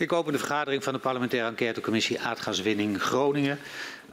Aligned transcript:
Ik 0.00 0.12
open 0.12 0.32
de 0.32 0.38
vergadering 0.38 0.84
van 0.84 0.92
de 0.92 0.98
parlementaire 0.98 1.48
enquêtecommissie 1.48 2.20
aardgaswinning 2.20 3.02
Groningen. 3.02 3.58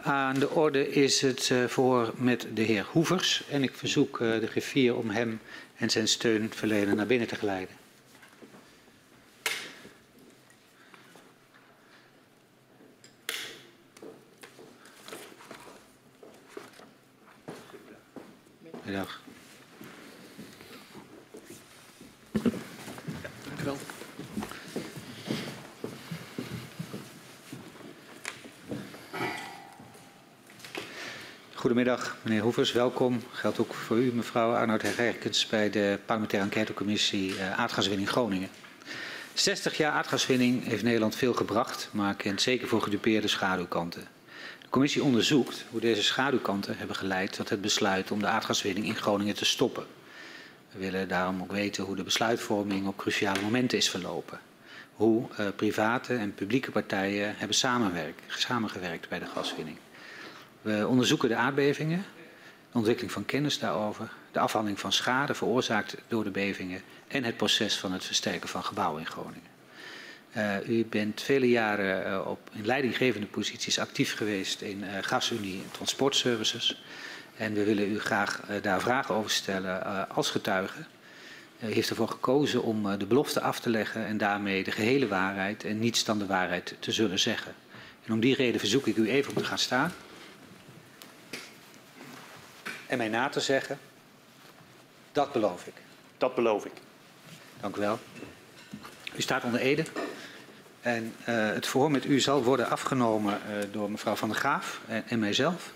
Aan 0.01 0.39
de 0.39 0.49
orde 0.49 0.89
is 0.89 1.21
het 1.21 1.49
uh, 1.49 1.65
voor 1.65 2.13
met 2.15 2.47
de 2.53 2.61
heer 2.61 2.85
Hoevers 2.91 3.43
en 3.49 3.63
ik 3.63 3.75
verzoek 3.75 4.19
uh, 4.19 4.39
de 4.39 4.47
griffier 4.47 4.95
om 4.95 5.09
hem 5.09 5.39
en 5.75 5.89
zijn 5.89 6.07
steunverlener 6.07 6.95
naar 6.95 7.05
binnen 7.05 7.27
te 7.27 7.35
geleiden. 7.35 7.75
Middag. 18.83 19.26
Meneer 32.21 32.41
Hoevers, 32.41 32.71
welkom. 32.71 33.21
Geldt 33.31 33.59
ook 33.59 33.73
voor 33.73 33.97
u, 33.97 34.11
mevrouw 34.13 34.53
Arnoud 34.53 34.81
Herkens, 34.81 35.47
bij 35.47 35.69
de 35.69 35.99
parlementaire 36.05 36.49
enquêtecommissie 36.49 37.33
uh, 37.33 37.59
aardgaswinning 37.59 38.09
Groningen. 38.09 38.49
60 39.33 39.77
jaar 39.77 39.91
aardgaswinning 39.91 40.65
heeft 40.65 40.83
Nederland 40.83 41.15
veel 41.15 41.33
gebracht, 41.33 41.89
maar 41.91 42.15
kent 42.15 42.41
zeker 42.41 42.67
voor 42.67 42.81
gedupeerde 42.81 43.27
schaduwkanten. 43.27 44.07
De 44.61 44.69
commissie 44.69 45.03
onderzoekt 45.03 45.65
hoe 45.69 45.79
deze 45.79 46.03
schaduwkanten 46.03 46.77
hebben 46.77 46.95
geleid 46.95 47.33
tot 47.33 47.49
het 47.49 47.61
besluit 47.61 48.11
om 48.11 48.19
de 48.19 48.27
aardgaswinning 48.27 48.85
in 48.85 48.95
Groningen 48.95 49.35
te 49.35 49.45
stoppen. 49.45 49.85
We 50.71 50.79
willen 50.79 51.07
daarom 51.07 51.41
ook 51.41 51.51
weten 51.51 51.83
hoe 51.83 51.95
de 51.95 52.03
besluitvorming 52.03 52.87
op 52.87 52.97
cruciale 52.97 53.41
momenten 53.41 53.77
is 53.77 53.89
verlopen. 53.89 54.39
Hoe 54.95 55.27
uh, 55.39 55.47
private 55.55 56.15
en 56.15 56.33
publieke 56.33 56.71
partijen 56.71 57.35
hebben 57.37 57.55
samengewerkt 58.27 59.09
bij 59.09 59.19
de 59.19 59.25
gaswinning. 59.25 59.77
We 60.61 60.87
onderzoeken 60.87 61.29
de 61.29 61.35
aardbevingen, 61.35 62.05
de 62.71 62.77
ontwikkeling 62.77 63.11
van 63.11 63.25
kennis 63.25 63.59
daarover, 63.59 64.11
de 64.31 64.39
afhandeling 64.39 64.79
van 64.79 64.91
schade 64.91 65.33
veroorzaakt 65.33 65.95
door 66.07 66.23
de 66.23 66.29
bevingen 66.29 66.81
en 67.07 67.23
het 67.23 67.37
proces 67.37 67.77
van 67.77 67.91
het 67.91 68.05
versterken 68.05 68.49
van 68.49 68.63
gebouwen 68.63 68.99
in 68.99 69.07
Groningen. 69.07 69.55
Uh, 70.37 70.69
u 70.69 70.85
bent 70.85 71.21
vele 71.21 71.49
jaren 71.49 72.11
uh, 72.11 72.27
op, 72.27 72.49
in 72.53 72.65
leidinggevende 72.65 73.27
posities 73.27 73.79
actief 73.79 74.15
geweest 74.15 74.61
in 74.61 74.83
uh, 74.83 74.89
GasUnie 75.01 75.61
en 75.61 75.71
transportservices. 75.71 76.81
En 77.37 77.53
we 77.53 77.63
willen 77.63 77.91
u 77.91 77.99
graag 77.99 78.41
daar 78.61 78.81
vragen 78.81 79.15
over 79.15 79.31
stellen 79.31 80.09
als 80.09 80.29
getuige. 80.29 80.79
U 81.59 81.73
heeft 81.73 81.89
ervoor 81.89 82.07
gekozen 82.07 82.63
om 82.63 82.97
de 82.97 83.05
belofte 83.05 83.41
af 83.41 83.59
te 83.59 83.69
leggen 83.69 84.05
en 84.05 84.17
daarmee 84.17 84.63
de 84.63 84.71
gehele 84.71 85.07
waarheid 85.07 85.63
en 85.63 85.79
niets 85.79 86.03
dan 86.03 86.19
de 86.19 86.25
waarheid 86.25 86.75
te 86.79 86.91
zullen 86.91 87.19
zeggen. 87.19 87.53
En 88.05 88.13
om 88.13 88.19
die 88.19 88.35
reden 88.35 88.59
verzoek 88.59 88.87
ik 88.87 88.97
u 88.97 89.09
even 89.09 89.31
om 89.31 89.37
te 89.37 89.45
gaan 89.45 89.57
staan 89.57 89.91
en 92.87 92.97
mij 92.97 93.07
na 93.07 93.29
te 93.29 93.39
zeggen. 93.39 93.79
Dat 95.11 95.31
beloof 95.31 95.67
ik. 95.67 95.73
Dat 96.17 96.35
beloof 96.35 96.65
ik. 96.65 96.71
Dank 97.59 97.75
u 97.75 97.79
wel. 97.79 97.99
U 99.15 99.21
staat 99.21 99.43
onder 99.43 99.59
Ede. 99.59 99.83
En 100.81 101.13
uh, 101.19 101.25
het 101.53 101.67
verhoor 101.67 101.91
met 101.91 102.05
u 102.05 102.19
zal 102.19 102.43
worden 102.43 102.69
afgenomen 102.69 103.41
uh, 103.49 103.55
door 103.71 103.91
mevrouw 103.91 104.15
Van 104.15 104.29
der 104.29 104.37
Graaf 104.37 104.81
en, 104.87 105.03
en 105.07 105.19
mijzelf. 105.19 105.71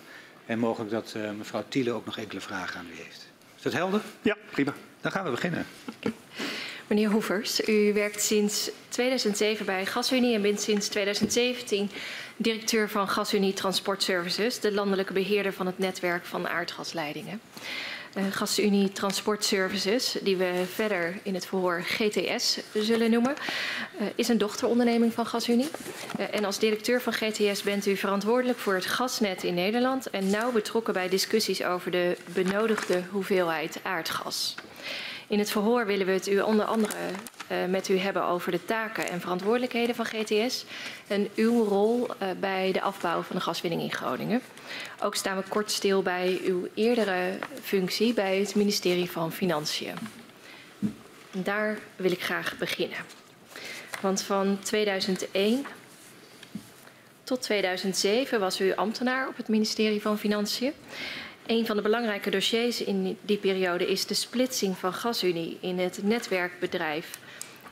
En 0.45 0.59
mogelijk 0.59 0.91
dat 0.91 1.13
uh, 1.17 1.31
mevrouw 1.31 1.63
Thiele 1.67 1.91
ook 1.91 2.05
nog 2.05 2.17
enkele 2.17 2.41
vragen 2.41 2.79
aan 2.79 2.87
u 2.91 2.95
heeft. 2.95 3.27
Is 3.55 3.61
dat 3.61 3.73
helder? 3.73 4.01
Ja, 4.21 4.37
prima. 4.51 4.73
Dan 5.01 5.11
gaan 5.11 5.23
we 5.23 5.29
beginnen. 5.31 5.65
Meneer 6.87 7.09
Hoevers, 7.09 7.67
u 7.67 7.93
werkt 7.93 8.21
sinds 8.21 8.71
2007 8.89 9.65
bij 9.65 9.85
GasUnie 9.85 10.35
en 10.35 10.41
bent 10.41 10.61
sinds 10.61 10.87
2017 10.87 11.91
directeur 12.41 12.89
van 12.89 13.07
GasUnie 13.07 13.53
Transport 13.53 14.03
Services, 14.03 14.59
de 14.59 14.71
landelijke 14.71 15.13
beheerder 15.13 15.53
van 15.53 15.65
het 15.65 15.77
netwerk 15.77 16.25
van 16.25 16.47
aardgasleidingen. 16.47 17.41
Uh, 18.17 18.23
GasUnie 18.31 18.91
Transport 18.91 19.45
Services, 19.45 20.17
die 20.21 20.37
we 20.37 20.63
verder 20.73 21.19
in 21.23 21.33
het 21.33 21.45
verhoor 21.45 21.83
GTS 21.83 22.59
zullen 22.73 23.11
noemen, 23.11 23.33
uh, 24.01 24.07
is 24.15 24.27
een 24.27 24.37
dochteronderneming 24.37 25.13
van 25.13 25.25
GasUnie. 25.25 25.69
Uh, 26.19 26.25
en 26.31 26.45
als 26.45 26.59
directeur 26.59 27.01
van 27.01 27.13
GTS 27.13 27.63
bent 27.63 27.85
u 27.85 27.95
verantwoordelijk 27.95 28.59
voor 28.59 28.73
het 28.73 28.85
gasnet 28.85 29.43
in 29.43 29.53
Nederland 29.53 30.09
en 30.09 30.29
nauw 30.29 30.51
betrokken 30.51 30.93
bij 30.93 31.09
discussies 31.09 31.63
over 31.63 31.91
de 31.91 32.17
benodigde 32.33 33.03
hoeveelheid 33.09 33.79
aardgas. 33.83 34.55
In 35.27 35.39
het 35.39 35.51
verhoor 35.51 35.85
willen 35.85 36.05
we 36.05 36.11
het 36.11 36.27
u 36.27 36.39
onder 36.39 36.65
andere 36.65 36.95
met 37.69 37.89
u 37.89 37.97
hebben 37.97 38.23
over 38.23 38.51
de 38.51 38.65
taken 38.65 39.09
en 39.09 39.21
verantwoordelijkheden 39.21 39.95
van 39.95 40.05
GTS 40.05 40.65
en 41.07 41.29
uw 41.35 41.63
rol 41.63 42.07
uh, 42.07 42.29
bij 42.39 42.71
de 42.71 42.81
afbouw 42.81 43.21
van 43.21 43.35
de 43.35 43.41
gaswinning 43.41 43.81
in 43.81 43.91
Groningen. 43.91 44.41
Ook 45.01 45.15
staan 45.15 45.37
we 45.37 45.43
kort 45.47 45.71
stil 45.71 46.01
bij 46.01 46.39
uw 46.43 46.67
eerdere 46.73 47.37
functie 47.61 48.13
bij 48.13 48.39
het 48.39 48.55
ministerie 48.55 49.11
van 49.11 49.31
Financiën. 49.31 49.95
Daar 51.31 51.77
wil 51.95 52.11
ik 52.11 52.23
graag 52.23 52.57
beginnen. 52.57 52.97
Want 54.01 54.21
van 54.21 54.59
2001 54.59 55.65
tot 57.23 57.41
2007 57.41 58.39
was 58.39 58.59
u 58.61 58.75
ambtenaar 58.75 59.27
op 59.27 59.37
het 59.37 59.47
ministerie 59.47 60.01
van 60.01 60.17
Financiën. 60.17 60.73
Een 61.45 61.65
van 61.65 61.75
de 61.75 61.81
belangrijke 61.81 62.29
dossiers 62.29 62.83
in 62.83 63.17
die 63.21 63.37
periode 63.37 63.87
is 63.87 64.05
de 64.05 64.13
splitsing 64.13 64.77
van 64.77 64.93
GasUnie 64.93 65.57
in 65.61 65.79
het 65.79 66.03
netwerkbedrijf 66.03 67.19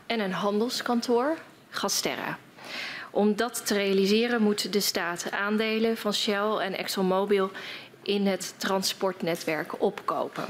en 0.09 0.19
een 0.19 0.31
handelskantoor, 0.31 1.37
Gasterra. 1.69 2.37
Om 3.11 3.35
dat 3.35 3.65
te 3.65 3.73
realiseren 3.73 4.41
moet 4.41 4.73
de 4.73 4.79
staat 4.79 5.31
aandelen 5.31 5.97
van 5.97 6.13
Shell 6.13 6.55
en 6.57 6.77
ExxonMobil 6.77 7.51
in 8.03 8.27
het 8.27 8.53
transportnetwerk 8.57 9.81
opkopen. 9.81 10.45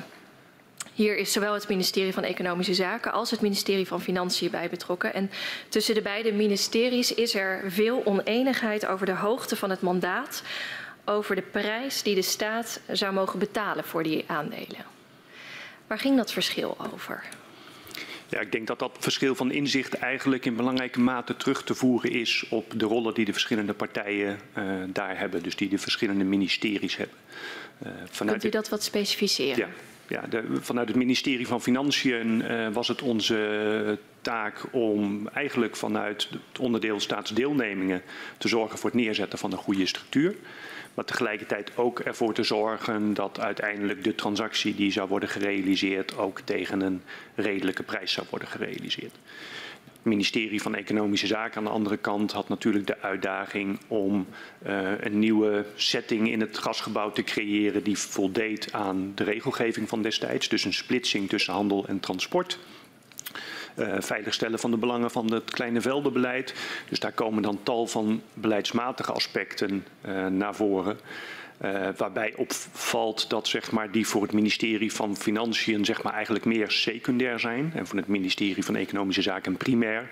Hier 0.94 1.18
is 1.18 1.32
zowel 1.32 1.54
het 1.54 1.68
ministerie 1.68 2.14
van 2.14 2.24
Economische 2.24 2.74
Zaken 2.74 3.12
als 3.12 3.32
het 3.32 3.42
ministerie 3.42 3.88
van 3.88 4.02
Financiën 4.02 4.52
bij 4.52 4.70
betrokken. 4.70 5.14
En 5.14 5.32
tussen 5.70 5.96
de 5.96 6.02
beide 6.02 6.32
ministeries 6.32 7.14
is 7.14 7.36
er 7.36 7.64
veel 7.68 8.02
oneenigheid 8.06 8.86
over 8.86 9.06
de 9.06 9.16
hoogte 9.16 9.56
van 9.56 9.70
het 9.70 9.82
mandaat, 9.82 10.44
over 11.06 11.36
de 11.36 11.42
prijs 11.42 12.04
die 12.04 12.16
de 12.16 12.22
staat 12.22 12.80
zou 12.92 13.14
mogen 13.14 13.40
betalen 13.40 13.84
voor 13.84 14.04
die 14.04 14.24
aandelen. 14.28 14.86
Waar 15.88 16.00
ging 16.00 16.18
dat 16.18 16.32
verschil 16.32 16.78
over? 16.94 17.24
Ja, 18.30 18.40
ik 18.40 18.52
denk 18.52 18.68
dat 18.68 18.80
dat 18.80 18.98
verschil 19.00 19.36
van 19.36 19.52
inzicht 19.52 19.94
eigenlijk 19.94 20.46
in 20.46 20.56
belangrijke 20.56 21.00
mate 21.00 21.36
terug 21.38 21.64
te 21.64 21.76
voeren 21.76 22.12
is 22.12 22.46
op 22.50 22.80
de 22.80 22.86
rollen 22.86 23.14
die 23.14 23.26
de 23.26 23.32
verschillende 23.32 23.74
partijen 23.74 24.40
uh, 24.58 24.64
daar 24.88 25.18
hebben, 25.18 25.44
dus 25.44 25.56
die 25.56 25.70
de 25.70 25.78
verschillende 25.78 26.24
ministeries 26.24 26.98
hebben. 26.98 27.18
Uh, 27.84 27.92
vanuit 28.10 28.40
Kunt 28.40 28.54
u 28.54 28.58
dat 28.58 28.70
wat 28.70 28.84
specificeren? 28.84 29.58
Ja, 29.58 29.68
ja 30.08 30.28
de, 30.28 30.44
vanuit 30.60 30.88
het 30.88 30.98
ministerie 30.98 31.48
van 31.48 31.62
Financiën 31.62 32.42
uh, 32.42 32.68
was 32.72 32.88
het 32.88 33.02
onze 33.02 33.98
taak 34.22 34.64
om 34.72 35.28
eigenlijk 35.28 35.76
vanuit 35.76 36.28
het 36.30 36.60
onderdeel 36.60 37.00
staatsdeelnemingen 37.00 38.02
te 38.38 38.48
zorgen 38.48 38.78
voor 38.78 38.90
het 38.90 39.00
neerzetten 39.00 39.40
van 39.40 39.52
een 39.52 39.58
goede 39.58 39.86
structuur. 39.86 40.36
Maar 41.00 41.08
tegelijkertijd 41.08 41.72
ook 41.76 42.00
ervoor 42.00 42.34
te 42.34 42.44
zorgen 42.44 43.14
dat 43.14 43.40
uiteindelijk 43.40 44.04
de 44.04 44.16
transactie 44.16 44.76
die 44.76 44.92
zou 44.92 45.08
worden 45.08 45.30
gerealiseerd 45.30 46.18
ook 46.18 46.40
tegen 46.40 46.82
een 46.82 47.02
redelijke 47.36 47.84
prijs 47.84 48.12
zou 48.12 48.28
worden 48.30 48.48
gerealiseerd. 48.48 49.16
Het 49.86 50.04
ministerie 50.04 50.62
van 50.62 50.76
Economische 50.76 51.28
Zaken 51.28 51.58
aan 51.58 51.64
de 51.64 51.70
andere 51.70 51.98
kant 51.98 52.32
had 52.32 52.50
natuurlijk 52.50 52.88
de 52.88 53.02
uitdaging 53.02 53.80
om 53.88 54.28
uh, 54.68 54.92
een 55.00 55.20
nieuwe 55.20 55.66
setting 55.76 56.32
in 56.32 56.40
het 56.40 56.58
gasgebouw 56.58 57.12
te 57.12 57.24
creëren 57.24 57.84
die 57.84 57.98
voldeed 57.98 58.74
aan 58.74 59.12
de 59.16 59.24
regelgeving 59.24 59.90
van 59.90 60.02
destijds. 60.02 60.50
Dus 60.50 60.66
een 60.66 60.74
splitsing 60.74 61.30
tussen 61.30 61.54
handel 61.54 61.88
en 61.88 62.00
transport 62.00 62.60
veiligstellen 64.00 64.60
van 64.60 64.72
de 64.72 64.78
belangen 64.78 65.12
van 65.12 65.34
het 65.34 65.52
kleine 65.52 65.82
veldenbeleid. 65.82 66.54
Dus 66.90 67.00
daar 67.00 67.12
komen 67.12 67.42
dan 67.42 67.60
tal 67.64 67.88
van 67.88 68.22
beleidsmatige 68.34 69.12
aspecten 69.12 69.86
uh, 70.06 70.28
naar 70.28 70.56
voren. 70.56 71.00
Uh, 71.66 71.88
waarbij 71.98 72.34
opvalt 72.36 73.30
dat 73.30 73.48
zeg 73.48 73.72
maar, 73.72 73.92
die 73.92 74.08
voor 74.08 74.22
het 74.22 74.32
ministerie 74.32 74.94
van 74.94 75.18
Financiën 75.18 75.86
zeg 75.86 76.04
maar, 76.04 76.14
eigenlijk 76.14 76.46
meer 76.46 76.72
secundair 76.72 77.40
zijn. 77.40 77.72
En 77.76 77.88
voor 77.88 77.98
het 77.98 78.08
ministerie 78.08 78.66
van 78.66 78.76
Economische 78.76 79.22
Zaken 79.22 79.58
primair. 79.58 80.10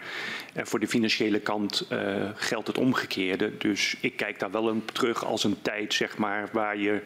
En 0.53 0.68
voor 0.68 0.80
de 0.80 0.88
financiële 0.88 1.39
kant 1.39 1.88
geldt 2.36 2.68
het 2.68 2.77
omgekeerde. 2.77 3.57
Dus 3.57 3.97
ik 4.00 4.15
kijk 4.15 4.39
daar 4.39 4.51
wel 4.51 4.69
op 4.69 4.92
terug 4.92 5.25
als 5.25 5.44
een 5.44 5.62
tijd 5.62 5.94
zeg 5.94 6.18
maar, 6.18 6.50
waar 6.51 6.77
je 6.77 7.01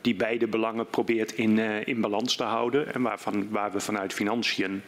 die 0.00 0.14
beide 0.14 0.46
belangen 0.46 0.86
probeert 0.86 1.32
in, 1.32 1.58
in 1.84 2.00
balans 2.00 2.36
te 2.36 2.44
houden. 2.44 2.94
En 2.94 3.02
waarvan, 3.02 3.50
waar 3.50 3.72
we 3.72 3.80
vanuit 3.80 4.12
Financiën 4.12 4.82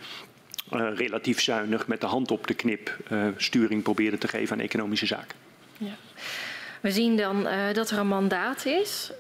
relatief 0.71 1.41
zuinig 1.41 1.87
met 1.87 2.01
de 2.01 2.07
hand 2.07 2.31
op 2.31 2.47
de 2.47 2.55
knip 2.55 2.97
uh, 3.13 3.27
sturing 3.37 3.83
probeerde 3.83 4.19
te 4.19 4.29
geven 4.29 4.57
aan 4.57 4.63
economische 4.63 5.07
zaken. 5.07 5.37
Ja. 5.79 5.95
We 6.81 6.91
zien 6.91 7.17
dan 7.17 7.47
uh, 7.47 7.73
dat 7.73 7.91
er 7.91 7.99
een 7.99 8.09
mandaat 8.09 8.67
is, 8.67 9.13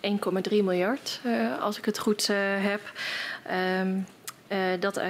1,3 0.00 0.50
miljard 0.50 1.20
als 1.60 1.78
ik 1.78 1.84
het 1.84 1.98
goed 1.98 2.26
heb. 2.58 2.92
Uh, 4.50 4.80
dat, 4.80 5.00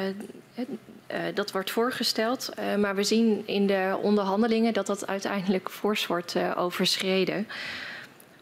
dat 1.35 1.53
wordt 1.53 1.71
voorgesteld. 1.71 2.51
maar 2.79 2.95
we 2.95 3.05
zien 3.05 3.43
in 3.47 3.67
de 3.67 3.99
onderhandelingen 4.03 4.73
dat 4.73 4.87
dat 4.87 5.07
uiteindelijk 5.07 5.71
fors 5.71 6.07
wordt 6.07 6.37
overschreden. 6.57 7.49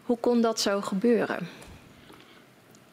Hoe 0.02 0.18
kon 0.18 0.40
dat 0.40 0.60
zo 0.60 0.80
gebeuren? 0.80 1.48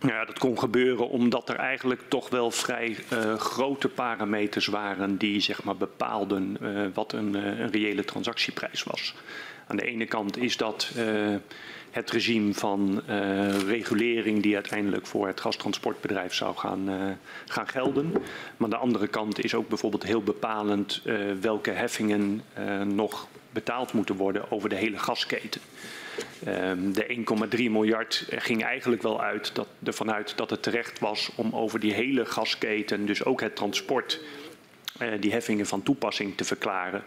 Ja, 0.08 0.26
dat 0.26 0.40
kon 0.40 0.60
gebeuren 0.60 1.10
omdat 1.10 1.50
er 1.50 1.56
eigenlijk 1.56 2.02
toch 2.08 2.30
wel 2.30 2.52
vrij 2.52 2.98
uh, 3.14 3.36
grote 3.36 3.90
parameters 3.90 4.68
waren 4.68 5.18
die 5.18 5.40
zeg 5.40 5.64
maar, 5.64 5.76
bepaalden 5.78 6.58
uh, 6.62 6.88
wat 6.94 7.14
een, 7.14 7.36
uh, 7.36 7.60
een, 7.60 7.72
reële 7.72 8.06
transactieprijs 8.06 8.84
was. 8.84 9.16
Aan 9.68 9.76
de 9.76 9.86
ene 9.86 10.06
kant 10.06 10.38
is 10.38 10.58
dat 10.58 10.92
het 11.92 12.12
regime 12.12 12.54
van 12.54 13.02
regulering 13.68 14.42
die 14.42 14.56
uiteindelijk 14.56 15.08
voor 15.08 15.28
het 15.28 15.42
gastransportbedrijf 15.42 16.34
zou 16.34 16.56
gaan, 16.56 17.18
gaan 17.46 17.68
gelden. 17.68 18.12
Maar 18.12 18.24
aan 18.58 18.70
de 18.70 18.76
andere 18.76 19.08
kant 19.08 19.44
is 19.44 19.56
ook 19.56 19.68
bijvoorbeeld 19.68 20.04
heel 20.04 20.24
bepalend 20.24 21.02
welke 21.42 21.72
heffingen 21.72 22.42
nog 22.84 23.28
betaald 23.52 23.94
moeten 23.94 24.16
worden 24.16 24.52
over 24.52 24.70
de 24.70 24.76
hele 24.76 24.98
gasketen. 24.98 25.62
Um, 26.48 26.94
de 26.94 27.26
1,3 27.58 27.58
miljard 27.58 28.26
ging 28.30 28.64
eigenlijk 28.64 29.02
wel 29.02 29.22
uit 29.22 29.56
dat, 29.56 29.68
ervan 29.84 30.12
uit 30.12 30.38
dat 30.38 30.50
het 30.50 30.64
terecht 30.64 31.00
was 31.00 31.32
om 31.36 31.56
over 31.56 31.80
die 31.80 31.94
hele 31.94 32.26
gasketen, 32.26 33.06
dus 33.06 33.26
ook 33.26 33.42
het 33.42 33.56
transport, 33.56 34.22
uh, 35.02 35.12
die 35.20 35.32
heffingen 35.32 35.66
van 35.66 35.84
toepassing 35.84 36.38
te 36.38 36.44
verklaren. 36.44 37.04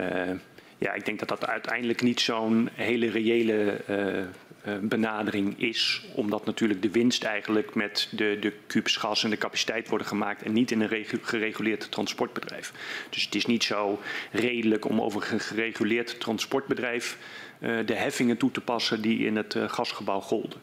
Uh, 0.00 0.30
ja, 0.78 0.92
ik 0.92 1.04
denk 1.04 1.18
dat 1.18 1.28
dat 1.28 1.46
uiteindelijk 1.46 2.02
niet 2.02 2.20
zo'n 2.20 2.68
hele 2.72 3.10
reële 3.10 3.80
uh, 3.90 4.74
benadering 4.80 5.60
is, 5.60 6.06
omdat 6.14 6.46
natuurlijk 6.46 6.82
de 6.82 6.90
winst 6.90 7.24
eigenlijk 7.24 7.74
met 7.74 8.08
de, 8.10 8.36
de 8.40 8.52
kubus 8.66 8.96
gas 8.96 9.24
en 9.24 9.30
de 9.30 9.36
capaciteit 9.36 9.88
worden 9.88 10.06
gemaakt 10.06 10.42
en 10.42 10.52
niet 10.52 10.70
in 10.70 10.80
een 10.80 11.06
gereguleerd 11.22 11.90
transportbedrijf. 11.90 12.72
Dus 13.10 13.24
het 13.24 13.34
is 13.34 13.46
niet 13.46 13.64
zo 13.64 14.00
redelijk 14.32 14.84
om 14.84 15.00
over 15.00 15.32
een 15.32 15.40
gereguleerd 15.40 16.20
transportbedrijf 16.20 17.18
de 17.64 17.94
heffingen 17.94 18.36
toe 18.36 18.50
te 18.50 18.60
passen 18.60 19.00
die 19.00 19.26
in 19.26 19.36
het 19.36 19.54
uh, 19.54 19.68
gasgebouw 19.68 20.20
golden. 20.20 20.58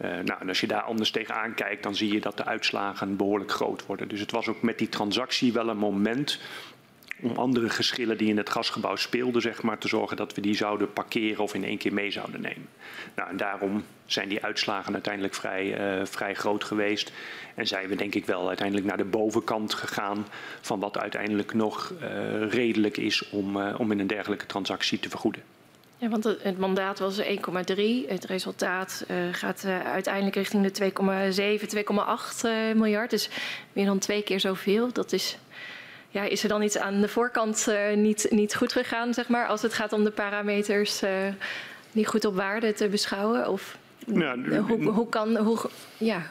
Uh, 0.00 0.10
nou, 0.10 0.40
en 0.40 0.48
als 0.48 0.60
je 0.60 0.66
daar 0.66 0.82
anders 0.82 1.10
tegenaan 1.10 1.54
kijkt, 1.54 1.82
dan 1.82 1.94
zie 1.94 2.12
je 2.12 2.20
dat 2.20 2.36
de 2.36 2.44
uitslagen 2.44 3.16
behoorlijk 3.16 3.50
groot 3.50 3.86
worden. 3.86 4.08
Dus 4.08 4.20
het 4.20 4.30
was 4.30 4.48
ook 4.48 4.62
met 4.62 4.78
die 4.78 4.88
transactie 4.88 5.52
wel 5.52 5.68
een 5.68 5.76
moment 5.76 6.40
om 7.20 7.36
andere 7.36 7.70
geschillen 7.70 8.18
die 8.18 8.28
in 8.28 8.36
het 8.36 8.50
gasgebouw 8.50 8.96
speelden, 8.96 9.42
zeg 9.42 9.62
maar, 9.62 9.78
te 9.78 9.88
zorgen 9.88 10.16
dat 10.16 10.34
we 10.34 10.40
die 10.40 10.54
zouden 10.54 10.92
parkeren 10.92 11.42
of 11.42 11.54
in 11.54 11.64
één 11.64 11.78
keer 11.78 11.92
mee 11.92 12.10
zouden 12.10 12.40
nemen. 12.40 12.68
Nou, 13.14 13.30
en 13.30 13.36
daarom 13.36 13.84
zijn 14.06 14.28
die 14.28 14.44
uitslagen 14.44 14.92
uiteindelijk 14.92 15.34
vrij, 15.34 15.76
vrij 16.06 16.34
groot 16.34 16.64
geweest. 16.64 17.12
En 17.54 17.66
zijn 17.66 17.88
we 17.88 17.96
denk 17.96 18.14
ik 18.14 18.26
wel 18.26 18.48
uiteindelijk 18.48 18.86
naar 18.86 18.96
de 18.96 19.04
bovenkant 19.04 19.74
gegaan 19.74 20.26
van 20.60 20.80
wat 20.80 20.98
uiteindelijk 20.98 21.54
nog 21.54 21.92
redelijk 22.48 22.96
is 22.96 23.28
om, 23.28 23.56
om 23.56 23.92
in 23.92 23.98
een 23.98 24.06
dergelijke 24.06 24.46
transactie 24.46 24.98
te 24.98 25.08
vergoeden. 25.08 25.51
Ja, 26.02 26.08
want 26.08 26.24
het, 26.24 26.58
mandaat 26.58 26.98
was 26.98 27.22
1,3. 27.22 27.26
Het 28.06 28.24
resultaat 28.24 29.04
uh, 29.10 29.16
gaat 29.32 29.62
uh, 29.66 29.80
uiteindelijk 29.80 30.34
richting 30.34 30.70
de 30.70 30.90
2,7, 31.60 31.68
2,8 31.74 32.44
uh, 32.44 32.74
miljard. 32.74 33.10
Dus 33.10 33.28
meer 33.72 33.86
dan 33.86 33.98
twee 33.98 34.22
keer 34.22 34.40
zoveel. 34.40 34.92
Dat 34.92 35.12
is, 35.12 35.38
ja, 36.08 36.22
is 36.22 36.42
er 36.42 36.48
dan 36.48 36.62
iets 36.62 36.78
aan 36.78 37.00
de 37.00 37.08
voorkant 37.08 37.66
niet, 37.94 38.26
niet 38.30 38.54
goed 38.54 38.72
gegaan, 38.72 39.14
zeg 39.14 39.28
maar, 39.28 39.46
als 39.46 39.62
het 39.62 39.74
gaat 39.74 39.92
om 39.92 40.04
de 40.04 40.10
parameters 40.10 41.02
niet 41.92 42.06
goed 42.06 42.24
op 42.24 42.34
waarde 42.34 42.72
te 42.72 42.88
beschouwen? 42.88 43.48
Of 43.48 43.78
ja, 44.06 44.36
hoe, 44.38 44.84
hoe 44.84 45.08
kan, 45.08 45.36
hoe, 45.36 45.58
ja, 45.98 46.22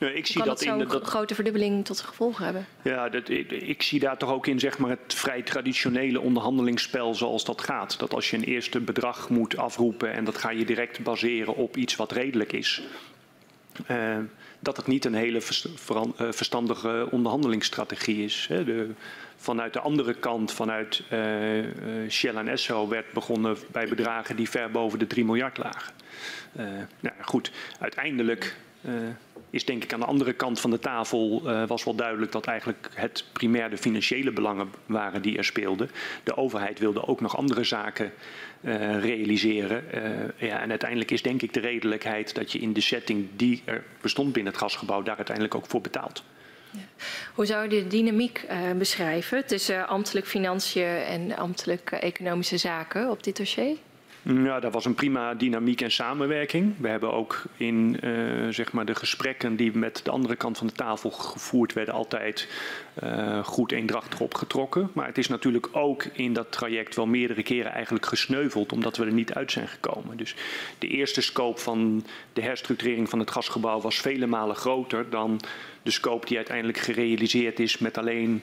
Nee, 0.00 0.14
ik 0.14 0.26
zie 0.26 0.36
kan 0.36 0.46
dat, 0.46 0.58
dat 0.58 0.90
zo'n 0.90 1.02
grote 1.02 1.34
verdubbeling 1.34 1.84
tot 1.84 2.00
gevolg 2.00 2.38
hebben? 2.38 2.66
Ja, 2.82 3.08
dat, 3.08 3.28
ik, 3.28 3.50
ik, 3.50 3.82
zie 3.82 4.00
daar 4.00 4.16
toch 4.16 4.30
ook 4.30 4.46
in 4.46 4.58
zeg 4.58 4.78
maar, 4.78 4.90
het 4.90 5.14
vrij 5.14 5.42
traditionele 5.42 6.20
onderhandelingsspel 6.20 7.14
zoals 7.14 7.44
dat 7.44 7.60
gaat. 7.60 7.98
Dat 7.98 8.14
als 8.14 8.30
je 8.30 8.36
een 8.36 8.44
eerste 8.44 8.80
bedrag 8.80 9.28
moet 9.28 9.56
afroepen 9.56 10.12
en 10.12 10.24
dat 10.24 10.38
ga 10.38 10.50
je 10.50 10.64
direct 10.64 11.02
baseren 11.02 11.56
op 11.56 11.76
iets 11.76 11.96
wat 11.96 12.12
redelijk 12.12 12.52
is. 12.52 12.82
Uh, 13.90 14.16
dat 14.60 14.76
het 14.76 14.86
niet 14.86 15.04
een 15.04 15.14
hele 15.14 15.42
eh, 15.88 16.02
verstandige 16.30 17.08
onderhandelingsstrategie 17.10 18.24
is. 18.24 18.46
De, 18.48 18.90
vanuit 19.36 19.72
de 19.72 19.80
andere 19.80 20.14
kant, 20.14 20.52
vanuit 20.52 21.02
uh, 21.12 21.20
Shell 22.08 22.34
en 22.34 22.48
Esso, 22.48 22.88
werd 22.88 23.12
begonnen 23.12 23.56
bij 23.72 23.88
bedragen 23.88 24.36
die 24.36 24.50
ver 24.50 24.70
boven 24.70 24.98
de 24.98 25.06
3 25.06 25.24
miljard 25.24 25.58
lagen. 25.58 25.92
Uh, 26.58 26.66
nou 27.00 27.14
goed, 27.22 27.50
uiteindelijk 27.78 28.56
is 29.50 29.64
denk 29.64 29.84
ik 29.84 29.92
aan 29.92 30.00
de 30.00 30.06
andere 30.06 30.32
kant 30.32 30.60
van 30.60 30.70
de 30.70 30.78
tafel 30.78 31.42
uh, 31.44 31.66
was 31.66 31.84
wel 31.84 31.94
duidelijk 31.94 32.32
dat 32.32 32.46
eigenlijk 32.46 32.90
het 32.94 33.24
primair 33.32 33.70
de 33.70 33.76
financiële 33.76 34.32
belangen 34.32 34.70
waren 34.86 35.22
die 35.22 35.36
er 35.36 35.44
speelden. 35.44 35.90
De 36.24 36.36
overheid 36.36 36.78
wilde 36.78 37.06
ook 37.06 37.20
nog 37.20 37.36
andere 37.36 37.64
zaken 37.64 38.12
uh, 38.60 39.00
realiseren. 39.00 39.84
ja, 40.36 40.60
en 40.60 40.70
uiteindelijk 40.70 41.10
is 41.10 41.22
denk 41.22 41.42
ik 41.42 41.52
de 41.52 41.60
redelijkheid 41.60 42.34
dat 42.34 42.52
je 42.52 42.58
in 42.58 42.72
de 42.72 42.80
setting 42.80 43.28
die 43.36 43.62
er 43.64 43.84
bestond 44.00 44.32
binnen 44.32 44.52
het 44.52 44.62
gasgebouw 44.62 45.02
daar 45.02 45.16
uiteindelijk 45.16 45.54
ook 45.54 45.66
voor 45.66 45.80
betaalt. 45.80 46.22
Hoe 47.34 47.46
zou 47.46 47.62
je 47.62 47.68
de 47.68 47.86
dynamiek 47.86 48.46
beschrijven 48.78 49.46
tussen 49.46 49.88
ambtelijk 49.88 50.26
financiën 50.26 50.86
en 50.86 51.36
ambtelijk 51.36 51.90
economische 51.90 52.58
zaken 52.58 53.10
op 53.10 53.22
dit 53.22 53.36
dossier? 53.36 53.76
Ja, 54.22 54.60
dat 54.60 54.72
was 54.72 54.84
een 54.84 54.94
prima 54.94 55.34
dynamiek 55.34 55.80
en 55.80 55.90
samenwerking. 55.90 56.74
We 56.78 56.88
hebben 56.88 57.12
ook 57.12 57.42
in 57.56 57.96
uh, 58.04 58.48
zeg 58.48 58.72
maar 58.72 58.84
de 58.84 58.94
gesprekken 58.94 59.56
die 59.56 59.76
met 59.76 60.00
de 60.04 60.10
andere 60.10 60.36
kant 60.36 60.58
van 60.58 60.66
de 60.66 60.72
tafel 60.72 61.10
gevoerd 61.10 61.72
werden, 61.72 61.94
altijd 61.94 62.48
uh, 63.02 63.44
goed 63.44 63.72
eendrachtig 63.72 64.20
opgetrokken. 64.20 64.90
Maar 64.92 65.06
het 65.06 65.18
is 65.18 65.28
natuurlijk 65.28 65.68
ook 65.72 66.04
in 66.04 66.32
dat 66.32 66.52
traject 66.52 66.96
wel 66.96 67.06
meerdere 67.06 67.42
keren 67.42 67.72
eigenlijk 67.72 68.06
gesneuveld, 68.06 68.72
omdat 68.72 68.96
we 68.96 69.04
er 69.04 69.12
niet 69.12 69.34
uit 69.34 69.52
zijn 69.52 69.68
gekomen. 69.68 70.16
Dus 70.16 70.34
de 70.78 70.88
eerste 70.88 71.20
scope 71.20 71.60
van 71.60 72.04
de 72.32 72.42
herstructurering 72.42 73.08
van 73.08 73.18
het 73.18 73.30
gasgebouw 73.30 73.80
was 73.80 74.00
vele 74.00 74.26
malen 74.26 74.56
groter 74.56 75.10
dan 75.10 75.40
de 75.82 75.90
scope 75.90 76.26
die 76.26 76.36
uiteindelijk 76.36 76.78
gerealiseerd 76.78 77.60
is 77.60 77.78
met 77.78 77.98
alleen 77.98 78.42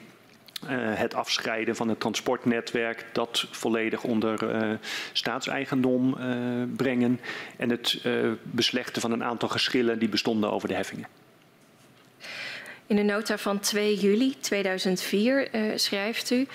het 0.66 1.14
afscheiden 1.14 1.76
van 1.76 1.88
het 1.88 2.00
transportnetwerk, 2.00 3.04
dat 3.12 3.46
volledig 3.50 4.02
onder 4.02 4.54
uh, 4.54 4.72
staatseigendom 5.12 6.16
uh, 6.18 6.76
brengen 6.76 7.20
en 7.56 7.70
het 7.70 8.02
beslechten 8.42 9.02
van 9.02 9.12
een 9.12 9.24
aantal 9.24 9.48
geschillen 9.48 9.98
die 9.98 10.08
bestonden 10.08 10.50
over 10.50 10.68
de 10.68 10.74
heffingen. 10.74 11.06
In 12.86 12.96
de 12.96 13.02
nota 13.02 13.38
van 13.38 13.60
2 13.60 13.96
juli 13.96 14.36
2004 14.40 15.48
schrijft 15.74 16.30
u. 16.30 16.46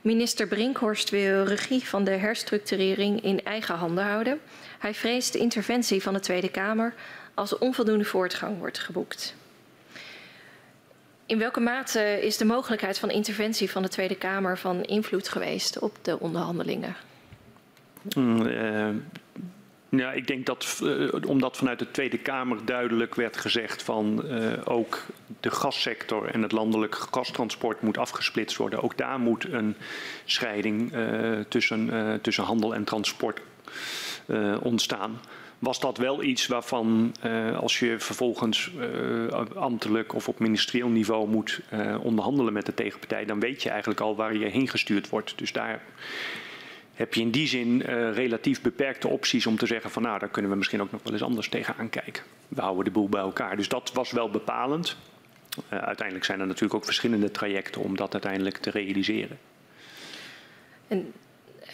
Minister 0.00 0.46
Brinkhorst 0.46 1.10
wil 1.10 1.44
regie 1.44 1.84
van 1.84 2.04
de 2.04 2.10
herstructurering 2.10 3.22
in 3.22 3.44
eigen 3.44 3.74
handen 3.74 4.04
houden. 4.04 4.40
Hij 4.78 4.94
vreest 4.94 5.34
interventie 5.34 6.02
van 6.02 6.12
de 6.12 6.20
Tweede 6.20 6.50
Kamer 6.50 6.94
als 7.34 7.58
onvoldoende 7.58 8.04
voortgang 8.04 8.58
wordt 8.58 8.78
geboekt. 8.78 9.34
In 11.28 11.38
welke 11.38 11.60
mate 11.60 12.20
is 12.22 12.36
de 12.36 12.44
mogelijkheid 12.44 12.98
van 12.98 13.10
interventie 13.10 13.70
van 13.70 13.82
de 13.82 13.88
Tweede 13.88 14.14
Kamer 14.14 14.58
van 14.58 14.82
invloed 14.82 15.28
geweest 15.28 15.78
op 15.78 15.96
de 16.02 16.18
onderhandelingen? 16.18 16.96
Mm, 18.16 18.46
uh, 18.46 18.88
ja, 19.88 20.12
ik 20.12 20.26
denk 20.26 20.46
dat 20.46 20.80
uh, 20.82 21.12
omdat 21.26 21.56
vanuit 21.56 21.78
de 21.78 21.90
Tweede 21.90 22.18
Kamer 22.18 22.64
duidelijk 22.64 23.14
werd 23.14 23.36
gezegd 23.36 23.82
van 23.82 24.22
uh, 24.24 24.52
ook 24.64 25.02
de 25.40 25.50
gassector 25.50 26.26
en 26.26 26.42
het 26.42 26.52
landelijk 26.52 26.94
gastransport 26.94 27.82
moet 27.82 27.98
afgesplitst 27.98 28.56
worden. 28.56 28.82
Ook 28.82 28.96
daar 28.96 29.18
moet 29.18 29.44
een 29.44 29.76
scheiding 30.24 30.92
tussen, 31.48 32.18
tussen 32.22 32.44
handel 32.44 32.74
en 32.74 32.84
transport 32.84 33.40
ontstaan 34.62 35.20
was 35.58 35.80
dat 35.80 35.98
wel 35.98 36.22
iets 36.22 36.46
waarvan 36.46 37.14
uh, 37.24 37.58
als 37.58 37.78
je 37.78 37.98
vervolgens 37.98 38.70
uh, 38.78 39.26
ambtelijk 39.54 40.14
of 40.14 40.28
op 40.28 40.38
ministerieel 40.38 40.88
niveau 40.88 41.28
moet 41.28 41.60
uh, 41.72 42.04
onderhandelen 42.04 42.52
met 42.52 42.66
de 42.66 42.74
tegenpartij, 42.74 43.24
dan 43.24 43.40
weet 43.40 43.62
je 43.62 43.68
eigenlijk 43.70 44.00
al 44.00 44.16
waar 44.16 44.36
je 44.36 44.46
heen 44.46 44.68
gestuurd 44.68 45.08
wordt. 45.08 45.38
Dus 45.38 45.52
daar 45.52 45.82
heb 46.94 47.14
je 47.14 47.20
in 47.20 47.30
die 47.30 47.46
zin 47.46 47.80
relatief 48.12 48.62
beperkte 48.62 49.08
opties 49.08 49.46
om 49.46 49.56
te 49.56 49.66
zeggen 49.66 49.90
van 49.90 50.02
nou, 50.02 50.18
daar 50.18 50.28
kunnen 50.28 50.50
we 50.50 50.56
misschien 50.56 50.82
ook 50.82 50.92
nog 50.92 51.02
wel 51.02 51.12
eens 51.12 51.22
anders 51.22 51.48
tegenaan 51.48 51.90
kijken. 51.90 52.22
We 52.48 52.60
houden 52.60 52.84
de 52.84 52.90
boel 52.90 53.08
bij 53.08 53.20
elkaar. 53.20 53.56
Dus 53.56 53.68
dat 53.68 53.90
was 53.92 54.10
wel 54.10 54.30
bepalend. 54.30 54.96
uiteindelijk 55.68 56.24
zijn 56.24 56.40
er 56.40 56.46
natuurlijk 56.46 56.74
ook 56.74 56.84
verschillende 56.84 57.30
trajecten 57.30 57.82
om 57.82 57.96
dat 57.96 58.12
uiteindelijk 58.12 58.56
te 58.56 58.70
realiseren. 58.70 59.38
En 60.88 61.12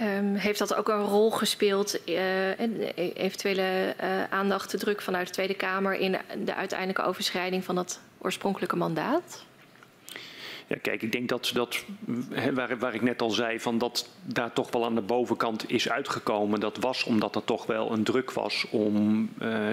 Um, 0.00 0.34
heeft 0.34 0.58
dat 0.58 0.74
ook 0.74 0.88
een 0.88 1.02
rol 1.02 1.30
gespeeld, 1.30 2.08
uh, 2.08 2.60
eventuele 3.14 3.94
uh, 4.00 4.24
aandacht, 4.30 4.70
de 4.70 4.78
druk 4.78 5.02
vanuit 5.02 5.26
de 5.26 5.32
Tweede 5.32 5.54
Kamer 5.54 5.94
in 5.94 6.16
de 6.44 6.54
uiteindelijke 6.54 7.02
overschrijding 7.02 7.64
van 7.64 7.74
dat 7.74 8.00
oorspronkelijke 8.18 8.76
mandaat? 8.76 9.44
Ja, 10.66 10.76
kijk, 10.82 11.02
ik 11.02 11.12
denk 11.12 11.28
dat, 11.28 11.50
dat 11.54 11.84
waar, 12.54 12.78
waar, 12.78 12.94
ik 12.94 13.02
net 13.02 13.22
al 13.22 13.30
zei, 13.30 13.60
van 13.60 13.78
dat 13.78 14.08
daar 14.22 14.52
toch 14.52 14.70
wel 14.70 14.84
aan 14.84 14.94
de 14.94 15.00
bovenkant 15.00 15.70
is 15.70 15.90
uitgekomen. 15.90 16.60
Dat 16.60 16.76
was 16.76 17.04
omdat 17.04 17.34
er 17.34 17.44
toch 17.44 17.66
wel 17.66 17.92
een 17.92 18.04
druk 18.04 18.32
was 18.32 18.66
om 18.70 19.28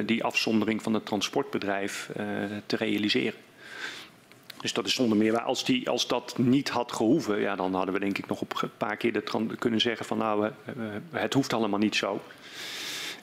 die 0.05 0.23
afzondering 0.23 0.81
van 0.81 0.93
het 0.93 1.05
transportbedrijf 1.05 2.09
te 2.65 2.75
realiseren. 2.75 3.39
Dus 4.61 4.73
dat 4.73 4.85
is 4.85 4.93
zonder 4.93 5.17
meer. 5.17 5.31
waar. 5.31 5.41
Als, 5.41 5.65
die, 5.65 5.89
als 5.89 6.07
dat 6.07 6.37
niet 6.37 6.69
had 6.69 6.91
gehoeven, 6.91 7.39
ja, 7.39 7.55
dan 7.55 7.73
hadden 7.73 7.93
we 7.93 7.99
denk 7.99 8.17
ik 8.17 8.27
nog 8.27 8.41
op 8.41 8.61
een 8.61 8.69
paar 8.77 8.97
keer 8.97 9.13
de 9.13 9.23
kunnen 9.59 9.81
zeggen 9.81 10.05
van 10.05 10.17
nou, 10.17 10.49
het 11.11 11.33
hoeft 11.33 11.53
allemaal 11.53 11.79
niet 11.79 11.95
zo. 11.95 12.21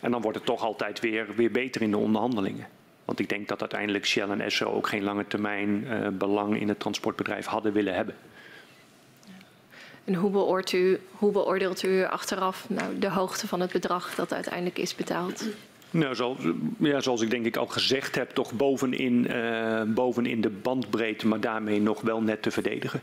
En 0.01 0.11
dan 0.11 0.21
wordt 0.21 0.37
het 0.37 0.47
toch 0.47 0.63
altijd 0.63 1.01
weer, 1.01 1.27
weer 1.35 1.51
beter 1.51 1.83
in 1.83 1.91
de 1.91 1.97
onderhandelingen. 1.97 2.67
Want 3.05 3.21
ik 3.21 3.29
denk 3.29 3.49
dat 3.49 3.61
uiteindelijk 3.61 4.07
Shell 4.07 4.29
en 4.29 4.41
Esso 4.41 4.71
ook 4.71 4.89
geen 4.89 5.03
lange 5.03 5.27
termijn 5.27 5.85
uh, 5.85 6.09
belang 6.09 6.61
in 6.61 6.69
het 6.69 6.81
transportbedrijf 6.81 7.47
hadden 7.47 7.73
willen 7.73 7.95
hebben. 7.95 8.15
En 10.05 10.15
hoe 10.15 10.31
beoordeelt 10.31 10.73
u, 10.73 11.01
hoe 11.11 11.33
beoordeelt 11.33 11.83
u 11.83 12.05
achteraf 12.05 12.69
nou, 12.69 12.99
de 12.99 13.11
hoogte 13.11 13.47
van 13.47 13.61
het 13.61 13.73
bedrag 13.73 14.15
dat 14.15 14.33
uiteindelijk 14.33 14.79
is 14.79 14.95
betaald? 14.95 15.45
Nou, 15.91 16.15
zoals, 16.15 16.39
ja, 16.79 17.01
zoals 17.01 17.21
ik 17.21 17.31
denk 17.31 17.47
ik 17.47 17.57
al 17.57 17.67
gezegd 17.67 18.15
heb, 18.15 18.31
toch 18.31 18.53
bovenin, 18.53 19.31
uh, 19.31 19.83
bovenin 19.83 20.41
de 20.41 20.51
bandbreedte, 20.51 21.27
maar 21.27 21.41
daarmee 21.41 21.81
nog 21.81 22.01
wel 22.01 22.23
net 22.23 22.43
te 22.43 22.51
verdedigen. 22.51 23.03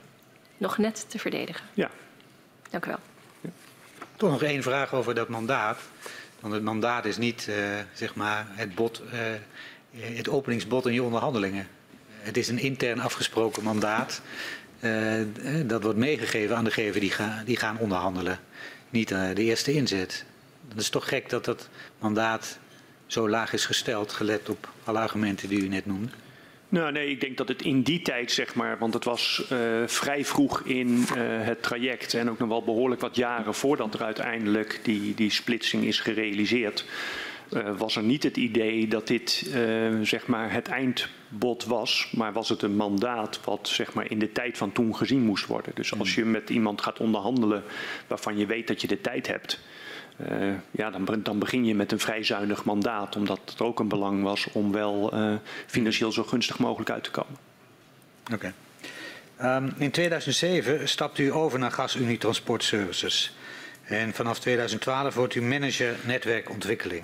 Nog 0.58 0.78
net 0.78 1.06
te 1.10 1.20
verdedigen? 1.20 1.66
Ja. 1.74 1.90
Dank 2.70 2.86
u 2.86 2.88
wel. 2.88 3.00
Ja. 3.42 3.50
Toch 4.16 4.32
nog 4.32 4.44
één 4.44 4.64
vraag 4.64 4.94
over 4.94 5.16
dat 5.16 5.30
mandaat. 5.30 5.80
Want 6.40 6.54
het 6.54 6.64
mandaat 6.64 7.06
is 7.06 7.18
niet 7.18 7.48
uh, 7.50 7.56
zeg 7.94 8.16
maar 8.16 8.48
het, 8.50 8.76
bod, 8.76 9.02
uh, 9.14 9.20
het 10.16 10.30
openingsbod 10.30 10.86
in 10.86 10.94
je 10.94 11.04
onderhandelingen. 11.04 11.68
Het 12.18 12.38
is 12.38 12.48
een 12.48 12.60
intern 12.60 13.00
afgesproken 13.00 13.64
mandaat. 13.64 14.22
dat 15.66 15.84
wordt 15.84 15.98
meegegeven 15.98 16.56
aan 16.56 16.64
degenen 16.64 17.00
die, 17.00 17.12
ga, 17.12 17.44
die 17.46 17.58
gaan 17.58 17.78
onderhandelen. 17.78 18.40
Niet 18.90 19.08
de 19.08 19.34
eerste 19.36 19.74
inzet. 19.74 20.26
Het 20.70 20.80
is 20.80 20.90
toch 20.90 21.08
gek 21.08 21.30
dat 21.30 21.46
dat 21.46 21.70
mandaat 22.00 22.60
zo 23.08 23.30
laag 23.30 23.54
is 23.54 23.66
gesteld, 23.66 24.12
gelet 24.12 24.50
op 24.50 24.70
alle 24.84 25.00
argumenten 25.00 25.50
die 25.50 25.62
u 25.62 25.68
net 25.68 25.86
noemde? 25.86 26.12
Nou, 26.70 26.92
nee, 26.92 27.10
ik 27.10 27.22
denk 27.22 27.38
dat 27.38 27.48
het 27.48 27.62
in 27.62 27.82
die 27.82 28.02
tijd, 28.02 28.32
zeg 28.32 28.56
maar, 28.56 28.78
want 28.78 28.94
het 28.94 29.04
was 29.04 29.48
uh, 29.52 29.60
vrij 29.86 30.26
vroeg 30.26 30.62
in 30.62 30.88
uh, 30.88 31.06
het 31.18 31.64
traject 31.64 32.14
en 32.14 32.30
ook 32.30 32.40
nog 32.40 32.50
wel 32.50 32.64
behoorlijk 32.64 33.02
wat 33.02 33.16
jaren 33.16 33.54
voordat 33.54 33.94
er 33.94 34.04
uiteindelijk 34.04 34.80
die, 34.84 35.14
die 35.14 35.30
splitsing 35.30 35.84
is 35.84 36.00
gerealiseerd, 36.00 36.86
uh, 37.54 37.78
was 37.78 37.96
er 37.96 38.04
niet 38.04 38.24
het 38.24 38.38
idee 38.38 38.88
dat 38.88 39.08
dit, 39.08 39.50
zeg 40.02 40.28
maar, 40.28 40.52
het 40.52 40.68
eindbod 40.68 41.66
was, 41.66 42.12
maar 42.16 42.34
was 42.34 42.50
het 42.50 42.62
een 42.62 42.76
mandaat 42.76 43.40
wat, 43.44 43.68
zeg 43.68 43.94
maar, 43.94 44.12
in 44.12 44.20
de 44.20 44.32
tijd 44.32 44.58
van 44.58 44.72
toen 44.72 44.96
gezien 44.96 45.22
moest 45.22 45.46
worden. 45.46 45.72
Dus 45.76 46.00
als 46.00 46.16
je 46.16 46.26
met 46.26 46.50
iemand 46.50 46.82
gaat 46.82 47.00
onderhandelen 47.00 47.64
waarvan 48.08 48.38
je 48.38 48.46
weet 48.46 48.68
dat 48.68 48.82
je 48.82 48.88
de 48.88 49.02
tijd 49.02 49.28
hebt, 49.28 49.60
uh, 50.18 50.54
ja, 50.72 50.90
dan, 50.90 51.20
dan, 51.24 51.40
begin 51.40 51.66
je 51.66 51.76
met 51.76 51.92
een 51.92 52.00
vrij 52.00 52.24
zuinig 52.24 52.64
mandaat, 52.64 53.16
omdat 53.16 53.40
het 53.46 53.62
ook 53.62 53.80
een 53.80 53.88
belang 53.88 54.24
was 54.24 54.48
om 54.52 54.72
wel 54.72 55.14
uh, 55.14 55.36
financieel 55.66 56.12
zo 56.12 56.24
gunstig 56.24 56.60
mogelijk 56.60 56.90
uit 56.90 57.04
te 57.04 57.12
komen. 57.12 57.38
Oké. 58.24 58.34
Okay. 58.34 58.54
Um, 59.58 59.74
in 59.78 59.92
2007 59.92 60.88
stapt 60.90 61.18
u 61.18 61.34
over 61.34 61.60
naar 61.60 61.72
GasUnie 61.72 62.18
Transport 62.18 62.64
Services. 62.64 63.36
En 63.84 64.14
vanaf 64.14 64.40
2012 64.40 65.16
wordt 65.16 65.36
u 65.36 65.42
manager 65.42 65.96
netwerkontwikkeling. 66.06 67.04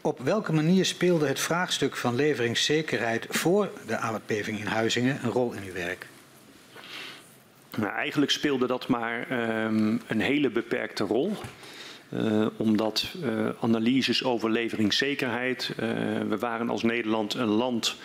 Op 0.00 0.20
welke 0.20 0.52
manier 0.52 0.84
speelde 0.84 1.26
het 1.26 1.40
vraagstuk 1.40 1.96
van 1.96 2.14
leveringszekerheid 2.14 3.26
voor 3.28 3.70
de 3.86 3.96
aardbeving 3.96 4.58
in 4.58 4.66
Huizingen 4.66 5.18
een 5.22 5.30
rol 5.30 5.52
in 5.52 5.62
uw 5.62 5.72
werk? 5.72 6.06
Nou, 7.76 7.92
eigenlijk 7.92 8.30
speelde 8.30 8.66
dat 8.66 8.88
maar 8.88 9.30
um, 9.64 10.00
een 10.06 10.20
hele 10.20 10.50
beperkte 10.50 11.04
rol. 11.04 11.36
Uh, 12.12 12.46
omdat 12.56 13.14
uh, 13.24 13.48
analyses 13.60 14.24
over 14.24 14.50
leveringszekerheid. 14.50 15.70
Uh, 15.70 15.86
we 16.28 16.38
waren 16.38 16.70
als 16.70 16.82
Nederland 16.82 17.34
een 17.34 17.48
land 17.48 17.96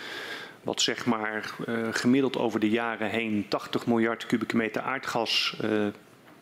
wat 0.64 0.82
zeg 0.82 1.06
maar 1.06 1.56
gemiddeld 1.92 2.38
over 2.38 2.60
de 2.60 2.70
jaren 2.70 3.10
heen 3.10 3.46
80 3.48 3.86
miljard 3.86 4.26
kubieke 4.26 4.56
meter 4.56 4.82
aardgas 4.82 5.58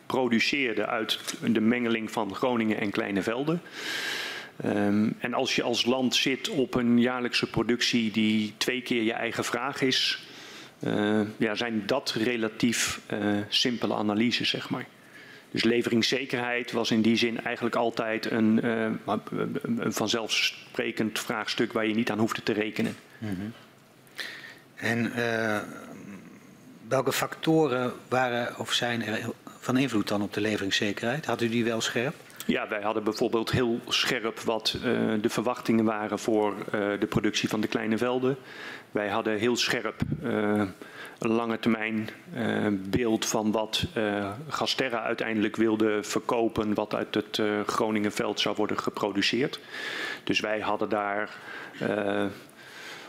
produceerde 0.06 0.86
uit 0.86 1.18
de 1.46 1.60
mengeling 1.60 2.10
van 2.10 2.34
Groningen 2.34 2.80
en 2.80 2.90
Kleine 2.90 3.22
Velden. 3.22 3.60
Um, 4.64 5.14
en 5.18 5.34
als 5.34 5.56
je 5.56 5.62
als 5.62 5.84
land 5.84 6.14
zit 6.14 6.48
op 6.48 6.74
een 6.74 7.00
jaarlijkse 7.00 7.50
productie 7.50 8.10
die 8.10 8.54
twee 8.56 8.82
keer 8.82 9.02
je 9.02 9.12
eigen 9.12 9.44
vraag 9.44 9.80
is, 9.80 10.22
ja, 11.36 11.54
zijn 11.54 11.82
dat 11.86 12.10
relatief 12.10 13.00
simpele 13.48 13.94
analyses, 13.94 14.48
zeg 14.48 14.70
maar. 14.70 14.86
Dus 15.54 15.64
leveringszekerheid 15.64 16.72
was 16.72 16.90
in 16.90 17.02
die 17.02 17.16
zin 17.16 17.40
eigenlijk 17.40 17.76
altijd 17.76 18.30
een, 18.30 18.60
uh, 18.64 19.14
een 19.62 19.92
vanzelfsprekend 19.92 21.18
vraagstuk 21.18 21.72
waar 21.72 21.86
je 21.86 21.94
niet 21.94 22.10
aan 22.10 22.18
hoefde 22.18 22.42
te 22.42 22.52
rekenen. 22.52 22.96
Mm 23.18 23.28
-hmm. 23.28 23.52
En 24.74 25.12
welke 26.88 27.12
factoren 27.12 27.92
waren 28.08 28.58
of 28.58 28.72
zijn 28.72 29.02
er 29.02 29.30
van 29.58 29.76
invloed 29.76 30.08
dan 30.08 30.22
op 30.22 30.32
de 30.32 30.40
leveringszekerheid? 30.40 31.26
Had 31.26 31.42
u 31.42 31.48
die 31.48 31.64
wel 31.64 31.80
scherp? 31.80 32.14
Ja, 32.46 32.68
wij 32.68 32.82
hadden 32.82 33.04
bijvoorbeeld 33.04 33.50
heel 33.50 33.80
scherp 33.88 34.40
wat 34.40 34.76
uh, 34.76 34.82
de 35.20 35.28
verwachtingen 35.28 35.84
waren 35.84 36.18
voor 36.18 36.54
de 37.00 37.06
productie 37.08 37.48
van 37.48 37.60
de 37.60 37.68
kleine 37.68 37.98
velden. 37.98 38.36
Wij 38.90 39.08
hadden 39.08 39.38
heel 39.38 39.56
scherp 39.56 40.02
een 41.18 41.30
lange 41.30 41.58
termijn 41.58 42.08
beeld 42.90 43.26
van 43.26 43.50
wat 43.50 43.86
Gasterra 44.48 45.02
uiteindelijk 45.02 45.56
wilde 45.56 46.02
verkopen, 46.02 46.74
wat 46.74 46.94
uit 46.94 47.14
het 47.14 47.40
Groningenveld 47.66 48.40
zou 48.40 48.56
worden 48.56 48.78
geproduceerd. 48.78 49.60
Dus 50.24 50.40
wij 50.40 50.60
hadden 50.60 50.88
daar 50.88 51.30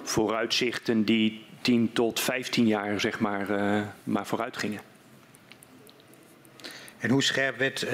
vooruitzichten 0.03 1.03
die 1.03 1.45
10 1.62 1.93
tot 1.93 2.19
15 2.19 2.67
jaar 2.67 3.00
zeg 3.00 3.19
maar, 3.19 3.47
maar 4.03 4.25
vooruit 4.25 4.57
gingen. 4.57 4.81
En 6.97 7.09
hoe 7.09 7.24
scherp 7.24 7.57
werd 7.57 7.88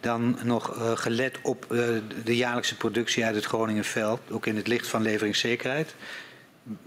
dan 0.00 0.38
nog 0.42 0.92
gelet 0.94 1.38
op 1.42 1.66
de 2.24 2.36
jaarlijkse 2.36 2.76
productie 2.76 3.24
uit 3.24 3.34
het 3.34 3.44
Groningenveld, 3.44 4.20
ook 4.30 4.46
in 4.46 4.56
het 4.56 4.66
licht 4.66 4.86
van 4.86 5.02
leveringszekerheid. 5.02 5.94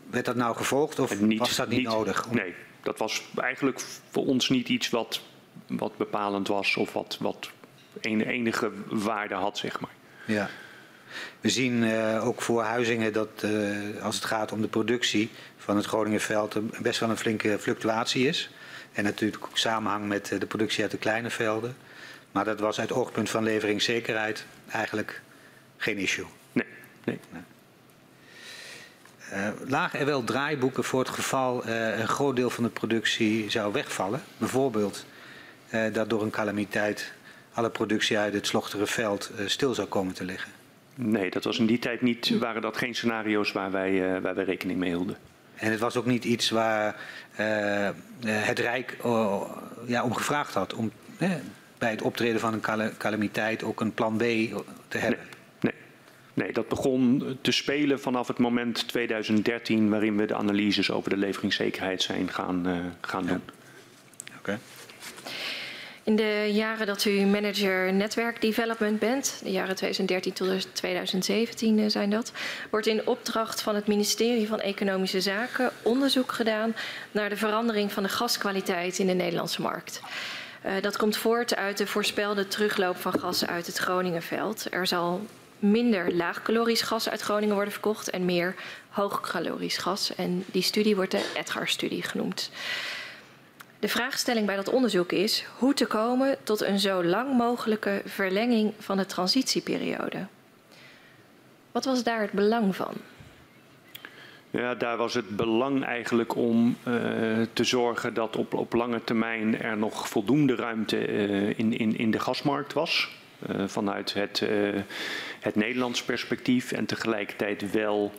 Werd 0.09 0.25
dat 0.25 0.35
nou 0.35 0.55
gevolgd 0.55 0.99
of 0.99 1.21
niet, 1.21 1.39
was 1.39 1.55
dat 1.55 1.69
niet, 1.69 1.77
niet, 1.77 1.87
nodig? 1.87 2.27
Om... 2.27 2.35
Nee, 2.35 2.53
dat 2.83 2.97
was 2.97 3.23
eigenlijk 3.35 3.81
voor 4.09 4.25
ons 4.25 4.49
niet 4.49 4.69
iets 4.69 4.89
wat, 4.89 5.21
wat 5.67 5.97
bepalend 5.97 6.47
was 6.47 6.75
of 6.75 6.93
wat, 6.93 7.17
wat 7.19 7.49
enige 8.01 8.71
waarde 8.87 9.35
had, 9.35 9.57
zeg 9.57 9.79
maar. 9.79 9.93
Ja. 10.25 10.49
We 11.41 11.49
zien 11.49 11.83
uh, 11.83 12.27
ook 12.27 12.41
voor 12.41 12.63
Huizingen 12.63 13.13
dat 13.13 13.45
als 14.01 14.15
het 14.15 14.25
gaat 14.25 14.51
om 14.51 14.61
de 14.61 14.67
productie 14.67 15.29
van 15.57 15.75
het 15.75 15.85
Groningenveld 15.85 16.53
er 16.53 16.63
best 16.81 16.99
wel 16.99 17.09
een 17.09 17.17
flinke 17.17 17.59
fluctuatie 17.59 18.27
is. 18.27 18.49
En 18.91 19.03
natuurlijk 19.03 19.45
ook 19.45 19.57
samenhang 19.57 20.07
met 20.07 20.35
de 20.39 20.45
productie 20.45 20.81
uit 20.81 20.91
de 20.91 20.97
kleine 20.97 21.29
velden. 21.29 21.75
Maar 22.31 22.45
dat 22.45 22.59
was 22.59 22.79
uit 22.79 22.91
oogpunt 22.91 23.29
van 23.29 23.43
leveringszekerheid 23.43 24.45
eigenlijk 24.71 25.21
geen 25.77 25.97
issue. 25.97 26.25
Nee. 26.51 26.65
nee. 27.03 27.19
nee. 27.31 27.41
Uh, 29.33 29.47
lagen 29.67 29.99
er 29.99 30.05
wel 30.05 30.23
draaiboeken 30.23 30.83
voor 30.83 30.99
het 30.99 31.09
geval 31.09 31.67
uh, 31.67 31.99
een 31.99 32.07
groot 32.07 32.35
deel 32.35 32.49
van 32.49 32.63
de 32.63 32.69
productie 32.69 33.49
zou 33.49 33.73
wegvallen? 33.73 34.21
Bijvoorbeeld 34.37 35.05
uh, 35.73 35.93
dat 35.93 36.09
door 36.09 36.21
een 36.21 36.29
calamiteit 36.29 37.13
alle 37.53 37.69
productie 37.69 38.17
uit 38.17 38.33
het 38.33 38.47
Slochterenveld 38.47 39.31
stil 39.45 39.73
zou 39.73 39.87
komen 39.87 40.13
te 40.13 40.23
liggen? 40.23 40.51
Nee, 40.95 41.29
dat 41.29 41.43
was 41.43 41.59
in 41.59 41.65
die 41.65 41.79
tijd 41.79 42.01
niet, 42.01 42.37
waren 42.39 42.61
dat 42.61 42.77
geen 42.77 42.95
scenario's 42.95 43.51
waar 43.51 43.71
wij, 43.71 44.21
waar 44.21 44.35
wij 44.35 44.43
rekening 44.43 44.79
mee 44.79 44.89
hielden. 44.89 45.17
En 45.55 45.71
het 45.71 45.79
was 45.79 45.95
ook 45.95 46.05
niet 46.05 46.25
iets 46.25 46.49
waar 46.49 46.95
het 48.25 48.59
Rijk 48.59 48.97
ja, 49.85 50.03
om 50.03 50.13
gevraagd 50.13 50.53
had 50.53 50.73
om 50.73 50.91
bij 51.77 51.89
het 51.89 52.01
optreden 52.01 52.39
van 52.39 52.53
een 52.53 52.97
calamiteit 52.97 53.63
ook 53.63 53.81
een 53.81 53.93
plan 53.93 54.17
B 54.17 54.21
te 54.87 54.97
hebben? 54.97 55.19
Nee, 55.19 55.38
nee. 56.43 56.53
dat 56.53 56.67
begon 56.67 57.37
te 57.41 57.51
spelen 57.51 57.99
vanaf 57.99 58.27
het 58.27 58.37
moment 58.37 58.87
2013 58.87 59.89
waarin 59.89 60.17
we 60.17 60.25
de 60.25 60.35
analyses 60.35 60.91
over 60.91 61.09
de 61.09 61.17
leveringszekerheid 61.17 62.01
zijn 62.01 62.29
gaan, 62.29 62.67
uh, 62.67 62.77
gaan 63.01 63.25
doen. 63.25 63.41
Oké. 64.27 64.37
Okay. 64.39 64.57
In 66.03 66.15
de 66.15 66.49
jaren 66.51 66.87
dat 66.87 67.05
u 67.05 67.25
manager 67.25 67.93
netwerkdevelopment 67.93 68.99
bent, 68.99 69.41
de 69.43 69.51
jaren 69.51 69.75
2013 69.75 70.33
tot 70.33 70.75
2017 70.75 71.79
eh, 71.79 71.89
zijn 71.89 72.09
dat, 72.09 72.31
wordt 72.69 72.87
in 72.87 73.07
opdracht 73.07 73.61
van 73.61 73.75
het 73.75 73.87
ministerie 73.87 74.47
van 74.47 74.59
Economische 74.59 75.21
Zaken 75.21 75.71
onderzoek 75.83 76.31
gedaan 76.31 76.75
naar 77.11 77.29
de 77.29 77.37
verandering 77.37 77.91
van 77.91 78.03
de 78.03 78.09
gaskwaliteit 78.09 78.99
in 78.99 79.07
de 79.07 79.13
Nederlandse 79.13 79.61
markt. 79.61 80.01
Uh, 80.65 80.71
dat 80.81 80.97
komt 80.97 81.17
voort 81.17 81.55
uit 81.55 81.77
de 81.77 81.87
voorspelde 81.87 82.47
terugloop 82.47 82.97
van 82.97 83.19
gas 83.19 83.45
uit 83.45 83.65
het 83.65 83.77
Groningenveld. 83.77 84.67
Er 84.71 84.87
zal 84.87 85.21
minder 85.59 86.15
laagcalorisch 86.15 86.81
gas 86.81 87.09
uit 87.09 87.21
Groningen 87.21 87.55
worden 87.55 87.73
verkocht 87.73 88.09
en 88.09 88.25
meer 88.25 88.55
hoogcalorisch 88.89 89.77
gas. 89.77 90.15
En 90.15 90.43
die 90.51 90.61
studie 90.61 90.95
wordt 90.95 91.11
de 91.11 91.31
Edgar-studie 91.35 92.03
genoemd. 92.03 92.51
De 93.79 93.87
vraagstelling 93.89 94.45
bij 94.45 94.55
dat 94.55 94.69
onderzoek 94.69 95.11
is 95.11 95.45
hoe 95.57 95.73
te 95.73 95.85
komen 95.85 96.37
tot 96.43 96.61
een 96.61 96.79
zo 96.79 97.03
lang 97.03 97.37
mogelijke 97.37 98.01
verlenging 98.05 98.73
van 98.79 98.97
de 98.97 99.05
transitieperiode. 99.05 100.27
Wat 101.71 101.85
was 101.85 102.03
daar 102.03 102.21
het 102.21 102.31
belang 102.31 102.75
van? 102.75 102.93
Ja, 104.51 104.75
daar 104.75 104.97
was 104.97 105.13
het 105.13 105.35
belang 105.35 105.83
eigenlijk 105.83 106.35
om 106.35 106.77
uh, 106.87 106.93
te 107.53 107.63
zorgen 107.63 108.13
dat 108.13 108.35
op, 108.35 108.53
op 108.53 108.73
lange 108.73 109.03
termijn 109.03 109.61
er 109.61 109.77
nog 109.77 110.09
voldoende 110.09 110.55
ruimte 110.55 111.07
uh, 111.07 111.59
in, 111.59 111.77
in, 111.77 111.97
in 111.97 112.11
de 112.11 112.19
gasmarkt 112.19 112.73
was. 112.73 113.09
Uh, 113.49 113.67
vanuit 113.67 114.13
het, 114.13 114.43
het 115.39 115.55
Nederlands 115.55 116.03
perspectief 116.03 116.71
en 116.71 116.85
tegelijkertijd 116.85 117.71
wel 117.71 118.11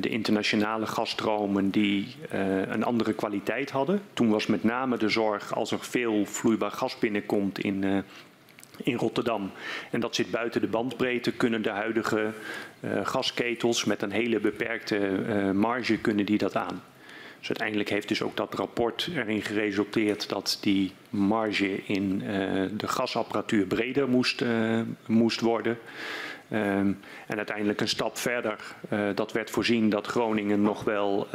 de 0.00 0.08
internationale 0.08 0.86
gasstromen 0.86 1.70
die 1.70 2.06
een 2.68 2.84
andere 2.84 3.12
kwaliteit 3.12 3.70
hadden. 3.70 4.02
Toen 4.12 4.30
was 4.30 4.46
met 4.46 4.64
name 4.64 4.96
de 4.96 5.08
zorg 5.08 5.54
als 5.54 5.70
er 5.70 5.84
veel 5.84 6.26
vloeibaar 6.26 6.70
gas 6.70 6.98
binnenkomt 6.98 7.58
in, 7.58 8.04
in 8.76 8.96
Rotterdam. 8.96 9.50
En 9.90 10.00
dat 10.00 10.14
zit 10.14 10.30
buiten 10.30 10.60
de 10.60 10.66
bandbreedte, 10.66 11.32
kunnen 11.32 11.62
de 11.62 11.70
huidige 11.70 12.32
gasketels 13.02 13.84
met 13.84 14.02
een 14.02 14.12
hele 14.12 14.40
beperkte 14.40 14.98
marge 15.54 15.98
kunnen 15.98 16.26
die 16.26 16.38
dat 16.38 16.56
aan. 16.56 16.82
Dus 17.38 17.48
uiteindelijk 17.48 17.88
heeft 17.88 18.08
dus 18.08 18.22
ook 18.22 18.36
dat 18.36 18.54
rapport 18.54 19.08
erin 19.14 19.42
geresulteerd 19.42 20.28
dat 20.28 20.58
die 20.60 20.92
marge 21.10 21.84
in 21.84 22.18
de 22.76 22.88
gasapparatuur 22.88 23.66
breder 23.66 24.08
moest, 24.08 24.44
moest 25.06 25.40
worden. 25.40 25.78
Um, 26.52 27.00
en 27.26 27.36
uiteindelijk 27.36 27.80
een 27.80 27.88
stap 27.88 28.18
verder, 28.18 28.58
dat 29.14 29.32
werd 29.32 29.50
voorzien 29.50 29.88
dat 29.88 30.06
Groningen 30.06 30.62
nog 30.62 30.84
wel 30.84 31.28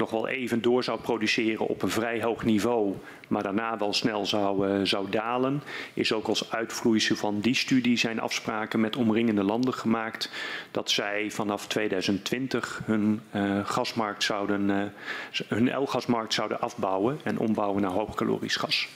nog 0.00 0.10
wel 0.10 0.28
even 0.28 0.62
door 0.62 0.84
zou 0.84 1.00
produceren 1.00 1.66
op 1.66 1.82
een 1.82 1.90
vrij 1.90 2.22
hoog 2.22 2.44
niveau, 2.44 2.94
maar 3.28 3.42
daarna 3.42 3.78
wel 3.78 3.92
snel 3.92 4.26
zou, 4.26 4.68
uh, 4.68 4.84
zou 4.84 5.10
dalen, 5.10 5.62
is 5.94 6.12
ook 6.12 6.26
als 6.26 6.52
uitvloeisel 6.52 7.16
van 7.16 7.40
die 7.40 7.54
studie 7.54 7.96
zijn 7.96 8.20
afspraken 8.20 8.80
met 8.80 8.96
omringende 8.96 9.42
landen 9.42 9.74
gemaakt 9.74 10.32
dat 10.70 10.90
zij 10.90 11.30
vanaf 11.30 11.66
2020 11.66 12.80
hun 12.84 13.20
uh, 13.34 13.66
gasmarkt 13.66 14.22
zouden, 14.22 14.68
uh, 14.68 14.82
hun 15.48 15.76
L-gasmarkt 15.76 16.34
zouden 16.34 16.60
afbouwen 16.60 17.18
en 17.24 17.38
ombouwen 17.38 17.82
naar 17.82 17.90
hoogkalorisch 17.90 18.56
gas. 18.56 18.88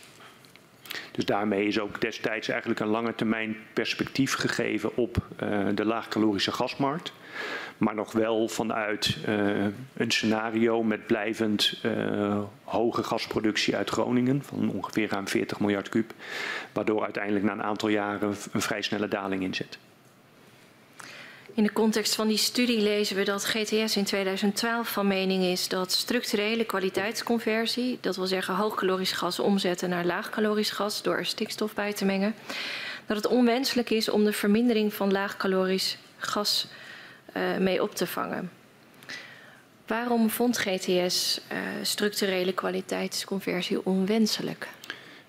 Dus 1.12 1.24
daarmee 1.24 1.66
is 1.66 1.80
ook 1.80 2.00
destijds 2.00 2.48
eigenlijk 2.48 2.80
een 2.80 2.86
lange 2.86 3.14
termijn 3.14 3.56
perspectief 3.72 4.34
gegeven 4.34 4.96
op 4.96 5.16
uh, 5.42 5.66
de 5.74 5.84
laagcalorische 5.84 6.52
gasmarkt 6.52 7.12
maar 7.78 7.94
nog 7.94 8.12
wel 8.12 8.48
vanuit 8.48 9.16
uh, 9.28 9.64
een 9.96 10.10
scenario 10.10 10.82
met 10.82 11.06
blijvend 11.06 11.80
uh, 11.82 12.42
hoge 12.64 13.02
gasproductie 13.02 13.76
uit 13.76 13.90
Groningen 13.90 14.42
van 14.42 14.70
ongeveer 14.70 15.08
ruim 15.08 15.28
40 15.28 15.60
miljard 15.60 15.88
kub, 15.88 16.12
waardoor 16.72 17.02
uiteindelijk 17.02 17.44
na 17.44 17.52
een 17.52 17.62
aantal 17.62 17.88
jaren 17.88 18.34
een 18.52 18.62
vrij 18.62 18.82
snelle 18.82 19.08
daling 19.08 19.42
inzet. 19.42 19.78
In 21.54 21.62
de 21.62 21.72
context 21.72 22.14
van 22.14 22.28
die 22.28 22.36
studie 22.36 22.80
lezen 22.80 23.16
we 23.16 23.24
dat 23.24 23.44
GTS 23.44 23.96
in 23.96 24.04
2012 24.04 24.88
van 24.88 25.06
mening 25.06 25.42
is 25.42 25.68
dat 25.68 25.92
structurele 25.92 26.64
kwaliteitsconversie, 26.64 27.98
dat 28.00 28.16
wil 28.16 28.26
zeggen 28.26 28.54
hoogkalorisch 28.54 29.12
gas 29.12 29.38
omzetten 29.38 29.88
naar 29.88 30.04
laagkalorisch 30.04 30.70
gas 30.70 31.02
door 31.02 31.16
er 31.16 31.26
stikstof 31.26 31.74
bij 31.74 31.92
te 31.92 32.04
mengen, 32.04 32.34
dat 33.06 33.16
het 33.16 33.26
onwenselijk 33.26 33.90
is 33.90 34.08
om 34.08 34.24
de 34.24 34.32
vermindering 34.32 34.94
van 34.94 35.12
laagkalorisch 35.12 35.98
gas 36.16 36.66
uh, 37.36 37.56
mee 37.56 37.82
op 37.82 37.94
te 37.94 38.06
vangen. 38.06 38.50
Waarom 39.86 40.30
vond 40.30 40.58
GTS 40.58 41.40
uh, 41.52 41.58
structurele 41.82 42.52
kwaliteitsconversie 42.52 43.86
onwenselijk? 43.86 44.68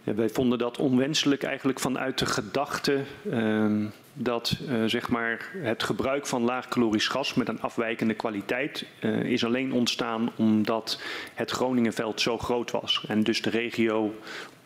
Ja, 0.03 0.13
wij 0.13 0.29
vonden 0.29 0.58
dat 0.58 0.77
onwenselijk 0.77 1.44
eigenlijk 1.44 1.79
vanuit 1.79 2.17
de 2.17 2.25
gedachte 2.25 3.01
uh, 3.24 3.86
dat 4.17 4.57
uh, 4.69 4.86
zeg 4.86 5.10
maar 5.10 5.50
het 5.57 5.84
gebruik 5.84 6.27
van 6.27 6.41
laagkalorisch 6.41 7.07
gas 7.07 7.34
met 7.34 7.48
een 7.48 7.62
afwijkende 7.62 8.13
kwaliteit 8.13 8.86
uh, 9.01 9.24
is 9.24 9.45
alleen 9.45 9.74
ontstaan 9.74 10.31
omdat 10.36 11.01
het 11.34 11.51
Groningenveld 11.51 12.22
zo 12.22 12.38
groot 12.38 12.72
was 12.72 13.05
en 13.07 13.24
dus 13.24 13.41
de 13.41 13.50
regio 13.50 14.15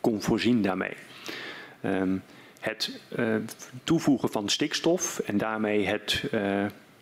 kon 0.00 0.22
voorzien 0.22 0.62
daarmee. 0.62 0.94
Um, 1.84 2.22
het 2.60 3.00
uh, 3.18 3.36
toevoegen 3.84 4.30
van 4.30 4.48
stikstof 4.48 5.18
en 5.18 5.38
daarmee 5.38 5.86
het 5.86 6.24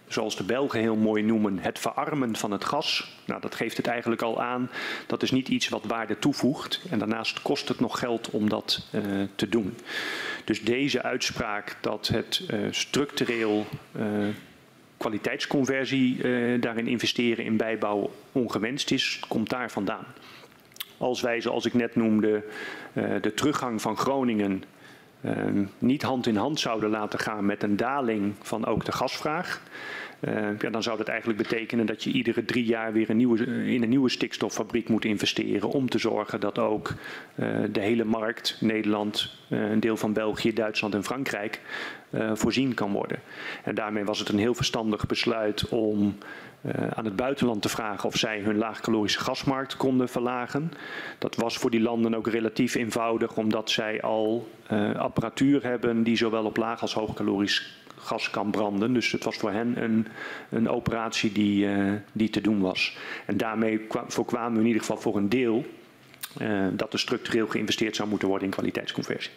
zoals 0.09 0.37
de 0.37 0.45
Belgen 0.45 0.81
heel 0.81 0.97
mooi 0.97 1.23
noemen, 1.23 1.59
het 1.59 1.79
verarmen 1.79 2.37
van 2.37 2.51
het 2.51 2.65
gas. 2.65 3.17
Nou, 3.25 3.41
dat 3.41 3.55
geeft 3.55 3.77
het 3.77 3.87
eigenlijk 3.87 4.23
al 4.23 4.43
aan. 4.43 4.71
Dat 5.07 5.23
is 5.23 5.31
niet 5.31 5.49
iets 5.49 5.69
wat 5.69 5.85
waarde 5.85 6.19
toevoegt. 6.19 6.81
En 6.91 6.99
daarnaast 6.99 7.43
kost 7.43 7.69
het 7.69 7.81
nog 7.81 7.99
geld 7.99 8.31
om 8.31 8.49
dat 8.49 8.89
uh, 8.93 9.03
te 9.35 9.49
doen. 9.49 9.77
Dus 10.45 10.65
deze 10.65 11.03
uitspraak 11.03 11.77
dat 11.81 12.09
het 12.09 12.49
uh, 12.51 12.67
structureel 12.71 13.67
uh, 13.97 14.05
kwaliteitsconversie 14.97 16.19
daarin 16.59 16.87
investeren 16.87 17.45
in 17.45 17.57
bijbouw 17.57 18.11
ongewenst 18.33 18.91
is, 18.91 19.21
komt 19.29 19.51
daar 19.51 19.71
vandaan. 19.71 20.07
Als 20.97 21.21
wij, 21.21 21.41
zoals 21.41 21.67
ik 21.67 21.75
net 21.75 21.97
noemde, 21.97 22.45
de 22.93 23.33
teruggang 23.35 23.83
van 23.83 23.97
Groningen 23.97 24.63
niet 25.79 26.03
hand 26.03 26.27
in 26.27 26.37
hand 26.37 26.61
zouden 26.61 26.91
laten 26.91 27.19
gaan 27.19 27.47
met 27.47 27.63
een 27.63 27.77
daling 27.77 28.35
van 28.41 28.67
ook 28.67 28.85
de 28.85 28.93
gasvraag, 28.93 29.61
uh, 30.21 30.59
ja, 30.59 30.71
dan 30.71 30.83
zou 30.83 30.99
dat 30.99 31.09
eigenlijk 31.09 31.39
betekenen 31.39 31.87
dat 31.87 32.05
je 32.05 32.11
iedere 32.11 32.45
drie 32.45 32.65
jaar 32.65 32.93
weer 32.93 33.11
een 33.11 33.17
nieuwe, 33.17 33.45
in 33.67 33.83
een 33.83 33.89
nieuwe 33.89 34.09
stikstoffabriek 34.09 34.89
moet 34.89 35.05
investeren 35.05 35.69
om 35.69 35.89
te 35.89 35.99
zorgen 35.99 36.41
dat 36.41 36.59
ook 36.59 36.95
uh, 37.35 37.47
de 37.73 37.81
hele 37.81 38.05
markt, 38.05 38.57
Nederland, 38.61 39.37
uh, 39.49 39.71
een 39.71 39.81
deel 39.81 39.97
van 39.97 40.13
België, 40.13 40.53
Duitsland 40.53 40.95
en 40.95 41.05
Frankrijk, 41.05 41.61
voorzien 42.33 42.75
kan 42.75 42.93
worden. 42.93 43.21
En 43.65 43.75
daarmee 43.75 44.05
was 44.05 44.19
het 44.19 44.29
een 44.29 44.39
heel 44.39 44.55
verstandig 44.55 45.07
besluit 45.07 45.69
om 45.69 46.19
aan 46.95 47.05
het 47.05 47.17
buitenland 47.17 47.63
te 47.63 47.69
vragen 47.69 48.09
of 48.09 48.17
zij 48.17 48.41
hun 48.41 48.57
laagcalorische 48.57 49.21
gasmarkt 49.21 49.77
konden 49.77 50.09
verlagen. 50.09 50.73
Dat 51.19 51.37
was 51.37 51.57
voor 51.57 51.71
die 51.71 51.81
landen 51.81 52.15
ook 52.15 52.29
relatief 52.29 52.75
eenvoudig, 52.75 53.37
omdat 53.37 53.71
zij 53.71 54.03
al 54.03 54.49
uh, 54.73 54.95
apparatuur 54.95 55.63
hebben 55.65 56.03
die 56.03 56.17
zowel 56.17 56.45
op 56.45 56.57
laag 56.57 56.81
als 56.81 56.95
hoogcalorisch 56.95 57.77
gas 57.97 58.31
kan 58.31 58.51
branden. 58.51 58.93
Dus 58.93 59.13
het 59.13 59.25
was 59.25 59.37
voor 59.37 59.51
hen 59.51 59.83
een, 59.83 60.07
een 60.51 60.69
operatie 60.69 61.33
die, 61.33 61.67
uh, 61.67 61.93
die 62.13 62.31
te 62.31 62.41
doen 62.41 62.61
was. 62.61 62.97
En 63.27 63.37
daarmee 63.37 63.87
voorkwamen 64.07 64.53
we 64.53 64.61
in 64.61 64.67
ieder 64.67 64.81
geval 64.81 64.97
voor 64.97 65.17
een 65.17 65.29
deel 65.29 65.65
dat 66.73 66.93
er 66.93 66.99
structureel 66.99 67.47
geïnvesteerd 67.47 67.97
zou 67.97 68.09
moeten 68.09 68.29
worden 68.29 68.47
in 68.47 68.55
kwaliteitsconversie. 68.55 69.33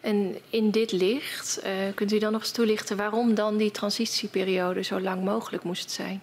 En 0.00 0.36
in 0.50 0.70
dit 0.70 0.92
licht, 0.92 1.62
uh, 1.64 1.70
kunt 1.94 2.12
u 2.12 2.18
dan 2.18 2.32
nog 2.32 2.40
eens 2.40 2.50
toelichten 2.50 2.96
waarom 2.96 3.34
dan 3.34 3.56
die 3.56 3.70
transitieperiode 3.70 4.82
zo 4.82 5.00
lang 5.00 5.24
mogelijk 5.24 5.62
moest 5.62 5.90
zijn? 5.90 6.20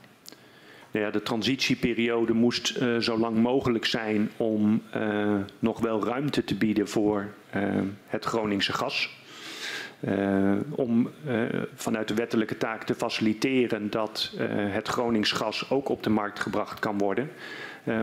Nou 0.91 1.05
ja, 1.05 1.11
de 1.11 1.23
transitieperiode 1.23 2.33
moest 2.33 2.77
uh, 2.77 2.97
zo 2.97 3.17
lang 3.17 3.37
mogelijk 3.37 3.85
zijn 3.85 4.31
om 4.37 4.81
uh, 4.95 5.35
nog 5.59 5.79
wel 5.79 6.05
ruimte 6.05 6.43
te 6.43 6.55
bieden 6.55 6.87
voor 6.87 7.33
het 8.07 8.25
Groningse 8.25 8.73
gas. 8.73 9.09
om 10.69 11.09
vanuit 11.75 12.07
de 12.07 12.13
wettelijke 12.13 12.57
taak 12.57 12.83
te 12.83 12.95
faciliteren 12.95 13.89
dat 13.89 14.31
het 14.71 14.87
Gronings 14.87 15.31
gas 15.31 15.69
ook 15.69 15.89
op 15.89 16.03
de 16.03 16.09
markt 16.09 16.39
gebracht 16.39 16.79
kan 16.79 16.97
worden, 16.97 17.29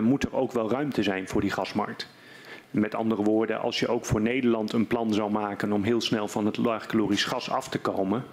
moet 0.01 0.25
er 0.25 0.35
ook 0.35 0.53
wel 0.53 0.71
ruimte 0.71 1.03
zijn 1.03 1.29
voor 1.29 1.41
die 1.41 1.51
gasmarkt. 1.51 2.09
Met 2.73 2.95
andere 2.95 3.23
woorden, 3.23 3.61
als 3.61 3.81
je 3.81 3.89
ook 3.89 4.05
voor 4.05 4.21
Nederland 4.21 4.73
een 4.73 4.87
plan 4.87 5.15
zou 5.15 5.31
maken 5.31 5.73
om 5.73 5.83
heel 5.83 6.01
snel 6.01 6.29
van 6.29 6.47
het 6.47 6.57
laagkalorisch 6.57 7.25
gas 7.25 7.51
af 7.51 7.69
te 7.69 7.79
komen, 7.79 8.25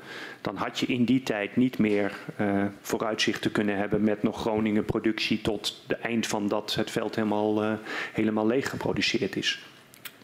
dan 0.42 0.56
had 0.56 0.80
je 0.80 0.86
in 0.86 1.04
die 1.04 1.24
tijd 1.24 1.56
niet 1.56 1.78
meer 1.78 2.18
uh, 2.42 2.66
vooruitzicht 2.82 3.42
te 3.42 3.52
kunnen 3.52 3.78
hebben 3.78 4.04
met 4.04 4.24
nog 4.24 4.40
Groningen 4.40 4.86
productie 4.86 5.42
tot 5.42 5.84
de 5.88 5.96
eind 5.96 6.28
van 6.28 6.48
dat 6.48 6.76
het 6.76 6.92
veld 6.92 7.16
helemaal, 7.16 7.64
uh, 7.64 7.74
helemaal 8.14 8.48
leeg 8.48 8.70
geproduceerd 8.70 9.36
is. 9.36 9.66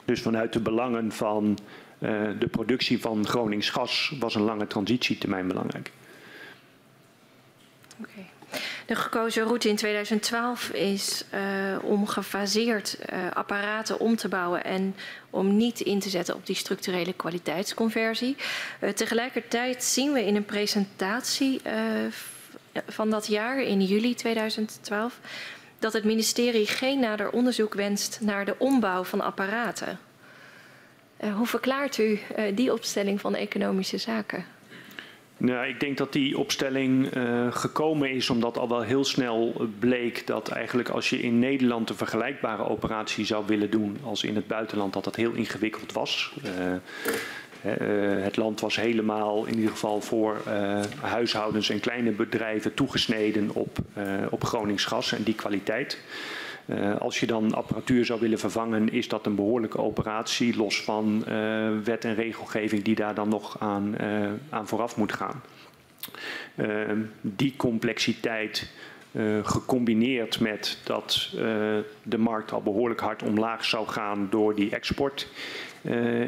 Dus 0.06 0.22
vanuit 0.22 0.54
de 0.54 0.62
belangen 0.62 1.12
van 1.12 1.58
uh, 2.00 2.10
de 2.40 2.48
productie 2.48 3.02
van 3.02 3.28
Gronings 3.28 3.70
gas 3.70 4.16
was 4.20 4.36
een 4.36 4.42
lange 4.42 4.68
transitietermijn 4.68 5.48
belangrijk. 5.48 5.92
De 8.86 8.96
gekozen 8.96 9.44
route 9.44 9.70
in 9.70 9.76
2012 9.76 10.70
is 10.70 11.24
uh, 11.34 11.40
om 11.84 12.08
gefaseerd 12.08 12.98
uh, 13.14 13.32
apparaten 13.34 14.00
om 14.00 14.16
te 14.16 14.28
bouwen 14.28 14.64
en 14.64 14.96
om 15.30 15.58
niet 15.58 15.80
in 15.80 16.00
te 16.00 16.10
zetten 16.10 16.36
op 16.36 16.46
die 16.46 16.56
structurele 16.56 17.14
kwaliteitsconversie. 17.14 18.36
Uh, 18.82 18.90
tegelijkertijd 18.90 19.84
zien 19.84 20.14
we 20.14 20.26
in 20.26 20.36
een 20.36 20.46
presentatie 20.46 21.62
van 22.88 23.10
dat 23.10 23.28
jaar, 23.28 23.62
in 23.62 23.82
juli 23.82 24.16
2012, 24.16 25.20
dat 25.80 25.94
het 25.94 26.04
ministerie 26.04 26.68
geen 26.68 27.00
nader 27.00 27.30
onderzoek 27.30 27.74
wenst 27.74 28.18
naar 28.22 28.46
de 28.46 28.56
ombouw 28.58 29.04
van 29.04 29.22
apparaten. 29.22 30.00
hoe 31.36 31.48
verklaart 31.48 31.98
u 31.98 32.20
die 32.54 32.74
opstelling 32.74 33.22
van 33.22 33.36
economische 33.36 33.98
zaken? 33.98 34.55
Nou, 35.38 35.68
ik 35.68 35.80
denk 35.80 35.98
dat 35.98 36.14
die 36.14 36.38
opstelling 36.38 37.16
uh, 37.16 37.52
gekomen 37.52 38.12
is 38.12 38.30
omdat 38.30 38.58
al 38.58 38.70
wel 38.70 38.82
heel 38.82 39.04
snel 39.04 39.68
bleek 39.80 40.28
dat 40.28 40.50
eigenlijk 40.50 40.90
als 40.90 41.10
je 41.10 41.22
in 41.22 41.40
Nederland 41.40 41.90
een 41.90 41.96
vergelijkbare 41.96 42.70
operatie 42.70 43.26
zou 43.26 43.46
willen 43.46 43.70
doen 43.70 43.98
als 44.04 44.24
in 44.24 44.36
het 44.36 44.48
buitenland, 44.48 44.94
dat 44.94 45.04
dat 45.04 45.16
heel 45.16 45.32
ingewikkeld 45.32 45.94
was. 45.94 46.34
Uh, 46.46 46.76
het 48.24 48.38
land 48.38 48.60
was 48.60 48.76
helemaal 48.76 49.46
in 49.46 49.56
ieder 49.56 49.72
geval 49.72 50.02
voor 50.02 50.42
huishoudens 51.02 51.70
en 51.70 51.80
kleine 51.80 52.12
bedrijven 52.12 52.74
toegesneden 52.74 53.50
op, 53.54 53.78
op 54.30 54.44
Gronings 54.44 54.86
gas 54.86 55.12
en 55.12 55.24
die 55.24 55.36
kwaliteit. 55.36 56.00
Uh, 56.66 56.98
als 56.98 57.20
je 57.20 57.26
dan 57.26 57.54
apparatuur 57.54 58.06
zou 58.06 58.20
willen 58.20 58.40
vervangen, 58.40 58.92
is 58.92 59.08
dat 59.08 59.26
een 59.26 59.36
behoorlijke 59.36 59.78
operatie, 59.78 60.58
los 60.58 60.82
van 60.82 61.24
uh, 61.28 61.70
wet 61.84 62.06
en 62.06 62.16
regelgeving 62.16 62.84
die 62.84 62.96
daar 62.96 63.16
dan 63.16 63.30
nog 63.30 63.60
aan, 63.60 63.96
uh, 64.02 64.30
aan 64.50 64.68
vooraf 64.68 64.98
moet 64.98 65.14
gaan. 65.14 65.42
Ehm, 66.56 67.00
die 67.22 67.54
complexiteit 67.58 68.72
gecombineerd 69.44 70.40
met 70.40 70.78
dat 70.84 71.30
de 72.04 72.18
markt 72.18 72.52
al 72.52 72.62
behoorlijk 72.62 73.00
hard 73.00 73.24
omlaag 73.24 73.66
zou 73.66 73.88
gaan 73.88 74.28
door 74.30 74.56
die 74.56 74.70
export 74.70 75.28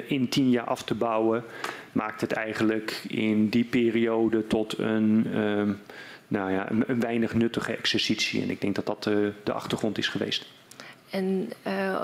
in 0.07 0.27
tien 0.29 0.49
jaar 0.49 0.65
af 0.65 0.83
te 0.83 0.95
bouwen, 0.95 1.43
maakt 1.91 2.21
het 2.21 2.31
eigenlijk 2.31 3.03
in 3.07 3.49
die 3.49 3.63
periode 3.63 4.47
tot 4.47 4.77
een 4.77 5.27
ehm, 5.33 5.73
nou 6.27 6.51
ja, 6.51 6.71
een, 6.71 6.83
een, 6.87 6.99
weinig 6.99 7.33
nuttige 7.33 7.75
exercitie. 7.75 8.41
En 8.41 8.49
ik 8.49 8.61
denk 8.61 8.75
dat 8.75 8.85
dat 8.85 9.03
de, 9.03 9.33
de 9.43 9.51
achtergrond 9.51 9.97
is 9.97 10.07
geweest. 10.07 10.45
En 11.09 11.49
uh, 11.67 11.95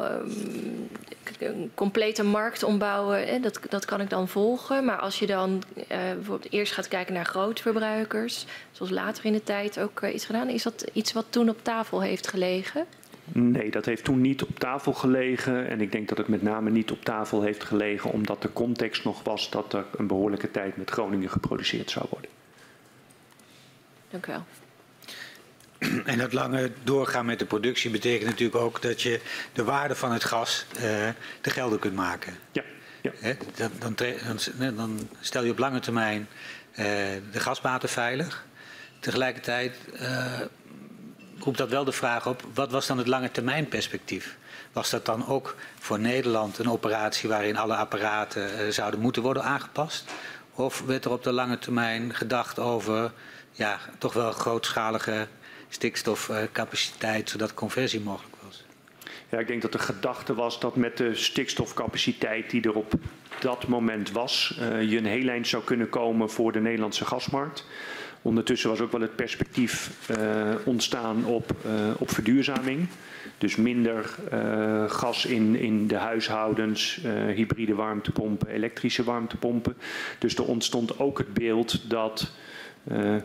een 1.40 1.72
complete 1.74 2.24
markt 2.24 2.64
ombouwen, 2.64 3.42
dat, 3.42 3.60
dat 3.70 3.86
kan 3.86 4.02
ik 4.02 4.10
dan 4.10 4.28
volgen. 4.28 4.86
Maar 4.86 5.00
als 5.00 5.20
je 5.20 5.26
dan 5.26 5.64
uh, 5.78 5.86
bijvoorbeeld 5.88 6.52
eerst 6.52 6.74
gaat 6.74 6.88
kijken 6.88 7.14
naar 7.14 7.26
grootverbruikers, 7.26 8.46
zoals 8.72 8.92
later 8.92 9.26
in 9.26 9.34
de 9.34 9.44
tijd 9.44 9.80
ook 9.80 10.02
uh, 10.02 10.14
iets 10.14 10.26
gedaan, 10.26 10.50
is 10.50 10.64
dat 10.64 10.90
iets 10.94 11.14
wat 11.14 11.26
toen 11.30 11.50
op 11.50 11.64
tafel 11.64 12.02
heeft 12.02 12.28
gelegen? 12.28 12.86
Nee, 13.26 13.72
dat 13.72 13.86
heeft 13.86 14.04
toen 14.04 14.22
niet 14.22 14.44
op 14.44 14.60
tafel 14.60 14.94
gelegen. 14.94 15.70
En 15.70 15.82
ik 15.82 15.92
denk 15.92 16.10
dat 16.10 16.18
het 16.18 16.28
met 16.28 16.42
name 16.42 16.70
niet 16.70 16.92
op 16.92 17.04
tafel 17.04 17.42
heeft 17.42 17.64
gelegen 17.64 18.12
omdat 18.12 18.42
de 18.42 18.54
context 18.54 19.04
nog 19.04 19.24
was 19.24 19.50
dat 19.50 19.74
er 19.74 19.86
een 19.98 20.08
behoorlijke 20.08 20.52
tijd 20.52 20.78
met 20.78 20.90
Groningen 20.90 21.30
geproduceerd 21.30 21.92
zou 21.92 22.06
worden. 22.10 22.30
Dank 24.14 24.28
u 24.28 24.32
wel. 24.32 24.46
En 26.06 26.18
dat 26.18 26.34
lange 26.34 26.72
doorgaan 26.84 27.26
met 27.26 27.40
de 27.40 27.46
productie 27.46 27.92
betekent 27.92 28.30
natuurlijk 28.30 28.62
ook 28.62 28.82
dat 28.82 29.02
je 29.02 29.20
de 29.54 29.64
waarde 29.64 29.96
van 29.96 30.12
het 30.12 30.24
gas 30.24 30.66
uh, 30.76 30.82
te 31.42 31.50
gelden 31.50 31.80
kunt 31.80 31.96
maken. 31.96 32.38
Ja. 32.52 32.64
ja. 33.02 33.12
Dan, 33.56 33.72
dan, 33.80 33.96
dan, 34.58 34.76
dan, 34.76 35.10
stel 35.20 35.44
je 35.44 35.52
op 35.52 35.58
lange 35.58 35.80
termijn 35.80 36.28
uh, 36.72 36.78
de 37.32 37.40
gasbaten 37.40 37.90
veilig. 37.90 38.46
Tegelijkertijd 39.00 39.78
uh, 39.94 40.40
roept 41.40 41.58
dat 41.58 41.70
wel 41.70 41.84
de 41.84 41.92
vraag 41.92 42.28
op, 42.28 42.44
wat 42.54 42.72
was 42.72 42.88
dan 42.88 42.98
het 42.98 43.08
lange 43.08 43.32
termijn 43.32 43.68
perspectief? 43.68 44.38
Was 44.72 44.90
dat 44.90 45.06
dan 45.06 45.28
ook 45.28 45.56
voor 45.80 46.00
Nederland 46.00 46.58
een 46.58 46.70
operatie 46.70 47.30
waarin 47.30 47.58
alle 47.58 47.76
apparaten 47.76 48.74
zouden 48.74 49.00
moeten 49.00 49.22
worden 49.22 49.44
aangepast? 49.44 50.12
Of 50.56 50.82
werd 50.86 51.06
er 51.06 51.12
op 51.12 51.24
de 51.24 51.32
lange 51.32 51.60
termijn 51.60 52.16
gedacht 52.16 52.60
over 52.60 53.12
ja, 53.52 53.80
toch 53.98 54.14
wel 54.14 54.32
grootschalige 54.32 55.28
stikstofcapaciteit, 55.70 57.30
zodat 57.30 57.54
conversie 57.54 58.00
mogelijk 58.00 58.36
was. 58.46 58.66
Ja, 59.30 59.40
ik 59.40 59.48
denk 59.48 59.62
dat 59.62 59.72
de 59.72 59.80
gedachte 59.80 60.34
was 60.34 60.60
dat 60.60 60.76
met 60.76 60.98
de 60.98 61.16
stikstofcapaciteit 61.16 62.50
die 62.50 62.62
er 62.62 62.74
op 62.74 62.94
dat 63.40 63.68
moment 63.68 64.12
was, 64.12 64.58
uh, 64.60 64.82
je 64.90 64.98
een 64.98 65.06
heel 65.06 65.28
eind 65.28 65.48
zou 65.48 65.64
kunnen 65.64 65.90
komen 65.90 66.30
voor 66.30 66.52
de 66.52 66.60
Nederlandse 66.60 67.06
gasmarkt. 67.06 67.66
Ondertussen 68.24 68.70
was 68.70 68.80
ook 68.80 68.92
wel 68.92 69.02
het 69.02 69.16
perspectief 69.16 69.92
uh, 70.20 70.56
ontstaan 70.66 71.26
op, 71.26 71.56
uh, 71.66 71.72
op 71.98 72.10
verduurzaming. 72.10 72.88
Dus 73.38 73.56
minder 73.56 74.16
uh, 74.34 74.90
gas 74.90 75.26
in, 75.26 75.56
in 75.56 75.88
de 75.88 75.96
huishoudens, 75.96 77.00
hybride 77.36 77.76
warmtepompen, 77.76 78.48
elektrische 78.48 79.04
warmtepompen. 79.04 79.76
Dus 80.20 80.36
er 80.36 80.46
ontstond 80.46 81.00
ook 81.00 81.18
het 81.18 81.34
beeld 81.34 81.90
dat 81.90 82.32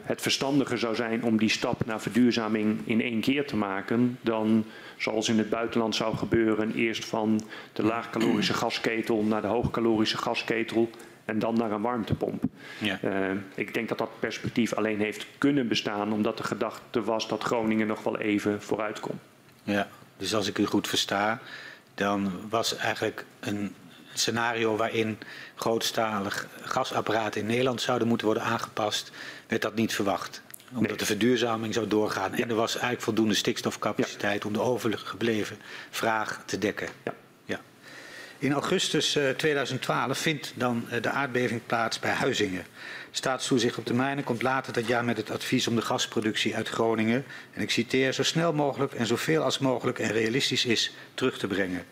het 0.03 0.23
verstandiger 0.23 0.79
zou 0.79 0.95
zijn 0.95 1.23
om 1.23 1.39
die 1.39 1.49
stap 1.49 1.87
naar 1.87 2.01
verduurzaming 2.01 2.79
in 2.85 3.03
één 3.03 3.21
keer 3.21 3.47
te 3.47 3.57
maken 3.57 4.19
dan 4.21 4.65
zoals 4.97 5.29
in 5.29 5.39
het 5.39 5.51
buitenland 5.51 5.95
zou 5.95 6.17
gebeuren 6.17 6.75
eerst 6.75 7.05
van 7.05 7.41
de 7.73 7.83
laagcalorische 7.83 8.55
gasketel 8.55 9.23
naar 9.23 9.43
de 9.43 9.47
hoogcalorische 9.47 10.19
gasketel 10.19 10.91
en 11.29 11.39
dan 11.39 11.55
naar 11.55 11.71
een 11.71 11.83
warmtepomp. 11.83 12.45
Ja. 12.79 12.99
Uh, 13.05 13.31
ik 13.55 13.75
denk 13.75 13.89
dat 13.89 13.99
dat 13.99 14.11
perspectief 14.21 14.73
alleen 14.73 14.99
heeft 14.99 15.27
kunnen 15.39 15.69
bestaan 15.69 16.13
omdat 16.13 16.37
de 16.37 16.43
gedachte 16.43 17.03
was 17.03 17.29
dat 17.29 17.43
Groningen 17.43 17.87
nog 17.87 18.03
wel 18.03 18.19
even 18.19 18.63
vooruit 18.63 19.01
kon. 19.01 19.19
Ja, 19.63 19.89
dus 20.17 20.35
als 20.35 20.49
ik 20.49 20.59
u 20.59 20.65
goed 20.65 20.89
versta, 20.89 21.41
dan 21.95 22.33
was 22.49 22.77
eigenlijk 22.77 23.25
een 23.41 23.75
scenario 24.13 24.77
waarin 24.77 25.19
grootstalig 25.55 26.49
gasapparaten 26.61 27.41
in 27.41 27.47
Nederland 27.47 27.81
zouden 27.81 28.09
moeten 28.09 28.27
worden 28.27 28.45
aangepast, 28.45 29.13
werd 29.47 29.63
dat 29.63 29.75
niet 29.75 29.95
verwacht. 29.95 30.43
Omdat 30.71 30.89
nee. 30.89 30.99
de 30.99 31.07
verduurzaming 31.07 31.75
zou 31.75 31.87
doorgaan. 31.87 32.31
Ja. 32.37 32.43
En 32.43 32.49
er 32.49 32.55
was 32.55 32.73
eigenlijk 32.73 33.03
voldoende 33.03 33.35
stikstofcapaciteit 33.35 34.43
ja. 34.43 34.49
om 34.49 34.53
de 34.53 34.61
overgebleven 34.61 35.57
vraag 35.91 36.43
te 36.47 36.59
dekken. 36.59 36.89
Ja. 37.05 37.15
In 38.41 38.53
augustus 38.53 39.17
uh, 39.17 39.31
2012 39.31 40.19
vindt 40.19 40.53
dan 40.57 40.85
uh, 40.87 41.03
de 41.03 41.11
aardbeving 41.11 41.61
plaats 41.67 41.99
bij 41.99 42.11
Huizingen. 42.11 42.65
Staatstoezicht 43.11 43.79
op 43.79 43.87
de 43.87 43.95
mijnen 43.95 44.25
komt 44.25 44.43
later 44.43 44.73
dat 44.73 44.87
jaar 44.87 45.05
met 45.05 45.17
het 45.17 45.31
advies 45.31 45.67
om 45.67 45.75
de 45.75 45.83
gasproductie 45.83 46.57
uit 46.57 46.69
Groningen, 46.69 47.25
en 47.53 47.63
ik 47.63 47.71
citeer, 47.71 48.13
zo 48.13 48.23
snel 48.23 48.53
mogelijk 48.53 48.93
en 48.93 49.07
zoveel 49.07 49.43
als 49.43 49.59
mogelijk 49.59 49.99
en 49.99 50.11
realistisch 50.11 50.65
is 50.65 50.95
terug 51.15 51.39
te 51.39 51.47
brengen. 51.47 51.85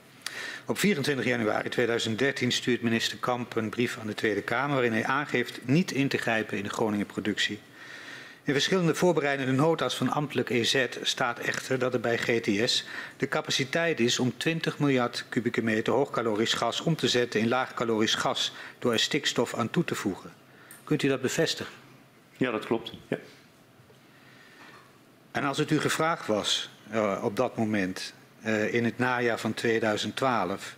Op 0.66 0.78
24 0.78 1.24
januari 1.24 1.68
2013 1.68 2.52
stuurt 2.52 2.82
minister 2.82 3.18
Kamp 3.18 3.56
een 3.56 3.70
brief 3.70 3.98
aan 4.00 4.06
de 4.06 4.14
Tweede 4.14 4.42
Kamer 4.42 4.74
waarin 4.74 4.92
hij 4.92 5.04
aangeeft 5.04 5.60
niet 5.62 5.92
in 5.92 6.08
te 6.08 6.18
grijpen 6.18 6.56
in 6.56 6.62
de 6.62 6.70
Groningen 6.70 7.06
productie. 7.06 7.58
In 8.46 8.52
verschillende 8.52 8.94
voorbereidende 8.94 9.52
nota's 9.52 9.96
van 9.96 10.10
ambtelijk 10.10 10.50
EZ 10.50 10.86
staat 11.02 11.38
echter 11.38 11.78
dat 11.78 11.94
er 11.94 12.00
bij 12.00 12.18
GTS 12.18 12.84
de 13.16 13.28
capaciteit 13.28 14.00
is 14.00 14.18
om 14.18 14.36
20 14.36 14.78
miljard 14.78 15.24
kubieke 15.28 15.62
meter 15.62 15.92
hoogkalorisch 15.92 16.52
gas 16.52 16.80
om 16.80 16.96
te 16.96 17.08
zetten 17.08 17.40
in 17.40 17.48
laagkalorisch 17.48 18.14
gas 18.14 18.52
door 18.78 18.92
er 18.92 18.98
stikstof 18.98 19.54
aan 19.54 19.70
toe 19.70 19.84
te 19.84 19.94
voegen. 19.94 20.32
Kunt 20.84 21.02
u 21.02 21.08
dat 21.08 21.20
bevestigen? 21.20 21.72
Ja, 22.36 22.50
dat 22.50 22.66
klopt. 22.66 22.92
Ja. 23.08 23.18
En 25.30 25.44
als 25.44 25.58
het 25.58 25.70
u 25.70 25.80
gevraagd 25.80 26.26
was 26.26 26.70
uh, 26.92 27.20
op 27.22 27.36
dat 27.36 27.56
moment 27.56 28.14
uh, 28.44 28.74
in 28.74 28.84
het 28.84 28.98
najaar 28.98 29.38
van 29.38 29.54
2012. 29.54 30.76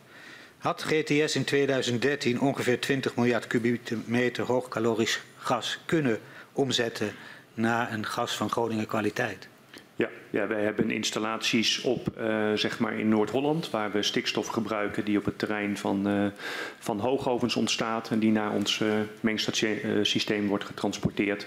Had 0.59 0.83
GTS 0.83 1.37
in 1.37 1.45
2013 1.45 2.41
ongeveer 2.41 2.81
20 2.81 3.17
miljard 3.17 3.47
kubieke 3.47 3.97
meter 4.05 4.45
hoogkalorisch 4.45 5.21
gas 5.37 5.79
kunnen 5.87 6.21
omzetten 6.53 7.13
naar 7.59 7.93
een 7.93 8.07
gas 8.07 8.37
van 8.37 8.51
Groningen 8.51 8.87
kwaliteit? 8.87 9.49
Ja, 9.99 10.09
ja, 10.31 10.47
wij 10.47 10.63
hebben 10.63 10.91
installaties 10.91 11.81
op, 11.81 12.09
uh, 12.21 12.53
zeg 12.53 12.79
maar 12.79 12.99
in 12.99 13.09
Noord-Holland, 13.09 13.71
waar 13.71 13.93
we 13.93 14.03
stikstof 14.03 14.47
gebruiken 14.47 15.05
die 15.05 15.19
op 15.19 15.25
het 15.25 15.39
terrein 15.39 15.77
van, 15.77 16.09
uh, 16.09 16.27
van 16.79 17.01
hoogovens 17.01 17.57
ontstaat 17.57 18.11
en 18.11 18.19
die 18.19 18.33
naar 18.33 18.53
ons 18.53 18.81
uh, 18.81 20.47
wordt 20.49 20.65
getransporteerd. 20.65 21.47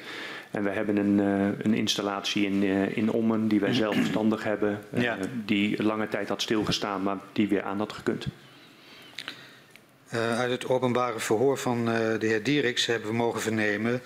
En 0.52 0.64
we 0.64 0.70
hebben 0.70 0.98
een, 0.98 1.18
een 1.66 1.74
installatie 1.74 2.46
in, 2.46 2.64
in 2.96 3.12
Ommen 3.12 3.48
die 3.48 3.60
wij 3.60 3.74
zelfstandig 3.74 4.44
hebben, 4.44 4.80
ja. 4.90 5.18
die 5.46 5.84
lange 5.84 6.08
tijd 6.08 6.30
had 6.30 6.42
stilgestaan, 6.42 7.04
maar 7.04 7.18
die 7.34 7.48
weer 7.48 7.64
aan 7.64 7.78
had 7.78 7.94
gekund. 7.94 8.28
uit 10.12 10.52
het 10.52 10.68
openbare 10.68 11.20
verhoor 11.20 11.58
van 11.58 11.86
de 11.86 12.18
heer 12.26 12.44
Dieriks 12.44 12.86
hebben 12.86 13.10
we 13.10 13.16
mogen 13.16 13.42
vernemen 13.42 14.02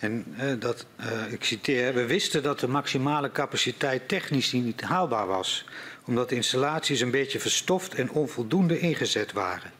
en 0.00 0.34
uh, 0.40 0.52
dat, 0.58 0.86
uh, 1.00 1.32
ik 1.32 1.44
citeer, 1.44 1.94
we 1.94 2.06
wisten 2.06 2.42
dat 2.42 2.60
de 2.60 2.68
maximale 2.68 3.32
capaciteit 3.32 4.08
technisch 4.08 4.52
niet 4.52 4.80
haalbaar 4.80 5.26
was, 5.26 5.64
omdat 6.04 6.28
de 6.28 6.34
installaties 6.34 7.00
een 7.00 7.10
beetje 7.10 7.40
verstoft 7.40 7.94
en 7.94 8.10
onvoldoende 8.10 8.78
ingezet 8.78 9.32
waren. 9.32 9.70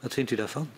Wat 0.00 0.14
vindt 0.14 0.30
u 0.30 0.36
daarvan? 0.36 0.68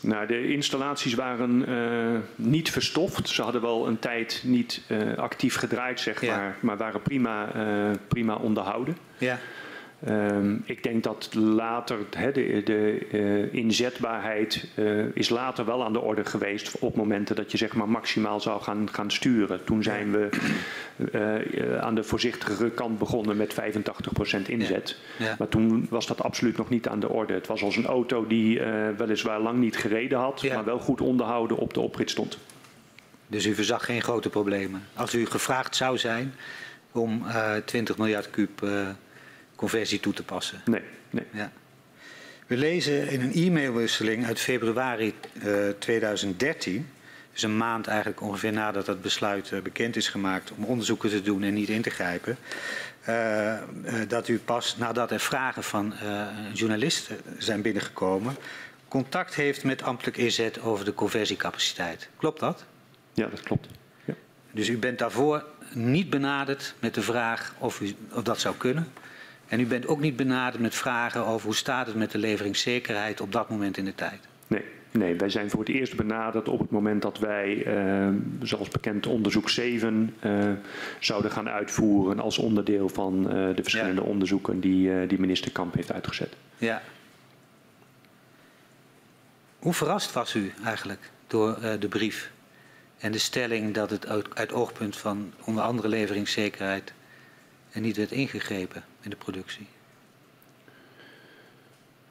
Nou, 0.00 0.26
de 0.26 0.52
installaties 0.52 1.14
waren 1.14 1.70
uh, 1.70 2.18
niet 2.34 2.70
verstoft. 2.70 3.28
Ze 3.28 3.42
hadden 3.42 3.60
wel 3.60 3.86
een 3.86 3.98
tijd 3.98 4.42
niet 4.44 4.80
actief 5.16 5.54
gedraaid, 5.54 6.00
zeg 6.00 6.20
ja. 6.20 6.36
maar, 6.36 6.56
maar 6.60 6.76
waren 6.76 7.02
prima, 7.02 7.52
prima 8.08 8.34
onderhouden. 8.34 8.96
Ja. 9.18 9.38
Um, 10.08 10.62
ik 10.64 10.82
denk 10.82 11.02
dat 11.02 11.34
later 11.34 11.98
he, 12.16 12.32
de, 12.32 12.62
de 12.64 13.06
uh, 13.12 13.54
inzetbaarheid 13.54 14.68
uh, 14.74 15.04
is 15.14 15.28
later 15.28 15.64
wel 15.64 15.84
aan 15.84 15.92
de 15.92 16.00
orde 16.00 16.24
geweest 16.24 16.78
op 16.78 16.96
momenten 16.96 17.36
dat 17.36 17.50
je 17.50 17.56
zeg 17.56 17.74
maar 17.74 17.88
maximaal 17.88 18.40
zou 18.40 18.62
gaan, 18.62 18.88
gaan 18.92 19.10
sturen. 19.10 19.64
Toen 19.64 19.82
zijn 19.82 20.12
we 20.12 20.28
uh, 21.12 21.78
aan 21.78 21.94
de 21.94 22.02
voorzichtigere 22.02 22.70
kant 22.70 22.98
begonnen 22.98 23.36
met 23.36 23.54
85% 23.54 23.56
inzet. 24.46 24.98
Ja. 25.18 25.24
Ja. 25.24 25.34
Maar 25.38 25.48
toen 25.48 25.86
was 25.90 26.06
dat 26.06 26.22
absoluut 26.22 26.56
nog 26.56 26.68
niet 26.68 26.88
aan 26.88 27.00
de 27.00 27.08
orde. 27.08 27.32
Het 27.32 27.46
was 27.46 27.62
als 27.62 27.76
een 27.76 27.86
auto 27.86 28.26
die 28.26 28.60
weliswaar 28.96 29.40
lang 29.40 29.58
niet 29.58 29.76
gereden 29.76 30.18
had, 30.18 30.40
ja. 30.40 30.54
maar 30.54 30.64
wel 30.64 30.78
goed 30.78 31.00
onderhouden 31.00 31.56
op 31.56 31.74
de 31.74 31.80
oprit 31.80 32.10
stond. 32.10 32.38
Dus 33.26 33.46
u 33.46 33.54
verzag 33.54 33.84
geen 33.84 34.02
grote 34.02 34.28
problemen. 34.28 34.82
Als 34.94 35.14
u 35.14 35.26
gevraagd 35.26 35.76
zou 35.76 35.98
zijn 35.98 36.34
om 36.92 37.22
20 37.64 37.98
miljard 37.98 38.30
kuub 38.30 38.62
conversie 39.62 40.00
toe 40.00 40.12
te 40.12 40.22
passen. 40.22 40.60
Nee, 40.64 40.82
nee. 41.10 41.24
Ja. 41.32 41.52
We 42.46 42.56
lezen 42.56 43.08
in 43.08 43.20
een 43.20 43.32
e-mailwisseling 43.34 44.26
uit 44.26 44.40
februari 44.40 45.14
uh, 45.32 45.68
2013, 45.78 46.88
dus 47.32 47.42
een 47.42 47.56
maand 47.56 47.86
eigenlijk 47.86 48.20
ongeveer 48.20 48.52
nadat 48.52 48.86
het 48.86 49.02
besluit 49.02 49.50
uh, 49.50 49.60
bekend 49.60 49.96
is 49.96 50.08
gemaakt 50.08 50.50
om 50.50 50.64
onderzoeken 50.64 51.10
te 51.10 51.22
doen 51.22 51.42
en 51.42 51.54
niet 51.54 51.68
in 51.68 51.82
te 51.82 51.90
grijpen, 51.90 52.36
uh, 53.08 53.58
dat 54.08 54.28
u 54.28 54.38
pas 54.38 54.76
nadat 54.76 55.10
er 55.10 55.20
vragen 55.20 55.62
van 55.62 55.94
journalisten 56.52 57.16
zijn 57.38 57.62
binnengekomen, 57.62 58.36
contact 58.88 59.34
heeft 59.34 59.64
met 59.64 59.82
ambtelijk 59.82 60.16
inzet 60.16 60.60
over 60.60 60.84
de 60.84 60.94
conversiecapaciteit. 60.94 62.08
Klopt 62.16 62.40
dat? 62.40 62.64
Ja, 63.12 63.26
dat 63.26 63.40
klopt. 63.40 63.66
Ja. 64.04 64.14
Dus 64.50 64.68
u 64.68 64.78
bent 64.78 64.98
daarvoor 64.98 65.44
niet 65.74 66.10
benaderd 66.10 66.74
met 66.78 66.94
de 66.94 67.02
vraag 67.02 67.54
of, 67.58 67.80
u, 67.80 67.94
of 68.12 68.22
dat 68.22 68.40
zou 68.40 68.56
kunnen. 68.56 68.92
En 69.52 69.60
u 69.60 69.66
bent 69.66 69.86
ook 69.86 70.00
niet 70.00 70.16
benaderd 70.16 70.62
met 70.62 70.74
vragen 70.74 71.26
over 71.26 71.46
hoe 71.46 71.54
staat 71.54 71.86
het 71.86 71.96
met 71.96 72.10
de 72.10 72.18
leveringszekerheid 72.18 73.20
op 73.20 73.32
dat 73.32 73.50
moment 73.50 73.76
in 73.76 73.84
de 73.84 73.94
tijd. 73.94 74.20
Nee, 74.46 74.64
nee 74.90 75.16
wij 75.16 75.28
zijn 75.28 75.50
voor 75.50 75.60
het 75.60 75.68
eerst 75.68 75.96
benaderd 75.96 76.48
op 76.48 76.58
het 76.58 76.70
moment 76.70 77.02
dat 77.02 77.18
wij, 77.18 77.66
uh, 77.66 78.08
zoals 78.42 78.68
bekend, 78.68 79.06
onderzoek 79.06 79.48
7 79.48 80.14
uh, 80.24 80.50
zouden 80.98 81.30
gaan 81.30 81.48
uitvoeren 81.48 82.20
als 82.20 82.38
onderdeel 82.38 82.88
van 82.88 83.24
uh, 83.24 83.56
de 83.56 83.62
verschillende 83.62 84.02
ja. 84.02 84.06
onderzoeken 84.06 84.60
die, 84.60 85.06
die 85.06 85.20
minister 85.20 85.52
Kamp 85.52 85.74
heeft 85.74 85.92
uitgezet. 85.92 86.36
Ja. 86.56 86.82
Hoe 89.58 89.72
verrast 89.72 90.12
was 90.12 90.34
u 90.34 90.52
eigenlijk 90.64 91.10
door 91.26 91.58
de 91.78 91.88
brief 91.88 92.30
en 92.98 93.12
de 93.12 93.18
stelling 93.18 93.74
dat 93.74 93.90
het 93.90 94.06
uit, 94.06 94.34
uit 94.34 94.52
oogpunt 94.52 94.96
van 94.96 95.32
onder 95.44 95.64
andere 95.64 95.88
leveringszekerheid 95.88 96.92
en 97.72 97.82
niet 97.82 97.96
werd 97.96 98.12
ingegrepen 98.12 98.82
in 99.00 99.10
de 99.10 99.16
productie? 99.16 99.66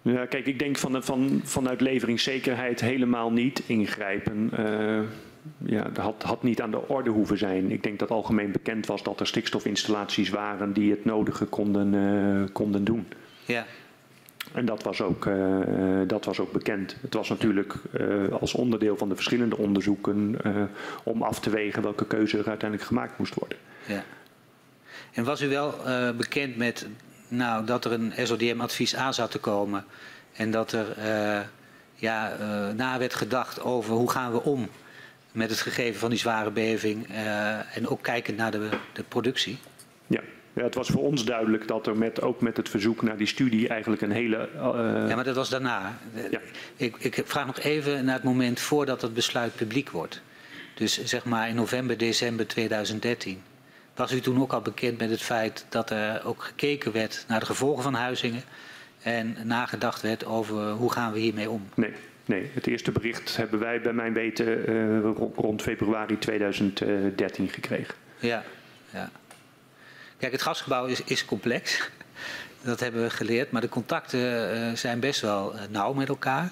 Ja, 0.01 0.25
kijk, 0.25 0.45
ik 0.45 0.59
denk 0.59 0.77
van, 0.77 1.03
van, 1.03 1.41
vanuit 1.43 1.81
leveringszekerheid 1.81 2.81
helemaal 2.81 3.31
niet 3.31 3.63
ingrijpen. 3.65 4.49
Uh, 4.59 4.99
ja, 5.57 5.83
dat 5.83 5.97
had, 5.97 6.23
had 6.23 6.43
niet 6.43 6.61
aan 6.61 6.71
de 6.71 6.87
orde 6.87 7.09
hoeven 7.09 7.37
zijn. 7.37 7.71
Ik 7.71 7.83
denk 7.83 7.99
dat 7.99 8.11
algemeen 8.11 8.51
bekend 8.51 8.85
was 8.85 9.03
dat 9.03 9.19
er 9.19 9.27
stikstofinstallaties 9.27 10.29
waren 10.29 10.73
die 10.73 10.91
het 10.91 11.05
nodige 11.05 11.45
konden, 11.45 11.93
uh, 11.93 12.43
konden 12.53 12.83
doen. 12.83 13.07
Ja. 13.45 13.65
En 14.53 14.65
dat 14.65 14.83
was, 14.83 15.01
ook, 15.01 15.25
uh, 15.25 16.01
dat 16.07 16.25
was 16.25 16.39
ook 16.39 16.51
bekend. 16.51 16.95
Het 17.01 17.13
was 17.13 17.29
natuurlijk 17.29 17.73
als 18.39 18.53
onderdeel 18.53 18.97
van 18.97 19.09
de 19.09 19.15
verschillende 19.15 19.57
onderzoeken 19.57 20.37
om 21.03 21.23
af 21.23 21.39
te 21.39 21.49
wegen 21.49 21.83
welke 21.83 22.05
keuze 22.05 22.37
er 22.37 22.47
uiteindelijk 22.47 22.89
gemaakt 22.89 23.17
moest 23.17 23.33
worden. 23.33 23.57
Ja. 23.87 24.03
En 25.11 25.23
was 25.23 25.41
u 25.41 25.49
wel 25.49 25.75
bekend 26.17 26.57
met 26.57 26.87
nou, 27.27 27.65
dat 27.65 27.85
er 27.85 27.91
een 27.91 28.13
SODM-advies 28.17 28.95
aan 28.95 29.13
zat 29.13 29.31
te 29.31 29.39
komen 29.39 29.85
en 30.33 30.51
dat 30.51 30.71
er 30.71 30.85
ja, 31.95 32.37
na 32.75 32.97
werd 32.97 33.13
gedacht 33.13 33.61
over 33.61 33.93
hoe 33.93 34.11
gaan 34.11 34.31
we 34.31 34.43
om 34.43 34.69
met 35.31 35.49
het 35.49 35.59
gegeven 35.59 35.99
van 35.99 36.09
die 36.09 36.19
zware 36.19 36.51
beving 36.51 37.07
en 37.73 37.87
ook 37.87 38.01
kijkend 38.01 38.37
naar 38.37 38.51
de, 38.51 38.69
de 38.93 39.03
productie? 39.03 39.57
Ja, 40.07 40.21
ja, 40.53 40.63
het 40.63 40.75
was 40.75 40.87
voor 40.87 41.03
ons 41.03 41.25
duidelijk 41.25 41.67
dat 41.67 41.87
er 41.87 41.97
met, 41.97 42.21
ook 42.21 42.41
met 42.41 42.57
het 42.57 42.69
verzoek 42.69 43.01
naar 43.01 43.17
die 43.17 43.27
studie 43.27 43.67
eigenlijk 43.67 44.01
een 44.01 44.11
hele... 44.11 44.49
Uh... 44.55 44.61
Ja, 45.09 45.15
maar 45.15 45.23
dat 45.23 45.35
was 45.35 45.49
daarna. 45.49 45.97
Ja. 46.31 46.39
Ik, 46.75 46.95
ik 46.97 47.21
vraag 47.25 47.45
nog 47.45 47.59
even 47.59 48.05
naar 48.05 48.15
het 48.15 48.23
moment 48.23 48.59
voordat 48.59 49.01
het 49.01 49.13
besluit 49.13 49.55
publiek 49.55 49.89
wordt. 49.89 50.21
Dus 50.73 51.03
zeg 51.03 51.25
maar 51.25 51.49
in 51.49 51.55
november, 51.55 51.97
december 51.97 52.47
2013. 52.47 53.41
Was 53.95 54.11
u 54.11 54.19
toen 54.19 54.41
ook 54.41 54.53
al 54.53 54.61
bekend 54.61 54.97
met 54.97 55.09
het 55.09 55.21
feit 55.21 55.65
dat 55.69 55.89
er 55.89 56.25
ook 56.25 56.43
gekeken 56.43 56.91
werd 56.91 57.25
naar 57.27 57.39
de 57.39 57.45
gevolgen 57.45 57.83
van 57.83 57.93
Huizingen... 57.93 58.43
en 59.01 59.37
nagedacht 59.43 60.01
werd 60.01 60.25
over 60.25 60.69
hoe 60.69 60.91
gaan 60.91 61.11
we 61.11 61.19
hiermee 61.19 61.49
om? 61.49 61.69
Nee, 61.73 61.93
Nee, 62.25 62.51
het 62.53 62.67
eerste 62.67 62.91
bericht 62.91 63.37
hebben 63.37 63.59
wij 63.59 63.81
bij 63.81 63.93
mijn 63.93 64.13
weten 64.13 64.69
uh, 64.69 65.27
rond 65.35 65.61
februari 65.61 66.17
2013 66.17 67.49
gekregen. 67.49 67.93
Ja, 68.19 68.43
ja. 68.89 69.09
Kijk, 70.17 70.31
het 70.31 70.41
gasgebouw 70.41 70.85
is, 70.85 71.03
is 71.03 71.25
complex. 71.25 71.89
Dat 72.63 72.79
hebben 72.79 73.03
we 73.03 73.09
geleerd. 73.09 73.51
Maar 73.51 73.61
de 73.61 73.69
contacten 73.69 74.57
uh, 74.57 74.75
zijn 74.75 74.99
best 74.99 75.21
wel 75.21 75.55
uh, 75.55 75.61
nauw 75.69 75.93
met 75.93 76.09
elkaar. 76.09 76.51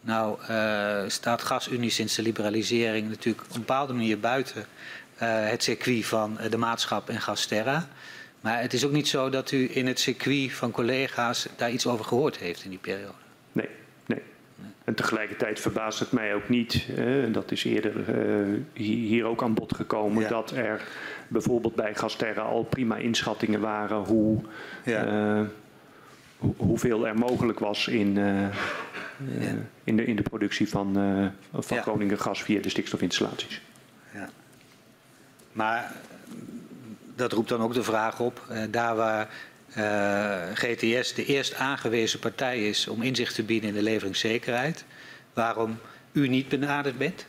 Nou 0.00 0.38
uh, 0.50 1.02
staat 1.06 1.42
GasUnie 1.42 1.90
sinds 1.90 2.14
de 2.14 2.22
liberalisering 2.22 3.08
natuurlijk 3.08 3.44
op 3.44 3.54
een 3.54 3.60
bepaalde 3.60 3.92
manier 3.92 4.20
buiten 4.20 4.66
het 5.24 5.62
circuit 5.62 6.06
van 6.06 6.38
de 6.50 6.56
maatschap 6.56 7.08
en 7.08 7.20
Gasterra. 7.20 7.88
Maar 8.40 8.60
het 8.60 8.72
is 8.72 8.84
ook 8.84 8.92
niet 8.92 9.08
zo 9.08 9.28
dat 9.28 9.50
u 9.50 9.68
in 9.72 9.86
het 9.86 10.00
circuit 10.00 10.52
van 10.52 10.70
collega's 10.70 11.48
daar 11.56 11.70
iets 11.70 11.86
over 11.86 12.04
gehoord 12.04 12.36
heeft 12.36 12.64
in 12.64 12.70
die 12.70 12.78
periode. 12.78 13.12
Nee, 13.52 13.68
nee. 14.06 14.22
En 14.84 14.94
tegelijkertijd 14.94 15.60
verbaast 15.60 15.98
het 15.98 16.12
mij 16.12 16.34
ook 16.34 16.48
niet, 16.48 16.86
dat 17.32 17.50
is 17.50 17.64
eerder 17.64 17.92
hier 18.72 19.24
ook 19.24 19.42
aan 19.42 19.54
bod 19.54 19.74
gekomen, 19.74 20.22
ja. 20.22 20.28
dat 20.28 20.50
er 20.50 20.82
bijvoorbeeld 21.28 21.74
bij 21.74 21.94
Gasterra 21.94 22.42
al 22.42 22.62
prima 22.62 22.96
inschattingen 22.96 23.60
waren 23.60 23.96
hoe, 23.96 24.40
ja. 24.84 25.46
hoeveel 26.56 27.06
er 27.06 27.18
mogelijk 27.18 27.58
was 27.58 27.88
in, 27.88 28.16
uh, 28.16 28.40
ja. 29.40 29.54
in, 29.84 29.96
de, 29.96 30.04
in 30.04 30.16
de 30.16 30.22
productie 30.22 30.68
van, 30.68 30.98
uh, 30.98 31.26
van. 31.52 31.78
Groningen 31.78 32.18
gas 32.18 32.42
via 32.42 32.60
de 32.60 32.68
stikstofinstallaties. 32.68 33.60
Maar 35.56 35.92
dat 37.14 37.32
roept 37.32 37.48
dan 37.48 37.60
ook 37.60 37.74
de 37.74 37.82
vraag 37.82 38.20
op, 38.20 38.40
daar 38.70 38.96
waar 38.96 39.28
GTS 40.54 41.14
de 41.14 41.24
eerst 41.24 41.54
aangewezen 41.54 42.18
partij 42.18 42.68
is 42.68 42.88
om 42.88 43.02
inzicht 43.02 43.34
te 43.34 43.42
bieden 43.42 43.68
in 43.68 43.74
de 43.74 43.82
leveringszekerheid, 43.82 44.84
waarom 45.32 45.78
u 46.12 46.28
niet 46.28 46.48
benaderd 46.48 46.98
bent, 46.98 47.26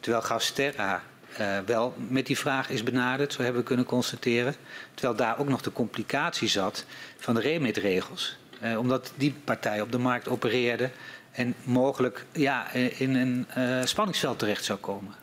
terwijl 0.00 0.22
Gasterra 0.22 1.02
uh, 1.40 1.58
wel 1.66 1.94
met 2.08 2.26
die 2.26 2.38
vraag 2.38 2.70
is 2.70 2.82
benaderd, 2.82 3.32
zo 3.32 3.42
hebben 3.42 3.60
we 3.60 3.66
kunnen 3.66 3.84
constateren. 3.84 4.54
Terwijl 4.94 5.16
daar 5.16 5.38
ook 5.38 5.48
nog 5.48 5.62
de 5.62 5.72
complicatie 5.72 6.48
zat 6.48 6.84
van 7.18 7.34
de 7.34 7.40
remitregels. 7.40 8.36
Omdat 8.78 9.12
die 9.14 9.34
partij 9.44 9.80
op 9.80 9.92
de 9.92 9.98
markt 9.98 10.28
opereerde 10.28 10.90
en 11.32 11.54
mogelijk 11.64 12.24
ja, 12.32 12.72
in 12.72 13.14
een 13.14 13.46
spanningsveld 13.88 14.38
terecht 14.38 14.64
zou 14.64 14.78
komen. 14.78 15.14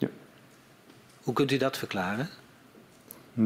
Hoe 1.31 1.39
kunt 1.39 1.51
u 1.51 1.57
dat 1.57 1.77
verklaren? 1.77 2.29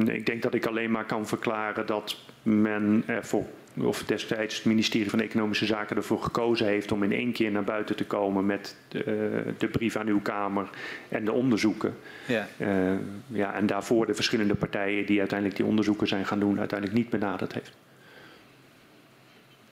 Ik 0.06 0.26
denk 0.26 0.41
dat 0.41 0.54
ik 0.54 0.65
alleen 0.65 0.91
maar 0.91 1.06
kan 1.06 1.28
verklaren 1.28 1.86
dat 1.86 2.17
men 2.43 3.04
ervoor 3.06 3.45
of 3.78 4.04
destijds 4.04 4.56
het 4.56 4.65
ministerie 4.65 5.10
van 5.10 5.19
Economische 5.19 5.65
Zaken 5.65 5.95
ervoor 5.95 6.21
gekozen 6.21 6.67
heeft 6.67 6.91
om 6.91 7.04
in 7.04 7.12
één 7.12 7.32
keer 7.32 7.52
naar 7.52 7.63
buiten 7.63 7.95
te 7.95 8.06
komen 8.06 8.45
met 8.45 8.76
de, 8.88 9.54
de 9.58 9.67
brief 9.67 9.95
aan 9.95 10.08
uw 10.08 10.21
Kamer 10.21 10.69
en 11.10 11.26
de 11.26 11.32
onderzoeken. 11.32 11.95
Ja. 12.28 12.48
Uh, 12.58 12.93
ja, 13.28 13.54
en 13.54 13.65
daarvoor 13.65 14.06
de 14.06 14.13
verschillende 14.13 14.56
partijen 14.56 15.06
die 15.06 15.19
uiteindelijk 15.19 15.58
die 15.60 15.67
onderzoeken 15.67 16.08
zijn 16.08 16.26
gaan 16.26 16.39
doen, 16.39 16.60
uiteindelijk 16.60 17.00
niet 17.00 17.10
benaderd 17.10 17.54
heeft. 17.54 17.71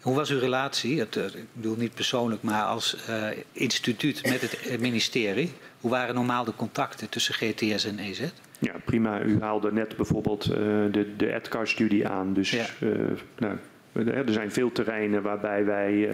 Hoe 0.04 0.16
was 0.16 0.30
uw 0.30 0.39
relatie, 0.39 1.00
het, 1.00 1.16
ik 1.16 1.46
bedoel 1.54 1.76
niet 1.76 1.94
persoonlijk, 1.94 2.42
maar 2.42 2.63
als 2.63 2.98
uh, 3.10 3.28
instituut 3.52 4.30
met 4.30 4.42
het 4.42 4.80
ministerie? 4.80 5.54
Hoe 5.80 5.92
waren 5.92 6.16
normaal 6.16 6.44
de 6.44 6.56
contacten 6.56 7.10
tussen 7.10 7.34
GTS 7.34 7.86
en 7.86 8.00
EZ? 8.00 8.22
Ja, 8.60 8.74
prima. 8.86 9.22
U 9.22 9.42
haalde 9.42 9.72
net 9.72 9.96
bijvoorbeeld 9.96 10.46
uh, 10.46 10.56
de, 10.92 11.13
de 11.18 11.34
EDCAR-studie 11.34 12.08
aan. 12.08 12.34
Dus 12.34 12.52
ja. 12.52 12.66
uh, 12.80 13.12
nou, 13.38 13.58
er 13.94 14.34
zijn 14.34 14.52
veel 14.52 14.72
terreinen 14.72 15.22
waarbij 15.22 15.66
wij, 15.66 16.10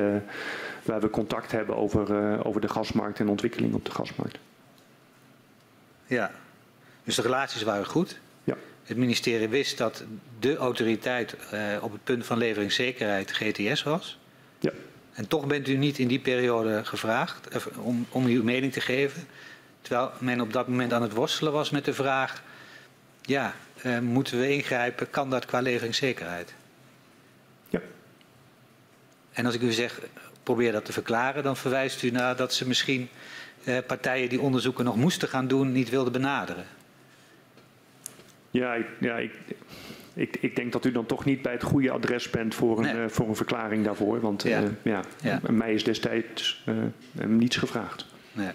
waar 0.84 1.02
we 1.02 1.10
contact 1.10 1.52
hebben 1.52 1.76
over, 1.76 2.46
over 2.46 2.62
de 2.62 2.70
gasmarkt 2.70 3.20
en 3.20 3.30
ontwikkeling 3.30 3.74
op 3.74 3.86
de 3.86 3.92
gasmarkt. 3.92 4.38
Ja, 6.06 6.32
dus 7.04 7.16
de 7.16 7.22
relaties 7.22 7.64
waren 7.64 7.86
goed. 7.86 8.20
Ja. 8.90 8.96
Het 8.96 8.98
ministerie 8.98 9.48
wist 9.48 9.78
dat 9.78 10.04
de 10.40 10.56
autoriteit 10.56 11.36
uh, 11.54 11.84
op 11.84 11.92
het 11.92 12.04
punt 12.04 12.26
van 12.26 12.38
leveringszekerheid 12.38 13.32
GTS 13.32 13.84
was. 13.84 14.20
Ja. 14.60 14.72
En 15.14 15.28
toch 15.28 15.48
bent 15.48 15.68
u 15.68 15.78
niet 15.78 16.00
in 16.00 16.08
die 16.08 16.20
periode 16.20 16.86
gevraagd 16.86 17.48
om, 17.78 18.06
om 18.10 18.26
uw 18.26 18.44
mening 18.44 18.74
te 18.74 18.82
geven. 18.82 19.28
Terwijl 19.82 20.12
men 20.20 20.42
op 20.42 20.54
dat 20.54 20.68
moment 20.68 20.94
aan 20.94 21.02
het 21.02 21.14
worstelen 21.14 21.54
was 21.54 21.70
met 21.70 21.86
de 21.86 21.94
vraag: 21.94 22.44
ja, 23.22 23.54
moeten 24.02 24.40
we 24.40 24.50
ingrijpen? 24.50 25.10
Kan 25.10 25.30
dat 25.30 25.46
qua 25.46 25.60
leveringszekerheid? 25.60 26.54
En 29.32 29.46
als 29.46 29.56
ik 29.56 29.62
u 29.62 29.72
zeg, 29.72 30.00
probeer 30.44 30.72
dat 30.72 30.86
te 30.86 30.94
verklaren, 30.94 31.44
dan 31.44 31.58
verwijst 31.58 32.04
u 32.04 32.10
naar 32.10 32.36
dat 32.36 32.54
ze 32.54 32.68
misschien 32.68 33.10
eh, 33.64 33.78
partijen 33.88 34.30
die 34.30 34.42
onderzoeken 34.42 34.86
nog 34.86 34.96
moesten 34.96 35.28
gaan 35.28 35.48
doen, 35.48 35.72
niet 35.72 35.90
wilden 35.90 36.14
benaderen. 36.14 36.66
Ja, 38.52 38.74
ik, 38.74 38.86
ja 39.00 39.18
ik, 39.18 39.32
ik, 40.14 40.38
ik, 40.40 40.56
denk 40.56 40.72
dat 40.72 40.86
u 40.86 40.92
dan 40.92 41.06
toch 41.06 41.26
niet 41.26 41.42
bij 41.42 41.52
het 41.52 41.64
goede 41.64 41.92
adres 41.92 42.30
bent 42.30 42.56
voor 42.56 42.78
een, 42.78 42.84
nee. 42.84 43.04
uh, 43.04 43.10
voor 43.10 43.28
een 43.28 43.36
verklaring 43.36 43.86
daarvoor. 43.86 44.20
Want 44.20 44.44
ja. 44.44 44.62
Uh, 44.62 44.70
ja, 44.82 45.02
ja. 45.22 45.42
mij 45.50 45.74
is 45.74 45.84
destijds 45.84 46.64
uh, 46.66 46.76
niets 47.26 47.58
gevraagd. 47.58 48.06
Nee. 48.32 48.52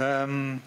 Um, 0.00 0.62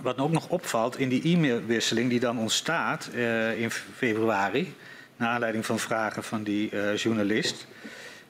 wat 0.00 0.18
ook 0.18 0.30
nog 0.30 0.48
opvalt 0.48 0.98
in 0.98 1.08
die 1.08 1.22
e-mailwisseling 1.22 2.10
die 2.10 2.20
dan 2.20 2.38
ontstaat 2.38 3.10
in 3.56 3.70
februari 3.70 4.74
naar 5.16 5.28
aanleiding 5.28 5.66
van 5.66 5.78
vragen 5.78 6.24
van 6.24 6.42
die 6.42 6.70
journalist, 6.96 7.66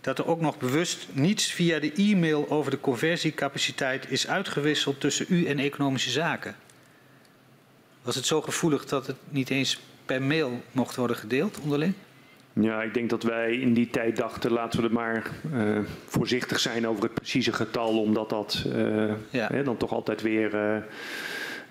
dat 0.01 0.19
er 0.19 0.27
ook 0.27 0.41
nog 0.41 0.59
bewust 0.59 1.09
niets 1.13 1.53
via 1.53 1.79
de 1.79 1.93
e-mail 1.93 2.51
over 2.51 2.71
de 2.71 2.81
conversiecapaciteit 2.81 4.11
is 4.11 4.29
uitgewisseld 4.29 5.01
tussen 5.01 5.27
u 5.29 5.47
en 5.47 5.59
economische 5.59 6.11
zaken. 6.11 6.57
Was 8.03 8.15
het 8.15 8.27
zo 8.27 8.41
gevoelig 8.41 8.85
dat 8.85 9.07
het 9.07 9.17
niet 9.29 9.51
eens 9.51 9.81
per 10.07 10.23
mail 10.23 10.63
mocht 10.73 10.97
worden 10.97 11.17
gedeeld 11.17 11.59
onderling? 11.63 11.95
Ja, 12.53 12.83
ik 12.83 12.95
denk 12.95 13.11
dat 13.11 13.23
wij 13.23 13.55
in 13.55 13.75
die 13.75 13.91
tijd 13.91 14.17
dachten, 14.17 14.53
laten 14.53 14.81
we 14.81 14.87
er 14.87 14.93
maar 14.93 15.31
uh, 15.55 15.79
voorzichtig 16.07 16.61
zijn 16.61 16.89
over 16.89 17.03
het 17.03 17.15
precieze 17.15 17.53
getal, 17.53 18.01
omdat 18.01 18.31
dat 18.31 18.65
uh, 18.67 19.13
ja. 19.31 19.49
hè, 19.53 19.63
dan 19.63 19.77
toch 19.77 19.93
altijd 19.93 20.23
weer, 20.23 20.55
uh, 20.55 20.83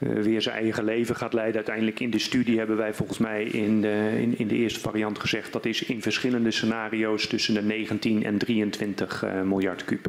weer 0.02 0.42
zijn 0.42 0.56
eigen 0.56 0.84
leven 0.84 1.16
gaat 1.16 1.34
leiden. 1.34 1.56
Uiteindelijk 1.56 2.00
in 2.00 2.10
de 2.10 2.20
studie 2.20 2.58
hebben 2.58 2.78
wij 2.78 2.94
volgens 2.94 3.18
mij 3.18 3.44
in 3.44 3.82
de, 3.82 4.18
in, 4.20 4.38
in 4.38 4.48
de 4.48 4.56
eerste 4.56 4.80
variant 4.80 5.20
gezegd, 5.20 5.54
dat 5.54 5.66
is 5.66 5.84
in 5.84 6.02
verschillende 6.02 6.52
scenario's 6.52 7.28
tussen 7.28 7.54
de 7.54 7.62
19 7.62 8.24
en 8.24 8.38
23 8.38 9.26
miljard 9.44 9.86
kuub. 9.86 10.08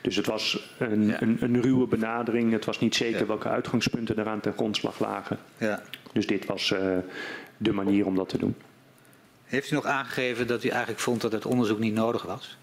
Dus 0.00 0.16
het 0.16 0.26
was 0.26 0.74
een, 0.78 1.06
ja. 1.06 1.22
een, 1.22 1.36
een, 1.40 1.62
ruwe 1.62 1.86
benadering. 1.86 2.52
Het 2.52 2.64
was 2.64 2.80
niet 2.80 2.94
zeker 2.94 3.20
ja. 3.20 3.26
welke 3.26 3.48
uitgangspunten 3.48 4.18
eraan 4.18 4.40
ten 4.40 4.52
grondslag 4.52 5.00
lagen. 5.00 5.38
Ja. 5.58 5.82
Dus 6.12 6.26
dit 6.26 6.46
was 6.46 6.74
de 7.56 7.72
manier 7.72 8.06
om 8.06 8.14
dat 8.14 8.28
te 8.28 8.38
doen. 8.38 8.54
Heeft 9.44 9.70
u 9.70 9.74
nog 9.74 9.84
aangegeven 9.84 10.46
dat 10.46 10.64
u 10.64 10.68
eigenlijk 10.68 11.00
vond 11.00 11.20
dat 11.20 11.32
het 11.32 11.46
onderzoek 11.46 11.78
niet 11.78 11.94
nodig 11.94 12.22
was? 12.22 12.56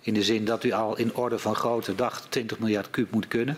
In 0.00 0.14
de 0.14 0.22
zin 0.22 0.44
dat 0.44 0.64
u 0.64 0.72
al 0.72 0.96
in 0.96 1.14
orde 1.14 1.38
van 1.38 1.54
grootte 1.54 1.94
dacht 1.94 2.30
20 2.30 2.58
miljard 2.58 2.90
kuub 2.90 3.10
moet 3.10 3.28
kunnen. 3.28 3.56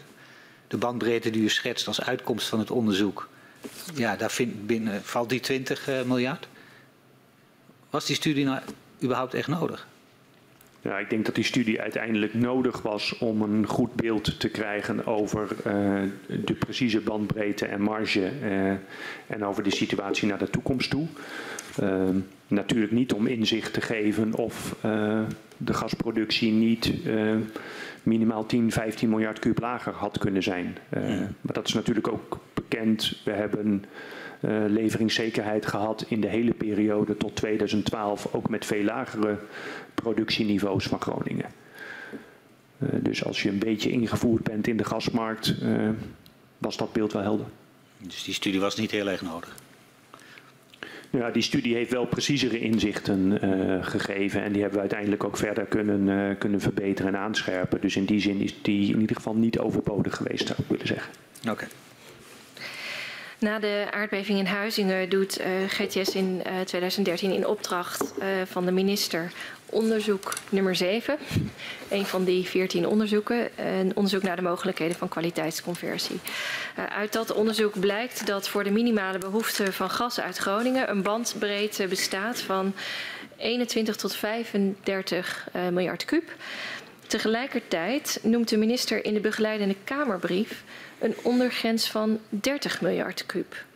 De 0.69 0.77
bandbreedte 0.77 1.31
die 1.31 1.43
u 1.43 1.49
schetst 1.49 1.87
als 1.87 2.03
uitkomst 2.03 2.49
van 2.49 2.59
het 2.59 2.71
onderzoek, 2.71 3.29
ja, 3.95 4.17
daar 4.17 4.31
vind, 4.31 4.67
binnen, 4.67 5.03
valt 5.03 5.29
die 5.29 5.41
20 5.41 5.89
uh, 5.89 6.03
miljard. 6.03 6.49
Was 7.91 8.07
die 8.07 8.17
studie 8.17 8.45
nou 8.45 8.61
überhaupt 9.03 9.35
echt 9.35 9.49
nodig? 9.49 9.87
Ja, 10.83 10.99
ik 10.99 11.11
denk 11.11 11.27
dat 11.27 11.35
die 11.35 11.45
studie 11.45 11.81
uiteindelijk 11.81 12.35
nodig 12.35 12.83
was 12.83 13.19
om 13.19 13.43
een 13.43 13.67
goed 13.67 13.95
beeld 13.95 14.41
te 14.41 14.49
krijgen 14.49 15.07
over 15.07 15.49
uh, 15.67 16.03
de 16.45 16.55
precieze 16.59 17.01
bandbreedte 17.01 17.67
en 17.67 17.81
marge 17.81 18.31
uh, 18.43 18.71
en 19.27 19.45
over 19.45 19.63
de 19.63 19.75
situatie 19.75 20.29
naar 20.29 20.39
de 20.39 20.51
toekomst 20.51 20.91
toe. 20.91 21.07
Uh, 21.83 22.09
natuurlijk 22.47 22.93
niet 22.93 23.13
om 23.13 23.27
inzicht 23.27 23.73
te 23.73 23.81
geven 23.81 24.35
of 24.35 24.77
de 25.57 25.75
gasproductie 25.75 26.53
niet 26.53 26.93
minimaal 28.09 28.47
10, 28.47 28.73
15 28.73 29.09
miljard 29.09 29.39
kuub 29.39 29.61
lager 29.61 29.93
had 29.93 30.19
kunnen 30.19 30.43
zijn. 30.43 30.79
Maar 31.41 31.55
dat 31.55 31.69
is 31.69 31.75
natuurlijk 31.75 32.09
ook 32.09 32.39
bekend. 32.55 33.21
We 33.25 33.31
hebben 33.31 33.85
uh, 34.41 34.65
leveringszekerheid 34.67 35.67
gehad 35.67 36.05
in 36.09 36.21
de 36.21 36.29
hele 36.29 36.53
periode 36.53 37.17
tot 37.17 37.37
2012, 37.37 38.35
ook 38.35 38.49
met 38.49 38.67
veel 38.67 38.85
lagere 38.85 39.39
productieniveaus 39.95 40.85
van 40.85 41.01
Groningen. 41.01 41.51
Uh, 42.79 42.89
dus 43.03 43.25
als 43.25 43.43
je 43.43 43.49
een 43.49 43.59
beetje 43.59 43.91
ingevoerd 43.91 44.43
bent 44.43 44.67
in 44.67 44.77
de 44.77 44.85
gasmarkt, 44.85 45.55
was 46.59 46.77
dat 46.77 46.93
beeld 46.93 47.13
wel 47.13 47.23
helder. 47.23 47.47
Dus 47.99 48.23
die 48.25 48.35
studie 48.35 48.61
was 48.61 48.77
niet 48.77 48.91
heel 48.91 49.09
erg 49.09 49.23
nodig? 49.23 49.57
Ja, 51.11 51.31
die 51.31 51.43
studie 51.43 51.75
heeft 51.75 51.91
wel 51.91 52.07
preciezere 52.07 52.59
inzichten 52.59 53.45
uh, 53.45 53.87
gegeven 53.87 54.43
en 54.43 54.53
die 54.53 54.61
hebben 54.61 54.77
we 54.77 54.81
uiteindelijk 54.81 55.25
ook 55.25 55.37
verder 55.37 55.65
kunnen, 55.65 56.07
uh, 56.07 56.39
kunnen 56.39 56.61
verbeteren 56.61 57.15
en 57.15 57.21
aanscherpen. 57.21 57.81
Dus 57.81 57.97
in 57.97 58.05
die 58.05 58.21
zin 58.21 58.41
is 58.41 58.55
die 58.63 58.93
in 58.93 59.01
ieder 59.01 59.17
geval 59.17 59.35
niet 59.35 59.59
overbodig 59.59 60.17
geweest, 60.17 60.47
zou 60.47 60.59
ik 60.59 60.69
willen 60.69 60.87
zeggen. 60.87 61.13
Oké. 61.41 61.51
Okay. 61.51 61.69
Na 63.39 63.59
de 63.59 63.87
aardbeving 63.91 64.39
in 64.39 64.47
Huizingen 64.47 65.09
doet 65.09 65.41
uh, 65.41 65.47
GTS 65.69 66.15
in 66.15 66.43
2013 66.65 67.33
in 67.33 67.47
opdracht 67.47 68.15
van 68.45 68.65
de 68.65 68.73
minister 68.73 69.33
onderzoek 69.71 70.35
nummer 70.49 70.77
7. 70.77 71.19
Een 71.89 72.07
van 72.07 72.25
die 72.25 72.45
14 72.45 72.87
onderzoeken. 72.87 73.49
Een 73.57 73.93
onderzoek 73.95 74.23
naar 74.23 74.37
de 74.37 74.43
mogelijkheden 74.43 74.97
van 74.97 75.09
kwaliteitsconversie. 75.09 76.21
Uh, 76.79 76.85
uit 76.85 77.13
dat 77.13 77.33
onderzoek 77.33 77.81
blijkt 77.81 78.27
dat 78.27 78.49
voor 78.49 78.65
de 78.65 78.71
minimale 78.71 79.19
behoefte 79.19 79.73
van 79.73 79.91
gas 79.91 80.21
uit 80.21 80.37
Groningen 80.37 80.91
een 80.91 81.03
bandbreedte 81.03 81.87
bestaat 81.87 82.41
van 82.41 82.75
21 83.37 83.97
tot 83.97 84.17
35 84.17 85.49
uh, 85.57 85.69
miljard 85.69 86.05
kuub. 86.05 86.35
Tegelijkertijd 87.07 88.19
noemt 88.23 88.49
de 88.49 88.57
minister 88.57 89.05
in 89.05 89.15
de 89.15 89.21
begeleidende 89.21 89.77
Kamerbrief 89.85 90.63
een 90.99 91.15
ondergrens 91.23 91.91
van 91.91 92.21
30 92.29 92.81
miljard 92.81 93.27
kuub. 93.27 93.67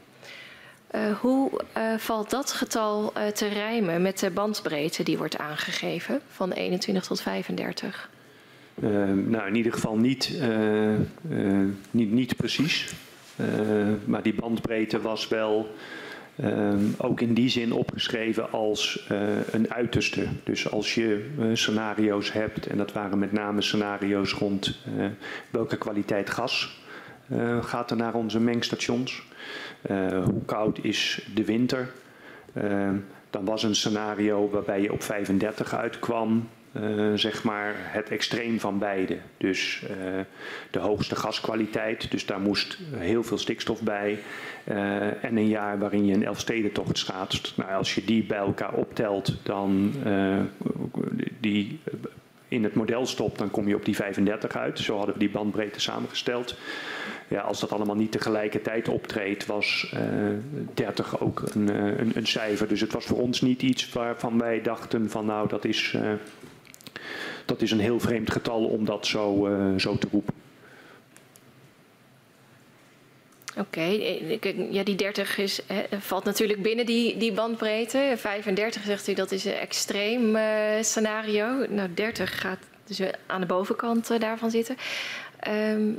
Uh, 0.95 1.19
hoe 1.21 1.51
uh, 1.77 1.95
valt 1.97 2.31
dat 2.31 2.53
getal 2.53 3.13
uh, 3.17 3.27
te 3.27 3.47
rijmen 3.47 4.03
met 4.03 4.19
de 4.19 4.31
bandbreedte 4.31 5.03
die 5.03 5.19
wordt 5.19 5.39
aangegeven 5.39 6.21
van 6.27 6.53
21 6.53 7.07
tot 7.07 7.21
35? 7.21 8.11
nou, 9.27 9.47
in 9.47 9.55
ieder 9.55 9.73
geval 9.73 9.97
niet, 9.97 10.41
niet, 11.91 12.13
niet 12.13 12.37
precies. 12.37 12.95
maar 14.05 14.23
die 14.23 14.35
bandbreedte 14.35 15.01
was 15.01 15.29
wel 15.29 15.75
ook 16.97 17.21
in 17.21 17.35
die 17.35 17.49
zin 17.49 17.73
opgeschreven 17.73 18.53
als 18.53 19.09
een 19.51 19.73
uiterste. 19.73 20.27
Dus 20.45 20.71
als 20.71 20.95
je 20.95 21.31
scenario's 21.53 22.33
hebt, 22.33 22.67
en 22.67 22.77
dat 22.77 22.93
waren 22.93 23.19
met 23.19 23.33
name 23.33 23.63
scenario's 23.63 24.33
rond 24.33 24.79
welke 25.51 25.77
kwaliteit 25.77 26.31
gas 26.31 26.83
gaat 27.61 27.91
er 27.91 27.97
naar 27.97 28.15
onze 28.15 28.41
mengstations. 28.41 29.23
Uh, 29.91 30.25
hoe 30.25 30.45
koud 30.45 30.79
is 30.83 31.27
de 31.35 31.45
winter? 31.45 31.89
Uh, 32.53 32.91
dan 33.31 33.45
was 33.45 33.63
een 33.63 33.75
scenario 33.75 34.51
waarbij 34.51 34.81
je 34.81 34.93
op 34.93 35.03
35 35.03 35.75
uitkwam. 35.75 36.49
Uh, 36.77 37.13
zeg 37.15 37.45
maar 37.45 37.75
het 37.77 38.09
extreem 38.09 38.61
van 38.61 38.79
beide. 38.79 39.19
Dus 39.37 39.83
de 40.71 40.79
hoogste 40.79 41.17
gaskwaliteit, 41.17 42.11
dus 42.11 42.27
daar 42.27 42.41
moest 42.41 42.79
heel 42.97 43.23
veel 43.23 43.39
stikstof 43.39 43.83
bij. 43.83 44.19
en 45.21 45.37
een 45.37 45.49
jaar 45.49 45.79
waarin 45.79 46.07
je 46.07 46.15
een 46.15 46.25
Elfstedentocht 46.25 46.99
schaatst. 46.99 47.53
Nou, 47.57 47.73
als 47.73 47.95
je 47.95 48.05
die 48.05 48.25
bij 48.25 48.39
elkaar 48.39 48.73
optelt, 48.73 49.35
dan 49.43 49.93
die 51.41 51.81
in 52.53 52.65
het 52.65 52.75
model 52.75 53.07
stopt, 53.07 53.39
dan 53.39 53.51
kom 53.51 53.69
je 53.69 53.75
op 53.75 53.85
die 53.85 53.97
35 53.97 54.57
uit. 54.57 54.79
Zo 54.79 54.97
hadden 54.97 55.15
we 55.15 55.21
die 55.21 55.31
bandbreedte 55.31 55.81
samengesteld. 55.81 56.57
Ja, 57.33 57.41
als 57.41 57.61
dat 57.61 57.73
allemaal 57.73 57.97
niet 57.97 58.13
tegelijkertijd 58.13 58.89
optreedt, 58.89 59.47
was 59.47 59.93
uh, 59.95 60.01
30 60.75 61.21
ook 61.21 61.43
een, 61.55 61.69
een, 62.01 62.13
een, 62.15 62.27
cijfer. 62.27 62.69
Dus 62.69 62.81
het 62.81 62.93
was 62.93 63.05
voor 63.05 63.19
ons 63.19 63.41
niet 63.41 63.63
iets 63.63 63.93
waarvan 63.93 64.39
wij 64.39 64.63
dachten 64.63 65.11
van 65.11 65.27
nou 65.27 65.49
dat 65.49 65.65
is, 65.65 65.93
uh, 65.97 66.13
dat 67.45 67.63
is 67.63 67.71
een 67.71 67.81
heel 67.81 68.01
vreemd 68.01 68.31
getal 68.31 68.65
om 68.65 68.85
dat 68.85 69.07
zo, 69.07 69.49
zo 69.77 69.99
te 69.99 70.07
roepen. 70.11 70.35
Oké, 73.59 73.85
ja, 74.71 74.83
die 74.83 74.95
30 74.95 75.39
is, 75.39 75.61
valt 75.99 76.25
natuurlijk 76.25 76.63
binnen 76.63 76.87
die, 76.87 77.17
die 77.17 77.33
bandbreedte. 77.33 78.15
35 78.17 78.83
zegt 78.83 79.09
u 79.09 79.15
dat 79.15 79.33
is 79.33 79.45
een 79.45 79.53
extreem 79.53 80.37
scenario. 80.81 81.67
Nou, 81.69 81.95
30 81.95 82.41
gaat 82.41 82.59
dus 82.87 83.01
aan 83.27 83.41
de 83.41 83.47
bovenkant 83.47 84.21
daarvan 84.21 84.51
zitten. 84.51 84.77
Um, 85.49 85.97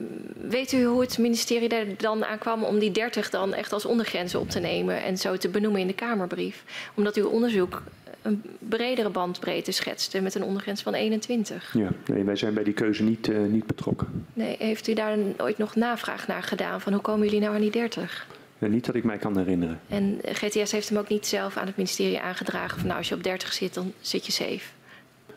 weet 0.50 0.72
u 0.72 0.84
hoe 0.84 1.02
het 1.02 1.18
ministerie 1.18 1.70
daar 1.70 1.86
dan 1.98 2.26
aan 2.26 2.38
kwam 2.38 2.64
om 2.64 2.80
die 2.80 2.92
30 2.92 3.30
dan 3.30 3.54
echt 3.54 3.74
als 3.74 3.86
ondergrens 3.86 4.36
op 4.36 4.50
te 4.50 4.60
nemen 4.60 5.04
en 5.04 5.18
zo 5.18 5.38
te 5.38 5.50
benoemen 5.50 5.82
in 5.82 5.88
de 5.88 5.94
Kamerbrief? 5.94 6.64
Omdat 6.96 7.16
uw 7.16 7.28
onderzoek 7.28 7.82
een 8.22 8.42
bredere 8.60 9.10
bandbreedte 9.10 9.72
schetste 9.72 10.22
met 10.22 10.36
een 10.36 10.44
ondergrens 10.44 10.82
van 10.82 10.94
21. 10.94 11.74
Ja, 11.78 11.90
nee, 12.06 12.24
wij 12.24 12.36
zijn 12.36 12.54
bij 12.54 12.64
die 12.64 12.74
keuze 12.74 13.04
niet, 13.04 13.28
uh, 13.28 13.40
niet 13.40 13.66
betrokken. 13.66 14.26
Nee, 14.34 14.56
heeft 14.60 14.88
u 14.88 14.94
daar 14.94 15.18
ooit 15.38 15.58
nog 15.58 15.76
navraag 15.76 16.28
naar 16.28 16.44
gedaan 16.44 16.82
van 16.82 16.94
hoe 16.94 17.02
komen 17.02 17.26
jullie 17.26 17.42
nou 17.42 17.56
aan 17.56 17.62
die 17.62 17.72
30? 17.72 18.28
Ja, 18.58 18.68
niet 18.68 18.86
dat 18.86 18.96
ik 18.96 19.04
mij 19.04 19.18
kan 19.18 19.38
herinneren. 19.38 19.80
En 19.88 20.20
GTS 20.24 20.72
heeft 20.72 20.90
hem 20.90 20.98
ook 20.98 21.10
niet 21.10 21.28
zelf 21.28 21.58
aan 21.58 21.68
het 21.68 21.78
ministerie 21.78 22.20
aangedragen 22.20 22.78
van 22.78 22.88
nou 22.88 22.98
als 22.98 23.10
je 23.10 23.16
op 23.16 23.24
30 23.24 23.54
zit 23.54 23.74
dan 23.74 23.94
zit 24.02 24.26
je 24.26 24.32
safe. 24.32 24.70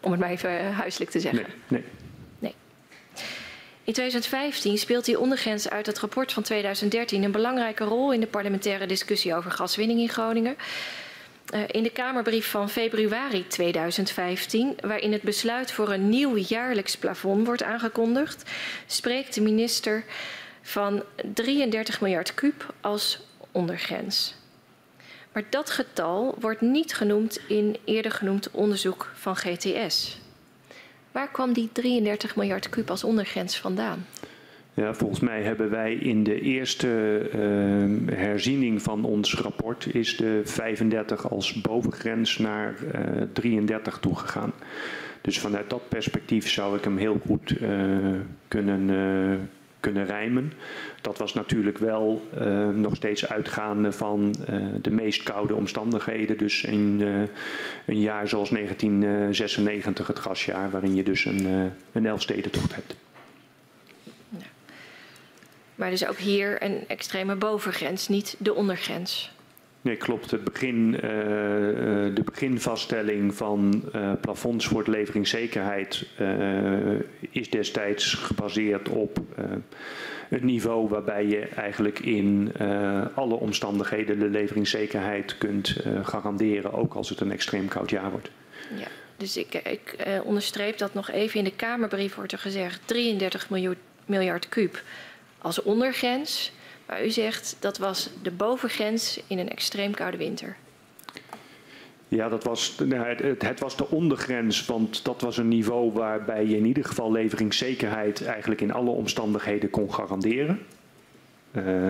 Om 0.00 0.10
het 0.10 0.20
maar 0.20 0.30
even 0.30 0.72
huiselijk 0.72 1.10
te 1.10 1.20
zeggen. 1.20 1.46
Nee, 1.68 1.80
nee. 1.80 1.84
In 3.86 3.92
2015 3.92 4.78
speelt 4.78 5.04
die 5.04 5.18
ondergrens 5.20 5.68
uit 5.68 5.86
het 5.86 5.98
rapport 5.98 6.32
van 6.32 6.42
2013 6.42 7.22
een 7.22 7.30
belangrijke 7.30 7.84
rol 7.84 8.12
in 8.12 8.20
de 8.20 8.26
parlementaire 8.26 8.86
discussie 8.86 9.34
over 9.34 9.50
gaswinning 9.50 10.00
in 10.00 10.08
Groningen. 10.08 10.56
Uh, 11.54 11.60
in 11.66 11.82
de 11.82 11.90
Kamerbrief 11.90 12.50
van 12.50 12.70
februari 12.70 13.46
2015, 13.46 14.76
waarin 14.80 15.12
het 15.12 15.22
besluit 15.22 15.72
voor 15.72 15.92
een 15.92 16.08
nieuw 16.08 16.36
jaarlijks 16.36 16.96
plafond 16.96 17.46
wordt 17.46 17.62
aangekondigd, 17.62 18.50
spreekt 18.86 19.34
de 19.34 19.40
minister 19.40 20.04
van 20.62 21.02
33 21.34 22.00
miljard 22.00 22.34
kuub 22.34 22.74
als 22.80 23.20
ondergrens. 23.52 24.34
Maar 25.32 25.44
dat 25.50 25.70
getal 25.70 26.34
wordt 26.38 26.60
niet 26.60 26.94
genoemd 26.94 27.40
in 27.48 27.76
eerder 27.84 28.12
genoemd 28.12 28.50
onderzoek 28.50 29.10
van 29.14 29.36
GTS. 29.36 30.18
Waar 31.16 31.30
kwam 31.30 31.52
die 31.52 31.68
33 31.72 32.36
miljard 32.36 32.68
kuub 32.68 32.90
als 32.90 33.04
ondergrens 33.04 33.58
vandaan? 33.58 34.06
Ja, 34.74 34.94
volgens 34.94 35.20
mij 35.20 35.42
hebben 35.42 35.70
wij 35.70 35.94
in 35.94 36.24
de 36.24 36.40
eerste 36.40 37.20
uh, 37.34 38.16
herziening 38.16 38.82
van 38.82 39.04
ons 39.04 39.34
rapport 39.34 39.94
is 39.94 40.16
de 40.16 40.40
35 40.44 41.30
als 41.30 41.52
bovengrens 41.52 42.38
naar 42.38 42.74
uh, 42.94 43.22
33 43.32 43.98
toegegaan. 43.98 44.52
Dus 45.20 45.38
vanuit 45.38 45.70
dat 45.70 45.88
perspectief 45.88 46.50
zou 46.50 46.76
ik 46.76 46.84
hem 46.84 46.96
heel 46.96 47.20
goed 47.26 47.56
kunnen, 48.48 49.50
kunnen 49.80 50.06
rijmen. 50.06 50.52
Dat 51.06 51.18
was 51.18 51.34
natuurlijk 51.34 51.78
wel 51.78 52.28
uh, 52.38 52.68
nog 52.68 52.96
steeds 52.96 53.28
uitgaande 53.28 53.92
van 53.92 54.34
uh, 54.50 54.66
de 54.82 54.90
meest 54.90 55.22
koude 55.22 55.54
omstandigheden. 55.54 56.38
Dus 56.38 56.64
in 56.64 57.00
uh, 57.00 57.22
een 57.86 58.00
jaar 58.00 58.28
zoals 58.28 58.50
1996, 58.50 60.06
het 60.06 60.18
gasjaar, 60.18 60.70
waarin 60.70 60.94
je 60.94 61.02
dus 61.02 61.24
een, 61.24 61.72
een 61.92 62.06
Elfstedentocht 62.06 62.74
hebt. 62.74 62.96
Ja. 64.28 64.46
Maar 65.74 65.90
dus 65.90 66.06
ook 66.06 66.16
hier 66.16 66.62
een 66.62 66.84
extreme 66.88 67.34
bovengrens, 67.34 68.08
niet 68.08 68.36
de 68.38 68.54
ondergrens. 68.54 69.32
Nee, 69.80 69.96
klopt. 69.96 70.30
Het 70.30 70.44
begin, 70.44 70.90
de 72.14 72.22
beginvaststelling 72.24 73.34
van 73.34 73.84
plafonds 74.20 74.66
voor 74.66 74.84
de 74.84 74.90
leveringszekerheid 74.90 76.06
is 77.30 77.50
destijds 77.50 78.14
gebaseerd 78.14 78.88
op 78.88 79.20
het 80.28 80.42
niveau 80.42 80.88
waarbij 80.88 81.26
je 81.26 81.38
eigenlijk 81.38 81.98
in 81.98 82.52
uh, 82.60 83.06
alle 83.14 83.34
omstandigheden 83.34 84.18
de 84.18 84.28
leveringszekerheid 84.28 85.38
kunt 85.38 85.76
uh, 85.86 86.06
garanderen, 86.06 86.72
ook 86.72 86.94
als 86.94 87.08
het 87.08 87.20
een 87.20 87.32
extreem 87.32 87.68
koud 87.68 87.90
jaar 87.90 88.10
wordt. 88.10 88.30
Ja, 88.78 88.88
dus 89.16 89.36
ik, 89.36 89.54
ik 89.54 90.06
uh, 90.06 90.20
onderstreep 90.24 90.78
dat 90.78 90.94
nog 90.94 91.10
even 91.10 91.38
in 91.38 91.44
de 91.44 91.56
Kamerbrief 91.56 92.14
wordt 92.14 92.32
er 92.32 92.38
gezegd 92.38 92.80
33 92.84 93.50
miljard, 93.50 93.78
miljard 94.06 94.48
kuub 94.48 94.82
als 95.38 95.62
ondergrens. 95.62 96.52
Maar 96.86 97.04
u 97.04 97.10
zegt 97.10 97.56
dat 97.60 97.78
was 97.78 98.10
de 98.22 98.30
bovengrens 98.30 99.20
in 99.26 99.38
een 99.38 99.48
extreem 99.48 99.94
koude 99.94 100.16
winter. 100.16 100.56
Ja, 102.08 102.28
dat 102.28 102.44
was, 102.44 102.76
het, 102.88 103.42
het, 103.42 103.60
was 103.60 103.76
de 103.76 103.90
ondergrens, 103.90 104.66
want 104.66 105.04
dat 105.04 105.20
was 105.20 105.36
een 105.36 105.48
niveau 105.48 105.92
waarbij 105.92 106.46
je 106.46 106.56
in 106.56 106.64
ieder 106.64 106.84
geval 106.84 107.12
leveringszekerheid 107.12 108.24
eigenlijk 108.24 108.60
in 108.60 108.72
alle 108.72 108.90
omstandigheden 108.90 109.70
kon 109.70 109.94
garanderen. 109.94 110.60
Uh, 111.52 111.88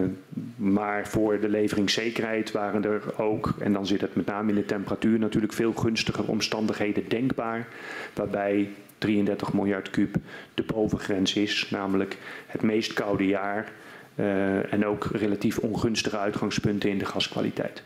maar 0.57 1.09
voor 1.09 1.41
de 1.41 1.49
leveringszekerheid 1.49 2.53
waren 2.53 2.85
er 2.85 3.19
ook, 3.19 3.55
en 3.59 3.73
dan 3.73 3.87
zit 3.87 4.01
het 4.01 4.15
met 4.15 4.27
name 4.27 4.49
in 4.49 4.55
de 4.55 4.65
temperatuur, 4.65 5.19
natuurlijk 5.19 5.53
veel 5.53 5.73
gunstiger 5.73 6.29
omstandigheden 6.29 7.09
denkbaar. 7.09 7.69
Waarbij 8.15 8.69
33 8.99 9.53
miljard 9.53 9.91
kuub 9.91 10.17
de 10.55 10.63
bovengrens 10.63 11.35
is, 11.35 11.71
namelijk 11.71 12.17
het 12.47 12.63
meest 12.63 12.93
koude 12.93 13.27
jaar 13.27 13.73
uh, 14.15 14.73
en 14.73 14.87
ook 14.87 15.05
relatief 15.13 15.59
ongunstige 15.59 16.19
uitgangspunten 16.19 16.91
in 16.91 16.99
de 16.99 17.05
gaskwaliteit. 17.05 17.83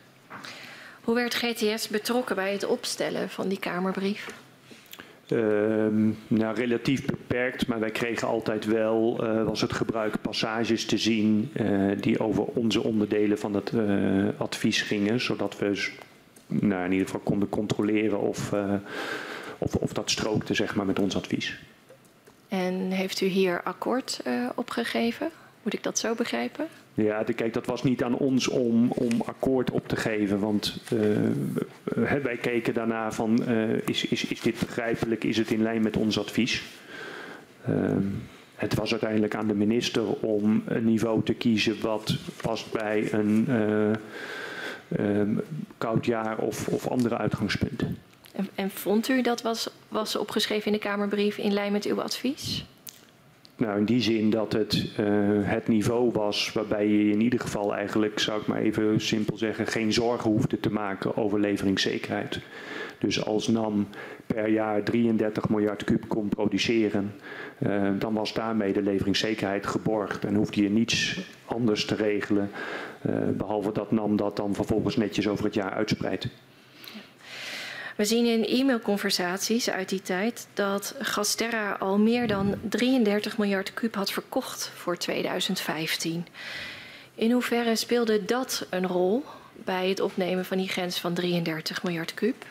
Hoe 1.05 1.15
werd 1.15 1.35
GTS 1.35 1.89
betrokken 1.89 2.37
bij 2.37 2.53
het 2.53 2.67
opstellen 2.67 3.31
van 3.31 3.49
die 3.49 3.59
Kamerbrief? 3.59 4.27
Uh, 5.33 6.13
nou, 6.27 6.55
relatief 6.55 7.05
beperkt, 7.05 7.67
maar 7.67 7.81
wij 7.81 7.91
kregen 7.91 8.29
altijd 8.29 8.65
wel, 8.65 9.25
uh, 9.25 9.45
was 9.45 9.61
het 9.61 9.73
gebruik, 9.73 10.21
passages 10.23 10.85
te 10.85 10.99
zien 10.99 11.51
uh, 11.53 11.93
die 12.01 12.21
over 12.21 12.45
onze 12.45 12.83
onderdelen 12.83 13.39
van 13.39 13.55
het 13.55 13.73
eh, 13.75 14.29
advies 14.37 14.83
gingen, 14.83 15.21
zodat 15.21 15.59
we 15.59 15.89
nou, 16.47 16.85
in 16.85 16.91
ieder 16.93 17.07
geval 17.07 17.21
konden 17.21 17.49
controleren 17.49 18.21
of, 18.21 18.53
of, 19.59 19.75
of 19.75 19.93
dat 19.93 20.11
strookte 20.11 20.55
zeg 20.55 20.75
maar, 20.75 20.87
met 20.87 20.99
ons 20.99 21.17
advies. 21.17 21.59
En 22.49 22.91
heeft 22.91 23.21
u 23.21 23.27
hier 23.27 23.63
akkoord 23.63 24.23
op 24.55 24.71
gegeven? 24.71 25.31
Moet 25.63 25.75
ik 25.75 25.83
dat 25.83 25.99
zo 25.99 26.15
begrijpen? 26.15 26.67
Ja, 27.03 27.25
kijk, 27.35 27.53
dat 27.53 27.67
was 27.67 27.83
niet 27.83 28.03
aan 28.03 28.17
ons 28.17 28.49
om, 28.49 28.91
om 28.91 29.21
akkoord 29.25 29.71
op 29.71 29.89
te 29.89 29.97
geven. 29.97 30.39
Want 30.39 30.77
uh, 30.93 32.13
wij 32.23 32.37
keken 32.37 32.75
daarna 32.75 33.13
van, 33.13 33.43
uh, 33.49 33.89
is, 33.89 34.05
is, 34.05 34.25
is 34.25 34.41
dit 34.41 34.59
begrijpelijk, 34.59 35.25
is 35.25 35.37
het 35.37 35.51
in 35.51 35.63
lijn 35.63 35.83
met 35.83 35.97
ons 35.97 36.19
advies? 36.19 36.63
Uh, 37.69 37.97
het 38.55 38.75
was 38.75 38.91
uiteindelijk 38.91 39.35
aan 39.35 39.47
de 39.47 39.55
minister 39.55 40.07
om 40.07 40.63
een 40.67 40.85
niveau 40.85 41.23
te 41.25 41.35
kiezen 41.35 41.81
wat 41.81 42.17
past 42.43 42.73
bij 42.73 43.13
een 43.13 43.47
ehm, 44.89 45.37
koud 45.79 46.07
jaar 46.07 46.39
of, 46.39 46.69
of 46.69 46.89
andere 46.89 47.19
uitgangspunten. 47.19 47.99
En, 48.33 48.49
en 48.55 48.71
vond 48.71 49.09
u 49.09 49.23
dat 49.23 49.43
was, 49.43 49.71
was 49.89 50.17
opgeschreven 50.17 50.67
in 50.67 50.73
de 50.73 50.79
Kamerbrief 50.79 51.39
in 51.39 51.53
lijn 51.53 51.73
met 51.73 51.85
uw 51.85 52.03
advies? 52.03 52.65
Nou, 53.61 53.79
in 53.79 53.85
die 53.85 54.01
zin 54.01 54.31
dat 54.31 54.53
het 54.53 54.87
uh, 55.01 55.07
het 55.43 55.69
niveau 55.69 56.11
was 56.13 56.53
waarbij 56.53 56.89
je 56.89 57.11
in 57.11 57.21
ieder 57.21 57.41
geval 57.41 57.75
eigenlijk, 57.75 58.19
zou 58.19 58.41
ik 58.41 58.47
maar 58.47 58.61
even 58.61 59.01
simpel 59.01 59.37
zeggen, 59.37 59.67
geen 59.67 59.93
zorgen 59.93 60.31
hoefde 60.31 60.61
te 60.61 60.73
maken 60.73 61.17
over 61.17 61.41
leveringszekerheid. 61.41 62.41
Dus 62.99 63.25
als 63.25 63.49
NAM 63.49 63.89
per 64.27 64.49
jaar 64.49 64.83
33 64.83 65.49
miljard 65.49 65.85
kub 65.85 66.09
kon 66.09 66.29
produceren, 66.29 67.13
uh, 67.59 67.91
dan 67.99 68.15
was 68.15 68.33
daarmee 68.33 68.73
de 68.73 68.83
leveringszekerheid 68.83 69.67
geborgd 69.67 70.25
en 70.25 70.35
hoefde 70.35 70.63
je 70.63 70.71
niets 70.71 71.21
anders 71.45 71.85
te 71.85 71.95
regelen, 71.95 72.51
uh, 73.07 73.15
behalve 73.37 73.73
dat 73.73 73.91
NAM 73.91 74.17
dat 74.17 74.37
dan 74.37 74.55
vervolgens 74.55 74.97
netjes 74.97 75.29
over 75.29 75.45
het 75.45 75.55
jaar 75.55 75.73
uitspreidt. 75.73 76.29
We 78.01 78.07
zien 78.07 78.27
in 78.27 78.45
e-mailconversaties 78.45 79.71
uit 79.71 79.89
die 79.89 80.03
tijd 80.03 80.49
dat 80.55 80.95
Gasterra 80.99 81.73
al 81.73 81.99
meer 81.99 82.27
dan 82.27 82.55
33 82.69 83.39
miljard 83.39 83.75
kuub 83.75 83.95
had 83.95 84.13
verkocht 84.13 84.73
voor 84.75 84.97
2015. 84.97 86.27
In 87.15 87.31
hoeverre 87.31 87.77
speelde 87.77 88.25
dat 88.25 88.67
een 88.71 88.87
rol 88.87 89.25
bij 89.65 89.89
het 89.89 90.01
opnemen 90.01 90.45
van 90.45 90.57
die 90.57 90.69
grens 90.69 91.01
van 91.01 91.15
33 91.15 91.83
miljard 91.83 92.15
kuub? 92.15 92.45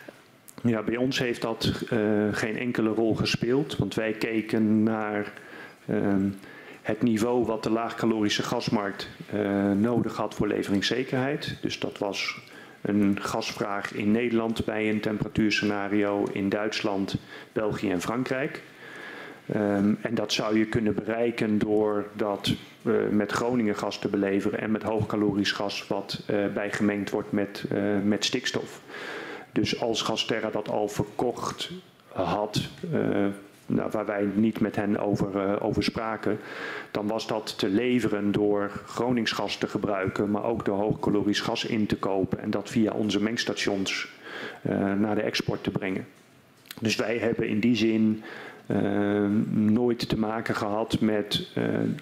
Ja, 0.63 0.83
bij 0.83 0.97
ons 0.97 1.19
heeft 1.19 1.41
dat 1.41 1.83
uh, 1.93 1.99
geen 2.31 2.57
enkele 2.57 2.89
rol 2.89 3.15
gespeeld, 3.15 3.77
want 3.77 3.93
wij 3.93 4.11
keken 4.11 4.83
naar 4.83 5.33
uh, 5.85 6.15
het 6.81 7.01
niveau 7.01 7.45
wat 7.45 7.63
de 7.63 7.71
laagcalorische 7.71 8.43
gasmarkt 8.43 9.09
uh, 9.33 9.71
nodig 9.71 10.15
had 10.15 10.33
voor 10.33 10.47
leveringszekerheid. 10.47 11.57
Dus 11.61 11.79
dat 11.79 11.97
was 11.97 12.39
een 12.81 13.17
gasvraag 13.21 13.93
in 13.93 14.11
Nederland 14.11 14.65
bij 14.65 14.89
een 14.89 14.99
temperatuurscenario 14.99 16.23
in 16.31 16.49
Duitsland, 16.49 17.15
België 17.53 17.91
en 17.91 18.01
Frankrijk. 18.01 18.61
Um, 19.55 19.97
en 20.01 20.15
dat 20.15 20.33
zou 20.33 20.57
je 20.57 20.65
kunnen 20.65 20.95
bereiken 20.95 21.57
door 21.57 22.05
dat 22.13 22.53
uh, 22.81 22.95
met 23.09 23.31
Groningen 23.31 23.75
gas 23.75 23.99
te 23.99 24.07
beleveren 24.07 24.59
en 24.59 24.71
met 24.71 24.83
hoogcalorisch 24.83 25.51
gas 25.51 25.87
wat 25.87 26.23
uh, 26.29 26.45
bijgemengd 26.53 27.09
wordt 27.09 27.31
met, 27.31 27.65
uh, 27.73 27.81
met 28.03 28.25
stikstof. 28.25 28.81
Dus 29.51 29.81
als 29.81 30.01
Gasterra 30.01 30.49
dat 30.49 30.69
al 30.69 30.87
verkocht 30.87 31.71
had, 32.13 32.61
nou, 33.69 33.91
waar 33.91 34.05
wij 34.05 34.29
niet 34.33 34.59
met 34.59 34.75
hen 34.75 34.97
over, 34.97 35.35
uh, 35.35 35.55
over 35.59 35.83
spraken, 35.83 36.39
dan 36.91 37.07
was 37.07 37.27
dat 37.27 37.57
te 37.57 37.69
leveren 37.69 38.31
door 38.31 38.71
Groningsgas 38.85 39.57
te 39.57 39.67
gebruiken, 39.67 40.31
maar 40.31 40.43
ook 40.43 40.65
door 40.65 40.77
hoogcalorisch 40.77 41.41
gas 41.41 41.65
in 41.65 41.85
te 41.85 41.97
kopen 41.97 42.39
en 42.39 42.49
dat 42.49 42.69
via 42.69 42.91
onze 42.91 43.21
mengstations 43.21 44.07
uh, 44.61 44.93
naar 44.93 45.15
de 45.15 45.21
export 45.21 45.63
te 45.63 45.71
brengen. 45.71 46.05
Dus 46.81 46.95
wij 46.95 47.17
hebben 47.17 47.47
in 47.47 47.59
die 47.59 47.75
zin 47.75 48.23
uh, 48.67 49.27
nooit 49.49 50.09
te 50.09 50.17
maken 50.17 50.55
gehad 50.55 50.99
met 50.99 51.47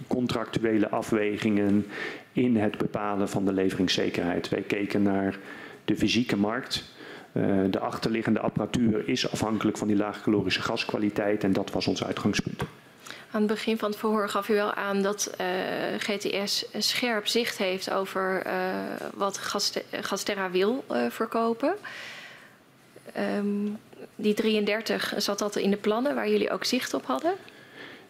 contractuele 0.07 0.89
afwegingen 0.89 1.85
in 2.31 2.57
het 2.57 2.77
bepalen 2.77 3.29
van 3.29 3.45
de 3.45 3.53
leveringszekerheid. 3.53 4.49
Wij 4.49 4.61
keken 4.61 5.01
naar 5.01 5.37
de 5.85 5.95
fysieke 5.95 6.37
markt. 6.37 6.95
Uh, 7.33 7.43
de 7.69 7.79
achterliggende 7.79 8.39
apparatuur 8.39 9.07
is 9.07 9.31
afhankelijk 9.31 9.77
van 9.77 9.87
die 9.87 9.97
laagcalorische 9.97 10.61
gaskwaliteit 10.61 11.43
en 11.43 11.53
dat 11.53 11.71
was 11.71 11.87
ons 11.87 12.03
uitgangspunt. 12.03 12.61
Aan 13.31 13.41
het 13.41 13.51
begin 13.51 13.77
van 13.77 13.89
het 13.89 13.99
verhoor 13.99 14.29
gaf 14.29 14.49
u 14.49 14.53
wel 14.53 14.73
aan 14.73 15.01
dat 15.01 15.35
uh, 15.41 15.47
GTS 15.97 16.65
scherp 16.77 17.27
zicht 17.27 17.57
heeft 17.57 17.91
over 17.91 18.47
uh, 18.47 18.53
wat 19.13 19.37
Gasterra 20.01 20.51
wil 20.51 20.85
verkopen. 21.09 21.75
Um, 23.37 23.77
die 24.15 24.33
33, 24.33 25.13
zat 25.17 25.39
dat 25.39 25.55
in 25.55 25.69
de 25.69 25.77
plannen 25.77 26.15
waar 26.15 26.29
jullie 26.29 26.51
ook 26.51 26.63
zicht 26.63 26.93
op 26.93 27.05
hadden? 27.05 27.33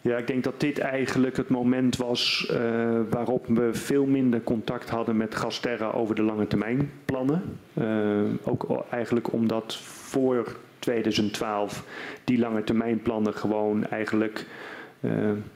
Ja, 0.08 0.16
ik 0.16 0.26
denk 0.26 0.44
dat 0.44 0.60
dit 0.60 0.78
eigenlijk 0.78 1.36
het 1.36 1.48
moment 1.48 1.96
was 1.96 2.50
uh, 2.52 3.00
waarop 3.10 3.46
we 3.46 3.74
veel 3.74 4.06
minder 4.06 4.42
contact 4.42 4.90
hadden 4.90 5.16
met 5.16 5.34
Gasterra 5.34 5.90
over 5.90 6.14
de 6.14 6.22
lange 6.22 6.46
termijn 6.46 6.90
plannen. 7.04 7.42
Uh, 7.74 8.22
ook 8.44 8.84
eigenlijk 8.90 9.32
omdat 9.32 9.76
voor 9.76 10.56
2012 10.78 11.84
die 12.24 12.38
lange 12.38 12.64
termijn 12.64 13.02
plannen 13.02 13.34
gewoon 13.34 13.86
eigenlijk 13.86 14.46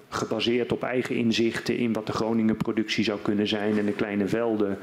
gebaseerd 0.08 0.72
op 0.72 0.82
eigen 0.82 1.16
inzichten 1.16 1.76
in 1.76 1.92
wat 1.92 2.06
de 2.06 2.12
Groningen 2.12 2.56
productie 2.56 3.04
zou 3.04 3.18
kunnen 3.22 3.46
zijn 3.46 3.78
en 3.78 3.86
de 3.86 3.92
kleine 3.92 4.28
velden 4.28 4.78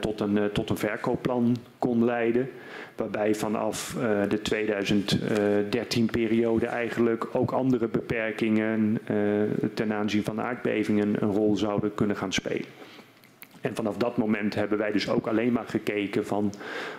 tot, 0.00 0.20
een, 0.20 0.50
tot 0.52 0.70
een 0.70 0.76
verkoopplan 0.76 1.56
kon 1.78 2.04
leiden 2.04 2.50
waarbij 2.96 3.34
vanaf 3.34 3.96
de 4.28 4.40
2013-periode 4.54 6.66
eigenlijk 6.66 7.26
ook 7.32 7.50
andere 7.50 7.88
beperkingen 7.88 8.98
ten 9.74 9.92
aanzien 9.92 10.24
van 10.24 10.40
aardbevingen 10.40 11.22
een 11.22 11.32
rol 11.32 11.56
zouden 11.56 11.94
kunnen 11.94 12.16
gaan 12.16 12.32
spelen. 12.32 12.66
En 13.60 13.74
vanaf 13.74 13.96
dat 13.96 14.16
moment 14.16 14.54
hebben 14.54 14.78
wij 14.78 14.92
dus 14.92 15.08
ook 15.08 15.26
alleen 15.26 15.52
maar 15.52 15.66
gekeken 15.66 16.26
van 16.26 16.52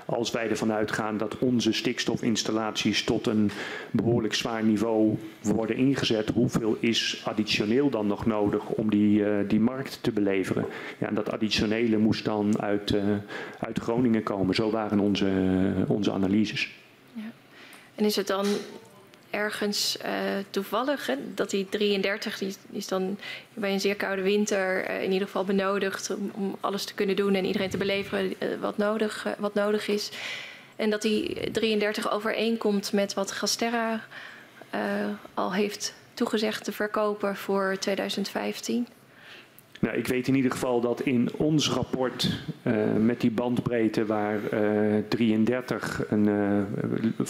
als 0.05 0.31
wij 0.31 0.49
ervan 0.49 0.71
uitgaan 0.71 1.17
dat 1.17 1.37
onze 1.37 1.73
stikstofinstallaties 1.73 3.03
tot 3.03 3.27
een 3.27 3.51
behoorlijk 3.91 4.33
zwaar 4.33 4.63
niveau 4.63 5.17
worden 5.41 5.75
ingezet, 5.75 6.29
hoeveel 6.29 6.77
is 6.79 7.21
additioneel 7.25 7.89
dan 7.89 8.07
nog 8.07 8.25
nodig 8.25 8.69
om 8.69 8.89
die, 8.89 9.19
uh, 9.19 9.37
die 9.47 9.59
markt 9.59 10.03
te 10.03 10.11
beleveren? 10.11 10.65
Ja, 10.97 11.07
en 11.07 11.15
dat 11.15 11.31
additionele 11.31 11.97
moest 11.97 12.25
dan 12.25 12.61
uit, 12.61 12.91
uh, 12.91 13.03
uit 13.59 13.79
Groningen 13.79 14.23
komen. 14.23 14.55
Zo 14.55 14.71
waren 14.71 14.99
onze, 14.99 15.31
onze 15.87 16.11
analyses. 16.11 16.69
Ja. 17.13 17.31
En 17.95 18.05
is 18.05 18.15
het 18.15 18.27
dan 18.27 18.45
ergens 19.29 19.97
uh, 20.05 20.11
toevallig. 20.49 21.09
Dat 21.35 21.49
die 21.49 21.69
33 21.69 22.37
die, 22.37 22.55
is 22.71 22.87
dan 22.87 23.17
bij 23.53 23.71
een 23.71 23.79
zeer 23.79 23.95
koude 23.95 24.21
winter 24.21 24.89
uh, 24.89 25.03
in 25.03 25.11
ieder 25.11 25.27
geval 25.27 25.43
benodigd 25.43 26.15
om, 26.33 26.55
alles 26.59 26.85
te 26.85 26.93
kunnen 26.93 27.15
doen 27.15 27.35
en 27.35 27.45
iedereen 27.45 27.69
te 27.69 27.77
beleveren 27.77 28.25
uh, 28.25 28.59
wat, 28.59 28.77
nodig, 28.77 29.27
wat 29.37 29.53
nodig 29.53 29.87
is. 29.87 30.09
En 30.75 30.89
dat 30.89 31.01
die 31.01 31.51
33 31.51 32.11
overeenkomt 32.11 32.93
met 32.93 33.13
wat 33.13 33.31
Gasterra 33.31 34.03
al 35.33 35.53
heeft 35.53 35.93
toegezegd 36.13 36.63
te 36.63 36.71
verkopen 36.71 37.35
voor 37.35 37.75
2015. 37.79 38.87
Nou, 39.79 39.97
ik 39.97 40.07
weet 40.07 40.27
in 40.27 40.35
ieder 40.35 40.51
geval 40.51 40.81
dat 40.81 41.01
in 41.01 41.29
ons 41.37 41.69
rapport 41.69 42.29
uh, 42.63 42.93
met 42.93 43.21
die 43.21 43.31
bandbreedte 43.31 44.05
waar 44.05 44.39
uh, 44.53 44.97
eh, 44.97 45.03
33 45.07 46.09
een 46.09 46.27
uh, 46.27 46.63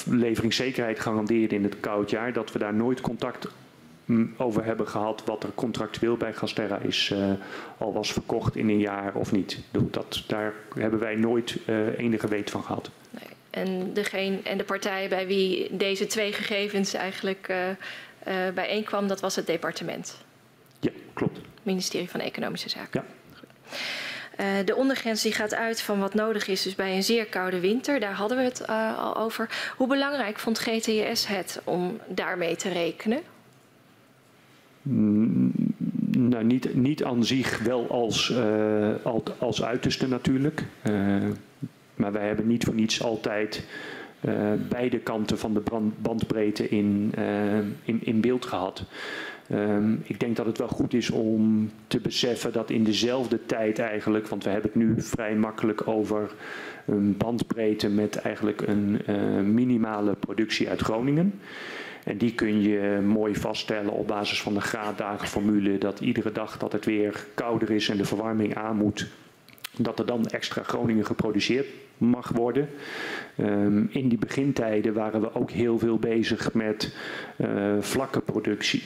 leveringszekerheid 0.06 1.00
garandeerde 1.00 1.56
in 1.56 1.64
het 1.64 1.80
koud 1.80 2.10
jaar, 2.10 2.34
dat 2.34 2.52
we 2.52 2.60
daar 2.60 2.74
nooit 2.74 3.02
contact 3.02 3.47
mm, 4.06 4.34
over 4.38 4.66
hebben 4.66 4.88
gehad 4.88 5.24
wat 5.26 5.43
er 5.43 5.50
contractueel 5.56 6.18
bij 6.18 6.34
Gasterra 6.34 6.78
is, 6.78 7.14
al 7.78 7.93
was 7.93 8.14
verkocht 8.14 8.56
in 8.56 8.70
een 8.70 8.80
jaar 8.80 9.14
of 9.16 9.32
niet. 9.32 9.60
Dat, 9.72 10.24
daar 10.28 10.54
hebben 10.76 11.00
wij 11.00 11.16
nooit 11.16 11.58
enige 11.97 12.28
weet 12.28 12.50
van 12.50 12.64
gehad. 12.64 12.89
Nee. 13.10 13.24
En, 13.50 13.93
degene, 13.93 14.38
en 14.43 14.58
de 14.58 14.64
partij 14.64 15.10
bij 15.10 15.28
wie 15.28 15.78
deze 15.78 16.06
twee 16.06 16.34
gegevens 16.34 16.93
eigenlijk 16.93 17.54
bijeenkwam, 18.54 19.08
dat 19.08 19.20
was 19.20 19.36
het 19.36 19.47
departement. 19.47 20.24
Ja, 20.80 20.91
klopt 21.14 21.39
ministerie 21.72 22.09
van 22.09 22.20
Economische 22.20 22.70
Zaken. 22.70 23.03
Ja. 23.03 23.78
Uh, 24.39 24.45
de 24.65 24.76
ondergrens 24.76 25.22
die 25.22 25.32
gaat 25.32 25.53
uit 25.53 25.82
van 25.82 25.99
wat 25.99 26.13
nodig 26.13 26.47
is 26.47 26.61
dus 26.61 26.76
bij 26.76 26.95
een 26.95 27.03
zeer 27.03 27.26
koude 27.26 27.59
winter. 27.59 27.99
Daar 27.99 28.13
hadden 28.13 28.38
we 28.38 28.43
het 28.43 28.63
uh, 28.70 28.99
al 28.99 29.17
over. 29.17 29.74
Hoe 29.78 29.88
belangrijk 29.88 30.39
vond 30.39 30.59
GTS 30.59 31.28
het 31.28 31.61
om 31.63 31.99
daarmee 32.07 32.55
te 32.55 32.70
rekenen? 32.70 33.20
Mm, 34.82 35.51
nou, 36.11 36.43
niet, 36.43 36.76
niet 36.76 37.03
aan 37.03 37.24
zich 37.24 37.59
wel 37.59 37.89
als, 37.89 38.30
uh, 38.30 39.05
als 39.39 39.63
uiterste 39.63 40.07
natuurlijk. 40.07 40.63
maar 41.95 42.11
wij 42.11 42.28
hebben 42.28 42.47
niet 42.47 42.63
voor 42.63 42.74
niets 42.74 43.03
altijd 43.03 43.63
beide 44.70 44.99
kanten 44.99 45.38
van 45.38 45.53
de 45.53 45.63
bandbreedte 46.01 46.70
in, 46.70 47.13
in, 47.84 47.99
in 48.03 48.22
beeld 48.22 48.45
gehad. 48.45 48.84
Um, 49.52 50.02
ik 50.04 50.20
denk 50.20 50.36
dat 50.36 50.45
het 50.45 50.58
wel 50.58 50.68
goed 50.68 50.93
is 50.93 51.10
om 51.10 51.72
te 51.88 52.00
beseffen 52.00 52.52
dat 52.54 52.70
in 52.70 52.84
dezelfde 52.84 53.45
tijd 53.45 53.80
eigenlijk, 53.80 54.28
want 54.28 54.43
we 54.43 54.50
hebben 54.50 54.72
het 54.74 54.82
nu 54.82 55.02
vrij 55.02 55.36
makkelijk 55.36 55.88
over 55.88 56.32
een 56.86 57.18
bandbreedte 57.18 57.89
met 57.89 58.16
eigenlijk 58.16 58.62
een 58.62 59.02
uh, 59.10 59.39
minimale 59.39 60.16
productie 60.16 60.70
uit 60.70 60.82
Groningen. 60.82 61.34
En 62.04 62.18
die 62.18 62.34
kun 62.34 62.62
je 62.62 63.02
mooi 63.06 63.36
vaststellen 63.36 63.93
op 63.93 64.08
basis 64.08 64.41
van 64.41 64.54
de 64.54 64.62
graaddagenformule 64.62 65.78
dat 65.78 66.00
iedere 66.00 66.32
dag 66.32 66.58
dat 66.58 66.72
het 66.72 66.86
weer 66.86 67.26
kouder 67.34 67.72
is 67.72 67.89
en 67.89 67.97
de 67.97 68.06
verwarming 68.06 68.56
aan 68.56 68.76
moet, 68.76 69.08
dat 69.78 70.00
er 70.00 70.06
dan 70.06 70.26
extra 70.26 70.64
Groningen 70.64 71.06
geproduceerd 71.06 71.68
mag 71.97 72.30
worden. 72.30 72.70
Um, 73.39 73.89
in 73.91 74.10
die 74.10 74.18
begintijden 74.18 74.93
waren 74.93 75.22
we 75.22 75.36
ook 75.36 75.52
heel 75.52 75.80
veel 75.80 76.00
bezig 76.00 76.54
met 76.54 76.95
uh, 77.38 77.47
vlakke 77.80 78.22
productie. 78.22 78.82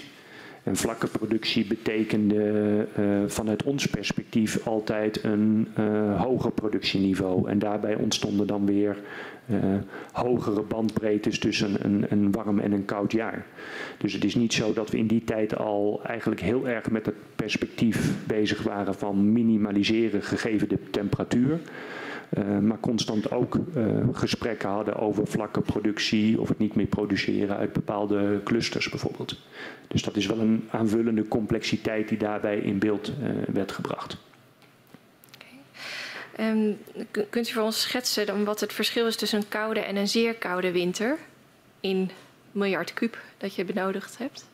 En 0.63 0.75
vlakke 0.75 1.07
productie 1.07 1.65
betekende 1.65 2.87
uh, 2.99 3.23
vanuit 3.27 3.63
ons 3.63 3.87
perspectief 3.87 4.67
altijd 4.67 5.23
een 5.23 5.67
uh, 5.79 6.21
hoger 6.21 6.51
productieniveau. 6.51 7.49
En 7.49 7.59
daarbij 7.59 7.95
ontstonden 7.95 8.47
dan 8.47 8.65
weer 8.65 8.97
uh, 9.45 9.57
hogere 10.11 10.61
bandbreedtes 10.61 11.39
tussen 11.39 11.85
een, 11.85 12.05
een 12.09 12.31
warm 12.31 12.59
en 12.59 12.71
een 12.71 12.85
koud 12.85 13.11
jaar. 13.11 13.45
Dus 13.97 14.13
het 14.13 14.23
is 14.23 14.35
niet 14.35 14.53
zo 14.53 14.73
dat 14.73 14.89
we 14.89 14.97
in 14.97 15.07
die 15.07 15.23
tijd 15.23 15.57
al 15.57 16.01
eigenlijk 16.03 16.41
heel 16.41 16.67
erg 16.67 16.89
met 16.89 17.05
het 17.05 17.15
perspectief 17.35 18.27
bezig 18.27 18.63
waren 18.63 18.95
van 18.95 19.31
minimaliseren 19.31 20.21
gegeven 20.21 20.69
de 20.69 20.89
temperatuur. 20.89 21.59
Maar 22.61 22.79
constant 22.79 23.31
ook 23.31 23.55
uh, 23.55 23.85
gesprekken 24.11 24.69
hadden 24.69 24.95
over 24.95 25.27
vlakke 25.27 25.61
productie 25.61 26.41
of 26.41 26.47
het 26.47 26.57
niet 26.57 26.75
meer 26.75 26.85
produceren 26.85 27.57
uit 27.57 27.73
bepaalde 27.73 28.41
clusters 28.43 28.89
bijvoorbeeld. 28.89 29.37
Dus 29.93 30.03
dat 30.03 30.15
is 30.15 30.25
wel 30.25 30.39
een 30.39 30.67
aanvullende 30.71 31.27
complexiteit 31.27 32.09
die 32.09 32.17
daarbij 32.17 32.57
in 32.57 32.79
beeld 32.79 33.11
uh, 33.21 33.29
werd 33.53 33.71
gebracht. 33.71 34.17
Okay. 35.35 36.49
Um, 36.49 36.77
kunt 37.29 37.49
u 37.49 37.51
voor 37.51 37.63
ons 37.63 37.81
schetsen 37.81 38.25
dan 38.25 38.43
wat 38.43 38.59
het 38.59 38.73
verschil 38.73 39.07
is 39.07 39.15
tussen 39.15 39.39
een 39.39 39.47
koude 39.47 39.79
en 39.79 39.95
een 39.95 40.07
zeer 40.07 40.33
koude 40.33 40.71
winter 40.71 41.17
in 41.79 42.09
miljard 42.51 42.93
kuub 42.93 43.17
dat 43.37 43.55
je 43.55 43.65
benodigd 43.65 44.17
hebt? 44.17 44.45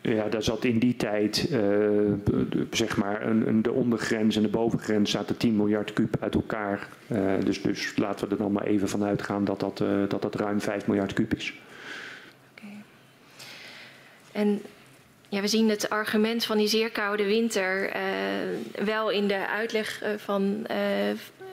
Ja, 0.00 0.28
daar 0.28 0.42
zat 0.42 0.64
in 0.64 0.78
die 0.78 0.96
tijd, 0.96 1.48
uh, 1.50 2.12
zeg 2.70 2.96
maar, 2.96 3.26
een, 3.26 3.48
een, 3.48 3.62
de 3.62 3.72
ondergrens 3.72 4.36
en 4.36 4.42
de 4.42 4.48
bovengrens 4.48 5.10
zaten 5.10 5.36
10 5.36 5.56
miljard 5.56 5.92
kuub 5.92 6.16
uit 6.20 6.34
elkaar. 6.34 6.88
Uh, 7.08 7.32
dus, 7.44 7.62
dus 7.62 7.96
laten 7.96 8.26
we 8.26 8.32
er 8.32 8.40
dan 8.40 8.52
maar 8.52 8.66
even 8.66 8.88
van 8.88 9.04
uitgaan 9.04 9.44
dat 9.44 9.60
dat, 9.60 9.80
uh, 9.80 9.88
dat, 10.08 10.22
dat 10.22 10.34
ruim 10.34 10.60
5 10.60 10.86
miljard 10.86 11.12
kuub 11.12 11.34
is. 11.34 11.54
En 14.38 14.62
ja, 15.28 15.40
we 15.40 15.48
zien 15.48 15.68
het 15.68 15.90
argument 15.90 16.44
van 16.44 16.58
die 16.58 16.68
zeer 16.68 16.90
koude 16.90 17.24
winter 17.24 17.92
wel 18.84 19.10
in 19.10 19.28
de 19.28 19.46
uitleg 19.48 20.02
van, 20.16 20.66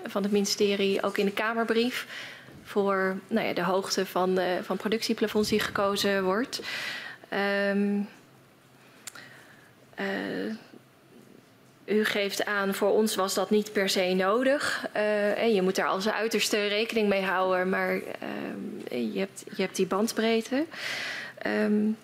van 0.05 0.23
het 0.23 0.31
ministerie, 0.31 1.03
ook 1.03 1.17
in 1.17 1.25
de 1.25 1.31
Kamerbrief, 1.31 2.07
voor 2.63 3.17
nou 3.27 3.47
ja, 3.47 3.53
de 3.53 3.63
hoogte 3.63 4.05
van, 4.05 4.39
van 4.61 4.77
productieplafonds 4.77 5.49
die 5.49 5.59
gekozen 5.59 6.23
wordt. 6.23 6.61
Um, 7.71 8.07
uh, 9.99 10.55
u 11.85 12.05
geeft 12.05 12.45
aan, 12.45 12.73
voor 12.73 12.91
ons 12.91 13.15
was 13.15 13.33
dat 13.33 13.49
niet 13.49 13.71
per 13.71 13.89
se 13.89 14.13
nodig. 14.13 14.87
Uh, 14.95 15.41
en 15.41 15.53
je 15.53 15.61
moet 15.61 15.75
daar 15.75 15.87
als 15.87 16.09
uiterste 16.09 16.67
rekening 16.67 17.09
mee 17.09 17.23
houden, 17.23 17.69
maar 17.69 17.95
uh, 17.95 19.13
je, 19.13 19.19
hebt, 19.19 19.43
je 19.55 19.61
hebt 19.61 19.75
die 19.75 19.87
bandbreedte. 19.87 20.65
Um, 21.47 21.97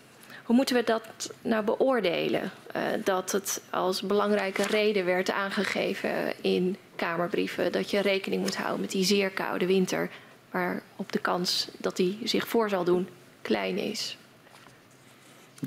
hoe 0.43 0.55
moeten 0.55 0.75
we 0.75 0.83
dat 0.83 1.33
nou 1.41 1.65
beoordelen? 1.65 2.51
Uh, 2.75 2.81
dat 3.03 3.31
het 3.31 3.61
als 3.69 4.01
belangrijke 4.01 4.63
reden 4.63 5.05
werd 5.05 5.31
aangegeven 5.31 6.33
in 6.41 6.77
Kamerbrieven 6.95 7.71
dat 7.71 7.91
je 7.91 8.01
rekening 8.01 8.41
moet 8.41 8.57
houden 8.57 8.81
met 8.81 8.91
die 8.91 9.03
zeer 9.03 9.29
koude 9.29 9.65
winter, 9.65 10.09
waarop 10.51 11.11
de 11.11 11.19
kans 11.19 11.69
dat 11.77 11.95
die 11.95 12.19
zich 12.23 12.47
voor 12.47 12.69
zal 12.69 12.83
doen 12.83 13.07
klein 13.41 13.77
is. 13.77 14.17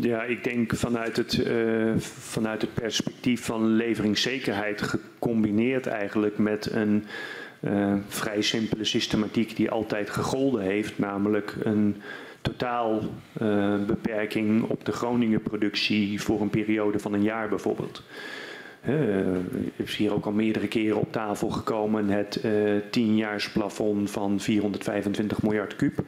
Ja, 0.00 0.22
ik 0.22 0.44
denk 0.44 0.74
vanuit 0.74 1.16
het, 1.16 1.34
uh, 1.34 1.98
vanuit 1.98 2.60
het 2.60 2.74
perspectief 2.74 3.44
van 3.44 3.66
leveringszekerheid 3.66 4.82
gecombineerd 4.82 5.86
eigenlijk 5.86 6.38
met 6.38 6.70
een 6.70 7.06
uh, 7.60 7.94
vrij 8.08 8.42
simpele 8.42 8.84
systematiek 8.84 9.56
die 9.56 9.70
altijd 9.70 10.10
gegolden 10.10 10.62
heeft, 10.62 10.98
namelijk 10.98 11.54
een 11.62 12.02
totaal 12.44 13.00
uh, 13.42 13.84
beperking 13.86 14.62
op 14.62 14.84
de 14.84 14.92
Groningen 14.92 15.42
productie 15.42 16.20
voor 16.20 16.40
een 16.40 16.50
periode 16.50 16.98
van 16.98 17.12
een 17.12 17.22
jaar 17.22 17.48
bijvoorbeeld. 17.48 18.02
Uh, 18.88 19.36
is 19.76 19.96
hier 19.96 20.14
ook 20.14 20.24
al 20.24 20.32
meerdere 20.32 20.68
keren 20.68 21.00
op 21.00 21.12
tafel 21.12 21.50
gekomen 21.50 22.08
het 22.08 22.40
uh, 22.44 22.80
tienjaarsplafond 22.90 24.10
van 24.10 24.40
425 24.40 25.42
miljard 25.42 25.76
kuub. 25.76 25.98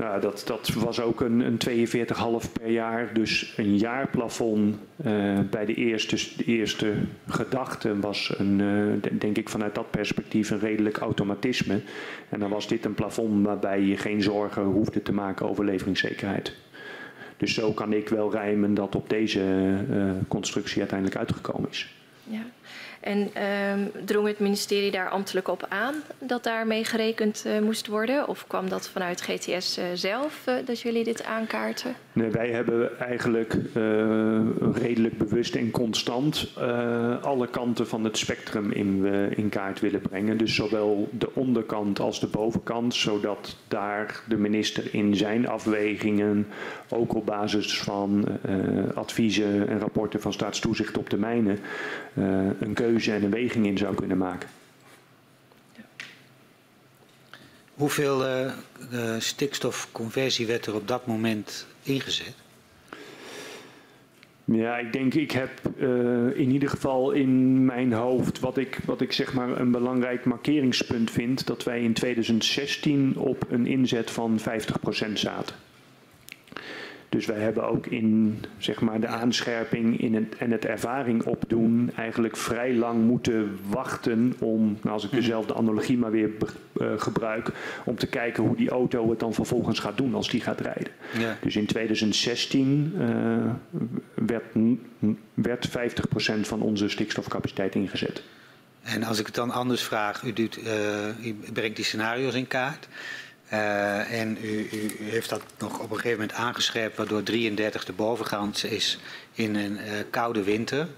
Nou, 0.00 0.20
dat, 0.20 0.42
dat 0.46 0.68
was 0.68 1.00
ook 1.00 1.20
een, 1.20 1.40
een 1.40 1.58
42,5 1.68 2.52
per 2.52 2.70
jaar. 2.70 3.14
Dus 3.14 3.54
een 3.56 3.76
jaarplafond 3.76 4.76
uh, 5.06 5.38
bij 5.50 5.66
de 5.66 5.74
eerste, 5.74 6.16
de 6.36 6.44
eerste 6.44 6.94
gedachte 7.26 8.00
was, 8.00 8.34
een, 8.38 8.58
uh, 8.58 9.10
denk 9.18 9.36
ik 9.36 9.48
vanuit 9.48 9.74
dat 9.74 9.90
perspectief, 9.90 10.50
een 10.50 10.58
redelijk 10.58 10.96
automatisme. 10.96 11.80
En 12.28 12.40
dan 12.40 12.50
was 12.50 12.68
dit 12.68 12.84
een 12.84 12.94
plafond 12.94 13.46
waarbij 13.46 13.80
je 13.80 13.96
geen 13.96 14.22
zorgen 14.22 14.62
hoefde 14.62 15.02
te 15.02 15.12
maken 15.12 15.48
over 15.48 15.64
leveringszekerheid. 15.64 16.56
Dus 17.36 17.54
zo 17.54 17.72
kan 17.72 17.92
ik 17.92 18.08
wel 18.08 18.30
rijmen 18.30 18.74
dat 18.74 18.94
op 18.94 19.08
deze 19.08 19.40
uh, 19.90 20.12
constructie 20.28 20.78
uiteindelijk 20.78 21.18
uitgekomen 21.18 21.70
is. 21.70 21.94
Ja. 22.24 22.42
En 23.00 23.18
um, 23.72 23.90
drong 24.04 24.26
het 24.26 24.38
ministerie 24.38 24.90
daar 24.90 25.08
ambtelijk 25.08 25.48
op 25.48 25.66
aan 25.68 25.94
dat 26.18 26.44
daarmee 26.44 26.84
gerekend 26.84 27.44
uh, 27.46 27.58
moest 27.58 27.86
worden? 27.86 28.28
Of 28.28 28.46
kwam 28.46 28.68
dat 28.68 28.88
vanuit 28.88 29.20
GTS 29.20 29.78
uh, 29.78 29.84
zelf 29.94 30.44
uh, 30.48 30.54
dat 30.64 30.80
jullie 30.80 31.04
dit 31.04 31.24
aankaarten? 31.24 31.94
Nee, 32.12 32.30
wij 32.30 32.50
hebben 32.50 32.98
eigenlijk 32.98 33.56
redelijk 34.72 35.18
bewust 35.18 35.54
en 35.54 35.70
constant 35.70 36.48
alle 37.22 37.48
kanten 37.50 37.86
van 37.86 38.04
het 38.04 38.18
spectrum 38.18 38.70
in, 38.70 39.04
in 39.36 39.48
kaart 39.48 39.80
willen 39.80 40.00
brengen. 40.00 40.36
Dus 40.36 40.54
zowel 40.54 41.08
de 41.12 41.34
onderkant 41.34 42.00
als 42.00 42.20
de 42.20 42.26
bovenkant, 42.26 42.94
zodat 42.94 43.56
daar 43.68 44.22
de 44.28 44.36
minister 44.36 44.94
in 44.94 45.16
zijn 45.16 45.48
afwegingen, 45.48 46.46
ook 46.92 47.14
op 47.14 47.26
basis 47.26 47.80
van 47.80 48.24
adviezen 48.94 49.68
en 49.68 49.78
rapporten 49.78 50.20
van 50.20 50.32
staatstoezicht 50.32 50.98
op 50.98 51.10
de 51.10 51.18
mijnen, 51.18 51.58
een 52.60 52.74
keuze 52.74 53.12
en 53.12 53.22
een 53.22 53.30
weging 53.30 53.66
in 53.66 53.78
zou 53.78 53.94
kunnen 53.94 54.18
maken. 54.18 54.48
Hoeveel 57.80 58.26
uh, 58.26 58.52
stikstofconversie 59.18 60.46
werd 60.46 60.66
er 60.66 60.74
op 60.74 60.88
dat 60.88 61.06
moment 61.06 61.66
ingezet? 61.82 62.34
Ja, 64.44 64.78
ik 64.78 64.92
denk, 64.92 65.14
ik 65.14 65.30
heb 65.30 65.50
uh, 65.78 65.88
in 66.38 66.50
ieder 66.50 66.68
geval 66.68 67.10
in 67.10 67.64
mijn 67.64 67.92
hoofd 67.92 68.40
wat 68.40 68.56
ik, 68.56 68.78
wat 68.84 69.00
ik 69.00 69.12
zeg 69.12 69.32
maar 69.32 69.60
een 69.60 69.70
belangrijk 69.70 70.24
markeringspunt 70.24 71.10
vind, 71.10 71.46
dat 71.46 71.64
wij 71.64 71.82
in 71.82 71.92
2016 71.92 73.16
op 73.18 73.46
een 73.50 73.66
inzet 73.66 74.10
van 74.10 74.38
50% 75.08 75.12
zaten. 75.12 75.56
Dus 77.10 77.26
wij 77.26 77.38
hebben 77.38 77.68
ook 77.68 77.86
in 77.86 78.38
zeg 78.58 78.80
maar, 78.80 79.00
de 79.00 79.06
aanscherping 79.06 80.00
in 80.00 80.14
het, 80.14 80.36
en 80.38 80.50
het 80.50 80.64
ervaring 80.64 81.24
opdoen 81.24 81.90
eigenlijk 81.96 82.36
vrij 82.36 82.74
lang 82.74 83.04
moeten 83.04 83.58
wachten 83.68 84.34
om, 84.38 84.78
nou 84.82 84.94
als 84.94 85.04
ik 85.04 85.10
mhm. 85.10 85.20
dezelfde 85.20 85.54
analogie 85.54 85.98
maar 85.98 86.10
weer 86.10 86.30
uh, 86.76 86.92
gebruik, 86.96 87.50
om 87.84 87.96
te 87.96 88.06
kijken 88.06 88.42
hoe 88.42 88.56
die 88.56 88.70
auto 88.70 89.10
het 89.10 89.18
dan 89.18 89.34
vervolgens 89.34 89.78
gaat 89.78 89.96
doen 89.96 90.14
als 90.14 90.28
die 90.28 90.40
gaat 90.40 90.60
rijden. 90.60 90.92
Ja. 91.18 91.36
Dus 91.42 91.56
in 91.56 91.66
2016 91.66 92.92
uh, 92.96 93.36
eh, 93.36 93.50
werd, 94.14 94.44
werd 95.34 95.68
50% 95.68 95.72
van 96.40 96.62
onze 96.62 96.88
stikstofcapaciteit 96.88 97.74
ingezet. 97.74 98.22
En 98.82 99.02
als 99.02 99.18
ik 99.18 99.26
het 99.26 99.34
dan 99.34 99.50
anders 99.50 99.82
vraag, 99.82 100.22
u, 100.22 100.32
doet, 100.32 100.58
uh, 100.58 101.26
u 101.26 101.36
brengt 101.52 101.76
die 101.76 101.84
scenario's 101.84 102.34
in 102.34 102.46
kaart. 102.46 102.88
Uh, 103.52 104.20
en 104.20 104.38
u, 104.42 104.68
u, 104.72 104.96
heeft 104.98 105.28
dat 105.28 105.42
nog 105.58 105.78
op 105.78 105.90
een 105.90 105.96
gegeven 105.96 106.18
moment 106.18 106.38
aangescherpt, 106.38 106.96
waardoor 106.96 107.22
33 107.22 107.84
de 107.84 107.92
bovengrens 107.92 108.64
is 108.64 108.98
in 109.32 109.54
een 109.54 109.72
uh, 109.72 109.92
koude 110.10 110.42
winter. 110.42 110.88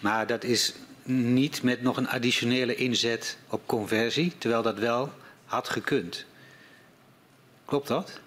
Maar 0.00 0.26
dat 0.26 0.44
is 0.44 0.74
niet 1.02 1.62
met 1.62 1.82
nog 1.82 1.96
een 1.96 2.08
additionele 2.08 2.74
inzet 2.74 3.38
op 3.48 3.66
conversie, 3.66 4.32
terwijl 4.38 4.62
dat 4.62 4.78
wel 4.78 5.12
had 5.44 5.68
gekund. 5.68 6.26
Klopt 7.64 7.88
dat? 7.88 8.20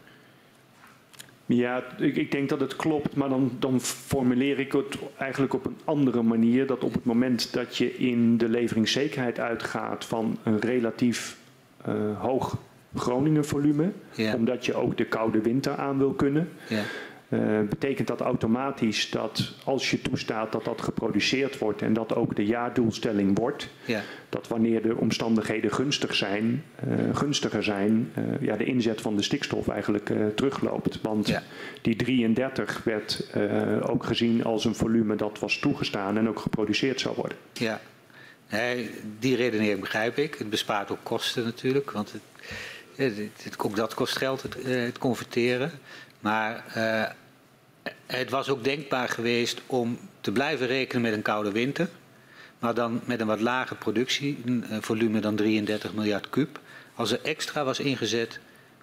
Ja, 1.45 1.84
ik, 1.97 2.15
ik, 2.15 2.32
denk 2.32 2.49
dat 2.49 2.59
het 2.59 2.76
klopt, 2.76 3.15
maar 3.15 3.30
dan, 3.30 3.55
dan, 3.59 3.82
formuleer 3.82 4.59
ik 4.59 4.72
het 4.72 4.97
eigenlijk 5.17 5.53
op 5.53 5.65
een 5.65 5.78
andere 5.84 6.22
manier. 6.22 6.67
Dat 6.67 6.84
op 6.84 6.93
het 6.93 7.05
moment 7.05 7.53
dat 7.53 7.78
je 7.78 7.97
in 7.97 8.38
de 8.38 8.49
leveringszekerheid 8.49 9.39
uitgaat 9.39 10.05
van 10.05 10.38
een 10.43 10.59
relatief 10.59 11.38
uh, 11.88 12.22
hoog 12.22 12.57
Groningen 12.95 13.45
volume, 13.45 13.91
ja. 14.11 14.35
omdat 14.35 14.65
je 14.65 14.73
ook 14.73 14.97
de 14.97 15.05
koude 15.05 15.41
winter 15.41 15.75
aan 15.75 15.97
wil 15.97 16.13
kunnen. 16.13 16.49
Ja. 16.67 16.81
Uh, 17.29 17.59
betekent 17.69 18.07
dat 18.07 18.21
automatisch 18.21 19.09
dat 19.09 19.53
als 19.63 19.91
je 19.91 20.01
toestaat 20.01 20.51
dat 20.51 20.65
dat 20.65 20.81
geproduceerd 20.81 21.57
wordt 21.57 21.81
en 21.81 21.93
dat 21.93 22.15
ook 22.15 22.35
de 22.35 22.45
jaardoelstelling 22.45 23.37
wordt, 23.37 23.69
ja. 23.85 24.01
dat 24.29 24.47
wanneer 24.47 24.81
de 24.81 24.95
omstandigheden 24.95 25.73
gunstig 25.73 26.15
zijn, 26.15 26.63
uh, 26.87 27.15
gunstiger 27.15 27.63
zijn, 27.63 28.11
uh, 28.17 28.23
ja, 28.41 28.55
de 28.55 28.63
inzet 28.65 29.01
van 29.01 29.15
de 29.15 29.21
stikstof 29.21 29.67
eigenlijk 29.67 30.11
terugloopt. 30.35 31.01
Want 31.01 31.27
ja. 31.27 31.43
die 31.81 31.95
33 31.95 32.81
werd 32.83 33.27
ook 33.81 34.03
gezien 34.05 34.43
als 34.43 34.65
een 34.65 34.75
volume 34.75 35.15
dat 35.15 35.39
was 35.39 35.57
toegestaan 35.57 36.17
en 36.17 36.29
ook 36.29 36.39
geproduceerd 36.39 36.99
zou 36.99 37.15
worden. 37.15 37.37
Ja, 37.53 37.81
nee, 38.49 38.89
die 39.19 39.35
redenering 39.35 39.79
begrijp 39.79 40.17
ik. 40.17 40.35
Het 40.35 40.49
bespaart 40.49 40.91
ook 40.91 41.03
kosten 41.03 41.43
natuurlijk, 41.43 41.91
want 41.91 42.11
het 42.11 42.21
ook 43.58 43.76
dat 43.76 43.93
kost 43.93 44.18
geld, 44.18 44.41
het, 44.41 44.62
eh, 44.62 44.82
het 44.82 44.97
converteren. 44.97 45.72
Maar 46.20 46.64
uh, 46.78 47.06
het 48.06 48.30
was 48.30 48.50
ook 48.50 48.64
denkbaar 48.64 49.10
geweest 49.10 49.62
om 49.66 50.00
te 50.22 50.32
blijven 50.32 50.68
rekenen 50.68 51.02
met 51.02 51.14
een 51.14 51.22
koude 51.22 51.52
winter. 51.52 51.89
Maar 52.60 52.74
dan 52.74 53.02
met 53.06 53.20
een 53.20 53.28
wat 53.28 53.39
lager 53.39 53.76
productievolume 53.76 55.20
dan 55.20 55.36
33 55.36 55.93
miljard 55.93 56.30
kub. 56.30 56.60
Als 56.95 57.12
er 57.12 57.20
extra 57.24 57.64
was 57.64 57.80
ingezet 57.80 58.39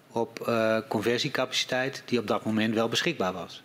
op 0.09 0.53
conversiecapaciteit 0.89 2.03
die 2.05 2.19
op 2.19 2.27
dat 2.27 2.45
moment 2.45 2.75
wel 2.75 2.89
beschikbaar 2.89 3.33
was. 3.33 3.63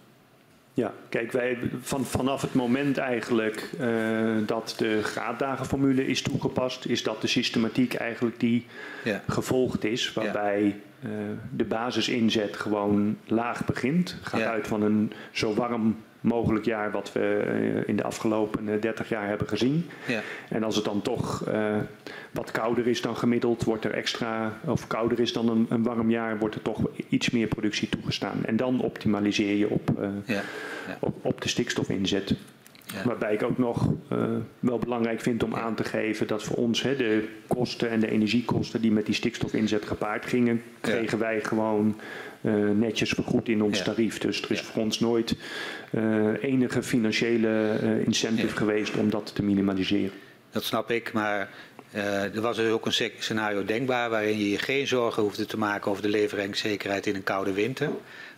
Ja, 0.74 0.94
kijk, 1.10 1.32
wij 1.32 1.58
van, 1.82 2.06
vanaf 2.06 2.42
het 2.42 2.54
moment 2.54 2.98
eigenlijk 2.98 3.70
uh, 3.80 4.38
dat 4.46 4.76
de 4.78 5.04
graaddagenformule 5.04 6.08
is 6.08 6.22
toegepast, 6.22 6.86
is 6.86 7.04
dat 7.04 7.22
de 7.22 7.28
systematiek 7.28 7.94
eigenlijk 7.94 8.40
die 8.40 8.66
ja. 9.04 9.24
gevolgd 9.28 9.84
is, 9.84 10.14
waarbij 10.14 10.76
uh, 11.06 11.12
de 11.56 11.64
basisinzet 11.64 12.58
gewoon 12.58 13.18
laag 13.26 13.66
begint. 13.66 14.18
Gaat 14.22 14.42
uit 14.42 14.68
van 14.68 14.82
een 14.82 15.14
zo 15.32 15.54
warm 15.54 15.96
mogelijk 16.22 16.66
jaar 16.66 16.92
wat 16.92 17.12
we 17.14 17.20
eh, 17.20 17.88
in 17.88 17.96
de 17.96 18.04
afgelopen 18.04 18.82
30 18.82 19.10
jaar 19.10 19.28
hebben 19.28 19.48
gezien. 19.48 19.90
Ja. 20.08 20.22
En 20.50 20.64
als 20.64 20.76
het 20.76 20.86
dan 20.86 21.02
toch 21.02 21.48
uh, 21.48 21.76
wat 22.32 22.52
kouder 22.52 22.88
is 22.88 23.02
dan 23.02 23.18
gemiddeld, 23.18 23.64
wordt 23.64 23.86
er 23.86 23.92
extra, 23.92 24.54
of 24.66 24.88
kouder 24.88 25.20
is 25.20 25.34
dan 25.34 25.50
een, 25.50 25.66
een, 25.70 25.84
warm 25.84 26.10
jaar, 26.10 26.38
wordt 26.38 26.56
er 26.56 26.62
toch 26.62 26.80
iets 27.10 27.30
meer 27.30 27.48
productie 27.48 27.90
toegestaan. 27.90 28.46
En 28.46 28.56
dan 28.56 28.82
optimaliseer 28.82 29.56
je 29.56 29.70
op, 29.70 29.90
uh, 30.00 30.08
ja. 30.26 30.42
Ja. 30.88 30.98
op, 31.00 31.26
op 31.26 31.42
de 31.42 31.50
stikstofinzet. 31.50 32.36
Ja. 32.94 33.04
Waarbij 33.06 33.34
ik 33.34 33.44
ook 33.44 33.58
nog 33.58 33.94
uh, 34.14 34.20
wel 34.60 34.80
belangrijk 34.80 35.22
vind 35.22 35.44
om 35.44 35.56
aan 35.56 35.76
te 35.76 35.84
geven 35.84 36.28
dat 36.28 36.44
voor 36.44 36.56
ons 36.56 36.82
hè, 36.82 36.96
de 36.96 37.28
kosten 37.48 37.90
en 37.90 38.00
de 38.00 38.12
energiekosten 38.12 38.82
die 38.82 38.92
met 38.92 39.06
die 39.06 39.16
stikstofinzet 39.16 39.86
gepaard 39.86 40.26
gingen, 40.26 40.62
kregen 40.82 41.18
ja. 41.18 41.24
wij 41.24 41.44
gewoon 41.44 42.00
uh, 42.42 42.70
netjes 42.70 43.10
vergoed 43.10 43.50
in 43.50 43.62
ons 43.64 43.78
ja. 43.78 43.84
tarief. 43.84 44.18
Dus 44.18 44.42
er 44.42 44.52
is 44.52 44.62
voor 44.62 44.84
ons 44.84 45.00
nooit 45.00 45.36
uh, 45.92 46.44
enige 46.44 46.84
financiële 46.84 47.80
incentive 48.06 48.56
geweest 48.56 48.96
om 48.98 49.10
dat 49.10 49.36
te 49.36 49.44
minimaliseren. 49.44 50.12
Dat 50.52 50.64
snap 50.64 50.92
ik, 50.92 51.14
maar 51.14 51.50
er 52.34 52.42
was 52.42 52.56
dus 52.56 52.72
ook 52.72 52.86
een 52.86 53.12
scenario 53.18 53.66
denkbaar 53.66 54.10
waarin 54.10 54.38
je 54.38 54.50
je 54.50 54.58
geen 54.58 54.88
zorgen 54.88 55.24
hoefde 55.24 55.46
te 55.46 55.58
maken 55.58 55.92
over 55.92 56.04
de 56.04 56.10
leveringszekerheid 56.10 57.08
in 57.08 57.16
een 57.16 57.24
koude 57.24 57.54
winter. 57.54 57.90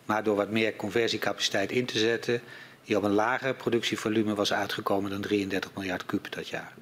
Maar 0.06 0.24
door 0.24 0.36
wat 0.36 0.50
meer 0.50 0.76
conversiecapaciteit 0.76 1.72
in 1.72 1.86
te 1.86 1.98
zetten, 1.98 2.42
die 2.84 2.98
op 2.98 3.04
een 3.04 3.14
lager 3.14 3.54
productievolume 3.54 4.36
was 4.36 4.54
uitgekomen 4.54 5.10
dan 5.10 5.22
33 5.22 5.72
miljard 5.76 6.06
kub 6.06 6.32
dat 6.32 6.48
jaar. 6.48 6.74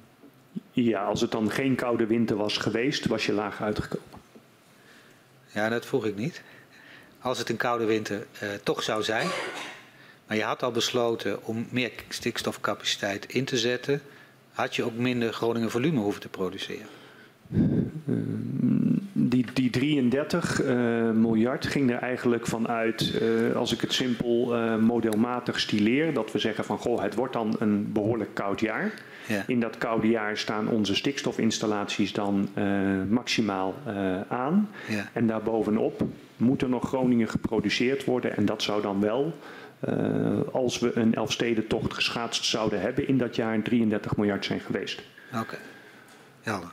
Ja, 0.70 1.04
als 1.04 1.20
het 1.20 1.30
dan 1.30 1.50
geen 1.50 1.74
koude 1.74 2.06
winter 2.06 2.36
was 2.36 2.56
geweest, 2.56 3.06
was 3.06 3.26
je 3.26 3.32
lager 3.32 3.64
uitgekomen. 3.64 4.20
Ja, 5.52 5.68
dat 5.68 5.86
vroeg 5.86 6.06
ik 6.06 6.16
niet. 6.16 6.42
Als 7.20 7.38
het 7.38 7.48
een 7.48 7.56
koude 7.56 7.84
winter 7.84 8.26
uh, 8.42 8.48
toch 8.62 8.82
zou 8.82 9.02
zijn, 9.02 9.28
maar 10.26 10.36
je 10.36 10.42
had 10.42 10.62
al 10.62 10.70
besloten 10.70 11.44
om 11.44 11.66
meer 11.70 11.92
stikstofcapaciteit 12.08 13.32
in 13.32 13.44
te 13.44 13.58
zetten, 13.58 14.02
had 14.52 14.76
je 14.76 14.84
ook 14.84 14.94
minder 14.94 15.32
Groningen 15.32 15.70
volume 15.70 16.00
hoeven 16.00 16.20
te 16.20 16.28
produceren. 16.28 16.86
Uh, 17.50 18.71
die, 19.42 19.70
die 19.70 19.70
33 19.70 20.62
uh, 20.62 21.10
miljard 21.10 21.66
ging 21.66 21.90
er 21.90 21.98
eigenlijk 21.98 22.46
vanuit, 22.46 23.18
uh, 23.22 23.56
als 23.56 23.72
ik 23.72 23.80
het 23.80 23.92
simpel 23.92 24.56
uh, 24.56 24.76
modelmatig 24.76 25.60
stileer, 25.60 26.14
dat 26.14 26.32
we 26.32 26.38
zeggen 26.38 26.64
van 26.64 26.78
goh, 26.78 27.02
het 27.02 27.14
wordt 27.14 27.32
dan 27.32 27.56
een 27.58 27.92
behoorlijk 27.92 28.34
koud 28.34 28.60
jaar. 28.60 28.92
Ja. 29.28 29.44
In 29.46 29.60
dat 29.60 29.78
koude 29.78 30.08
jaar 30.08 30.36
staan 30.36 30.68
onze 30.68 30.94
stikstofinstallaties 30.94 32.12
dan 32.12 32.48
maximaal 33.08 33.74
aan. 34.28 34.68
Ja. 34.88 35.08
En 35.12 35.26
daarbovenop 35.26 36.04
moet 36.36 36.62
er 36.62 36.68
nog 36.68 36.88
Groningen 36.88 37.28
geproduceerd 37.28 38.04
worden. 38.04 38.36
En 38.36 38.44
dat 38.44 38.62
zou 38.62 38.82
dan 38.82 39.00
wel, 39.00 39.34
als 40.52 40.78
we 40.78 40.96
een 40.96 41.14
Elfstedentocht 41.14 41.94
geschaatst 41.94 42.44
zouden 42.44 42.80
hebben, 42.80 43.08
in 43.08 43.18
dat 43.18 43.36
jaar 43.36 43.62
33 43.62 44.16
miljard 44.16 44.44
zijn 44.44 44.60
geweest. 44.60 45.02
Oké, 45.32 45.40
okay. 45.40 45.58
helder. 46.42 46.72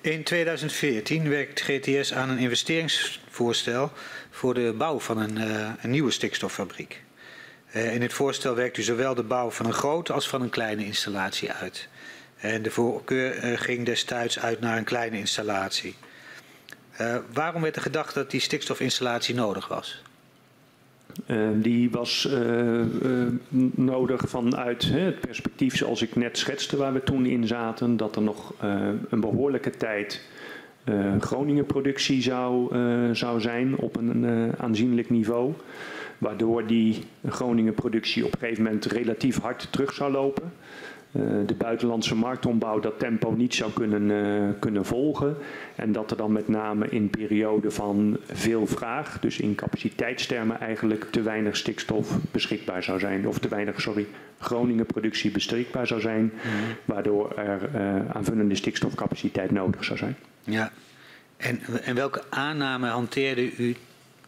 In 0.00 0.22
2014 0.22 1.28
werkt 1.28 1.60
GTS 1.60 2.14
aan 2.14 2.28
een 2.28 2.38
investeringsvoorstel 2.38 3.92
voor 4.30 4.54
de 4.54 4.74
bouw 4.78 5.00
van 5.00 5.18
een, 5.18 5.38
uh, 5.38 5.70
een 5.82 5.90
nieuwe 5.90 6.10
stikstoffabriek. 6.10 7.02
Uh, 7.74 7.94
in 7.94 8.02
het 8.02 8.12
voorstel 8.12 8.54
werkt 8.54 8.76
u 8.76 8.82
zowel 8.82 9.14
de 9.14 9.22
bouw 9.22 9.50
van 9.50 9.66
een 9.66 9.72
grote 9.72 10.12
als 10.12 10.28
van 10.28 10.42
een 10.42 10.50
kleine 10.50 10.84
installatie 10.84 11.52
uit. 11.52 11.88
En 12.36 12.62
de 12.62 12.70
voorkeur 12.70 13.44
uh, 13.44 13.60
ging 13.60 13.86
destijds 13.86 14.38
uit 14.38 14.60
naar 14.60 14.76
een 14.76 14.84
kleine 14.84 15.18
installatie. 15.18 15.96
waarom 17.32 17.62
werd 17.62 17.76
er 17.76 17.82
gedacht 17.82 18.14
dat 18.14 18.30
die 18.30 18.40
stikstofinstallatie 18.40 19.34
nodig 19.34 19.68
was? 19.68 20.02
Die 21.54 21.90
was 21.90 22.28
uh, 22.30 22.78
uh, 22.78 23.26
nodig 23.74 24.22
vanuit 24.26 24.82
hè, 24.82 24.98
het 24.98 25.20
perspectief 25.20 25.76
zoals 25.76 26.02
ik 26.02 26.16
net 26.16 26.38
schetste 26.38 26.76
waar 26.76 26.92
we 26.92 27.02
toen 27.02 27.26
in 27.26 27.46
zaten. 27.46 27.96
Dat 27.96 28.16
er 28.16 28.22
nog 28.22 28.54
een 29.10 29.20
behoorlijke 29.20 29.70
tijd 29.70 30.24
Groningen 31.18 31.66
productie 31.66 32.22
zou, 32.22 32.76
zou 33.14 33.40
zijn 33.40 33.76
op 33.76 33.96
een 33.96 34.52
aanzienlijk 34.58 35.10
niveau. 35.10 35.52
Waardoor 36.18 36.66
die 36.66 37.04
Groningen 37.28 37.74
productie 37.74 38.24
op 38.24 38.32
een 38.32 38.38
gegeven 38.38 38.62
moment 38.62 38.84
relatief 38.84 39.38
hard 39.38 39.68
terug 39.70 39.92
zou 39.92 40.12
lopen. 40.12 40.52
Uh, 41.12 41.46
de 41.46 41.54
buitenlandse 41.54 42.14
marktombouw 42.14 42.80
dat 42.80 42.98
tempo 42.98 43.30
niet 43.30 43.54
zou 43.54 43.72
kunnen, 43.72 44.02
uh, 44.02 44.48
kunnen 44.58 44.84
volgen. 44.84 45.36
En 45.76 45.92
dat 45.92 46.10
er 46.10 46.16
dan 46.16 46.32
met 46.32 46.48
name 46.48 46.88
in 46.88 47.10
perioden 47.10 47.72
van 47.72 48.16
veel 48.26 48.66
vraag, 48.66 49.20
dus 49.20 49.40
in 49.40 49.54
capaciteitstermen 49.54 50.60
eigenlijk 50.60 51.04
te 51.10 51.22
weinig 51.22 51.56
stikstof 51.56 52.18
beschikbaar 52.30 52.82
zou 52.82 52.98
zijn. 52.98 53.28
Of 53.28 53.38
te 53.38 53.48
weinig, 53.48 53.80
sorry, 53.80 54.06
Groningen 54.38 54.86
productie 54.86 55.30
beschikbaar 55.30 55.86
zou 55.86 56.00
zijn. 56.00 56.22
Mm 56.22 56.30
-hmm. 56.30 56.76
Waardoor 56.84 57.32
er 57.36 57.70
uh, 57.74 58.10
aanvullende 58.10 58.54
stikstofcapaciteit 58.54 59.50
nodig 59.50 59.84
zou 59.84 59.98
zijn. 59.98 60.16
Ja, 60.44 60.72
en, 61.36 61.60
en 61.82 61.94
welke 61.94 62.22
aanname 62.30 62.88
hanteerde 62.88 63.56
u 63.56 63.76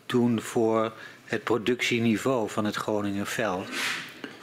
toen 0.07 0.41
voor 0.41 0.93
het 1.25 1.45
productieniveau 1.45 2.51
van 2.51 2.65
het 2.65 2.75
Groningenveld 2.77 3.69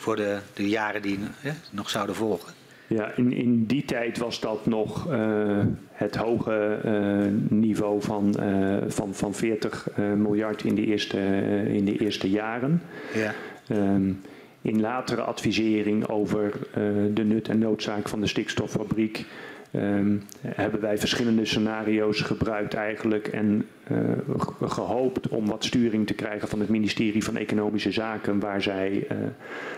voor 0.01 0.15
de, 0.15 0.37
de 0.53 0.69
jaren 0.69 1.01
die 1.01 1.19
hè, 1.37 1.51
nog 1.71 1.89
zouden 1.89 2.15
volgen? 2.15 2.53
Ja, 2.87 3.11
in, 3.15 3.33
in 3.33 3.65
die 3.65 3.85
tijd 3.85 4.17
was 4.17 4.39
dat 4.39 4.65
nog 4.65 5.11
uh, 5.11 5.57
het 5.91 6.15
hoge 6.15 6.79
uh, 6.85 7.59
niveau 7.59 8.01
van, 8.01 8.35
uh, 8.39 8.77
van, 8.87 9.13
van 9.13 9.33
40 9.33 9.87
miljard 10.15 10.63
in 10.63 10.75
de 10.75 10.85
eerste, 10.85 11.19
in 11.67 11.85
de 11.85 11.97
eerste 11.97 12.29
jaren. 12.29 12.81
Ja. 13.13 13.33
Um, 13.69 14.21
in 14.61 14.81
latere 14.81 15.21
advisering 15.21 16.07
over 16.07 16.53
de 17.13 17.23
nut 17.23 17.47
en 17.47 17.59
noodzaak 17.59 18.09
van 18.09 18.21
de 18.21 18.27
stikstoffabriek 18.27 19.25
um, 19.75 20.23
hebben 20.47 20.81
wij 20.81 20.97
verschillende 20.97 21.45
scenario's 21.45 22.21
gebruikt 22.21 22.73
eigenlijk 22.73 23.27
en 23.27 23.65
uh, 23.91 23.97
gehoopt 24.61 25.27
om 25.27 25.47
wat 25.47 25.63
sturing 25.63 26.07
te 26.07 26.13
krijgen 26.13 26.47
van 26.47 26.59
het 26.59 26.69
ministerie 26.69 27.23
van 27.23 27.37
Economische 27.37 27.91
Zaken 27.91 28.39
waar 28.39 28.61
zij 28.61 29.07
uh, 29.11 29.17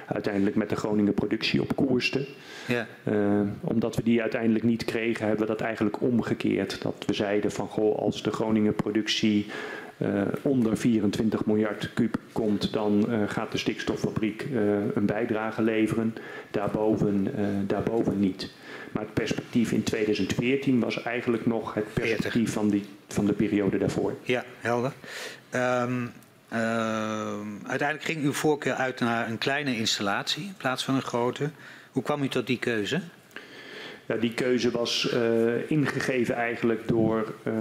uiteindelijk 0.07 0.55
met 0.55 0.69
de 0.69 0.75
Groningen 0.75 1.13
productie 1.13 1.61
op 1.61 1.75
koersten. 1.75 2.25
Ja. 2.67 2.87
Uh, 3.03 3.41
omdat 3.61 3.95
we 3.95 4.03
die 4.03 4.21
uiteindelijk 4.21 4.63
niet 4.65 4.85
kregen 4.85 5.27
hebben 5.27 5.45
we 5.47 5.51
dat 5.51 5.61
eigenlijk 5.61 6.01
omgekeerd. 6.01 6.81
Dat 6.81 7.03
we 7.05 7.13
zeiden 7.13 7.51
van 7.51 7.67
goh 7.67 7.97
als 7.97 8.23
de 8.23 8.31
Groningen 8.31 8.75
productie 8.75 9.45
uh, 9.97 10.21
onder 10.41 10.77
24 10.77 11.45
miljard 11.45 11.93
kub 11.93 12.17
komt, 12.31 12.73
dan 12.73 13.05
uh, 13.09 13.17
gaat 13.27 13.51
de 13.51 13.57
stikstoffabriek 13.57 14.47
uh, 14.51 14.61
een 14.93 15.05
bijdrage 15.05 15.61
leveren. 15.61 16.15
Daarboven, 16.51 17.27
daarboven 17.67 18.19
niet. 18.19 18.51
Maar 18.93 19.03
het 19.03 19.13
perspectief 19.13 19.71
in 19.71 19.83
2014 19.83 20.79
was 20.79 21.03
eigenlijk 21.03 21.45
nog 21.45 21.73
het 21.73 21.93
perspectief 21.93 22.53
van, 22.53 22.69
die, 22.69 22.85
van 23.07 23.25
de 23.25 23.33
periode 23.33 23.77
daarvoor. 23.77 24.15
Ja, 24.23 24.45
helder. 24.59 24.93
Um, 25.55 26.11
uh, 26.53 26.59
uiteindelijk 27.63 28.03
ging 28.03 28.23
uw 28.23 28.33
voorkeur 28.33 28.73
uit 28.73 28.99
naar 28.99 29.29
een 29.29 29.37
kleine 29.37 29.77
installatie 29.77 30.43
in 30.43 30.55
plaats 30.57 30.83
van 30.83 30.95
een 30.95 31.01
grote. 31.01 31.49
Hoe 31.91 32.03
kwam 32.03 32.23
u 32.23 32.27
tot 32.27 32.47
die 32.47 32.59
keuze? 32.59 33.01
Ja, 34.05 34.15
die 34.15 34.33
keuze 34.33 34.71
was 34.71 35.13
uh, 35.13 35.71
ingegeven 35.71 36.35
eigenlijk 36.35 36.87
door 36.87 37.33
uh, 37.47 37.53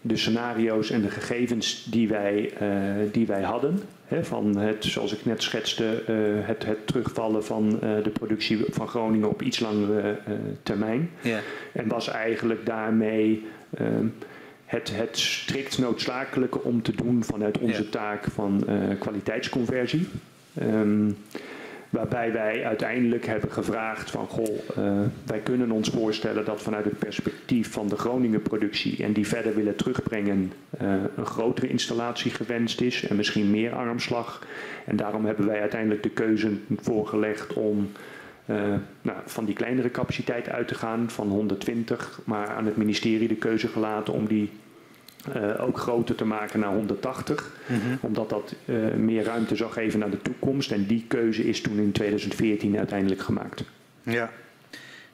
de 0.00 0.16
scenario's 0.16 0.90
en 0.90 1.02
de 1.02 1.10
gegevens 1.10 1.86
die 1.90 2.08
wij, 2.08 2.52
uh, 2.62 3.12
die 3.12 3.26
wij 3.26 3.42
hadden. 3.42 3.80
He, 4.04 4.24
van 4.24 4.56
het, 4.56 4.84
zoals 4.84 5.12
ik 5.12 5.24
net 5.24 5.42
schetste, 5.42 6.02
het, 6.44 6.64
het, 6.64 6.86
terugvallen 6.86 7.44
van 7.44 7.78
de 7.80 8.10
productie 8.12 8.64
van 8.68 8.88
Groningen 8.88 9.28
op 9.28 9.42
iets 9.42 9.60
langere 9.60 10.18
termijn. 10.62 11.10
Ja. 11.20 11.40
En 11.72 11.88
was 11.88 12.08
eigenlijk 12.08 12.66
daarmee 12.66 13.46
ehm, 13.76 14.06
het, 14.64 14.96
het 14.96 15.18
strikt 15.18 15.78
noodzakelijke 15.78 16.62
om 16.62 16.82
te 16.82 16.94
doen 16.94 17.24
vanuit 17.24 17.58
onze 17.58 17.88
taak 17.88 18.24
van 18.24 18.66
kwaliteitsconversie. 18.98 20.08
Um, 20.62 21.16
Waarbij 21.90 22.32
wij 22.32 22.64
uiteindelijk 22.64 23.26
hebben 23.26 23.52
gevraagd 23.52 24.10
van 24.10 24.26
goh, 24.26 24.58
uh, 24.78 25.00
wij 25.26 25.38
kunnen 25.38 25.70
ons 25.70 25.88
voorstellen 25.88 26.44
dat 26.44 26.62
vanuit 26.62 26.84
het 26.84 26.98
perspectief 26.98 27.72
van 27.72 27.88
de 27.88 27.96
Groningen 27.96 28.42
productie 28.42 29.04
en 29.04 29.12
die 29.12 29.26
verder 29.26 29.54
willen 29.54 29.76
terugbrengen 29.76 30.52
uh, 30.82 30.92
een 31.16 31.26
grotere 31.26 31.68
installatie 31.68 32.30
gewenst 32.30 32.80
is 32.80 33.06
en 33.06 33.16
misschien 33.16 33.50
meer 33.50 33.74
armslag. 33.74 34.46
En 34.84 34.96
daarom 34.96 35.24
hebben 35.24 35.46
wij 35.46 35.60
uiteindelijk 35.60 36.02
de 36.02 36.10
keuze 36.10 36.50
voorgelegd 36.76 37.52
om 37.52 37.90
uh, 38.46 38.56
nou, 39.02 39.18
van 39.24 39.44
die 39.44 39.54
kleinere 39.54 39.90
capaciteit 39.90 40.48
uit 40.48 40.68
te 40.68 40.74
gaan 40.74 41.10
van 41.10 41.28
120, 41.28 42.20
maar 42.24 42.48
aan 42.48 42.66
het 42.66 42.76
ministerie 42.76 43.28
de 43.28 43.34
keuze 43.34 43.68
gelaten 43.68 44.14
om 44.14 44.26
die 44.26 44.50
uh, 45.36 45.62
ook 45.66 45.78
groter 45.78 46.14
te 46.14 46.24
maken 46.24 46.60
naar 46.60 46.72
180. 46.72 47.50
Mm 47.66 47.80
-hmm. 47.80 47.98
Omdat 48.00 48.28
dat 48.28 48.54
uh, 48.64 48.94
meer 48.94 49.24
ruimte 49.24 49.56
zou 49.56 49.72
geven 49.72 49.98
naar 49.98 50.10
de 50.10 50.22
toekomst. 50.22 50.72
En 50.72 50.86
die 50.86 51.04
keuze 51.08 51.48
is 51.48 51.60
toen 51.60 51.78
in 51.78 51.92
2014 51.92 52.78
uiteindelijk 52.78 53.20
gemaakt. 53.20 53.64
Ja. 54.02 54.30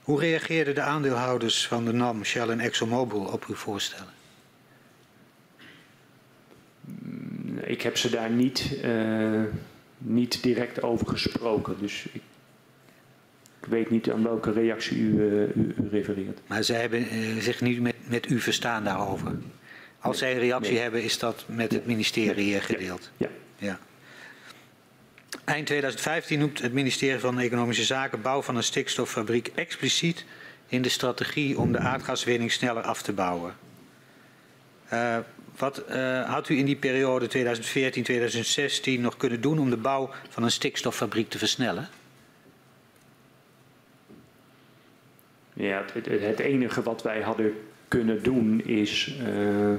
Hoe 0.02 0.20
reageerden 0.20 0.74
de 0.74 0.80
aandeelhouders 0.80 1.66
van 1.66 1.84
de 1.84 1.92
NAM, 1.92 2.24
Shell 2.24 2.48
en 2.48 2.60
ExxonMobil 2.60 3.20
op 3.20 3.44
uw 3.48 3.54
voorstellen? 3.54 4.12
Mm, 6.80 7.58
ik 7.58 7.82
heb 7.82 7.96
ze 7.96 8.10
daar 8.10 8.30
niet, 8.30 8.78
uh, 8.84 9.42
niet 9.98 10.42
direct 10.42 10.82
over 10.82 11.06
gesproken. 11.06 11.76
Dus 11.80 12.06
ik, 12.12 12.22
ik 13.60 13.68
weet 13.68 13.90
niet 13.90 14.10
aan 14.10 14.22
welke 14.22 14.52
reactie 14.52 14.98
u, 14.98 15.20
u, 15.54 15.74
u 15.78 15.88
refereert. 15.90 16.40
Maar 16.46 16.64
zij 16.64 16.80
hebben 16.80 17.06
zich 17.42 17.60
niet 17.60 17.80
met, 17.80 17.94
met 18.08 18.30
u 18.30 18.40
verstaan 18.40 18.84
daarover? 18.84 19.32
Als 20.00 20.18
zij 20.18 20.32
een 20.32 20.38
reactie 20.38 20.72
nee. 20.72 20.82
hebben, 20.82 21.02
is 21.02 21.18
dat 21.18 21.44
met 21.46 21.72
het 21.72 21.86
ministerie 21.86 22.50
nee. 22.50 22.60
gedeeld. 22.60 23.10
Ja. 23.16 23.28
ja. 23.58 23.78
Eind 25.44 25.66
2015 25.66 26.38
noemt 26.38 26.62
het 26.62 26.72
ministerie 26.72 27.20
van 27.20 27.38
Economische 27.38 27.84
Zaken 27.84 28.22
bouw 28.22 28.42
van 28.42 28.56
een 28.56 28.62
stikstoffabriek 28.62 29.50
expliciet 29.54 30.24
in 30.66 30.82
de 30.82 30.88
strategie 30.88 31.58
om 31.58 31.72
de 31.72 31.78
aardgaswinning 31.78 32.52
sneller 32.52 32.82
af 32.82 33.02
te 33.02 33.12
bouwen. 33.12 33.54
Uh, 34.92 35.18
wat 35.56 35.82
uh, 35.90 36.30
had 36.30 36.48
u 36.48 36.58
in 36.58 36.64
die 36.64 36.76
periode 36.76 37.28
2014-2016 38.96 39.00
nog 39.00 39.16
kunnen 39.16 39.40
doen 39.40 39.58
om 39.58 39.70
de 39.70 39.76
bouw 39.76 40.10
van 40.28 40.42
een 40.42 40.50
stikstoffabriek 40.50 41.30
te 41.30 41.38
versnellen? 41.38 41.88
Ja, 45.52 45.84
het, 45.92 46.06
het, 46.06 46.20
het 46.20 46.38
enige 46.38 46.82
wat 46.82 47.02
wij 47.02 47.20
hadden 47.20 47.54
kunnen 47.88 48.22
doen 48.22 48.60
is 48.64 49.16
uh, 49.20 49.74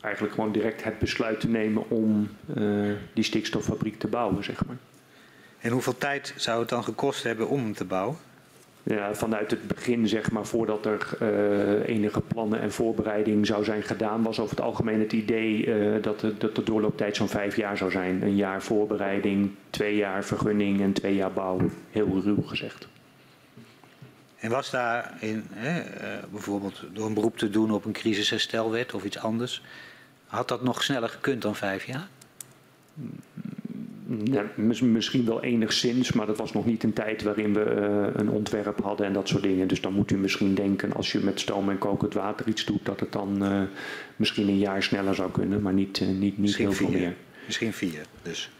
eigenlijk 0.00 0.34
gewoon 0.34 0.52
direct 0.52 0.84
het 0.84 0.98
besluit 0.98 1.40
te 1.40 1.48
nemen 1.48 1.90
om 1.90 2.28
uh, 2.58 2.92
die 3.12 3.24
stikstoffabriek 3.24 3.98
te 3.98 4.06
bouwen, 4.06 4.44
zeg 4.44 4.66
maar. 4.66 4.76
En 5.60 5.70
hoeveel 5.70 5.98
tijd 5.98 6.34
zou 6.36 6.60
het 6.60 6.68
dan 6.68 6.84
gekost 6.84 7.22
hebben 7.22 7.48
om 7.48 7.60
hem 7.60 7.74
te 7.74 7.84
bouwen? 7.84 8.16
Ja, 8.82 9.14
vanuit 9.14 9.50
het 9.50 9.66
begin, 9.66 10.08
zeg 10.08 10.30
maar, 10.30 10.46
voordat 10.46 10.86
er 10.86 11.08
uh, 11.22 11.88
enige 11.88 12.20
plannen 12.20 12.60
en 12.60 12.72
voorbereiding 12.72 13.46
zou 13.46 13.64
zijn 13.64 13.82
gedaan, 13.82 14.22
was 14.22 14.40
over 14.40 14.56
het 14.56 14.64
algemeen 14.64 15.00
het 15.00 15.12
idee 15.12 15.66
uh, 15.66 16.02
dat, 16.02 16.20
de, 16.20 16.36
dat 16.38 16.54
de 16.54 16.62
doorlooptijd 16.62 17.16
zo'n 17.16 17.28
vijf 17.28 17.56
jaar 17.56 17.76
zou 17.76 17.90
zijn. 17.90 18.22
Een 18.22 18.36
jaar 18.36 18.62
voorbereiding, 18.62 19.50
twee 19.70 19.96
jaar 19.96 20.24
vergunning 20.24 20.80
en 20.80 20.92
twee 20.92 21.14
jaar 21.14 21.32
bouw. 21.32 21.60
Heel 21.90 22.20
ruw 22.22 22.42
gezegd. 22.42 22.88
En 24.44 24.50
was 24.50 24.70
daar 24.70 25.14
in, 25.20 25.44
hè, 25.50 25.80
uh, 25.80 26.24
bijvoorbeeld 26.30 26.82
door 26.92 27.06
een 27.06 27.14
beroep 27.14 27.38
te 27.38 27.50
doen 27.50 27.70
op 27.70 27.84
een 27.84 27.92
crisisherstelwet 27.92 28.94
of 28.94 29.04
iets 29.04 29.18
anders, 29.18 29.62
had 30.26 30.48
dat 30.48 30.62
nog 30.62 30.82
sneller 30.82 31.08
gekund 31.08 31.42
dan 31.42 31.56
vijf 31.56 31.84
jaar? 31.84 32.08
Ja, 34.24 34.44
misschien 34.80 35.24
wel 35.24 35.42
enigszins, 35.42 36.12
maar 36.12 36.26
dat 36.26 36.38
was 36.38 36.52
nog 36.52 36.66
niet 36.66 36.82
een 36.82 36.92
tijd 36.92 37.22
waarin 37.22 37.54
we 37.54 37.60
uh, 37.60 38.20
een 38.20 38.30
ontwerp 38.30 38.80
hadden 38.82 39.06
en 39.06 39.12
dat 39.12 39.28
soort 39.28 39.42
dingen. 39.42 39.68
Dus 39.68 39.80
dan 39.80 39.92
moet 39.92 40.10
u 40.10 40.16
misschien 40.16 40.54
denken, 40.54 40.92
als 40.92 41.12
je 41.12 41.18
met 41.18 41.40
stoom 41.40 41.70
en 41.70 41.78
kokend 41.78 42.14
water 42.14 42.48
iets 42.48 42.64
doet, 42.64 42.84
dat 42.84 43.00
het 43.00 43.12
dan 43.12 43.52
uh, 43.52 43.62
misschien 44.16 44.48
een 44.48 44.58
jaar 44.58 44.82
sneller 44.82 45.14
zou 45.14 45.30
kunnen, 45.30 45.62
maar 45.62 45.74
niet, 45.74 46.00
uh, 46.00 46.08
niet, 46.08 46.38
niet 46.38 46.56
heel 46.56 46.72
veel 46.72 46.90
meer. 46.90 47.14
Misschien 47.46 47.72
vier, 47.72 48.06
dus. 48.22 48.50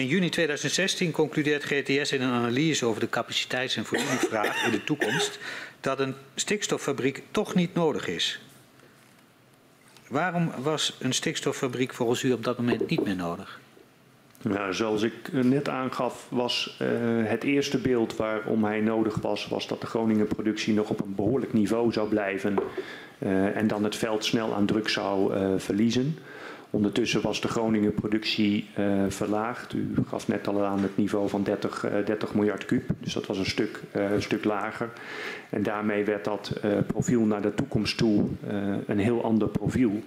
In 0.00 0.06
juni 0.06 0.28
2016 0.28 1.10
concludeert 1.10 1.64
GTS 1.64 2.12
in 2.12 2.22
een 2.22 2.32
analyse 2.32 2.86
over 2.86 3.00
de 3.00 3.08
capaciteits- 3.08 3.76
en 3.76 3.84
voorzieningsvraag 3.84 4.64
in 4.66 4.70
de 4.70 4.84
toekomst 4.84 5.38
dat 5.80 6.00
een 6.00 6.14
stikstoffabriek 6.34 7.22
toch 7.30 7.54
niet 7.54 7.74
nodig 7.74 8.08
is. 8.08 8.40
Waarom 10.08 10.52
was 10.58 10.96
een 11.00 11.12
stikstoffabriek 11.12 11.94
volgens 11.94 12.22
u 12.22 12.32
op 12.32 12.44
dat 12.44 12.58
moment 12.58 12.90
niet 12.90 13.04
meer 13.04 13.16
nodig? 13.16 13.60
Nou, 14.42 14.74
zoals 14.74 15.02
ik 15.02 15.32
net 15.32 15.68
aangaf, 15.68 16.26
was 16.28 16.78
uh, 16.82 16.88
het 17.28 17.44
eerste 17.44 17.78
beeld 17.78 18.16
waarom 18.16 18.64
hij 18.64 18.80
nodig 18.80 19.14
was, 19.14 19.48
was 19.48 19.66
dat 19.66 19.80
de 19.80 19.86
Groningen 19.86 20.26
productie 20.26 20.74
nog 20.74 20.90
op 20.90 21.00
een 21.00 21.14
behoorlijk 21.14 21.52
niveau 21.52 21.92
zou 21.92 22.08
blijven 22.08 22.58
uh, 23.18 23.56
en 23.56 23.66
dan 23.66 23.84
het 23.84 23.96
veld 23.96 24.24
snel 24.24 24.54
aan 24.54 24.66
druk 24.66 24.88
zou 24.88 25.34
uh, 25.34 25.52
verliezen 25.56 26.18
Ondertussen 26.70 27.20
was 27.22 27.40
de 27.40 27.48
Groningen 27.48 27.94
productie 27.94 28.68
uh, 28.78 29.04
verlaagd. 29.08 29.72
U 29.72 29.94
gaf 30.06 30.28
net 30.28 30.48
al 30.48 30.64
aan 30.64 30.82
het 30.82 30.96
niveau 30.96 31.28
van 31.28 31.42
30, 31.42 31.84
uh, 31.84 32.06
30 32.06 32.34
miljard 32.34 32.64
kuub. 32.64 32.90
Dus 33.00 33.12
dat 33.12 33.26
was 33.26 33.38
een 33.38 33.46
stuk, 33.46 33.80
uh, 33.96 34.10
een 34.10 34.22
stuk 34.22 34.44
lager. 34.44 34.88
En 35.50 35.62
daarmee 35.62 36.04
werd 36.04 36.24
dat 36.24 36.60
profiel 36.86 37.20
naar 37.20 37.42
de 37.42 37.54
toekomst 37.54 37.96
toe 37.96 38.26
een 38.86 38.98
heel 38.98 39.24
ander 39.24 39.48
profiel. 39.48 40.02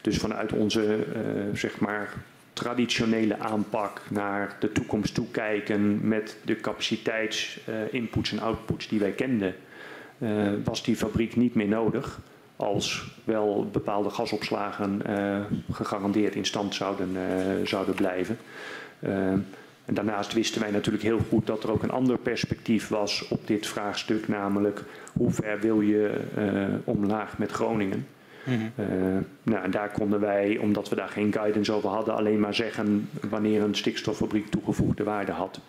Dus 0.00 0.18
vanuit 0.18 0.52
onze 0.52 1.06
zeg 1.52 1.80
maar 1.80 2.14
traditionele 2.52 3.38
aanpak 3.38 4.00
naar 4.10 4.56
de 4.60 4.72
toekomst 4.72 5.14
toe 5.14 5.26
kijken 5.30 6.08
met 6.08 6.36
de 6.44 6.56
capaciteitsinputs 6.56 8.32
en 8.32 8.40
outputs 8.40 8.88
die 8.88 8.98
wij 8.98 9.12
kenden, 9.12 9.54
was 10.64 10.84
die 10.84 10.96
fabriek 10.96 11.36
niet 11.36 11.54
meer 11.54 11.68
nodig 11.68 12.20
als 12.56 13.14
wel 13.24 13.68
bepaalde 13.72 14.10
gasopslagen 14.10 15.02
uh, 15.08 15.40
gegarandeerd 15.72 16.34
in 16.34 16.44
stand 16.44 16.74
zouden, 16.74 17.10
uh, 17.16 17.66
zouden 17.66 17.94
blijven. 17.94 18.38
Uh, 19.00 19.12
en 19.84 19.94
daarnaast 19.94 20.32
wisten 20.32 20.60
wij 20.60 20.70
natuurlijk 20.70 21.04
heel 21.04 21.20
goed 21.28 21.46
dat 21.46 21.62
er 21.62 21.70
ook 21.70 21.82
een 21.82 21.90
ander 21.90 22.18
perspectief 22.18 22.88
was 22.88 23.28
op 23.28 23.46
dit 23.46 23.66
vraagstuk, 23.66 24.28
namelijk 24.28 24.84
hoe 25.12 25.30
ver 25.30 25.60
wil 25.60 25.80
je 25.80 26.20
omlaag 26.84 27.38
met 27.38 27.50
Groningen. 27.50 28.06
Mm 28.44 28.72
-hmm. 28.74 29.26
nou, 29.42 29.64
en 29.64 29.70
daar 29.70 29.90
konden 29.90 30.20
wij, 30.20 30.56
omdat 30.56 30.88
we 30.88 30.96
daar 30.96 31.08
geen 31.08 31.32
guidance 31.32 31.72
over 31.72 31.88
hadden, 31.88 32.14
alleen 32.14 32.40
maar 32.40 32.54
zeggen 32.54 33.08
wanneer 33.30 33.62
een 33.62 33.74
stikstoffabriek 33.74 34.48
toegevoegde 34.48 35.04
waarde 35.04 35.32
had. 35.32 35.60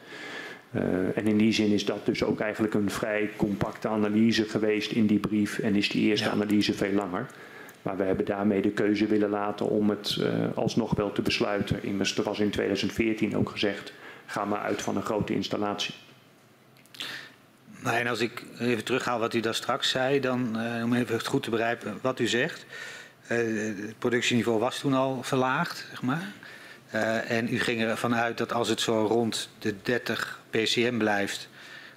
Uh, 0.77 1.17
en 1.17 1.27
in 1.27 1.37
die 1.37 1.51
zin 1.51 1.71
is 1.71 1.85
dat 1.85 2.05
dus 2.05 2.23
ook 2.23 2.39
eigenlijk 2.39 2.73
een 2.73 2.89
vrij 2.89 3.29
compacte 3.35 3.87
analyse 3.87 4.43
geweest 4.43 4.91
in 4.91 5.05
die 5.05 5.19
brief 5.19 5.59
en 5.59 5.75
is 5.75 5.89
die 5.89 6.07
eerste 6.07 6.25
ja. 6.25 6.31
analyse 6.31 6.73
veel 6.73 6.91
langer. 6.91 7.25
Maar 7.81 7.97
we 7.97 8.03
hebben 8.03 8.25
daarmee 8.25 8.61
de 8.61 8.69
keuze 8.69 9.05
willen 9.05 9.29
laten 9.29 9.69
om 9.69 9.89
het 9.89 10.17
uh, 10.19 10.27
alsnog 10.55 10.95
wel 10.95 11.11
te 11.11 11.21
besluiten. 11.21 11.83
Immers, 11.83 12.17
er 12.17 12.23
was 12.23 12.39
in 12.39 12.49
2014 12.49 13.37
ook 13.37 13.49
gezegd, 13.49 13.93
ga 14.25 14.45
maar 14.45 14.59
uit 14.59 14.81
van 14.81 14.95
een 14.95 15.03
grote 15.03 15.33
installatie. 15.33 15.93
Nou, 17.83 17.97
en 17.97 18.07
als 18.07 18.19
ik 18.19 18.43
even 18.59 18.83
terughaal 18.83 19.19
wat 19.19 19.33
u 19.33 19.39
daar 19.39 19.55
straks 19.55 19.89
zei, 19.89 20.19
dan 20.19 20.61
uh, 20.61 20.83
om 20.83 20.93
even 20.93 21.25
goed 21.25 21.43
te 21.43 21.49
begrijpen 21.49 21.97
wat 22.01 22.19
u 22.19 22.27
zegt. 22.27 22.65
het 23.27 23.99
productieniveau 23.99 24.59
was 24.59 24.79
toen 24.79 24.93
al 24.93 25.23
verlaagd, 25.23 25.85
zeg 25.89 26.01
maar. 26.01 26.31
Uh, 26.95 27.31
en 27.31 27.53
u 27.53 27.59
ging 27.59 27.81
ervan 27.81 28.15
uit 28.15 28.37
dat 28.37 28.53
als 28.53 28.69
het 28.69 28.81
zo 28.81 29.05
rond 29.05 29.49
de 29.59 29.75
30 29.81 30.36
BCM 30.51 30.97
blijft, 30.97 31.49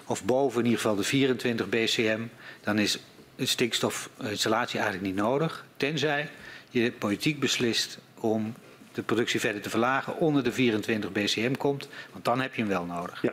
of 0.07 0.25
boven 0.25 0.59
in 0.59 0.65
ieder 0.65 0.81
geval 0.81 0.97
de 0.97 1.03
24 1.03 1.69
BCM, 1.69 2.21
dan 2.61 2.79
is 2.79 2.99
een 3.37 3.49
stikstofinstallatie 3.49 4.81
eigenlijk 4.81 5.15
niet 5.15 5.23
nodig. 5.23 5.65
Tenzij 5.77 6.29
je 6.71 6.93
politiek 6.93 7.41
beslist 7.41 7.99
om 8.15 8.55
de 8.93 9.03
productie 9.03 9.41
verder 9.41 9.63
te 9.63 9.71
verlagen 9.71 10.17
onder 10.17 10.45
de 10.45 10.53
24 10.53 11.13
BCM 11.13 11.55
komt, 11.55 11.89
want 12.13 12.25
dan 12.25 12.41
heb 12.41 12.55
je 12.55 12.61
hem 12.61 12.71
wel 12.71 12.85
nodig. 12.85 13.23
Ja. 13.23 13.33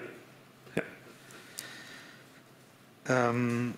ja. 0.74 0.84
Um, 3.28 3.76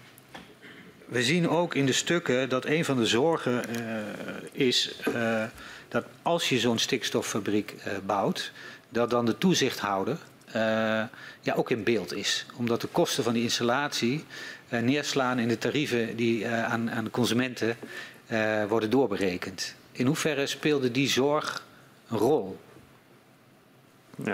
we 1.05 1.23
zien 1.23 1.49
ook 1.49 1.75
in 1.75 1.85
de 1.85 1.91
stukken 1.91 2.49
dat 2.49 2.65
een 2.65 2.85
van 2.85 2.97
de 2.97 3.05
zorgen 3.05 3.63
uh, 3.79 3.95
is 4.51 4.99
uh, 5.07 5.43
dat 5.87 6.05
als 6.21 6.49
je 6.49 6.59
zo'n 6.59 6.79
stikstoffabriek 6.79 7.75
uh, 7.87 7.93
bouwt, 8.05 8.51
dat 8.89 9.09
dan 9.09 9.25
de 9.25 9.37
toezichthouder 9.37 10.17
ja, 11.41 11.53
ook 11.55 11.69
in 11.69 11.83
beeld 11.83 12.13
is. 12.13 12.45
Omdat 12.55 12.81
de 12.81 12.87
kosten 12.87 13.23
van 13.23 13.33
die 13.33 13.43
installatie 13.43 14.23
uh, 14.69 14.79
neerslaan 14.79 15.39
in 15.39 15.47
de 15.47 15.57
tarieven 15.57 16.15
die 16.15 16.47
aan, 16.47 16.91
aan 16.91 17.03
de 17.03 17.09
consumenten 17.09 17.75
worden 18.67 18.89
doorberekend. 18.89 19.75
In 19.91 20.05
hoeverre 20.05 20.45
speelde 20.45 20.91
die 20.91 21.07
zorg 21.07 21.65
een 22.09 22.17
rol? 22.17 22.57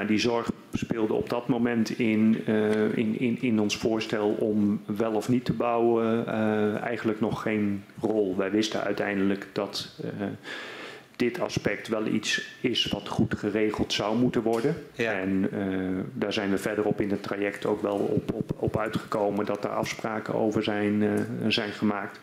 Die 0.08 0.20
zorg 0.20 0.52
speelde 0.74 1.14
op 1.14 1.30
dat 1.30 1.48
moment 1.48 2.00
in, 2.00 2.46
in, 2.96 3.20
in, 3.20 3.42
in 3.42 3.60
ons 3.60 3.78
voorstel 3.78 4.30
om 4.30 4.82
wel 4.86 5.14
of 5.14 5.30
niet 5.30 5.46
te 5.46 5.54
bouwen 5.54 6.28
eigenlijk 6.82 7.20
nog 7.20 7.42
geen 7.42 7.84
rol. 8.02 8.36
Wij 8.36 8.52
wisten 8.52 8.84
uiteindelijk 8.84 9.48
dat 9.54 9.92
dit 11.16 11.40
aspect 11.40 11.88
wel 11.88 12.06
iets 12.06 12.56
is 12.62 12.86
wat 12.86 13.08
goed 13.08 13.36
geregeld 13.38 13.94
zou 13.94 14.18
moeten 14.18 14.42
worden. 14.42 14.76
Ja. 14.94 15.12
En 15.12 15.50
daar 16.14 16.34
zijn 16.34 16.50
we 16.50 16.58
verderop 16.58 17.02
in 17.02 17.10
het 17.10 17.24
traject 17.24 17.66
ook 17.66 17.82
wel 17.82 17.98
op, 17.98 18.34
op, 18.34 18.52
op 18.58 18.78
uitgekomen 18.78 19.46
dat 19.46 19.64
er 19.64 19.70
afspraken 19.70 20.34
over 20.34 20.64
zijn, 20.64 21.26
zijn 21.48 21.72
gemaakt. 21.72 22.20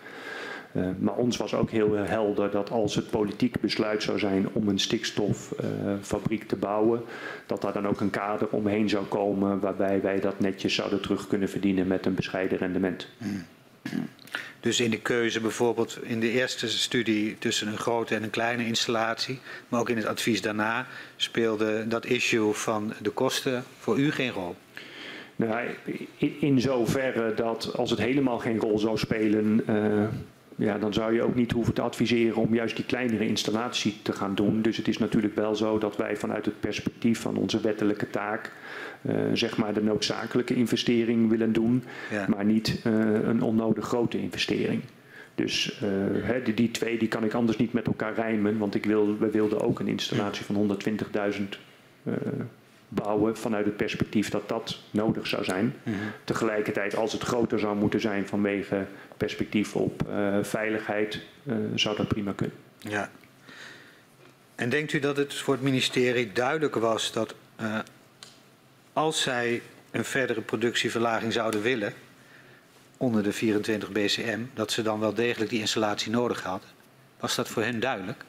Uh, 0.72 0.86
maar 0.98 1.14
ons 1.14 1.36
was 1.36 1.54
ook 1.54 1.70
heel 1.70 1.94
helder 1.94 2.50
dat 2.50 2.70
als 2.70 2.94
het 2.94 3.10
politiek 3.10 3.60
besluit 3.60 4.02
zou 4.02 4.18
zijn 4.18 4.48
om 4.52 4.68
een 4.68 4.78
stikstoffabriek 4.78 6.44
te 6.48 6.56
bouwen, 6.56 7.02
dat 7.46 7.62
daar 7.62 7.72
dan 7.72 7.86
ook 7.86 8.00
een 8.00 8.10
kader 8.10 8.48
omheen 8.48 8.88
zou 8.88 9.04
komen 9.04 9.60
waarbij 9.60 10.00
wij 10.00 10.20
dat 10.20 10.40
netjes 10.40 10.74
zouden 10.74 11.00
terug 11.00 11.26
kunnen 11.26 11.48
verdienen 11.48 11.86
met 11.86 12.06
een 12.06 12.14
bescheiden 12.14 12.58
rendement. 12.58 13.08
Dus 14.60 14.80
in 14.80 14.90
de 14.90 15.00
keuze 15.00 15.40
bijvoorbeeld 15.40 15.98
in 16.02 16.20
de 16.20 16.30
eerste 16.30 16.68
studie 16.68 17.38
tussen 17.38 17.68
een 17.68 17.78
grote 17.78 18.14
en 18.14 18.22
een 18.22 18.30
kleine 18.30 18.66
installatie, 18.66 19.40
maar 19.68 19.80
ook 19.80 19.88
in 19.88 19.96
het 19.96 20.06
advies 20.06 20.40
daarna, 20.40 20.86
speelde 21.16 21.88
dat 21.88 22.06
issue 22.06 22.52
van 22.52 22.92
de 23.00 23.10
kosten 23.10 23.64
voor 23.78 23.98
u 23.98 24.10
geen 24.10 24.30
rol? 24.30 24.56
Nou, 25.36 25.68
in 26.18 26.60
zoverre 26.60 27.34
dat 27.34 27.76
als 27.76 27.90
het 27.90 27.98
helemaal 27.98 28.38
geen 28.38 28.58
rol 28.58 28.78
zou 28.78 28.98
spelen, 28.98 29.64
uh, 29.68 30.08
ja, 30.62 30.78
dan 30.78 30.92
zou 30.92 31.14
je 31.14 31.22
ook 31.22 31.34
niet 31.34 31.52
hoeven 31.52 31.74
te 31.74 31.80
adviseren 31.80 32.36
om 32.36 32.54
juist 32.54 32.76
die 32.76 32.84
kleinere 32.84 33.26
installatie 33.26 33.96
te 34.02 34.12
gaan 34.12 34.34
doen. 34.34 34.62
Dus 34.62 34.76
het 34.76 34.88
is 34.88 34.98
natuurlijk 34.98 35.34
wel 35.34 35.54
zo 35.54 35.78
dat 35.78 35.96
wij 35.96 36.16
vanuit 36.16 36.44
het 36.44 36.60
perspectief 36.60 37.20
van 37.20 37.36
onze 37.36 37.60
wettelijke 37.60 38.10
taak, 38.10 38.52
uh, 39.02 39.14
zeg 39.32 39.56
maar 39.56 39.74
de 39.74 39.82
noodzakelijke 39.82 40.54
investering 40.54 41.30
willen 41.30 41.52
doen, 41.52 41.84
ja. 42.10 42.26
maar 42.28 42.44
niet 42.44 42.80
uh, 42.86 42.92
een 43.22 43.42
onnodig 43.42 43.84
grote 43.84 44.18
investering. 44.18 44.82
Dus 45.34 45.80
uh, 45.82 45.88
hè, 46.22 46.42
die, 46.42 46.54
die, 46.54 46.70
twee 46.70 46.98
die 46.98 47.08
kan 47.08 47.24
ik 47.24 47.34
anders 47.34 47.58
niet 47.58 47.72
met 47.72 47.86
elkaar 47.86 48.14
rijmen, 48.14 48.58
want 48.58 48.74
ik 48.74 48.84
wil, 48.84 49.18
we 49.18 49.30
wilden 49.30 49.60
ook 49.60 49.80
een 49.80 49.88
installatie 49.88 50.44
van 50.44 50.76
120.000 51.34 51.42
bouwen 52.94 53.36
vanuit 53.36 53.64
het 53.64 53.76
perspectief 53.76 54.28
dat 54.28 54.48
dat 54.48 54.78
nodig 54.90 55.26
zou 55.26 55.44
zijn. 55.44 55.64
Mm 55.64 55.92
-hmm. 55.92 56.10
Tegelijkertijd, 56.24 56.96
als 56.96 57.12
het 57.12 57.22
groter 57.22 57.58
zou 57.58 57.76
moeten 57.76 58.00
zijn 58.00 58.26
vanwege 58.26 58.86
perspectief 59.16 59.76
op 59.76 60.02
uh, 60.08 60.38
veiligheid, 60.42 61.20
uh, 61.42 61.54
zou 61.74 61.96
dat 61.96 62.08
prima 62.08 62.32
kunnen. 62.32 62.56
Ja. 62.78 63.10
En 64.54 64.68
denkt 64.68 64.92
u 64.92 64.98
dat 64.98 65.16
het 65.16 65.34
voor 65.34 65.54
het 65.54 65.62
ministerie 65.62 66.32
duidelijk 66.32 66.74
was 66.74 67.12
dat 67.12 67.34
uh, 67.60 67.78
als 68.92 69.22
zij 69.22 69.62
een 69.90 70.04
verdere 70.04 70.40
productieverlaging 70.40 71.32
zouden 71.32 71.62
willen, 71.62 71.94
onder 72.96 73.22
de 73.22 73.32
24 73.32 73.90
BCM, 73.90 74.40
dat 74.54 74.72
ze 74.72 74.82
dan 74.82 75.00
wel 75.00 75.14
degelijk 75.14 75.50
die 75.50 75.60
installatie 75.60 76.10
nodig 76.10 76.42
hadden? 76.42 76.68
Was 77.20 77.34
dat 77.34 77.48
voor 77.48 77.62
hen 77.62 77.80
duidelijk? 77.80 78.24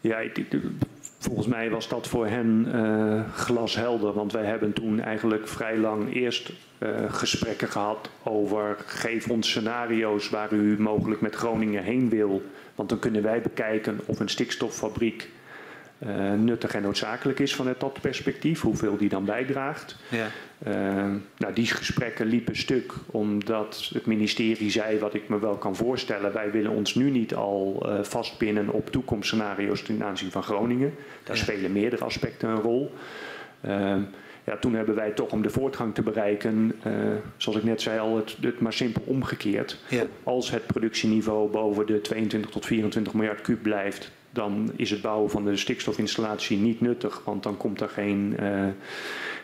Ja, 0.00 0.18
ik, 0.18 0.38
Volgens 1.22 1.46
mij 1.46 1.70
was 1.70 1.88
dat 1.88 2.06
voor 2.06 2.26
hen 2.26 2.68
uh, 2.74 3.22
glashelder, 3.34 4.12
want 4.12 4.32
wij 4.32 4.44
hebben 4.44 4.72
toen 4.72 5.00
eigenlijk 5.00 5.48
vrij 5.48 5.76
lang 5.76 6.14
eerst 6.14 6.52
uh, 6.78 7.12
gesprekken 7.12 7.68
gehad 7.68 8.10
over 8.22 8.76
geef 8.86 9.30
ons 9.30 9.48
scenario's 9.48 10.30
waar 10.30 10.52
u 10.52 10.80
mogelijk 10.80 11.20
met 11.20 11.34
Groningen 11.34 11.82
heen 11.82 12.08
wil, 12.08 12.42
want 12.74 12.88
dan 12.88 12.98
kunnen 12.98 13.22
wij 13.22 13.40
bekijken 13.40 14.00
of 14.06 14.20
een 14.20 14.28
stikstoffabriek 14.28 15.30
uh, 16.06 16.32
nuttig 16.32 16.74
en 16.74 16.82
noodzakelijk 16.82 17.38
is 17.38 17.54
vanuit 17.54 17.80
dat 17.80 18.00
perspectief, 18.00 18.60
hoeveel 18.60 18.96
die 18.96 19.08
dan 19.08 19.24
bijdraagt. 19.24 19.96
Ja. 20.08 20.26
Uh, 20.66 20.74
nou, 21.36 21.52
die 21.54 21.66
gesprekken 21.66 22.26
liepen 22.26 22.56
stuk 22.56 22.92
omdat 23.06 23.90
het 23.94 24.06
ministerie 24.06 24.70
zei 24.70 24.98
wat 24.98 25.14
ik 25.14 25.28
me 25.28 25.38
wel 25.38 25.56
kan 25.56 25.76
voorstellen. 25.76 26.32
Wij 26.32 26.50
willen 26.50 26.70
ons 26.70 26.94
nu 26.94 27.10
niet 27.10 27.34
al 27.34 27.82
uh, 27.86 28.02
vastbinden 28.02 28.68
op 28.68 28.90
toekomstscenario's 28.90 29.82
ten 29.82 30.04
aanzien 30.04 30.30
van 30.30 30.42
Groningen. 30.42 30.94
Daar 31.24 31.36
ja. 31.36 31.42
spelen 31.42 31.72
meerdere 31.72 32.04
aspecten 32.04 32.48
een 32.48 32.60
rol. 32.60 32.94
ja, 34.44 34.56
toen 34.60 34.74
hebben 34.74 34.94
wij 34.94 35.10
toch 35.10 35.32
om 35.32 35.42
de 35.42 35.50
voortgang 35.50 35.94
te 35.94 36.02
bereiken, 36.02 36.74
zoals 37.36 37.58
ik 37.58 37.64
net 37.64 37.82
zei 37.82 37.98
al, 37.98 38.16
het, 38.16 38.36
het 38.40 38.60
maar 38.60 38.72
simpel 38.72 39.02
omgekeerd. 39.06 39.78
Ja. 39.88 40.02
Als 40.22 40.50
het 40.50 40.66
productieniveau 40.66 41.50
boven 41.50 41.86
de 41.86 42.00
22 42.00 42.50
tot 42.50 42.66
24 42.66 43.14
miljard 43.14 43.40
kuub 43.40 43.62
blijft, 43.62 44.12
dan 44.32 44.72
is 44.76 44.90
het 44.90 45.00
bouwen 45.00 45.30
van 45.30 45.44
de 45.44 45.56
stikstofinstallatie 45.56 46.58
niet 46.58 46.80
nuttig, 46.80 47.22
want 47.24 47.42
dan 47.42 47.56
komt 47.56 47.80
er 47.80 47.88
geen, 47.88 48.36
uh, 48.40 48.66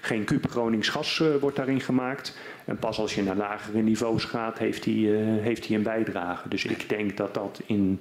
geen 0.00 0.24
kuub 0.24 0.54
uh, 0.54 1.36
wordt 1.40 1.56
daarin 1.56 1.80
gemaakt. 1.80 2.38
En 2.64 2.78
pas 2.78 2.98
als 2.98 3.14
je 3.14 3.22
naar 3.22 3.36
lagere 3.36 3.82
niveaus 3.82 4.24
gaat, 4.24 4.58
heeft 4.58 4.84
hij, 4.84 4.94
uh, 4.94 5.42
heeft 5.42 5.66
hij 5.66 5.76
een 5.76 5.82
bijdrage. 5.82 6.48
Dus 6.48 6.64
ik 6.64 6.88
denk 6.88 7.16
dat 7.16 7.34
dat 7.34 7.60
in 7.66 8.00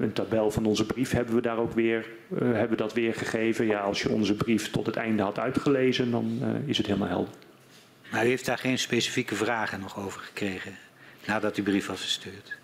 een 0.00 0.12
tabel 0.12 0.50
van 0.50 0.66
onze 0.66 0.86
brief 0.86 1.10
hebben 1.10 1.34
we 1.34 1.40
daar 1.40 1.58
ook 1.58 1.72
weer, 1.72 2.06
hebben 2.34 2.76
dat 2.76 2.92
weer 2.92 3.14
gegeven. 3.14 3.66
Ja, 3.66 3.80
als 3.80 4.02
je 4.02 4.08
onze 4.08 4.34
brief 4.34 4.70
tot 4.70 4.86
het 4.86 4.96
einde 4.96 5.22
had 5.22 5.38
uitgelezen, 5.38 6.10
dan 6.10 6.40
is 6.66 6.76
het 6.76 6.86
helemaal 6.86 7.08
helder. 7.08 7.34
Maar 8.12 8.24
u 8.24 8.28
heeft 8.28 8.46
daar 8.46 8.58
geen 8.58 8.78
specifieke 8.78 9.34
vragen 9.34 9.80
nog 9.80 9.98
over 9.98 10.20
gekregen 10.20 10.72
nadat 11.26 11.54
die 11.54 11.64
brief 11.64 11.86
was 11.86 12.00
verstuurd? 12.00 12.59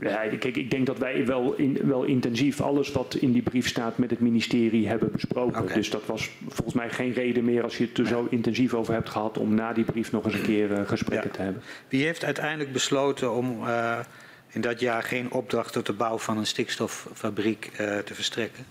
Ja, 0.00 0.28
kijk, 0.38 0.56
ik 0.56 0.70
denk 0.70 0.86
dat 0.86 0.98
wij 0.98 1.26
wel, 1.26 1.54
in, 1.54 1.78
wel 1.82 2.04
intensief 2.04 2.60
alles 2.60 2.92
wat 2.92 3.14
in 3.14 3.32
die 3.32 3.42
brief 3.42 3.68
staat 3.68 3.98
met 3.98 4.10
het 4.10 4.20
ministerie 4.20 4.88
hebben 4.88 5.12
besproken. 5.12 5.74
Dus 5.74 5.90
dat 5.90 6.06
was 6.06 6.30
volgens 6.48 6.74
mij 6.74 6.90
geen 6.90 7.12
reden 7.12 7.44
meer 7.44 7.62
als 7.62 7.78
je 7.78 7.84
het 7.84 7.98
er 7.98 8.06
zo 8.06 8.26
intensief 8.30 8.74
over 8.74 8.94
hebt 8.94 9.08
gehad 9.08 9.38
om 9.38 9.54
na 9.54 9.72
die 9.72 9.84
brief 9.84 10.12
nog 10.12 10.24
eens 10.24 10.34
een 10.34 10.42
keer 10.42 10.72
eh, 10.72 10.88
gesprekken 10.88 11.28
Ja. 11.30 11.36
te 11.36 11.42
hebben. 11.42 11.62
Wie 11.88 12.04
heeft 12.04 12.24
uiteindelijk 12.24 12.72
besloten 12.72 13.32
om 13.34 13.66
eh, 13.66 13.98
in 14.48 14.60
dat 14.60 14.80
jaar 14.80 15.02
geen 15.02 15.32
opdracht 15.32 15.72
tot 15.72 15.86
de 15.86 15.92
bouw 15.92 16.18
van 16.18 16.38
een 16.38 16.46
stikstoffabriek 16.46 17.70
eh, 17.76 17.98
te 17.98 18.14
verstrekken? 18.14 18.64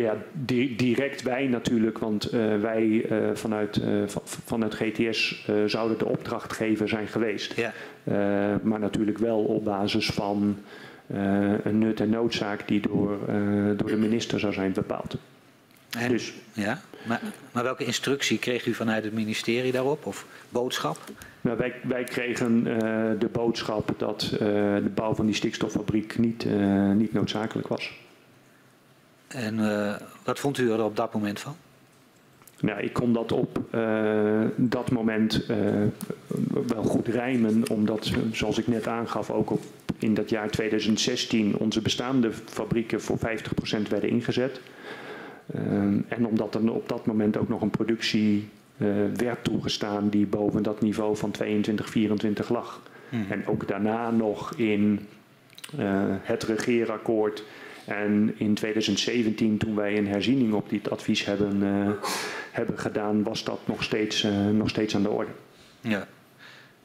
Ja, 0.00 0.16
di- 0.32 0.76
direct 0.76 1.22
wij 1.22 1.46
natuurlijk, 1.46 1.98
want 1.98 2.24
eh, 2.24 2.60
wij 2.60 3.04
eh, 3.08 3.18
vanuit, 3.34 3.76
eh, 3.76 3.88
va- 4.06 4.20
vanuit 4.24 4.74
GTS 4.74 5.48
zouden 5.66 5.98
de 5.98 6.06
opdrachtgever 6.06 6.88
zijn 6.88 7.06
geweest. 7.06 7.54
Ja. 7.56 7.72
Maar 8.62 8.78
natuurlijk 8.80 9.18
wel 9.18 9.38
op 9.38 9.64
basis 9.64 10.06
van 10.10 10.56
een 11.62 11.78
nut 11.78 12.00
en 12.00 12.10
noodzaak 12.10 12.68
die 12.68 12.80
door, 12.80 13.18
door 13.76 13.88
de 13.88 13.96
minister 13.96 14.40
zou 14.40 14.52
zijn 14.52 14.72
bepaald. 14.72 15.16
En, 15.98 16.08
Dus 16.08 16.32
ja? 16.52 16.80
Maar, 17.06 17.20
maar 17.52 17.62
welke 17.62 17.84
instructie 17.84 18.38
kreeg 18.38 18.66
u 18.66 18.74
vanuit 18.74 19.04
het 19.04 19.12
ministerie 19.12 19.72
daarop? 19.72 20.06
Of 20.06 20.26
boodschap? 20.48 20.98
nou, 21.40 21.56
wij, 21.58 21.74
wij 21.82 22.04
kregen 22.04 22.64
de 23.18 23.28
boodschap 23.32 23.94
dat 23.96 24.20
de 24.38 24.90
bouw 24.94 25.14
van 25.14 25.26
die 25.26 25.34
stikstoffabriek 25.34 26.18
niet, 26.18 26.46
niet 26.94 27.12
noodzakelijk 27.12 27.68
was. 27.68 27.92
En 29.28 29.70
eh, 29.70 29.94
wat 30.24 30.38
vond 30.38 30.58
u 30.58 30.70
er 30.70 30.84
op 30.84 30.96
dat 30.96 31.14
moment 31.14 31.40
van? 31.40 31.56
Nou, 32.60 32.80
ik 32.80 32.92
kon 32.92 33.12
dat 33.12 33.32
op 33.32 33.60
eh, 33.70 34.44
dat 34.56 34.90
moment 34.90 35.46
eh, 35.46 35.56
wel 36.66 36.82
goed 36.82 37.08
rijmen, 37.08 37.62
omdat, 37.70 38.12
zoals 38.32 38.58
ik 38.58 38.66
net 38.66 38.86
aangaf, 38.86 39.30
ook 39.30 39.50
op, 39.50 39.62
in 39.98 40.14
dat 40.14 40.30
jaar 40.30 40.50
2016 40.50 41.56
onze 41.58 41.82
bestaande 41.82 42.32
fabrieken 42.32 43.00
voor 43.00 43.18
50% 43.18 43.20
werden 43.88 44.10
ingezet. 44.10 44.60
En 46.08 46.26
omdat 46.26 46.54
er 46.54 46.72
op 46.72 46.88
dat 46.88 47.06
moment 47.06 47.36
ook 47.36 47.48
nog 47.48 47.62
een 47.62 47.70
productie 47.70 48.48
werd 49.16 49.44
toegestaan 49.44 50.08
die 50.08 50.26
boven 50.26 50.62
dat 50.62 50.80
niveau 50.80 51.16
van 51.16 51.30
22, 51.30 51.90
24 51.90 52.48
lag. 52.48 52.82
En 53.28 53.46
ook 53.46 53.68
daarna 53.68 54.10
nog 54.10 54.54
in 54.54 55.06
het 56.22 56.42
regeerakkoord 56.42 57.44
en 57.88 58.34
in 58.36 58.54
2017, 58.54 59.58
toen 59.58 59.74
wij 59.74 59.98
een 59.98 60.08
herziening 60.08 60.52
op 60.52 60.70
dit 60.70 60.90
advies 60.90 61.24
hebben, 61.24 61.62
eh, 61.62 62.10
hebben 62.52 62.78
gedaan, 62.78 63.22
was 63.22 63.44
dat 63.44 63.60
nog 63.64 63.82
steeds, 63.82 64.22
eh, 64.22 64.46
nog 64.46 64.68
steeds 64.68 64.94
aan 64.94 65.02
de 65.02 65.10
orde. 65.10 65.30
Ja. 65.80 66.08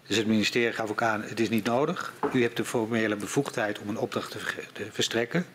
Dus 0.07 0.17
het 0.17 0.27
ministerie 0.27 0.73
gaf 0.73 0.89
ook 0.89 1.01
aan, 1.01 1.21
het 1.21 1.39
is 1.39 1.49
niet 1.49 1.65
nodig. 1.65 2.13
U 2.33 2.41
hebt 2.41 2.57
de 2.57 2.65
formele 2.65 3.15
bevoegdheid 3.15 3.79
om 3.79 3.89
een 3.89 3.97
opdracht 3.97 4.31
te, 4.73 4.85
verstrekken. 4.91 5.45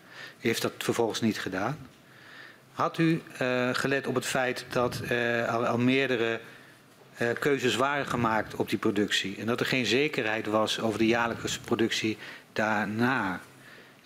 U 0.41 0.47
heeft 0.47 0.63
dat 0.63 0.73
vervolgens 0.79 1.21
niet 1.21 1.41
gedaan. 1.41 1.77
Had 2.73 2.99
u 2.99 3.23
eh, 3.39 3.69
gelet 3.73 4.07
op 4.07 4.15
het 4.15 4.27
feit 4.27 4.67
dat 4.69 5.01
eh, 5.01 5.69
al, 5.69 5.79
meerdere 5.79 6.41
eh, 7.17 7.29
keuzes 7.39 7.77
waren 7.77 8.07
gemaakt 8.07 8.55
op 8.55 8.69
die 8.69 8.79
productie... 8.79 9.37
en 9.39 9.47
dat 9.47 9.61
er 9.61 9.67
geen 9.67 9.87
zekerheid 9.87 10.47
was 10.47 10.81
over 10.81 10.99
de 10.99 11.07
jaarlijkse 11.07 11.61
productie 11.61 12.19
daarna... 12.53 13.41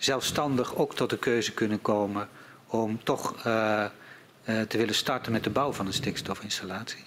zelfstandig 0.03 0.75
ook 0.75 0.95
tot 0.95 1.09
de 1.09 1.17
keuze 1.17 1.53
kunnen 1.53 1.81
komen 1.81 2.27
om 2.67 2.99
toch 3.03 3.45
eh, 3.45 3.83
eh, 3.83 4.61
te 4.61 4.77
willen 4.77 4.95
starten 4.95 5.31
met 5.31 5.43
de 5.43 5.49
bouw 5.49 5.71
van 5.71 5.85
een 5.85 5.93
stikstofinstallatie? 5.93 7.03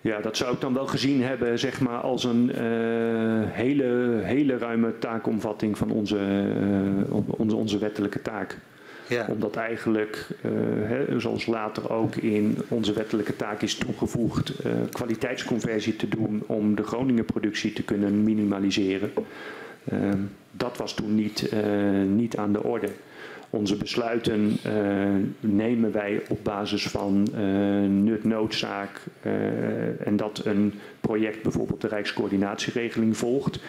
Ja, 0.00 0.20
dat 0.20 0.36
zou 0.36 0.54
ik 0.54 0.60
dan 0.60 0.74
wel 0.74 0.86
gezien 0.86 1.22
hebben 1.22 1.58
zeg 1.58 1.80
maar, 1.80 2.00
als 2.00 2.24
een 2.24 2.52
eh, 2.52 2.60
hele, 3.50 4.20
hele 4.22 4.58
ruime 4.58 4.98
taakomvatting 4.98 5.78
van 5.78 5.90
onze, 5.90 6.18
onze, 7.36 7.56
onze 7.56 7.78
wettelijke 7.78 8.22
taak. 8.22 8.58
Ja. 9.06 9.26
Omdat 9.28 9.56
eigenlijk, 9.56 10.26
hè, 10.82 11.20
zoals 11.20 11.46
later 11.46 11.90
ook 11.92 12.16
in 12.16 12.58
onze 12.68 12.92
wettelijke 12.92 13.36
taak 13.36 13.62
is 13.62 13.74
toegevoegd, 13.74 14.52
kwaliteitsconversie 14.92 15.96
te 15.96 16.08
doen 16.08 16.42
om 16.46 16.74
de 16.74 16.82
Groningen 16.82 17.24
productie 17.24 17.72
te 17.72 17.82
kunnen 17.82 18.24
minimaliseren. 18.24 19.12
Eh, 19.84 20.12
dat 20.50 20.76
was 20.76 20.94
toen 20.94 21.14
niet, 21.14 21.48
eh, 21.48 21.62
niet 22.06 22.36
aan 22.36 22.52
de 22.52 22.62
orde. 22.62 22.88
Onze 23.50 23.76
besluiten 23.76 24.56
eh, 24.62 24.72
nemen 25.40 25.92
wij 25.92 26.22
op 26.28 26.44
basis 26.44 26.88
van 26.88 27.28
eh, 27.34 27.42
nut, 27.88 28.24
noodzaak 28.24 29.00
en 30.04 30.16
dat 30.16 30.44
een 30.44 30.74
project 31.00 31.42
bijvoorbeeld 31.42 31.80
de 31.80 31.88
Rijkscoördinatieregeling 31.88 33.16
volgt. 33.16 33.60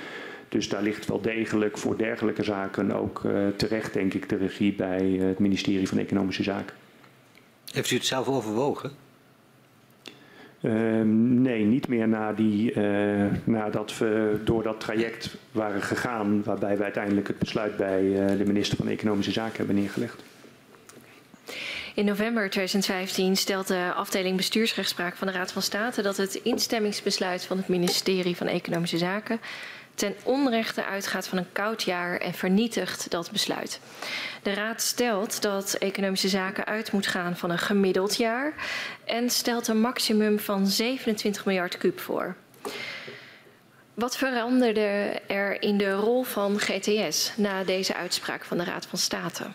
Dus 0.50 0.70
daar 0.70 0.84
ligt 0.84 1.06
wel 1.06 1.22
degelijk 1.22 1.78
voor 1.78 1.98
dergelijke 1.98 2.44
zaken 2.44 2.92
ook 2.92 3.22
terecht, 3.56 3.94
denk 3.94 4.14
ik, 4.14 4.30
de 4.30 4.36
regie 4.36 4.74
bij 4.74 5.06
het 5.06 5.40
ministerie 5.40 5.88
van 5.88 5.98
Economische 5.98 6.44
Zaken. 6.44 6.76
Heeft 7.72 7.92
u 7.92 7.96
het 7.96 8.06
zelf 8.06 8.28
overwogen? 8.28 8.92
Ehm, 10.62 11.42
nee, 11.42 11.64
niet 11.64 11.88
meer 11.88 12.08
na 12.08 12.34
die, 12.34 12.74
eh, 12.74 13.26
nadat 13.44 13.98
we 13.98 14.40
door 14.44 14.64
dat 14.64 14.80
traject 14.80 15.38
waren 15.52 15.82
gegaan, 15.82 16.44
waarbij 16.44 16.78
we 16.78 16.84
uiteindelijk 16.84 17.28
het 17.28 17.40
besluit 17.40 17.78
bij 17.78 18.00
eh, 18.00 18.38
de 18.38 18.46
minister 18.46 18.78
van 18.78 18.88
Economische 18.88 19.32
Zaken 19.32 19.58
hebben 19.58 19.76
neergelegd. 19.76 20.24
In 21.96 22.06
november 22.06 22.50
2015 22.50 23.36
stelt 23.36 23.68
de 23.68 23.92
afdeling 23.96 24.38
bestuursrechtspraak 24.38 25.16
van 25.16 25.28
de 25.28 25.34
Raad 25.34 25.52
van 25.52 25.62
State 25.62 26.02
dat 26.02 26.18
het 26.18 26.36
instemmingsbesluit 26.44 27.44
van 27.44 27.58
het 27.58 27.68
ministerie 27.68 28.36
van 28.36 28.48
Economische 28.48 28.98
Zaken 28.98 29.40
ten 29.96 30.16
onrechte 30.24 30.86
uitgaat 30.86 31.28
van 31.28 31.38
een 31.38 31.52
koud 31.52 31.84
jaar 31.84 32.18
en 32.18 32.34
vernietigt 32.34 33.12
dat 33.12 33.32
besluit. 33.32 33.80
De 34.44 34.54
Raad 34.54 34.82
stelt 34.82 35.42
dat 35.42 35.74
Economische 35.74 36.30
Zaken 36.30 36.66
uit 36.66 36.92
moet 36.92 37.08
gaan 37.08 37.38
van 37.38 37.50
een 37.50 37.60
gemiddeld 37.60 38.16
jaar 38.16 38.54
en 39.06 39.30
stelt 39.30 39.68
een 39.68 39.80
maximum 39.80 40.40
van 40.40 40.68
27 40.68 41.46
miljard 41.46 41.78
kuub 41.78 42.00
voor. 42.00 42.36
Wat 43.94 44.18
veranderde 44.18 45.22
er 45.28 45.62
in 45.62 45.78
de 45.78 45.92
rol 45.92 46.24
van 46.24 46.60
GTS 46.60 47.32
na 47.38 47.64
deze 47.64 47.96
uitspraak 47.96 48.44
van 48.44 48.58
de 48.58 48.64
Raad 48.64 48.86
van 48.86 49.00
State? 49.00 49.48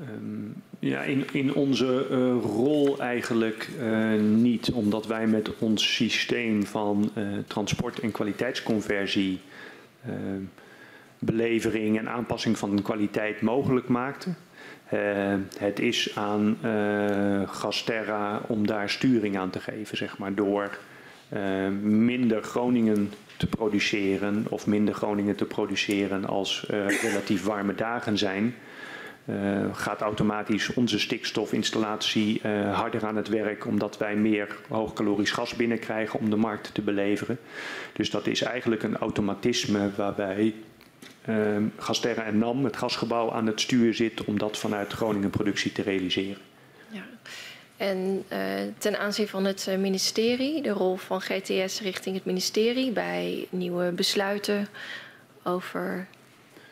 Ehm, 0.00 0.48
ja, 0.78 1.02
in, 1.02 1.24
in 1.32 1.54
onze 1.54 2.06
eh, 2.10 2.16
rol 2.42 2.98
eigenlijk 2.98 3.68
eh, 3.80 4.12
niet, 4.20 4.72
omdat 4.72 5.06
wij 5.06 5.26
met 5.26 5.50
ons 5.58 5.94
systeem 5.94 6.66
van 6.66 7.10
eh, 7.14 7.24
transport- 7.46 8.00
en 8.00 8.10
kwaliteitsconversie 8.10 9.40
belevering 11.18 11.98
en 11.98 12.08
aanpassing 12.08 12.58
van 12.58 12.76
de 12.76 12.82
kwaliteit 12.82 13.40
mogelijk 13.40 13.88
maakten. 13.88 14.36
Het 15.58 15.80
is 15.80 16.16
aan 16.16 16.58
Gasterra 17.46 18.40
om 18.46 18.66
daar 18.66 18.90
sturing 18.90 19.38
aan 19.38 19.50
te 19.50 19.60
geven, 19.60 19.96
zeg 19.96 20.18
maar, 20.18 20.34
door 20.34 20.78
minder 21.82 22.42
Groningen 22.42 23.12
te 23.36 23.46
produceren 23.46 24.46
of 24.48 24.66
minder 24.66 24.94
Groningen 24.94 25.36
te 25.36 25.44
produceren 25.44 26.24
als 26.24 26.64
relatief 27.02 27.44
warme 27.44 27.74
dagen 27.74 28.18
zijn. 28.18 28.54
Uh, 29.28 29.74
gaat 29.74 30.00
automatisch 30.00 30.74
onze 30.74 30.98
stikstofinstallatie 30.98 32.40
uh, 32.44 32.78
harder 32.78 33.06
aan 33.06 33.16
het 33.16 33.28
werk, 33.28 33.66
omdat 33.66 33.98
wij 33.98 34.16
meer 34.16 34.56
hoogkalorisch 34.68 35.30
gas 35.30 35.54
binnenkrijgen 35.54 36.20
om 36.20 36.30
de 36.30 36.36
markt 36.36 36.74
te 36.74 36.82
beleveren. 36.82 37.38
Dus 37.92 38.10
dat 38.10 38.26
is 38.26 38.42
eigenlijk 38.42 38.82
een 38.82 38.96
automatisme 38.96 39.90
waarbij 39.96 40.54
uh, 41.28 41.56
Gasterra 41.76 42.24
en 42.24 42.38
NAM, 42.38 42.64
het 42.64 42.76
gasgebouw, 42.76 43.32
aan 43.32 43.46
het 43.46 43.60
stuur 43.60 43.94
zit 43.94 44.24
om 44.24 44.38
dat 44.38 44.58
vanuit 44.58 44.92
Groningen 44.92 45.30
productie 45.30 45.72
te 45.72 45.82
realiseren. 45.82 46.42
Ja. 46.90 47.02
En 47.76 48.24
uh, 48.32 48.38
ten 48.78 48.98
aanzien 48.98 49.28
van 49.28 49.44
het 49.44 49.68
ministerie, 49.78 50.62
de 50.62 50.70
rol 50.70 50.96
van 50.96 51.20
GTS 51.20 51.80
richting 51.80 52.14
het 52.16 52.24
ministerie 52.24 52.90
bij 52.90 53.46
nieuwe 53.50 53.92
besluiten 53.92 54.68
over 55.42 56.06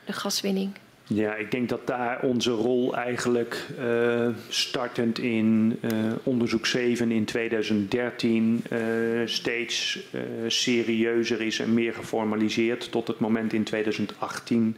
de 0.04 0.12
gaswinning? 0.12 0.72
Ja, 1.06 1.34
ik 1.34 1.50
denk 1.50 1.68
dat 1.68 1.86
daar 1.86 2.20
onze 2.22 2.50
rol 2.50 2.96
eigenlijk 2.96 3.66
uh, 3.78 4.28
startend 4.48 5.18
in 5.18 5.78
uh, 5.80 6.12
onderzoek 6.22 6.66
7 6.66 7.10
in 7.10 7.24
2013 7.24 8.64
uh, 8.72 8.78
steeds 9.24 9.98
serieuzer 10.46 11.40
is 11.40 11.58
en 11.58 11.74
meer 11.74 11.94
geformaliseerd 11.94 12.90
tot 12.90 13.08
het 13.08 13.18
moment 13.18 13.52
in 13.52 13.64
2018. 13.64 14.76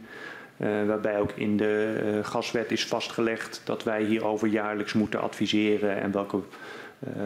waarbij 0.57 1.19
ook 1.19 1.31
in 1.31 1.57
de 1.57 2.19
gaswet 2.23 2.71
is 2.71 2.85
vastgelegd 2.85 3.61
dat 3.63 3.83
wij 3.83 4.03
hierover 4.03 4.47
jaarlijks 4.47 4.93
moeten 4.93 5.21
adviseren 5.21 6.01
en 6.01 6.11
welke 6.11 6.39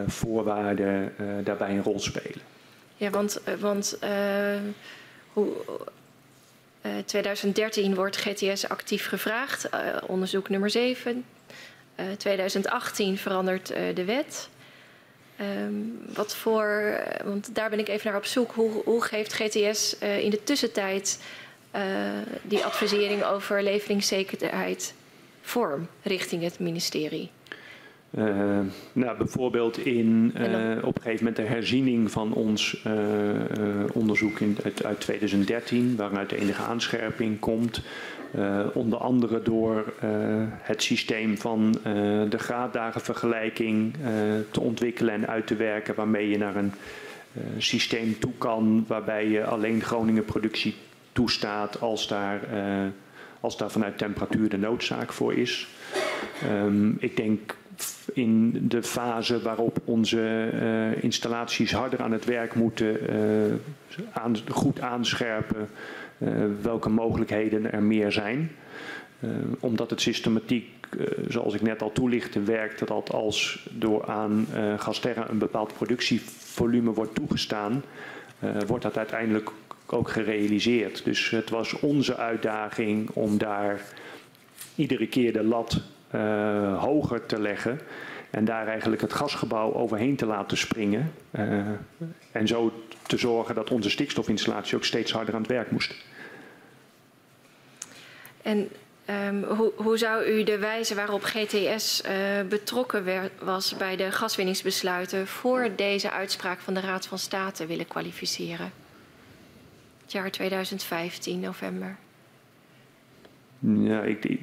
voorwaarden 0.06 1.12
daarbij 1.44 1.70
een 1.70 1.82
rol 1.82 2.00
spelen. 2.00 2.40
Ja, 2.96 3.10
want, 3.10 3.42
want 3.60 3.98
hoe, 5.32 5.48
uh, 6.82 6.92
2013 7.04 7.94
wordt 7.94 8.16
GTS 8.16 8.68
actief 8.68 9.08
gevraagd, 9.08 9.68
uh, 9.74 9.96
onderzoek 10.06 10.48
nummer 10.48 10.70
7. 10.70 11.24
Uh, 12.00 12.06
2018 12.16 13.18
verandert 13.18 13.70
uh, 13.70 13.94
de 13.94 14.04
wet. 14.04 14.48
Ehm, 15.36 15.72
wat 16.14 16.34
voor, 16.34 17.00
want 17.24 17.54
daar 17.54 17.70
ben 17.70 17.78
ik 17.78 17.88
even 17.88 18.06
naar 18.06 18.20
op 18.20 18.24
zoek. 18.24 18.52
Hoe, 18.52 18.82
hoe 18.84 19.02
geeft 19.02 19.32
GTS 19.32 19.98
in 19.98 20.30
de 20.30 20.42
tussentijd 20.44 21.18
die 22.42 22.64
advisering 22.64 23.24
over 23.24 23.62
leveringszekerheid 23.62 24.94
vorm 25.42 25.88
richting 26.02 26.42
het 26.42 26.58
ministerie? 26.58 27.30
Uh, 28.18 28.58
nou, 28.92 29.16
bijvoorbeeld 29.16 29.78
in 29.78 30.34
uh, 30.36 30.84
op 30.84 30.96
een 30.96 31.02
gegeven 31.02 31.24
moment 31.24 31.36
de 31.36 31.42
herziening 31.42 32.10
van 32.10 32.32
ons 32.32 32.84
uh, 32.86 32.92
onderzoek 33.92 34.40
in, 34.40 34.56
uit, 34.64 34.84
uit, 34.84 35.00
2013, 35.00 35.96
waaruit 35.96 36.28
de 36.30 36.36
enige 36.36 36.62
aanscherping 36.62 37.38
komt. 37.38 37.82
onder 38.72 38.98
andere 38.98 39.42
door 39.42 39.92
het 40.62 40.82
systeem 40.82 41.38
van 41.38 41.72
de 42.28 42.38
graaddagenvergelijking 42.38 43.94
te 44.50 44.60
ontwikkelen 44.60 45.14
en 45.14 45.28
uit 45.28 45.46
te 45.46 45.56
werken, 45.56 45.94
waarmee 45.94 46.28
je 46.28 46.38
naar 46.38 46.56
een 46.56 46.72
systeem 47.58 48.18
toe 48.18 48.32
kan 48.38 48.84
waarbij 48.88 49.28
je 49.28 49.44
alleen 49.44 49.80
Groningen 49.80 50.24
productie 50.24 50.74
toestaat 51.12 51.80
als 51.80 52.08
daar, 52.08 52.40
als 53.40 53.56
daar 53.56 53.70
vanuit 53.70 53.98
temperatuur 53.98 54.48
de 54.48 54.58
noodzaak 54.58 55.12
voor 55.12 55.34
is. 55.34 55.68
Um, 56.50 56.96
ik 57.00 57.16
denk 57.16 57.56
in 58.12 58.68
de 58.68 58.82
fase 58.82 59.42
waarop 59.42 59.78
onze 59.84 60.50
uh, 60.54 61.02
installaties 61.02 61.72
harder 61.72 62.02
aan 62.02 62.12
het 62.12 62.24
werk 62.24 62.54
moeten, 62.54 63.14
uh, 63.14 63.54
aan, 64.12 64.36
goed 64.48 64.80
aanscherpen 64.80 65.68
uh, 66.18 66.44
welke 66.62 66.88
mogelijkheden 66.88 67.72
er 67.72 67.82
meer 67.82 68.12
zijn. 68.12 68.50
omdat 69.60 69.90
het 69.90 70.00
systematiek, 70.00 70.86
zoals 71.28 71.54
ik 71.54 71.62
net 71.62 71.82
al 71.82 71.92
toelichtte, 71.92 72.42
werkt 72.42 72.86
dat 72.86 73.12
als 73.12 73.68
door 73.72 74.06
aan 74.06 74.46
Gasterra 74.76 75.30
een 75.30 75.38
bepaald 75.38 75.74
productievolume 75.74 76.92
wordt 76.92 77.14
toegestaan, 77.14 77.84
wordt 78.66 78.82
dat 78.82 78.96
uiteindelijk 78.96 79.50
ook 79.86 80.08
gerealiseerd. 80.08 81.04
Dus 81.04 81.30
het 81.30 81.50
was 81.50 81.80
onze 81.80 82.16
uitdaging 82.16 83.10
om 83.10 83.38
daar 83.38 83.80
iedere 84.74 85.06
keer 85.06 85.32
de 85.32 85.44
lat 85.44 85.72
uh, 85.72 85.91
hoger 86.78 87.26
te 87.26 87.40
leggen. 87.40 87.80
En 88.32 88.44
daar 88.44 88.66
eigenlijk 88.66 89.02
het 89.02 89.12
gasgebouw 89.12 89.74
overheen 89.74 90.16
te 90.16 90.26
laten 90.26 90.56
springen. 90.56 91.12
Uh, 91.30 91.68
en 92.32 92.46
zo 92.46 92.72
te 93.02 93.16
zorgen 93.16 93.54
dat 93.54 93.70
onze 93.70 93.90
stikstofinstallatie 93.90 94.76
ook 94.76 94.84
steeds 94.84 95.12
harder 95.12 95.34
aan 95.34 95.40
het 95.40 95.50
werk 95.50 95.70
moest. 95.70 95.94
En 98.42 98.68
um, 99.10 99.42
hoe, 99.42 99.72
hoe, 99.76 99.96
zou 99.96 100.24
u 100.24 100.44
de 100.44 100.58
wijze 100.58 100.94
waarop 100.94 101.22
GTS 101.22 102.02
uh, 102.06 102.12
betrokken 102.48 103.04
werd, 103.04 103.32
was 103.42 103.76
bij 103.76 103.96
de 103.96 104.12
gaswinningsbesluiten 104.12 105.26
voor 105.26 105.70
deze 105.76 106.10
uitspraak 106.10 106.60
van 106.60 106.74
de 106.74 106.80
Raad 106.80 107.06
van 107.06 107.18
State 107.18 107.66
willen 107.66 107.88
kwalificeren? 107.88 108.72
Het 110.02 110.12
jaar 110.12 110.30
2015, 110.30 111.40
november. 111.40 111.96
Ja, 113.58 114.02
ik, 114.02 114.38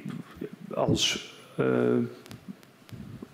als 0.74 1.34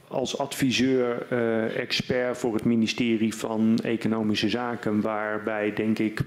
als 0.08 0.38
adviseur, 0.38 1.26
uh, 1.32 1.78
expert 1.78 2.38
voor 2.38 2.54
het 2.54 2.64
ministerie 2.64 3.34
van 3.34 3.78
Economische 3.82 4.48
Zaken, 4.48 5.00
waarbij 5.00 5.72
denk 5.72 5.98
ik 5.98 6.20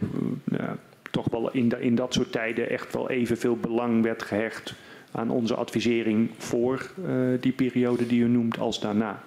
uh, 0.51 0.59
toch 1.11 1.29
wel 1.29 1.51
in, 1.51 1.81
in 1.81 1.95
dat 1.95 2.13
soort 2.13 2.31
tijden 2.31 2.69
echt 2.69 2.93
wel 2.93 3.09
evenveel 3.09 3.57
belang 3.57 4.03
werd 4.03 4.23
gehecht 4.23 4.73
aan 5.11 5.29
onze 5.29 5.55
advisering 5.55 6.29
voor 6.37 6.91
die 7.39 7.51
periode 7.51 8.07
die 8.07 8.21
u 8.21 8.27
noemt 8.27 8.59
als 8.59 8.79
daarna. 8.79 9.23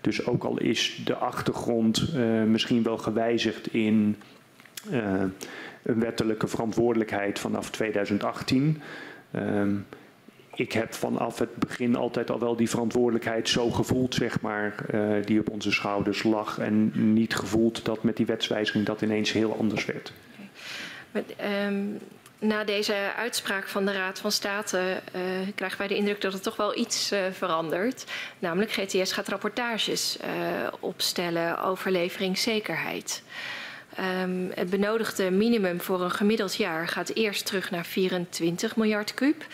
Dus 0.00 0.26
ook 0.26 0.44
al 0.44 0.58
is 0.58 1.00
de 1.04 1.14
achtergrond 1.14 2.14
misschien 2.46 2.82
wel 2.82 2.98
gewijzigd 2.98 3.74
in 3.74 4.16
een 5.82 6.00
wettelijke 6.00 6.46
verantwoordelijkheid 6.46 7.38
vanaf 7.38 7.70
2018 7.70 8.80
ik 10.56 10.72
heb 10.72 10.94
vanaf 10.94 11.38
het 11.38 11.56
begin 11.56 11.96
altijd 11.96 12.30
al 12.30 12.38
wel 12.38 12.56
die 12.56 12.70
verantwoordelijkheid 12.70 13.48
zo 13.48 13.70
gevoeld, 13.70 14.14
zeg 14.14 14.40
maar, 14.40 14.74
uh, 14.94 15.24
die 15.24 15.40
op 15.40 15.50
onze 15.50 15.72
schouders 15.72 16.22
lag. 16.22 16.58
En 16.58 16.90
niet 17.12 17.34
gevoeld 17.34 17.84
dat 17.84 18.02
met 18.02 18.16
die 18.16 18.26
wetswijziging 18.26 18.86
dat 18.86 19.02
ineens 19.02 19.32
heel 19.32 19.56
anders 19.58 19.84
werd. 19.84 20.12
Met, 21.10 21.34
um, 21.66 21.98
na 22.38 22.64
deze 22.64 22.94
uitspraak 23.16 23.68
van 23.68 23.86
de 23.86 23.92
Raad 23.92 24.18
van 24.18 24.32
State 24.32 25.00
uh, 25.16 25.20
krijgen 25.54 25.78
wij 25.78 25.88
de 25.88 25.96
indruk 25.96 26.20
dat 26.20 26.32
er 26.32 26.40
toch 26.40 26.56
wel 26.56 26.78
iets 26.78 27.12
uh, 27.12 27.18
verandert. 27.32 28.04
Namelijk 28.38 28.72
GTS 28.72 29.12
gaat 29.12 29.28
rapportages 29.28 30.18
opstellen 30.80 31.62
over 31.62 31.90
leveringszekerheid. 31.90 33.22
Um, 34.22 34.50
het 34.54 34.70
benodigde 34.70 35.30
minimum 35.30 35.80
voor 35.80 36.02
een 36.02 36.10
gemiddeld 36.10 36.56
jaar 36.56 36.88
gaat 36.88 37.08
eerst 37.14 37.46
terug 37.46 37.70
naar 37.70 37.84
24 37.84 38.76
miljard 38.76 39.14
kuub 39.14 39.44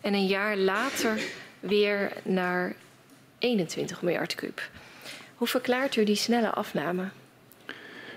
en 0.00 0.14
een 0.14 0.26
jaar 0.26 0.56
later 0.56 1.20
weer 1.60 2.12
naar 2.22 2.74
21 3.38 4.02
miljard 4.02 4.34
kuub. 4.34 4.60
Hoe 5.34 5.48
verklaart 5.48 5.96
u 5.96 6.04
die 6.04 6.14
snelle 6.14 6.50
afname? 6.50 7.04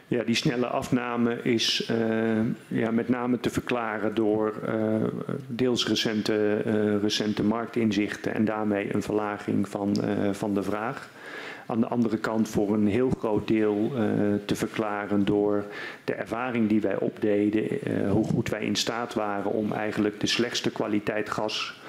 Ja, 0.08 0.24
die 0.24 0.36
snelle 0.36 0.68
afname 0.68 1.42
is 1.42 1.90
uh, 1.92 2.40
ja, 2.68 2.92
met 2.92 3.10
name 3.10 3.40
te 3.40 3.50
verklaren 3.50 4.16
door 4.16 4.54
uh, 4.68 5.04
deels 5.48 5.88
recente, 5.88 6.64
uh, 6.66 7.02
recente 7.02 7.44
marktinzichten 7.44 8.34
en 8.34 8.46
daarmee 8.46 8.94
een 8.94 9.02
verlaging 9.02 9.70
van, 9.70 9.96
van 10.32 10.54
de 10.54 10.64
vraag. 10.64 11.10
Aan 11.66 11.80
de 11.80 11.88
andere 11.88 12.18
kant 12.18 12.50
voor 12.50 12.74
een 12.74 12.88
heel 12.88 13.10
groot 13.20 13.48
deel 13.48 13.92
te 14.46 14.56
verklaren 14.56 15.26
door 15.26 15.66
de 16.04 16.14
ervaring 16.14 16.70
die 16.70 16.82
wij 16.82 17.00
opdeden, 17.00 17.68
hoe 18.10 18.26
goed 18.26 18.50
wij 18.50 18.62
in 18.62 18.76
staat 18.76 19.14
waren 19.14 19.52
om 19.52 19.72
eigenlijk 19.72 20.20
de 20.20 20.28
slechtste 20.28 20.72
kwaliteit 20.72 21.30
gas 21.30 21.82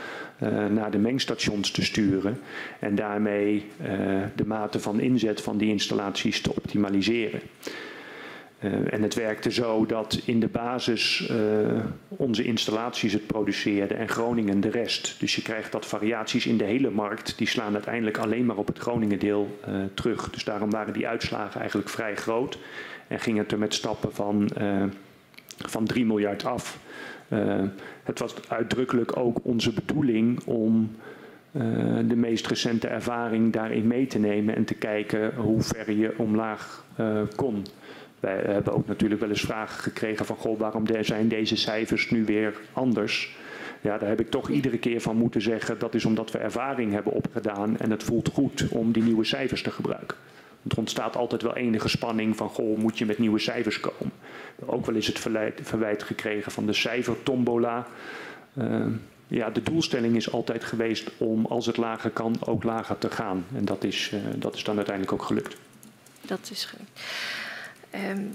uh, 0.43 0.67
naar 0.67 0.91
de 0.91 0.99
mengstations 0.99 1.71
te 1.71 1.85
sturen 1.85 2.41
en 2.79 2.95
daarmee 2.95 3.67
uh, 3.81 3.89
de 4.35 4.47
mate 4.47 4.81
van 4.81 5.01
inzet 5.01 5.41
van 5.41 5.59
die 5.59 5.69
installaties 5.69 6.41
te 6.41 6.55
optimaliseren. 6.55 7.41
Uh, 8.61 8.93
en 8.93 9.03
het 9.03 9.15
werkte 9.15 9.53
zo 9.53 9.87
dat 9.87 10.21
in 10.25 10.41
de 10.41 10.49
basis 10.49 11.33
onze 12.09 12.45
installaties 12.45 13.13
het 13.13 13.27
produceerden 13.27 13.97
en 13.97 14.09
Groningen 14.09 14.61
de 14.61 14.71
rest. 14.71 15.17
Dus 15.19 15.35
je 15.35 15.43
krijgt 15.43 15.73
dat 15.73 15.87
variaties 15.87 16.47
in 16.47 16.57
de 16.57 16.65
hele 16.65 16.91
markt, 16.91 17.39
die 17.39 17.49
slaan 17.49 17.75
uiteindelijk 17.75 18.19
alleen 18.19 18.47
maar 18.47 18.57
op 18.57 18.67
het 18.67 18.79
Groningen 18.79 19.19
deel 19.19 19.59
terug. 19.95 20.31
Dus 20.31 20.45
daarom 20.45 20.71
waren 20.71 20.93
die 20.93 21.09
uitslagen 21.09 21.61
eigenlijk 21.61 21.89
vrij 21.89 22.17
groot 22.17 22.59
en 23.09 23.21
ging 23.21 23.39
het 23.39 23.53
er 23.53 23.59
met 23.59 23.75
stappen 23.75 24.13
van, 24.13 24.51
van 25.59 25.85
3 25.85 26.05
miljard 26.05 26.45
af. 26.45 26.79
Het 28.03 28.19
was 28.19 28.35
uitdrukkelijk 28.49 29.17
ook 29.17 29.39
onze 29.43 29.73
bedoeling 29.73 30.45
om 30.45 30.91
de 32.07 32.17
meest 32.17 32.47
recente 32.47 32.89
ervaring 32.89 33.53
daarin 33.53 33.87
mee 33.87 34.07
te 34.07 34.19
nemen 34.19 34.55
en 34.55 34.65
te 34.65 34.75
kijken 34.75 35.35
hoe 35.35 35.63
ver 35.63 35.93
je 35.93 36.15
omlaag 36.19 36.85
kon. 37.37 37.65
Wij 38.25 38.43
hebben 38.47 38.75
ook 38.75 38.87
natuurlijk 38.87 39.21
wel 39.21 39.31
eens 39.31 39.41
vragen 39.41 39.83
gekregen 39.83 40.27
van 40.27 40.37
goh, 40.37 40.59
waarom 40.59 40.85
zijn 41.01 41.29
deze 41.29 41.57
cijfers 41.57 42.11
nu 42.11 42.25
weer 42.25 42.55
anders? 42.73 43.37
Ja, 43.81 43.99
daar 43.99 44.09
heb 44.09 44.21
ik 44.21 44.31
toch 44.31 44.51
iedere 44.51 44.79
keer 44.79 45.01
van 45.01 45.17
moeten 45.17 45.43
zeggen 45.43 45.79
dat 45.79 45.95
is 45.95 46.05
omdat 46.05 46.31
we 46.31 46.39
ervaring 46.39 46.93
hebben 46.93 47.13
opgedaan 47.13 47.79
en 47.79 47.91
het 47.91 48.03
voelt 48.03 48.29
goed 48.33 48.67
om 48.69 48.93
die 48.93 49.03
nieuwe 49.03 49.25
cijfers 49.25 49.63
te 49.63 49.71
gebruiken. 49.71 50.17
Er 50.69 50.79
ontstaat 50.79 51.17
altijd 51.17 51.43
wel 51.43 51.57
enige 51.57 51.89
spanning 51.89 52.37
van, 52.37 52.49
goh, 52.49 52.79
moet 52.79 52.99
je 52.99 53.07
met 53.07 53.19
nieuwe 53.19 53.39
cijfers 53.39 53.81
komen? 53.81 54.13
Ook 54.67 54.87
wel 54.87 54.95
eens 54.95 55.07
het 55.07 55.19
verwijt, 55.63 56.03
gekregen 56.03 56.53
van 56.53 56.67
de 56.67 56.73
cijfertombola. 56.73 57.87
Uh, 58.59 58.87
ja, 59.27 59.51
de 59.51 59.63
doelstelling 59.63 60.17
is 60.17 60.33
altijd 60.33 60.65
geweest 60.65 61.11
om, 61.19 61.47
als 61.47 61.67
het 61.67 61.77
lager 61.77 62.11
kan, 62.11 62.37
ook 62.45 62.63
lager 62.63 62.99
te 62.99 63.11
gaan. 63.11 63.45
En 63.55 63.65
dat 63.65 63.85
is, 63.85 64.11
uh, 64.15 64.21
dat 64.37 64.55
is 64.55 64.65
dan 64.65 64.77
uiteindelijk 64.77 65.15
ook 65.15 65.27
gelukt. 65.27 65.57
Dat 66.21 66.49
is 66.51 66.65
gelukt. 66.65 67.01
Um, 67.95 68.33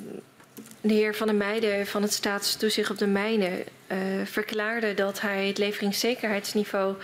de 0.81 0.93
heer 0.93 1.15
Van 1.15 1.27
der 1.27 1.35
Meijden 1.35 1.87
van 1.87 2.01
het 2.01 2.13
Staatstoezicht 2.13 2.89
op 2.89 2.97
de 2.97 3.07
Mijnen 3.07 3.51
uh, 3.51 3.97
verklaarde 4.23 4.93
dat 4.93 5.21
hij 5.21 5.47
het 5.47 5.57
leveringszekerheidsniveau 5.57 6.95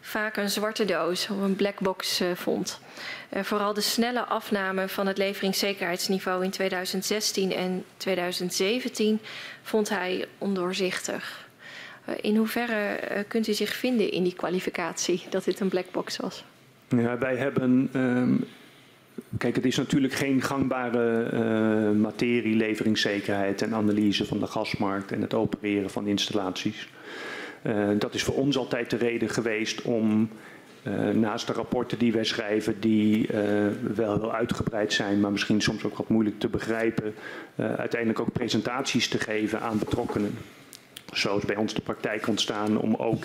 vaak 0.00 0.36
een 0.36 0.50
zwarte 0.50 0.84
doos 0.84 1.28
of 1.28 1.40
een 1.40 1.56
black 1.56 1.80
box 1.80 2.20
uh, 2.20 2.28
vond. 2.34 2.80
Uh, 3.36 3.42
vooral 3.42 3.74
de 3.74 3.80
snelle 3.80 4.24
afname 4.24 4.88
van 4.88 5.06
het 5.06 5.18
leveringszekerheidsniveau 5.18 6.44
in 6.44 6.50
2016 6.50 7.52
en 7.52 7.84
2017 7.96 9.20
vond 9.62 9.88
hij 9.88 10.26
ondoorzichtig. 10.38 11.48
In 12.20 12.36
hoeverre 12.36 12.98
kunt 13.28 13.48
u 13.48 13.52
zich 13.52 13.74
vinden 13.74 14.10
in 14.10 14.22
die 14.22 14.34
kwalificatie 14.34 15.24
dat 15.30 15.44
dit 15.44 15.60
een 15.60 15.68
black 15.68 15.90
box 15.90 16.16
was? 16.16 16.44
Ja, 16.88 17.18
wij 17.18 17.36
hebben. 17.36 17.90
Um, 17.94 18.46
kijk, 19.38 19.56
het 19.56 19.64
is 19.64 19.76
natuurlijk 19.76 20.14
geen 20.14 20.42
gangbare 20.42 21.30
uh, 21.32 22.00
materie, 22.00 22.56
leveringszekerheid 22.56 23.62
en 23.62 23.74
analyse 23.74 24.26
van 24.26 24.38
de 24.38 24.46
gasmarkt 24.46 25.12
en 25.12 25.20
het 25.20 25.34
opereren 25.34 25.90
van 25.90 26.06
installaties. 26.06 26.88
Uh, 27.66 27.88
dat 27.98 28.14
is 28.14 28.22
voor 28.22 28.34
ons 28.34 28.56
altijd 28.56 28.90
de 28.90 28.96
reden 28.96 29.28
geweest 29.28 29.82
om 29.82 30.28
Uh, 30.86 31.08
naast 31.08 31.46
de 31.46 31.52
rapporten 31.52 31.98
die 31.98 32.12
wij 32.12 32.24
schrijven, 32.24 32.80
die 32.80 33.28
wel 33.94 34.20
heel 34.20 34.34
uitgebreid 34.34 34.92
zijn, 34.92 35.20
maar 35.20 35.30
misschien 35.30 35.60
soms 35.60 35.84
ook 35.84 35.96
wat 35.96 36.08
moeilijk 36.08 36.38
te 36.38 36.48
begrijpen, 36.48 37.14
uiteindelijk 37.56 38.20
ook 38.20 38.32
presentaties 38.32 39.08
te 39.08 39.18
geven 39.18 39.60
aan 39.60 39.78
betrokkenen. 39.78 40.34
Zo 41.12 41.36
is 41.36 41.44
bij 41.44 41.56
ons 41.56 41.74
de 41.74 41.80
praktijk 41.80 42.28
ontstaan 42.28 42.80
om 42.80 42.94
ook 42.94 43.24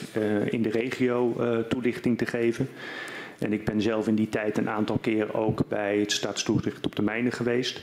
in 0.49 0.61
de 0.61 0.69
regio 0.69 1.35
toelichting 1.69 2.17
te 2.17 2.25
geven. 2.25 2.69
En 3.39 3.53
ik 3.53 3.65
ben 3.65 3.81
zelf 3.81 4.07
in 4.07 4.15
die 4.15 4.29
tijd 4.29 4.57
een 4.57 4.69
aantal 4.69 4.97
keer 4.97 5.33
ook 5.33 5.67
bij 5.67 5.97
het 5.97 6.11
Staatstoezicht 6.11 6.85
op 6.85 6.95
de 6.95 7.01
Mijnen 7.01 7.31
geweest. 7.31 7.81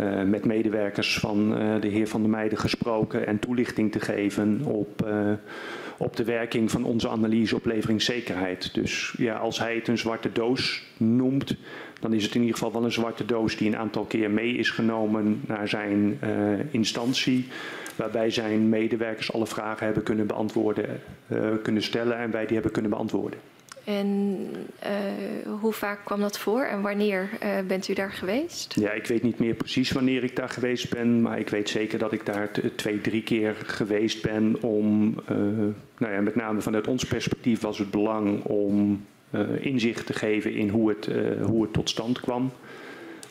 Uh, 0.00 0.22
met 0.22 0.44
medewerkers 0.44 1.18
van 1.18 1.62
uh, 1.62 1.80
de 1.80 1.88
heer 1.88 2.08
Van 2.08 2.20
der 2.20 2.30
Meijden 2.30 2.58
gesproken 2.58 3.26
en 3.26 3.38
toelichting 3.38 3.92
te 3.92 4.00
geven 4.00 4.60
op, 4.64 5.06
uh, 5.06 5.32
op 5.96 6.16
de 6.16 6.24
werking 6.24 6.70
van 6.70 6.84
onze 6.84 7.08
analyse 7.08 7.56
op 7.56 7.66
leveringszekerheid. 7.66 8.74
Dus 8.74 9.14
ja, 9.16 9.36
als 9.36 9.58
hij 9.58 9.74
het 9.74 9.88
een 9.88 9.98
zwarte 9.98 10.32
doos 10.32 10.82
noemt, 10.96 11.56
dan 12.00 12.12
is 12.12 12.24
het 12.24 12.34
in 12.34 12.40
ieder 12.40 12.56
geval 12.56 12.72
wel 12.72 12.84
een 12.84 12.92
zwarte 12.92 13.24
doos 13.24 13.56
die 13.56 13.68
een 13.68 13.76
aantal 13.76 14.04
keer 14.04 14.30
mee 14.30 14.54
is 14.54 14.70
genomen 14.70 15.40
naar 15.46 15.68
zijn 15.68 16.18
instantie. 16.70 17.48
Waarbij 17.96 18.30
zijn 18.30 18.68
medewerkers 18.68 19.32
alle 19.32 19.46
vragen 19.46 19.84
hebben 19.84 20.02
kunnen 20.02 20.26
beantwoorden, 20.26 21.00
kunnen 21.62 21.82
stellen 21.82 22.18
en 22.18 22.30
wij 22.30 22.44
die 22.44 22.54
hebben 22.54 22.72
kunnen 22.72 22.90
beantwoorden. 22.90 23.38
En 23.84 24.48
uh, 24.84 25.52
hoe 25.60 25.72
vaak 25.72 26.04
kwam 26.04 26.20
dat 26.20 26.38
voor 26.38 26.62
en 26.62 26.80
wanneer 26.80 27.28
uh, 27.42 27.58
bent 27.66 27.88
u 27.88 27.94
daar 27.94 28.12
geweest? 28.12 28.74
Ja, 28.80 28.90
ik 28.90 29.06
weet 29.06 29.22
niet 29.22 29.38
meer 29.38 29.54
precies 29.54 29.92
wanneer 29.92 30.24
ik 30.24 30.36
daar 30.36 30.48
geweest 30.48 30.90
ben, 30.90 31.22
maar 31.22 31.38
ik 31.38 31.48
weet 31.48 31.68
zeker 31.68 31.98
dat 31.98 32.12
ik 32.12 32.26
daar 32.26 32.50
twee, 32.76 33.00
drie 33.00 33.22
keer 33.22 33.54
geweest 33.66 34.22
ben 34.22 34.62
om, 34.62 35.14
uh, 35.30 35.36
nou 35.98 36.12
ja, 36.12 36.20
met 36.20 36.34
name 36.34 36.60
vanuit 36.60 36.88
ons 36.88 37.04
perspectief 37.04 37.60
was 37.60 37.78
het 37.78 37.90
belang 37.90 38.44
om 38.44 39.04
inzicht 39.60 40.06
te 40.06 40.12
geven 40.12 40.54
in 40.54 40.68
hoe 40.68 40.88
het, 40.88 41.08
hoe 41.42 41.62
het 41.62 41.72
tot 41.72 41.88
stand 41.88 42.20
kwam. 42.20 42.52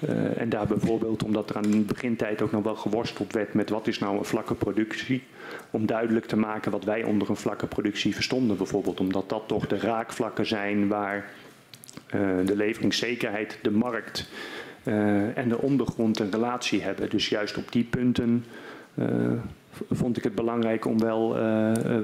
Uh, 0.09 0.41
en 0.41 0.49
daar 0.49 0.67
bijvoorbeeld, 0.67 1.23
omdat 1.23 1.49
er 1.49 1.55
aan 1.55 1.71
de 1.71 1.77
begintijd 1.77 2.41
ook 2.41 2.51
nog 2.51 2.63
wel 2.63 2.75
geworsteld 2.75 3.34
werd 3.34 3.53
met 3.53 3.69
wat 3.69 3.88
is 3.88 3.99
nou 3.99 4.17
een 4.17 4.25
vlakke 4.25 4.55
productie, 4.55 5.23
om 5.71 5.85
duidelijk 5.85 6.25
te 6.25 6.38
maken 6.38 6.71
wat 6.71 6.84
wij 6.84 7.03
onder 7.03 7.30
een 7.30 7.35
vlakke 7.35 7.67
productie 7.67 8.13
verstonden. 8.13 8.57
Bijvoorbeeld 8.57 8.99
omdat 8.99 9.30
dat 9.30 9.43
toch 9.47 9.67
de 9.67 9.77
raakvlakken 9.77 10.45
zijn 10.45 10.88
waar 10.88 11.31
uh, 12.15 12.21
de 12.45 12.55
leveringszekerheid, 12.55 13.59
de 13.61 13.71
markt 13.71 14.30
uh, 14.84 15.38
en 15.38 15.49
de 15.49 15.57
ondergrond 15.57 16.19
een 16.19 16.31
relatie 16.31 16.81
hebben. 16.81 17.09
Dus 17.09 17.30
juist 17.30 17.57
op 17.57 17.71
die 17.71 17.84
punten 17.84 18.45
vond 19.91 20.17
ik 20.17 20.23
het 20.23 20.35
belangrijk 20.35 20.85
om 20.85 20.99
wel, 20.99 21.33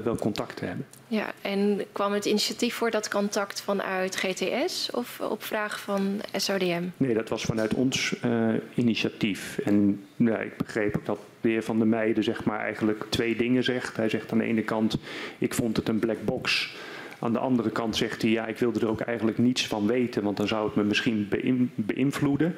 wel 0.02 0.16
contact 0.16 0.56
te 0.56 0.64
hebben. 0.64 0.86
Ja, 1.06 1.32
en 1.40 1.80
kwam 1.92 2.12
het 2.12 2.24
initiatief 2.24 2.74
voor 2.74 2.90
dat 2.90 3.08
contact 3.08 3.60
vanuit 3.60 4.16
GTS 4.16 4.90
of 4.90 5.20
op 5.20 5.42
vraag 5.42 5.80
van 5.80 6.20
SODM? 6.36 6.82
Nee, 6.96 7.14
dat 7.14 7.28
was 7.28 7.42
vanuit 7.42 7.74
ons 7.74 8.14
uh, 8.24 8.54
initiatief. 8.74 9.58
En 9.58 10.04
ja, 10.16 10.38
ik 10.38 10.56
begreep 10.56 10.96
ook 10.96 11.06
dat 11.06 11.18
de 11.40 11.48
heer 11.48 11.62
Van 11.62 11.78
der 11.78 11.86
Meijden 11.86 12.24
zeg 12.24 12.44
maar, 12.44 12.60
eigenlijk 12.60 13.06
twee 13.08 13.36
dingen 13.36 13.64
zegt. 13.64 13.96
Hij 13.96 14.08
zegt 14.08 14.32
aan 14.32 14.38
de 14.38 14.44
ene 14.44 14.62
kant, 14.62 14.98
ik 15.38 15.54
vond 15.54 15.76
het 15.76 15.88
een 15.88 15.98
black 15.98 16.24
box. 16.24 16.76
Aan 17.18 17.32
de 17.32 17.38
andere 17.38 17.70
kant 17.70 17.96
zegt 17.96 18.22
hij, 18.22 18.30
ja, 18.30 18.46
ik 18.46 18.58
wilde 18.58 18.80
er 18.80 18.88
ook 18.88 19.00
eigenlijk 19.00 19.38
niets 19.38 19.66
van 19.66 19.86
weten, 19.86 20.22
want 20.22 20.36
dan 20.36 20.48
zou 20.48 20.66
het 20.66 20.74
me 20.74 20.82
misschien 20.82 21.28
beïnvloeden. 21.74 22.54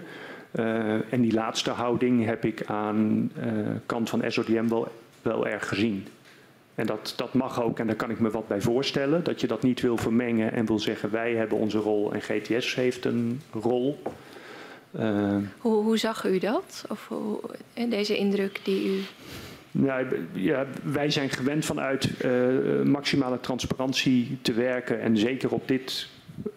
Uh, 0.53 1.13
en 1.13 1.21
die 1.21 1.33
laatste 1.33 1.71
houding 1.71 2.25
heb 2.25 2.45
ik 2.45 2.63
aan 2.67 3.31
uh, 3.39 3.45
kant 3.87 4.11
van 4.11 4.23
SODM 4.27 4.69
wel, 4.69 4.89
wel 5.23 5.47
erg 5.47 5.69
gezien. 5.69 6.07
En 6.75 6.87
dat, 6.87 7.15
dat 7.17 7.35
mag 7.35 7.63
ook, 7.63 7.79
en 7.79 7.87
daar 7.87 7.97
kan 7.97 8.11
ik 8.11 8.21
me 8.21 8.31
wat 8.31 8.49
bij 8.49 8.61
voorstellen, 8.61 9.25
dat 9.25 9.41
je 9.41 9.47
dat 9.47 9.63
niet 9.63 9.81
wil 9.81 9.97
vermengen 9.97 10.53
en 10.53 10.67
wil 10.67 10.79
zeggen 10.79 11.11
wij 11.11 11.35
hebben 11.35 11.59
onze 11.59 11.79
rol 11.79 12.13
en 12.13 12.21
GTS 12.23 12.75
heeft 12.75 13.05
een 13.05 13.41
rol. 13.53 14.03
Uh, 14.99 15.37
hoe, 15.59 15.83
hoe, 15.83 15.97
zag 15.97 16.25
u 16.25 16.39
dat? 16.39 16.85
Of 16.89 17.09
hoe, 17.09 17.41
deze 17.89 18.17
indruk 18.17 18.61
die 18.63 18.87
u. 18.87 19.01
Nou, 19.71 20.07
ja, 20.33 20.67
wij 20.83 21.11
zijn 21.11 21.31
gewend 21.31 21.65
vanuit 21.65 22.25
uh, 22.25 22.83
maximale 22.83 23.41
transparantie 23.41 24.39
te 24.43 24.53
werken. 24.53 25.01
En 25.01 25.17
zeker 25.17 25.53
op 25.53 25.69
dit 25.69 26.09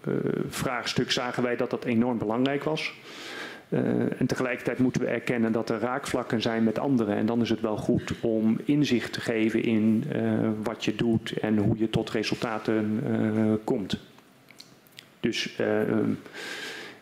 uh, 0.07 0.15
vraagstuk 0.49 1.11
zagen 1.11 1.43
wij 1.43 1.55
dat 1.55 1.69
dat 1.69 1.83
enorm 1.85 2.17
belangrijk 2.17 2.63
was. 2.63 2.93
Uh, 3.69 3.79
en 4.19 4.25
tegelijkertijd 4.25 4.79
moeten 4.79 5.01
we 5.01 5.07
erkennen 5.07 5.51
dat 5.51 5.69
er 5.69 5.79
raakvlakken 5.79 6.41
zijn 6.41 6.63
met 6.63 6.79
anderen. 6.79 7.15
En 7.15 7.25
dan 7.25 7.41
is 7.41 7.49
het 7.49 7.61
wel 7.61 7.77
goed 7.77 8.13
om 8.21 8.59
inzicht 8.65 9.13
te 9.13 9.21
geven 9.21 9.63
in 9.63 10.03
uh, 10.15 10.49
wat 10.63 10.85
je 10.85 10.95
doet 10.95 11.31
en 11.31 11.57
hoe 11.57 11.77
je 11.77 11.89
tot 11.89 12.09
resultaten 12.09 13.03
uh, 13.07 13.53
komt. 13.63 13.97
Dus 15.19 15.59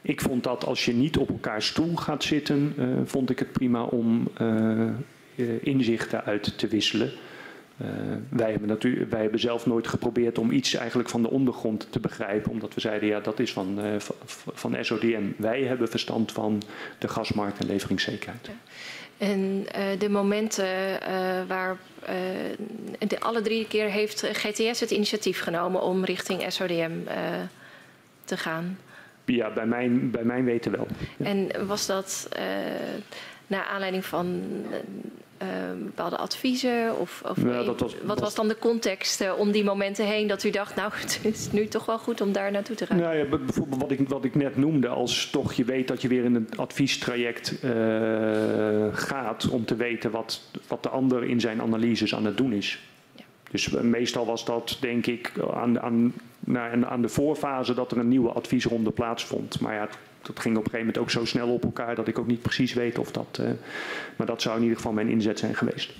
ik 0.01 0.21
vond 0.21 0.43
dat 0.43 0.65
als 0.65 0.85
je 0.85 0.93
niet 0.93 1.17
op 1.17 1.29
elkaar 1.29 1.61
stoel 1.61 1.95
gaat 1.95 2.23
zitten, 2.23 2.75
vond 3.05 3.29
ik 3.29 3.39
het 3.39 3.51
prima 3.51 3.83
om 3.83 4.27
inzichten 5.61 6.23
uit 6.23 6.57
te 6.57 6.67
wisselen. 6.67 7.11
Uh, 7.83 7.89
wij, 8.29 8.51
hebben 8.51 8.69
natuurlijk, 8.69 9.11
wij 9.11 9.21
hebben 9.21 9.39
zelf 9.39 9.65
nooit 9.65 9.87
geprobeerd 9.87 10.37
om 10.37 10.51
iets 10.51 10.73
eigenlijk 10.73 11.09
van 11.09 11.21
de 11.21 11.29
ondergrond 11.29 11.87
te 11.91 11.99
begrijpen, 11.99 12.51
omdat 12.51 12.73
we 12.73 12.81
zeiden 12.81 13.09
ja 13.09 13.19
dat 13.19 13.39
is 13.39 13.53
van, 13.53 13.85
uh, 13.85 13.95
van 14.53 14.77
SODM. 14.81 15.23
Wij 15.37 15.63
hebben 15.63 15.89
verstand 15.89 16.31
van 16.31 16.61
de 16.97 17.07
gasmarkt 17.07 17.59
en 17.59 17.65
leveringszekerheid. 17.65 18.47
Ja. 18.47 18.53
En 19.17 19.39
uh, 19.77 19.99
de 19.99 20.09
momenten 20.09 20.65
waar 21.47 21.77
de, 23.07 23.19
alle 23.19 23.41
drie 23.41 23.67
keer 23.67 23.89
heeft 23.89 24.27
GTS 24.31 24.79
het 24.79 24.91
initiatief 24.91 25.39
genomen 25.39 25.81
om 25.81 26.05
richting 26.05 26.43
SODM 26.47 26.91
te 28.25 28.37
gaan? 28.37 28.79
Ja, 29.25 29.53
bij 29.53 29.65
mijn, 29.65 30.11
bij 30.11 30.23
mijn 30.23 30.45
weten 30.45 30.71
wel. 30.71 30.87
Ja. 31.17 31.25
En 31.25 31.67
was 31.67 31.85
dat 31.85 32.29
naar 33.47 33.63
aanleiding 33.63 34.05
van 34.05 34.41
bepaalde 35.83 36.17
adviezen? 36.17 36.99
Of, 36.99 37.21
of 37.25 37.37
ja, 37.37 37.63
was, 37.63 37.95
wat 38.03 38.19
was, 38.19 38.35
dan 38.35 38.47
de 38.47 38.57
context 38.59 39.21
uh, 39.21 39.39
om 39.39 39.51
die 39.51 39.63
momenten 39.63 40.05
heen 40.05 40.27
dat 40.27 40.43
u 40.43 40.49
dacht, 40.49 40.75
nou 40.75 40.91
het 41.01 41.19
is 41.23 41.51
nu 41.51 41.67
toch 41.67 41.85
wel 41.85 41.99
goed 41.99 42.21
om 42.21 42.31
daar 42.31 42.51
naartoe 42.51 42.75
te 42.75 42.85
gaan? 42.85 42.97
Nou 42.97 43.15
ja, 43.15 43.25
bijvoorbeeld 43.25 43.81
wat 43.81 43.91
ik, 43.91 44.09
wat 44.09 44.25
ik 44.25 44.35
net 44.35 44.57
noemde, 44.57 44.87
als 44.87 45.29
toch 45.29 45.53
je 45.53 45.63
weet 45.63 45.87
dat 45.87 46.01
je 46.01 46.07
weer 46.07 46.23
in 46.23 46.35
een 46.35 46.47
adviestraject 46.55 47.59
uh, 47.63 48.87
gaat 48.91 49.49
om 49.49 49.65
te 49.65 49.75
weten 49.75 50.11
wat, 50.11 50.41
wat 50.67 50.83
de 50.83 50.89
ander 50.89 51.23
in 51.23 51.39
zijn 51.39 51.61
analyses 51.61 52.15
aan 52.15 52.25
het 52.25 52.37
doen 52.37 52.53
is. 52.53 52.79
Ja. 53.15 53.23
Dus 53.51 53.69
meestal 53.69 54.25
was 54.25 54.45
dat 54.45 54.77
denk 54.79 55.05
ik 55.05 55.31
aan, 55.53 55.79
aan, 55.79 56.13
nou, 56.39 56.85
aan 56.85 57.01
de 57.01 57.09
voorfase 57.09 57.73
dat 57.73 57.91
er 57.91 57.97
een 57.97 58.07
nieuwe 58.07 58.31
adviesronde 58.31 58.91
plaatsvond. 58.91 59.59
Maar 59.59 59.73
ja, 59.73 59.87
dat 60.23 60.39
ging 60.39 60.57
op 60.57 60.63
een 60.63 60.71
gegeven 60.71 60.85
moment 60.85 60.97
ook 60.97 61.09
zo 61.09 61.25
snel 61.25 61.53
op 61.53 61.63
elkaar 61.63 61.95
dat 61.95 62.07
ik 62.07 62.19
ook 62.19 62.27
niet 62.27 62.41
precies 62.41 62.73
weet 62.73 62.99
of 62.99 63.11
dat. 63.11 63.37
Uh, 63.41 63.49
maar 64.15 64.27
dat 64.27 64.41
zou 64.41 64.55
in 64.55 64.61
ieder 64.61 64.77
geval 64.77 64.91
mijn 64.91 65.09
inzet 65.09 65.39
zijn 65.39 65.55
geweest. 65.55 65.91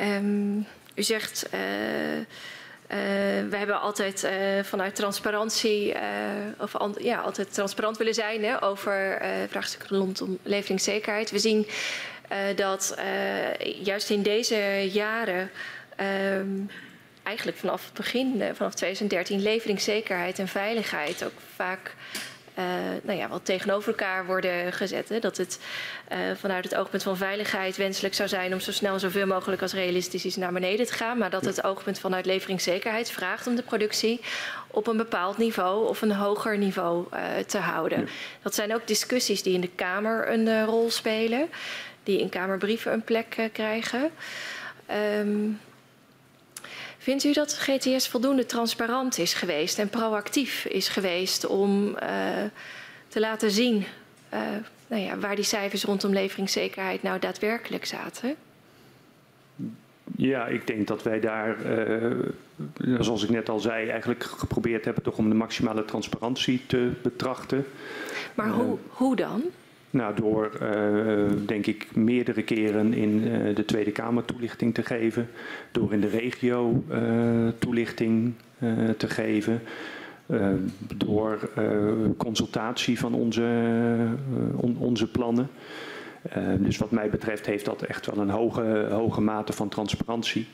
Um, 0.00 0.66
u 0.94 1.02
zegt. 1.02 1.46
Uh, 1.46 1.60
we 3.48 3.56
hebben 3.56 3.80
altijd 3.80 4.28
vanuit 4.62 4.94
transparantie, 4.94 5.94
of 6.58 6.76
ja, 6.98 7.20
altijd 7.20 7.54
transparant 7.54 7.96
willen 7.96 8.14
zijn 8.14 8.44
hè, 8.44 8.62
over 8.62 9.22
vraagstukken 9.48 9.96
rondom 9.96 10.38
leveringszekerheid. 10.42 11.30
We 11.30 11.38
zien 11.38 11.66
dat 12.56 12.96
juist 13.82 14.10
in 14.10 14.22
deze 14.22 14.90
jaren 14.92 15.50
ehm, 15.96 16.48
eigenlijk 17.24 17.58
vanaf 17.58 17.84
het 17.84 17.94
begin, 17.94 18.40
eh, 18.40 18.48
vanaf 18.54 18.74
2013, 18.74 19.42
leveringszekerheid 19.42 20.38
en 20.38 20.48
veiligheid 20.48 21.24
ook 21.24 21.40
vaak 21.54 21.94
uh, 22.58 22.64
nou 23.02 23.18
ja, 23.18 23.28
wat 23.28 23.44
tegenover 23.44 23.88
elkaar 23.88 24.26
worden 24.26 24.72
gezet. 24.72 25.08
Hè? 25.08 25.18
Dat 25.18 25.36
het 25.36 25.60
uh, 26.12 26.18
vanuit 26.36 26.64
het 26.64 26.74
oogpunt 26.74 27.02
van 27.02 27.16
veiligheid 27.16 27.76
wenselijk 27.76 28.14
zou 28.14 28.28
zijn 28.28 28.52
om 28.52 28.60
zo 28.60 28.72
snel 28.72 28.98
zoveel 28.98 29.26
mogelijk 29.26 29.62
als 29.62 29.72
realistisch 29.72 30.24
is 30.24 30.36
naar 30.36 30.52
beneden 30.52 30.86
te 30.86 30.92
gaan. 30.92 31.18
Maar 31.18 31.30
dat 31.30 31.44
het 31.44 31.64
oogpunt 31.64 31.98
vanuit 31.98 32.26
leveringszekerheid 32.26 33.10
vraagt 33.10 33.46
om 33.46 33.56
de 33.56 33.62
productie 33.62 34.20
op 34.70 34.86
een 34.86 34.96
bepaald 34.96 35.38
niveau 35.38 35.88
of 35.88 36.02
een 36.02 36.12
hoger 36.12 36.58
niveau 36.58 37.06
uh, 37.12 37.20
te 37.46 37.58
houden. 37.58 38.00
Ja. 38.00 38.06
Dat 38.42 38.54
zijn 38.54 38.74
ook 38.74 38.86
discussies 38.86 39.42
die 39.42 39.54
in 39.54 39.60
de 39.60 39.70
Kamer 39.74 40.30
een 40.30 40.64
rol 40.64 40.90
spelen, 40.90 41.48
die 42.02 42.20
in 42.20 42.28
Kamerbrieven 42.28 42.92
een 42.92 43.04
plek 43.04 43.48
krijgen. 43.52 44.10
Um, 45.20 45.60
Vindt 47.04 47.24
u 47.24 47.32
dat 47.32 47.58
GTS 47.58 48.08
voldoende 48.08 48.46
transparant 48.46 49.18
is 49.18 49.34
geweest 49.34 49.78
en 49.78 49.88
proactief 49.88 50.64
is 50.64 50.88
geweest 50.88 51.46
om 51.46 51.86
uh, 51.86 51.98
te 53.08 53.20
laten 53.20 53.50
zien 53.50 53.84
uh, 54.34 54.40
nou 54.86 55.02
ja, 55.02 55.18
waar 55.18 55.36
die 55.36 55.44
cijfers 55.44 55.84
rondom 55.84 56.12
leveringszekerheid 56.12 57.02
nou 57.02 57.18
daadwerkelijk 57.18 57.84
zaten? 57.84 58.34
Ja, 60.16 60.46
ik 60.46 60.66
denk 60.66 60.86
dat 60.86 61.02
wij 61.02 61.20
daar, 61.20 61.56
uh, 61.66 62.18
zoals 63.00 63.22
ik 63.22 63.30
net 63.30 63.48
al 63.48 63.60
zei, 63.60 63.88
eigenlijk 63.88 64.24
geprobeerd 64.24 64.84
hebben 64.84 65.02
toch 65.02 65.16
om 65.16 65.28
de 65.28 65.34
maximale 65.34 65.84
transparantie 65.84 66.62
te 66.66 66.92
betrachten. 67.02 67.66
Maar 68.34 68.50
hoe, 68.50 68.78
hoe 68.88 69.16
dan? 69.16 69.42
Nou, 69.94 70.14
door 70.14 70.50
uh, 70.62 71.30
denk 71.46 71.66
ik 71.66 71.96
meerdere 71.96 72.42
keren 72.42 72.92
in 72.94 73.26
uh, 73.26 73.54
de 73.54 73.64
Tweede 73.64 73.90
Kamer 73.90 74.24
toelichting 74.24 74.74
te 74.74 74.82
geven, 74.82 75.28
door 75.72 75.92
in 75.92 76.00
de 76.00 76.08
regio 76.08 76.84
uh, 76.90 77.48
toelichting 77.58 78.34
te 78.96 79.08
geven, 79.08 79.60
door 80.96 81.50
consultatie 82.16 82.98
van 82.98 83.14
onze, 83.14 83.42
on, 84.56 84.76
onze 84.78 85.10
plannen. 85.10 85.48
dus 86.58 86.78
wat 86.78 86.90
mij 86.90 87.10
betreft 87.10 87.46
heeft 87.46 87.64
dat 87.64 87.82
echt 87.82 88.06
wel 88.06 88.18
een 88.18 88.30
hoge, 88.30 88.86
hoge 88.90 89.20
mate 89.20 89.52
van 89.52 89.68
transparantie. 89.68 90.46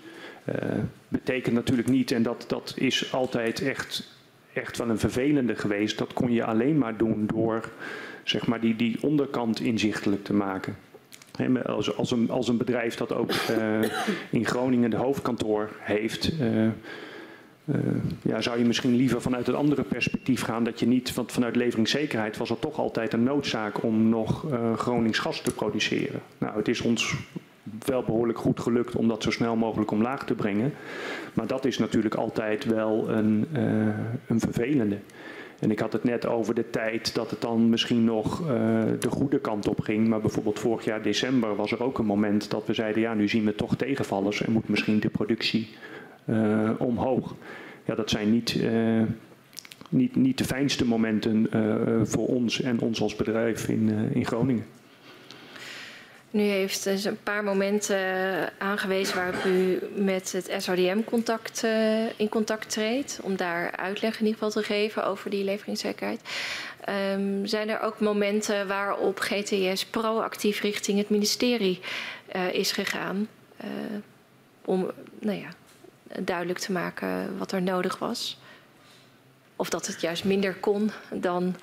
betekent 1.08 1.54
natuurlijk 1.54 1.88
niet, 1.88 2.10
en 2.10 2.22
dat, 2.22 2.44
dat 2.48 2.74
is 2.76 3.12
altijd 3.12 3.62
echt, 3.62 4.16
echt 4.52 4.78
wel 4.78 4.88
een 4.88 4.98
vervelende 4.98 5.54
geweest, 5.54 5.98
dat 5.98 6.12
kon 6.12 6.32
je 6.32 6.44
alleen 6.44 6.78
maar 6.78 6.96
doen 6.96 7.26
door 7.26 7.70
zeg 8.30 8.46
maar, 8.46 8.60
die, 8.60 8.76
die 8.76 8.98
onderkant 9.00 9.60
inzichtelijk 9.60 10.24
te 10.24 10.32
maken. 10.32 10.76
Als, 11.64 11.96
als, 11.96 12.10
een, 12.10 12.30
als 12.30 12.48
een 12.48 12.56
bedrijf 12.56 12.94
dat 12.94 13.12
ook 13.12 13.32
uh, 13.50 13.82
in 14.30 14.46
Groningen 14.46 14.90
de 14.90 14.96
hoofdkantoor 14.96 15.70
heeft, 15.78 16.32
uh, 16.40 16.64
uh, 16.64 16.70
ja, 18.22 18.40
zou 18.40 18.58
je 18.58 18.64
misschien 18.64 18.96
liever 18.96 19.22
vanuit 19.22 19.46
het 19.46 19.56
andere 19.56 19.82
perspectief 19.82 20.42
gaan. 20.42 20.64
Dat 20.64 20.80
je 20.80 20.86
niet, 20.86 21.14
want 21.14 21.32
vanuit 21.32 21.56
leveringszekerheid 21.56 22.36
was 22.36 22.50
er 22.50 22.58
toch 22.58 22.78
altijd 22.78 23.12
een 23.12 23.22
noodzaak 23.22 23.82
om 23.82 24.08
nog 24.08 24.46
Gronings 24.76 25.18
gas 25.18 25.40
te 25.40 25.54
produceren. 25.54 26.20
Nou, 26.38 26.56
het 26.56 26.68
is 26.68 26.80
ons 26.80 27.14
wel 27.86 28.02
behoorlijk 28.02 28.38
goed 28.38 28.60
gelukt 28.60 28.96
om 28.96 29.08
dat 29.08 29.22
zo 29.22 29.30
snel 29.30 29.56
mogelijk 29.56 29.90
omlaag 29.90 30.24
te 30.24 30.34
brengen. 30.34 30.72
Maar 31.34 31.46
dat 31.46 31.64
is 31.64 31.78
natuurlijk 31.78 32.14
altijd 32.14 32.64
wel 32.64 33.08
een, 33.08 33.46
een 34.26 34.40
vervelende. 34.40 34.98
En 35.60 35.70
ik 35.70 35.78
had 35.78 35.92
het 35.92 36.04
net 36.04 36.26
over 36.26 36.54
de 36.54 36.70
tijd 36.70 37.14
dat 37.14 37.30
het 37.30 37.40
dan 37.40 37.68
misschien 37.68 38.04
nog 38.04 38.40
uh, 38.40 38.46
de 38.98 39.10
goede 39.10 39.40
kant 39.40 39.68
op 39.68 39.80
ging. 39.80 40.08
Maar 40.08 40.20
bijvoorbeeld 40.20 40.58
vorig 40.58 40.84
jaar 40.84 41.02
december 41.02 41.56
was 41.56 41.72
er 41.72 41.82
ook 41.82 41.98
een 41.98 42.06
moment 42.06 42.50
dat 42.50 42.66
we 42.66 42.74
zeiden, 42.74 43.02
ja 43.02 43.14
nu 43.14 43.28
zien 43.28 43.44
we 43.44 43.54
toch 43.54 43.76
tegenvallers 43.76 44.42
en 44.42 44.52
moet 44.52 44.68
misschien 44.68 45.00
de 45.00 45.08
productie 45.08 45.68
uh, 46.24 46.70
omhoog. 46.78 47.34
Ja, 47.84 47.94
dat 47.94 48.10
zijn 48.10 48.30
niet, 48.30 48.54
uh, 48.54 49.02
niet, 49.88 50.16
niet 50.16 50.38
de 50.38 50.44
fijnste 50.44 50.86
momenten 50.86 51.48
voor 52.08 52.26
ons 52.26 52.60
en 52.60 52.80
ons 52.80 53.02
als 53.02 53.16
bedrijf 53.16 53.68
in, 53.68 53.88
in 54.12 54.26
Groningen. 54.26 54.64
Nu 56.30 56.42
heeft 56.42 56.84
dus 56.84 57.04
een 57.04 57.22
paar 57.22 57.44
momenten 57.44 57.98
aangewezen 58.58 59.16
waarop 59.16 59.44
u 59.44 59.78
met 59.94 60.32
het 60.32 60.54
SODM 60.58 61.04
contact, 61.04 61.62
uh, 61.64 62.18
in 62.18 62.28
contact 62.28 62.70
treedt. 62.70 63.18
Om 63.22 63.36
daar 63.36 63.76
uitleg 63.76 64.12
in 64.12 64.26
ieder 64.26 64.32
geval 64.32 64.62
te 64.62 64.62
geven 64.62 65.06
over 65.06 65.30
die 65.30 65.44
leveringszekerheid. 65.44 66.20
Um, 67.14 67.46
zijn 67.46 67.68
er 67.68 67.80
ook 67.80 68.00
momenten 68.00 68.68
waarop 68.68 69.18
GTS 69.18 69.86
proactief 69.86 70.60
richting 70.60 70.98
het 70.98 71.10
ministerie 71.10 71.80
uh, 72.36 72.54
is 72.54 72.72
gegaan? 72.72 73.28
Om 74.64 74.90
nou 75.18 75.38
ja, 75.38 75.48
duidelijk 76.20 76.58
te 76.58 76.72
maken 76.72 77.38
wat 77.38 77.52
er 77.52 77.62
nodig 77.62 77.98
was? 77.98 78.38
Of 79.56 79.70
dat 79.70 79.86
het 79.86 80.00
juist 80.00 80.24
minder 80.24 80.54
kon 80.54 80.90
dan 81.10 81.56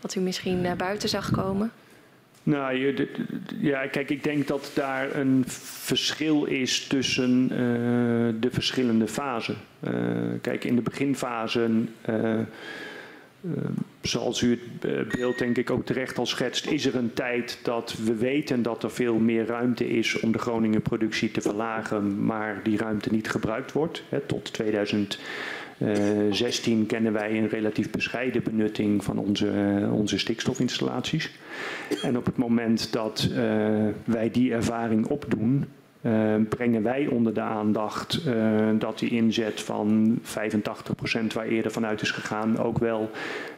wat 0.00 0.14
u 0.14 0.20
misschien 0.20 0.60
naar 0.60 0.76
buiten 0.76 1.08
zag 1.08 1.30
komen? 1.30 1.72
Nou, 2.42 2.74
je, 2.74 3.08
ja, 3.60 3.86
kijk, 3.86 4.10
ik 4.10 4.24
denk 4.24 4.46
dat 4.46 4.70
daar 4.74 5.16
een 5.16 5.44
verschil 5.46 6.44
is 6.44 6.86
tussen 6.86 7.42
uh, 7.42 7.58
de 8.40 8.50
verschillende 8.50 9.08
fasen. 9.08 9.56
Uh, 9.80 9.92
kijk, 10.40 10.64
in 10.64 10.76
de 10.76 10.82
beginfase, 10.82 11.70
uh, 12.08 12.40
zoals 14.00 14.42
u 14.42 14.60
het 14.80 15.08
beeld 15.08 15.38
denk 15.38 15.56
ik 15.56 15.70
ook 15.70 15.86
terecht 15.86 16.18
al 16.18 16.26
schetst, 16.26 16.66
is 16.66 16.86
er 16.86 16.94
een 16.94 17.12
tijd 17.12 17.58
dat 17.62 17.94
we 18.04 18.14
weten 18.14 18.62
dat 18.62 18.82
er 18.82 18.90
veel 18.90 19.18
meer 19.18 19.46
ruimte 19.46 19.88
is 19.88 20.20
om 20.20 20.32
de 20.32 20.38
Groningen 20.38 20.82
productie 20.82 21.30
te 21.30 21.40
verlagen, 21.40 22.24
maar 22.24 22.60
die 22.62 22.78
ruimte 22.78 23.10
niet 23.10 23.30
gebruikt 23.30 23.72
wordt. 23.72 24.02
Hè, 24.08 24.20
tot 24.20 24.52
2000. 24.52 25.18
16 26.30 26.80
eh, 26.80 26.86
kennen 26.86 27.12
wij 27.12 27.38
een 27.38 27.48
relatief 27.48 27.90
bescheiden 27.90 28.42
benutting 28.42 29.04
van 29.04 29.18
onze, 29.18 29.50
eh, 29.50 29.94
onze 29.94 30.18
stikstofinstallaties. 30.18 31.30
En 32.02 32.16
op 32.16 32.26
het 32.26 32.36
moment 32.36 32.92
dat 32.92 33.28
eh, 33.30 33.38
wij 34.04 34.30
die 34.32 34.52
ervaring 34.52 35.06
opdoen, 35.06 35.64
brengen 36.48 36.82
wij 36.82 37.06
onder 37.06 37.34
de 37.34 37.40
aandacht 37.40 38.24
dat 38.78 38.98
die 38.98 39.10
inzet 39.10 39.60
van 39.60 40.18
85% 40.22 41.32
waar 41.32 41.46
eerder 41.46 41.72
vanuit 41.72 42.02
is 42.02 42.10
gegaan 42.10 42.58
ook 42.58 42.78
wel 42.78 43.10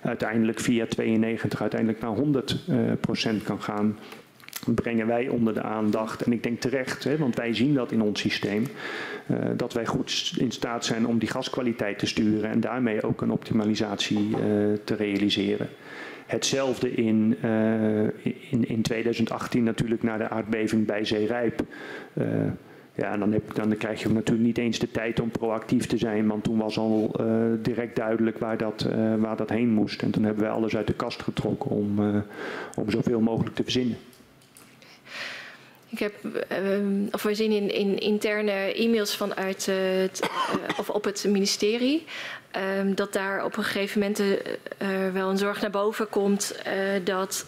uiteindelijk 0.03 0.61
via 0.61 0.87
92 0.87 1.61
uiteindelijk 1.61 2.01
naar 2.01 2.17
100% 3.39 3.43
kan 3.45 3.63
gaan 3.63 3.97
brengen 4.75 5.07
wij 5.07 5.29
onder 5.29 5.55
de 5.55 5.63
aandacht. 5.63 6.23
En 6.23 6.33
ik 6.33 6.43
denk 6.43 6.61
terecht, 6.61 7.05
hè, 7.05 7.17
want 7.17 7.37
wij 7.37 7.55
zien 7.55 7.75
dat 7.75 7.93
in 7.93 8.03
ons 8.03 8.21
systeem, 8.21 8.67
uh, 9.31 9.39
dat 9.57 9.73
wij 9.73 9.87
goed 9.87 10.33
in 10.39 10.51
staat 10.51 10.85
zijn 10.85 11.07
om 11.07 11.19
die 11.19 11.29
gaskwaliteit 11.29 11.99
te 11.99 12.07
sturen 12.07 12.51
en 12.51 12.61
daarmee 12.61 13.03
ook 13.03 13.21
een 13.21 13.31
optimalisatie 13.31 14.29
uh, 14.29 14.37
te 14.85 14.95
realiseren. 14.95 15.69
Hetzelfde 16.27 16.91
in, 16.93 17.37
uh, 17.45 18.03
in, 18.51 18.69
in 18.69 18.83
2018 18.83 19.63
natuurlijk 19.65 20.03
na 20.03 20.17
de 20.17 20.29
aardbeving 20.29 20.87
bij 20.87 21.05
Zeerijp. 21.05 21.63
Ja, 22.97 23.17
dan, 23.17 23.33
heb, 23.33 23.55
dan 23.55 23.77
krijg 23.77 24.03
je 24.03 24.09
natuurlijk 24.09 24.47
niet 24.47 24.59
eens 24.59 24.79
de 24.79 24.91
tijd 24.91 25.21
om 25.21 25.31
proactief 25.31 25.87
te 25.87 25.99
zijn, 25.99 26.27
want 26.27 26.45
toen 26.45 26.59
was 26.59 26.79
al 26.79 27.17
direct 27.63 27.97
duidelijk 27.97 28.39
waar 28.39 28.57
dat, 28.57 28.89
waar 29.19 29.37
dat 29.37 29.51
heen 29.51 29.69
moest. 29.69 30.03
En 30.03 30.11
toen 30.11 30.25
hebben 30.25 30.43
wij 30.43 30.53
alles 30.53 30.77
uit 30.77 30.87
de 30.87 30.93
kast 30.93 31.23
getrokken 31.23 31.71
om, 31.71 31.99
om 32.79 32.91
zoveel 32.91 33.21
mogelijk 33.21 33.55
te 33.55 33.63
verzinnen. 33.63 33.97
Ik 35.95 36.01
heb, 36.01 36.15
uh, 36.25 37.07
of 37.11 37.23
we 37.23 37.35
zien 37.35 37.53
in, 37.53 37.71
in 37.71 37.99
interne 37.99 38.75
e-mails 38.75 39.17
vanuit 39.17 39.67
uh, 39.67 39.77
of 40.79 40.91
op 40.91 41.05
het 41.05 41.25
ministerie 41.29 42.05
uh, 42.57 42.95
dat 42.95 43.13
daar 43.13 43.45
op 43.45 43.57
een 43.57 43.65
gegeven 43.65 44.01
moment 44.01 44.21
uh, 44.21 44.39
wel 45.13 45.31
een 45.31 45.39
zorg 45.39 45.61
naar 45.61 45.71
boven 45.71 46.09
komt 46.09 46.55
dat 47.05 47.47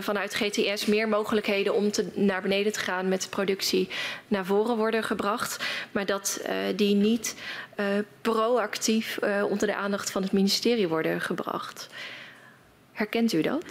vanuit 0.00 0.34
GTS 0.34 0.86
meer 0.86 1.08
mogelijkheden 1.08 1.74
om 1.74 1.90
te, 1.90 2.06
naar 2.14 2.42
beneden 2.42 2.72
te 2.72 2.80
gaan 2.80 3.08
met 3.08 3.22
de 3.22 3.28
productie 3.28 3.88
naar 4.28 4.44
voren 4.44 4.76
worden 4.76 5.02
gebracht, 5.02 5.64
maar 5.92 6.06
dat 6.06 6.40
die 6.76 6.94
niet 6.94 7.34
proactief 8.20 9.18
onder 9.48 9.66
de 9.66 9.74
aandacht 9.74 10.10
van 10.10 10.22
het 10.22 10.32
ministerie 10.32 10.88
worden 10.88 11.20
gebracht. 11.20 11.86
Herkent 12.92 13.32
u 13.32 13.42
dat? 13.42 13.64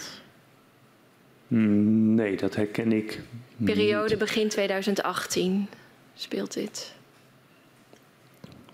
Hmm, 1.48 2.14
nee, 2.14 2.36
dat 2.36 2.54
herken 2.54 2.92
ik 2.92 3.20
Periode 3.64 4.16
begin 4.16 4.48
2018 4.48 5.68
speelt 6.14 6.54
dit. 6.54 6.96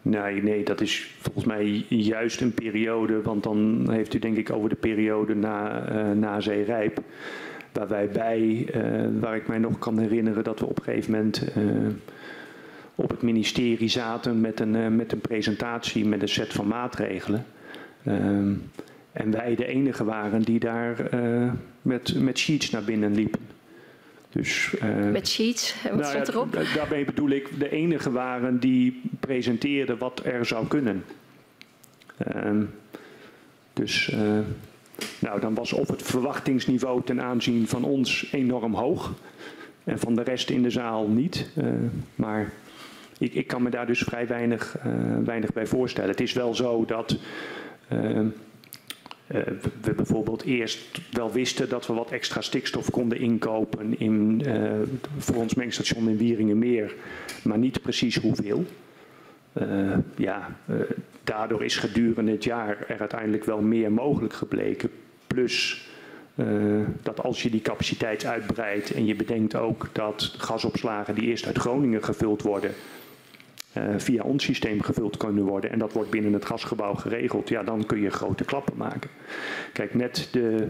Nee, 0.02 0.42
nee, 0.42 0.64
dat 0.64 0.80
is 0.80 1.14
volgens 1.20 1.44
mij 1.44 1.84
juist 1.88 2.40
een 2.40 2.54
periode, 2.54 3.22
want 3.22 3.42
dan 3.42 3.86
heeft 3.90 4.14
u 4.14 4.18
denk 4.18 4.36
ik 4.36 4.50
over 4.50 4.68
de 4.68 4.74
periode 4.74 5.34
na, 5.34 5.88
uh, 5.92 6.10
na 6.10 6.40
Zeerijp. 6.40 7.00
Waar 7.72 7.88
wij 7.88 8.08
bij, 8.08 8.68
uh, 8.74 9.20
waar 9.20 9.36
ik 9.36 9.48
mij 9.48 9.58
nog 9.58 9.78
kan 9.78 9.98
herinneren 9.98 10.44
dat 10.44 10.60
we 10.60 10.66
op 10.66 10.78
een 10.78 10.84
gegeven 10.84 11.12
moment 11.12 11.56
uh, 11.56 11.88
op 12.94 13.10
het 13.10 13.22
ministerie 13.22 13.88
zaten 13.88 14.40
met 14.40 14.60
een, 14.60 14.96
met 14.96 15.12
een 15.12 15.20
presentatie 15.20 16.06
met 16.06 16.22
een 16.22 16.28
set 16.28 16.52
van 16.52 16.66
maatregelen. 16.66 17.46
Ehm, 19.14 19.24
en 19.24 19.30
wij 19.30 19.54
de 19.54 19.66
enige 19.66 20.04
waren 20.04 20.42
die 20.42 20.58
daar 20.58 20.96
met, 21.82 22.20
met 22.20 22.38
sheets 22.38 22.70
naar 22.70 22.84
binnen 22.84 23.14
liepen. 23.14 23.40
Dus, 24.34 24.74
uh, 24.82 25.10
Met 25.10 25.28
sheets, 25.28 25.74
wat 25.82 25.92
nou 25.92 26.04
stond 26.04 26.28
erop? 26.28 26.54
Ja, 26.54 26.74
daarmee 26.74 27.04
bedoel 27.04 27.30
ik 27.30 27.58
de 27.58 27.70
enige 27.70 28.10
waren 28.10 28.60
die 28.60 29.00
presenteerden 29.20 29.98
wat 29.98 30.20
er 30.24 30.46
zou 30.46 30.66
kunnen. 30.66 31.04
Uh, 32.34 32.60
dus 33.72 34.10
uh, 34.14 34.38
nou, 35.18 35.40
dan 35.40 35.54
was 35.54 35.72
of 35.72 35.88
het 35.88 36.02
verwachtingsniveau 36.02 37.02
ten 37.04 37.22
aanzien 37.22 37.68
van 37.68 37.84
ons 37.84 38.28
enorm 38.32 38.74
hoog 38.74 39.12
en 39.84 39.98
van 39.98 40.14
de 40.14 40.22
rest 40.22 40.50
in 40.50 40.62
de 40.62 40.70
zaal 40.70 41.08
niet. 41.08 41.50
Maar 42.14 42.52
ik, 43.18 43.34
ik, 43.34 43.46
kan 43.46 43.62
me 43.62 43.70
daar 43.70 43.86
dus 43.86 44.00
vrij 44.02 44.26
weinig, 44.26 44.76
weinig 45.24 45.52
bij 45.52 45.66
voorstellen. 45.66 46.10
Het 46.10 46.20
is 46.20 46.32
wel 46.32 46.54
zo 46.54 46.84
dat 46.84 47.16
uh, 47.92 48.20
we 49.26 49.92
bijvoorbeeld 49.96 50.42
eerst 50.42 51.00
wel 51.12 51.32
wisten 51.32 51.68
dat 51.68 51.86
we 51.86 51.92
wat 51.92 52.10
extra 52.10 52.40
stikstof 52.40 52.90
konden 52.90 53.18
inkopen 53.18 53.98
in, 53.98 54.42
uh, 54.46 54.72
voor 55.18 55.36
ons 55.36 55.54
mengstation 55.54 56.08
in 56.08 56.16
Wieringenmeer, 56.16 56.94
maar 57.42 57.58
niet 57.58 57.82
precies 57.82 58.16
hoeveel. 58.16 58.64
Uh, 59.52 59.96
ja, 60.16 60.56
daardoor 61.24 61.64
is 61.64 61.76
gedurende 61.76 62.30
het 62.30 62.44
jaar 62.44 62.84
er 62.88 63.00
uiteindelijk 63.00 63.44
wel 63.44 63.60
meer 63.60 63.92
mogelijk 63.92 64.34
gebleken. 64.34 64.90
Plus 65.26 65.88
dat 67.02 67.22
als 67.22 67.42
je 67.42 67.50
die 67.50 67.60
capaciteit 67.60 68.24
uitbreidt 68.24 68.90
en 68.90 69.06
je 69.06 69.14
bedenkt 69.14 69.54
ook 69.54 69.88
dat 69.92 70.34
gasopslagen 70.38 71.14
die 71.14 71.24
eerst 71.24 71.46
uit 71.46 71.58
Groningen 71.58 72.04
gevuld 72.04 72.42
worden, 72.42 72.70
via 73.96 74.22
ons 74.22 74.44
systeem 74.44 74.82
gevuld 74.82 75.16
kunnen 75.16 75.44
worden. 75.44 75.70
En 75.70 75.78
dat 75.78 75.92
wordt 75.92 76.10
binnen 76.10 76.32
het 76.32 76.44
gasgebouw 76.44 76.94
geregeld. 76.94 77.48
Ja, 77.48 77.62
dan 77.62 77.86
kun 77.86 78.00
je 78.00 78.10
grote 78.10 78.44
klappen 78.44 78.76
maken. 78.76 79.10
Kijk, 79.72 79.94
net 79.94 80.28
de, 80.32 80.68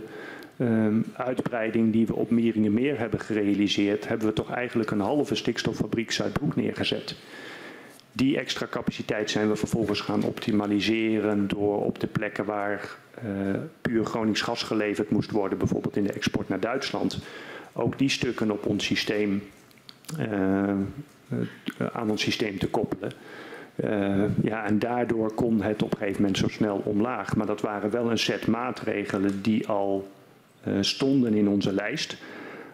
um, 0.59 1.05
uitbreiding 1.16 1.93
die 1.93 2.06
we 2.06 2.14
op 2.14 2.31
Meringenmeer 2.31 2.98
hebben 2.98 3.20
gerealiseerd, 3.20 4.09
hebben 4.09 4.26
we 4.26 4.32
toch 4.32 4.51
eigenlijk 4.51 4.90
een 4.90 5.01
halve 5.01 5.35
stikstoffabriek 5.35 6.10
Zuidbroek 6.10 6.56
neergezet. 6.56 7.16
Die 8.12 8.39
extra 8.39 8.66
capaciteit 8.70 9.31
zijn 9.31 9.48
we 9.48 9.56
vervolgens 9.56 10.01
gaan 10.01 10.22
optimaliseren 10.22 11.48
door 11.48 11.85
op 11.85 12.01
de 12.01 12.06
plekken 12.06 12.44
waar 12.44 12.97
uh, 13.24 13.55
puur 13.81 14.05
Gronings 14.05 14.40
gas 14.40 14.62
geleverd 14.62 15.10
moest 15.10 15.31
worden, 15.31 15.59
bijvoorbeeld 15.59 15.97
in 15.97 16.05
de 16.05 16.12
export 16.12 16.48
naar 16.48 16.60
Duitsland, 16.60 17.18
ook 17.72 17.98
die 17.98 18.09
stukken 18.09 18.51
op 18.51 18.66
ons 18.66 18.85
systeem, 18.85 19.43
uh, 20.18 20.72
aan 21.92 22.10
ons 22.10 22.22
systeem 22.22 22.59
te 22.59 22.68
koppelen. 22.68 23.12
Uh, 23.76 24.24
ja, 24.42 24.64
en 24.64 24.78
daardoor 24.78 25.34
kon 25.34 25.62
het 25.62 25.82
op 25.82 25.92
een 25.92 25.98
gegeven 25.98 26.20
moment 26.20 26.38
zo 26.38 26.48
snel 26.48 26.82
omlaag. 26.84 27.36
Maar 27.36 27.46
dat 27.46 27.60
waren 27.60 27.90
wel 27.90 28.10
een 28.10 28.18
set 28.18 28.46
maatregelen 28.46 29.42
die 29.42 29.68
al 29.68 30.09
uh, 30.68 30.74
stonden 30.80 31.34
in 31.34 31.48
onze 31.48 31.72
lijst. 31.72 32.16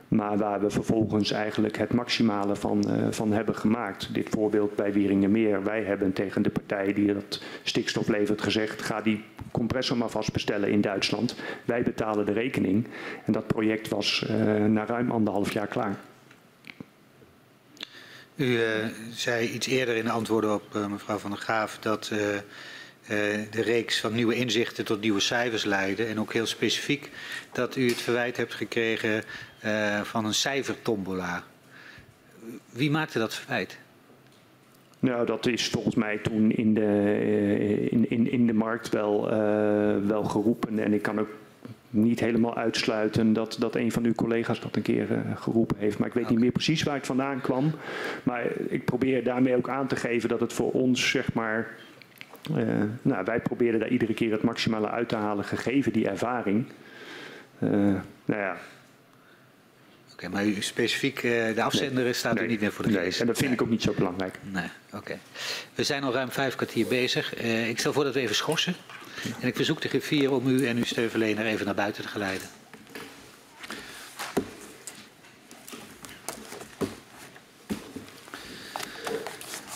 Maar 0.09 0.37
waar 0.37 0.61
we 0.61 0.71
vervolgens 0.71 1.31
eigenlijk 1.33 1.79
het 1.79 1.93
maximale 1.93 2.57
van, 2.57 2.85
van 3.11 3.33
hebben 3.33 3.55
gemaakt. 3.55 4.15
Dit 4.15 4.29
voorbeeld 4.29 4.77
bij 4.77 4.93
Wieringenmeer. 4.93 5.63
Wij 5.65 5.83
hebben 5.83 6.13
tegen 6.13 6.43
de 6.43 6.51
partij 6.51 6.93
die 6.93 7.15
dat 7.15 7.43
stikstof 7.63 8.09
levert 8.09 8.43
gezegd... 8.43 8.83
ga 8.83 9.01
die 9.01 9.25
compressor 9.51 9.97
maar 9.97 10.09
vast 10.09 10.33
bestellen 10.33 10.71
in 10.71 10.81
Duitsland. 10.81 11.37
Wij 11.65 11.83
betalen 11.83 12.27
de 12.27 12.33
rekening. 12.33 12.87
En 13.25 13.33
dat 13.33 13.47
project 13.47 13.89
was 13.89 14.27
na 14.69 14.87
ruim 14.87 15.11
anderhalf 15.11 15.53
jaar 15.53 15.67
klaar. 15.67 15.97
U 18.41 18.45
uh, 18.45 18.63
zei 19.13 19.49
iets 19.49 19.67
eerder 19.67 19.97
in 19.97 20.05
de 20.05 20.11
antwoorden 20.11 20.55
op 20.55 20.75
uh, 20.77 20.87
mevrouw 20.87 21.19
Van 21.19 21.31
der 21.31 21.39
Graaf 21.39 21.79
dat 21.79 22.11
uh, 22.13 22.19
de 23.51 23.63
reeks 23.63 24.01
van 24.01 24.13
nieuwe 24.13 24.35
inzichten 24.35 24.85
tot 24.85 25.01
nieuwe 25.01 25.21
cijfers 25.21 25.65
leidde. 25.65 26.05
En 26.05 26.21
ook 26.21 26.33
heel 26.33 26.47
specifiek 26.47 27.11
dat 27.53 27.77
u 27.77 27.89
het 27.89 28.01
verwijt 28.01 28.37
hebt 28.37 28.55
gekregen 28.55 29.25
van 30.03 30.25
een 30.25 30.35
cijfertombola. 30.35 31.45
Wie 32.71 32.91
maakte 32.91 33.19
dat 33.19 33.35
verwijt? 33.35 33.79
Nou, 34.99 35.27
dat 35.27 35.47
is 35.47 35.69
volgens 35.69 35.95
mij 35.95 36.19
toen 36.19 36.51
in 36.51 36.75
de, 36.75 37.89
in, 37.91 38.11
in, 38.11 38.31
in 38.31 38.47
de 38.47 38.53
markt 38.53 38.89
wel, 38.89 39.29
wel 40.07 40.25
geroepen. 40.25 40.79
En 40.79 40.93
ik 40.93 41.03
kan 41.03 41.21
ook 41.21 41.31
niet 41.91 42.21
helemaal 42.21 42.57
uitsluiten 42.57 43.33
dat, 43.33 43.57
dat 43.59 43.75
een 43.75 43.93
van 43.93 44.05
uw 44.05 44.15
collega's 44.15 44.61
dat 44.61 44.77
een 44.77 44.83
keer 44.83 45.11
uh, 45.11 45.19
geroepen 45.35 45.77
heeft. 45.79 45.99
Maar 45.99 46.09
ik 46.09 46.15
weet 46.15 46.23
okay. 46.23 46.35
niet 46.35 46.45
meer 46.45 46.53
precies 46.53 46.83
waar 46.83 46.95
het 46.95 47.07
vandaan 47.07 47.41
kwam. 47.41 47.73
Maar 48.23 48.45
ik 48.69 48.85
probeer 48.85 49.25
daarmee 49.25 49.57
ook 49.57 49.69
aan 49.69 49.87
te 49.87 49.97
geven 49.97 50.29
dat 50.29 50.41
het 50.41 50.53
voor 50.53 50.73
ons, 50.73 51.11
zeg 51.11 51.33
maar. 51.33 51.69
Uh, 52.57 52.83
nou, 53.03 53.25
wij 53.25 53.41
proberen 53.41 53.81
daar 53.81 53.89
iedere 53.89 54.15
keer 54.15 54.33
het 54.33 54.43
maximale 54.43 54.89
uit 54.89 55.09
te 55.09 55.17
halen, 55.17 55.45
gegeven 55.45 55.93
die 55.93 56.09
ervaring. 56.09 56.67
Uh, 57.59 57.71
nou 58.25 58.41
ja. 58.41 58.57
Oké, 60.13 60.29
okay, 60.29 60.31
maar 60.31 60.47
u 60.47 60.63
specifiek 60.63 61.21
de 61.23 61.63
afzender 61.63 62.05
nee, 62.05 62.13
staat 62.13 62.35
nee, 62.35 62.45
u 62.45 62.47
niet 62.47 62.61
meer 62.61 62.73
voor 62.73 62.85
de 62.85 62.91
nee, 62.91 63.17
En 63.19 63.27
dat 63.27 63.39
vind 63.39 63.53
ik 63.53 63.63
ook 63.63 63.71
niet 63.71 63.83
zo 63.83 63.93
belangrijk. 63.97 64.39
Nee, 64.43 64.65
oké. 64.87 64.97
Okay. 64.97 65.19
We 65.75 65.85
zijn 65.85 66.03
al 66.03 66.13
ruim 66.13 66.31
vijf 66.31 66.55
kwartier 66.55 66.87
bezig. 66.87 67.43
ik 67.69 67.79
stel 67.79 67.93
voor 67.93 68.05
dat 68.05 68.15
we 68.15 68.21
even 68.21 68.35
schorsen. 68.35 68.75
En 69.41 69.49
ik 69.49 69.57
verzoek 69.57 69.81
de 69.81 69.89
griffier 69.89 70.33
om 70.33 70.47
u 70.47 70.67
en 70.67 70.77
uw 70.77 70.85
steunverlener 70.85 71.47
even 71.47 71.67
naar 71.67 71.75
buiten 71.75 72.03
te 72.03 72.09
geleiden. 72.09 72.49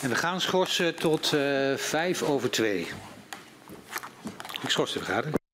En 0.01 0.09
we 0.11 0.15
gaan 0.15 0.41
schorsen 0.41 0.95
tot 0.95 1.31
uh, 1.33 1.75
vijf 1.75 2.21
over 2.21 2.49
twee. 2.51 2.87
Ik 4.61 4.69
schors 4.69 4.93
de 4.93 4.99
vergadering. 4.99 5.44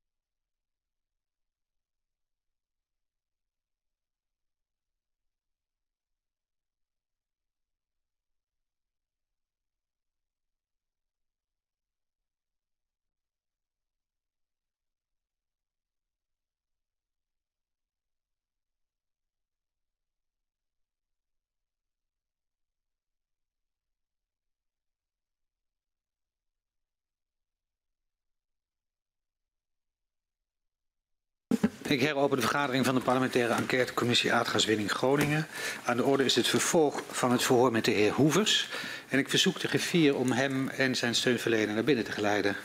Ik 31.91 32.01
heropen 32.01 32.37
de 32.37 32.43
vergadering 32.43 32.85
van 32.85 32.95
de 32.95 33.01
parlementaire 33.01 33.53
enquêtecommissie 33.53 34.33
aardgaswinning 34.33 34.91
Groningen. 34.91 35.47
Aan 35.83 35.97
de 35.97 36.03
orde 36.03 36.25
is 36.25 36.35
het 36.35 36.47
vervolg 36.47 37.03
van 37.09 37.31
het 37.31 37.43
verhoor 37.43 37.71
met 37.71 37.85
de 37.85 37.91
heer 37.91 38.11
Hoevers. 38.11 38.69
En 39.09 39.19
ik 39.19 39.29
verzoek 39.29 39.59
de 39.59 39.67
griffier 39.67 40.15
om 40.15 40.31
hem 40.31 40.69
en 40.69 40.95
zijn 40.95 41.15
steunverlener 41.15 41.73
naar 41.73 41.83
binnen 41.83 42.05
te 42.05 42.11
geleiden. 42.11 42.55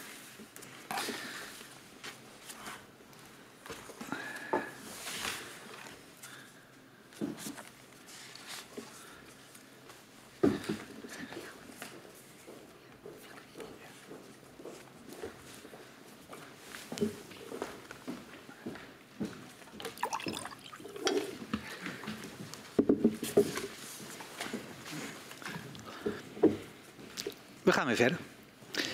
Verder. 27.96 28.18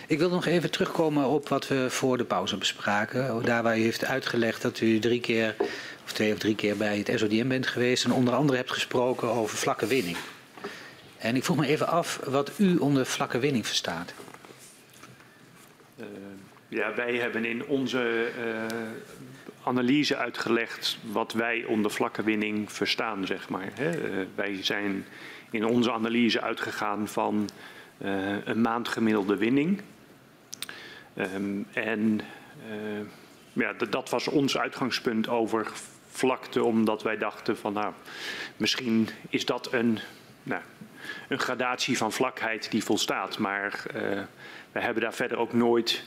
Ik 0.07 0.19
wil 0.19 0.29
nog 0.29 0.47
even 0.47 0.71
terugkomen 0.71 1.27
op 1.27 1.49
wat 1.49 1.69
we 1.69 1.91
voor 1.91 2.17
de 2.17 2.25
pauze 2.25 2.57
bespraken. 2.57 3.45
Daar 3.45 3.63
waar 3.63 3.79
u 3.79 3.83
heeft 3.83 4.05
uitgelegd 4.05 4.63
dat 4.63 4.81
u 4.81 4.99
drie 4.99 5.21
keer, 5.21 5.57
of 6.05 6.13
twee 6.13 6.33
of 6.33 6.39
drie 6.39 6.55
keer 6.55 6.77
bij 6.77 6.99
het 6.99 7.19
SODM 7.19 7.49
bent 7.49 7.67
geweest 7.67 8.05
en 8.05 8.13
onder 8.13 8.35
andere 8.35 8.59
hebt 8.59 8.71
gesproken 8.71 9.29
over 9.29 9.57
vlakke 9.57 9.87
winning. 9.87 10.17
En 11.19 11.37
ik 11.37 11.45
vroeg 11.45 11.57
me 11.57 11.67
even 11.67 11.87
af 11.87 12.21
wat 12.25 12.53
u 12.57 12.77
onder 12.77 13.07
vlakke 13.07 13.39
winning 13.39 13.67
verstaat. 13.67 14.15
Uh, 15.97 16.07
ja, 16.69 16.95
wij 16.95 17.15
hebben 17.15 17.45
in 17.45 17.67
onze 17.67 18.31
uh, 18.39 18.79
analyse 19.63 20.17
uitgelegd 20.17 20.99
wat 21.03 21.33
wij 21.33 21.65
onder 21.65 21.91
vlakke 21.91 22.23
winning 22.23 22.73
verstaan, 22.73 23.27
zeg 23.27 23.49
maar. 23.49 23.71
Hè. 23.75 24.11
Uh, 24.11 24.27
wij 24.35 24.59
zijn 24.63 25.07
in 25.51 25.65
onze 25.65 25.93
analyse 25.93 26.41
uitgegaan 26.41 27.09
van 27.09 27.49
uh, 28.05 28.47
een 28.47 28.61
maandgemiddelde 28.61 29.37
winning. 29.37 29.81
Um, 31.17 31.67
en 31.73 32.21
uh, 32.71 33.07
ja, 33.53 33.73
dat 33.73 34.11
was 34.11 34.29
ons 34.29 34.59
uitgangspunt 34.59 35.29
over 35.29 35.71
vlakte, 36.11 36.65
omdat 36.65 37.03
wij 37.03 37.19
dachten 37.19 37.57
van 37.57 37.73
nou, 37.73 37.93
misschien 38.57 39.09
is 39.29 39.45
dat 39.45 39.73
een, 39.73 39.99
nou, 40.43 40.63
een 41.29 41.39
gradatie 41.39 41.97
van 41.97 42.13
vlakheid 42.13 42.71
die 42.71 42.85
volstaat. 42.85 43.39
Maar 43.39 43.83
uh, 43.95 44.01
we 44.73 44.81
hebben 44.81 45.03
daar 45.03 45.15
verder 45.15 45.39
ook 45.39 45.53
nooit 45.53 46.05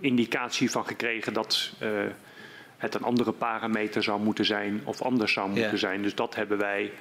indicatie 0.00 0.70
van 0.70 0.86
gekregen 0.86 1.32
dat 1.32 1.72
het 2.76 2.94
een 2.94 3.02
andere 3.02 3.32
parameter 3.32 4.02
zou 4.02 4.20
moeten 4.20 4.44
zijn 4.44 4.80
of 4.84 5.02
anders 5.02 5.32
zou 5.32 5.48
moeten 5.48 5.70
ja. 5.70 5.76
zijn. 5.76 6.02
Dus 6.02 6.14
dat 6.14 6.34
hebben 6.34 6.58
wij 6.58 6.92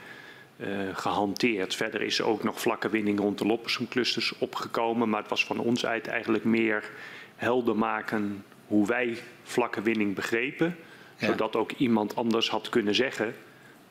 uh, 0.57 0.67
gehanteerd. 0.93 1.75
Verder 1.75 2.01
is 2.01 2.19
er 2.19 2.25
ook 2.25 2.43
nog 2.43 2.61
vlakke 2.61 2.89
winning 2.89 3.19
rond 3.19 3.37
de 3.37 3.45
Loppersum 3.45 3.87
clusters 3.87 4.37
opgekomen. 4.37 5.09
Maar 5.09 5.21
het 5.21 5.29
was 5.29 5.45
van 5.45 5.59
ons 5.59 5.85
uit 5.85 6.07
eigenlijk 6.07 6.43
meer 6.43 6.89
helder 7.35 7.77
maken 7.77 8.43
hoe 8.67 8.87
wij 8.87 9.17
vlakke 9.43 9.81
winning 9.81 10.15
begrepen. 10.15 10.75
Ja. 11.17 11.27
Zodat 11.27 11.55
ook 11.55 11.71
iemand 11.71 12.15
anders 12.15 12.49
had 12.49 12.69
kunnen 12.69 12.95
zeggen, 12.95 13.35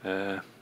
uh, 0.05 0.13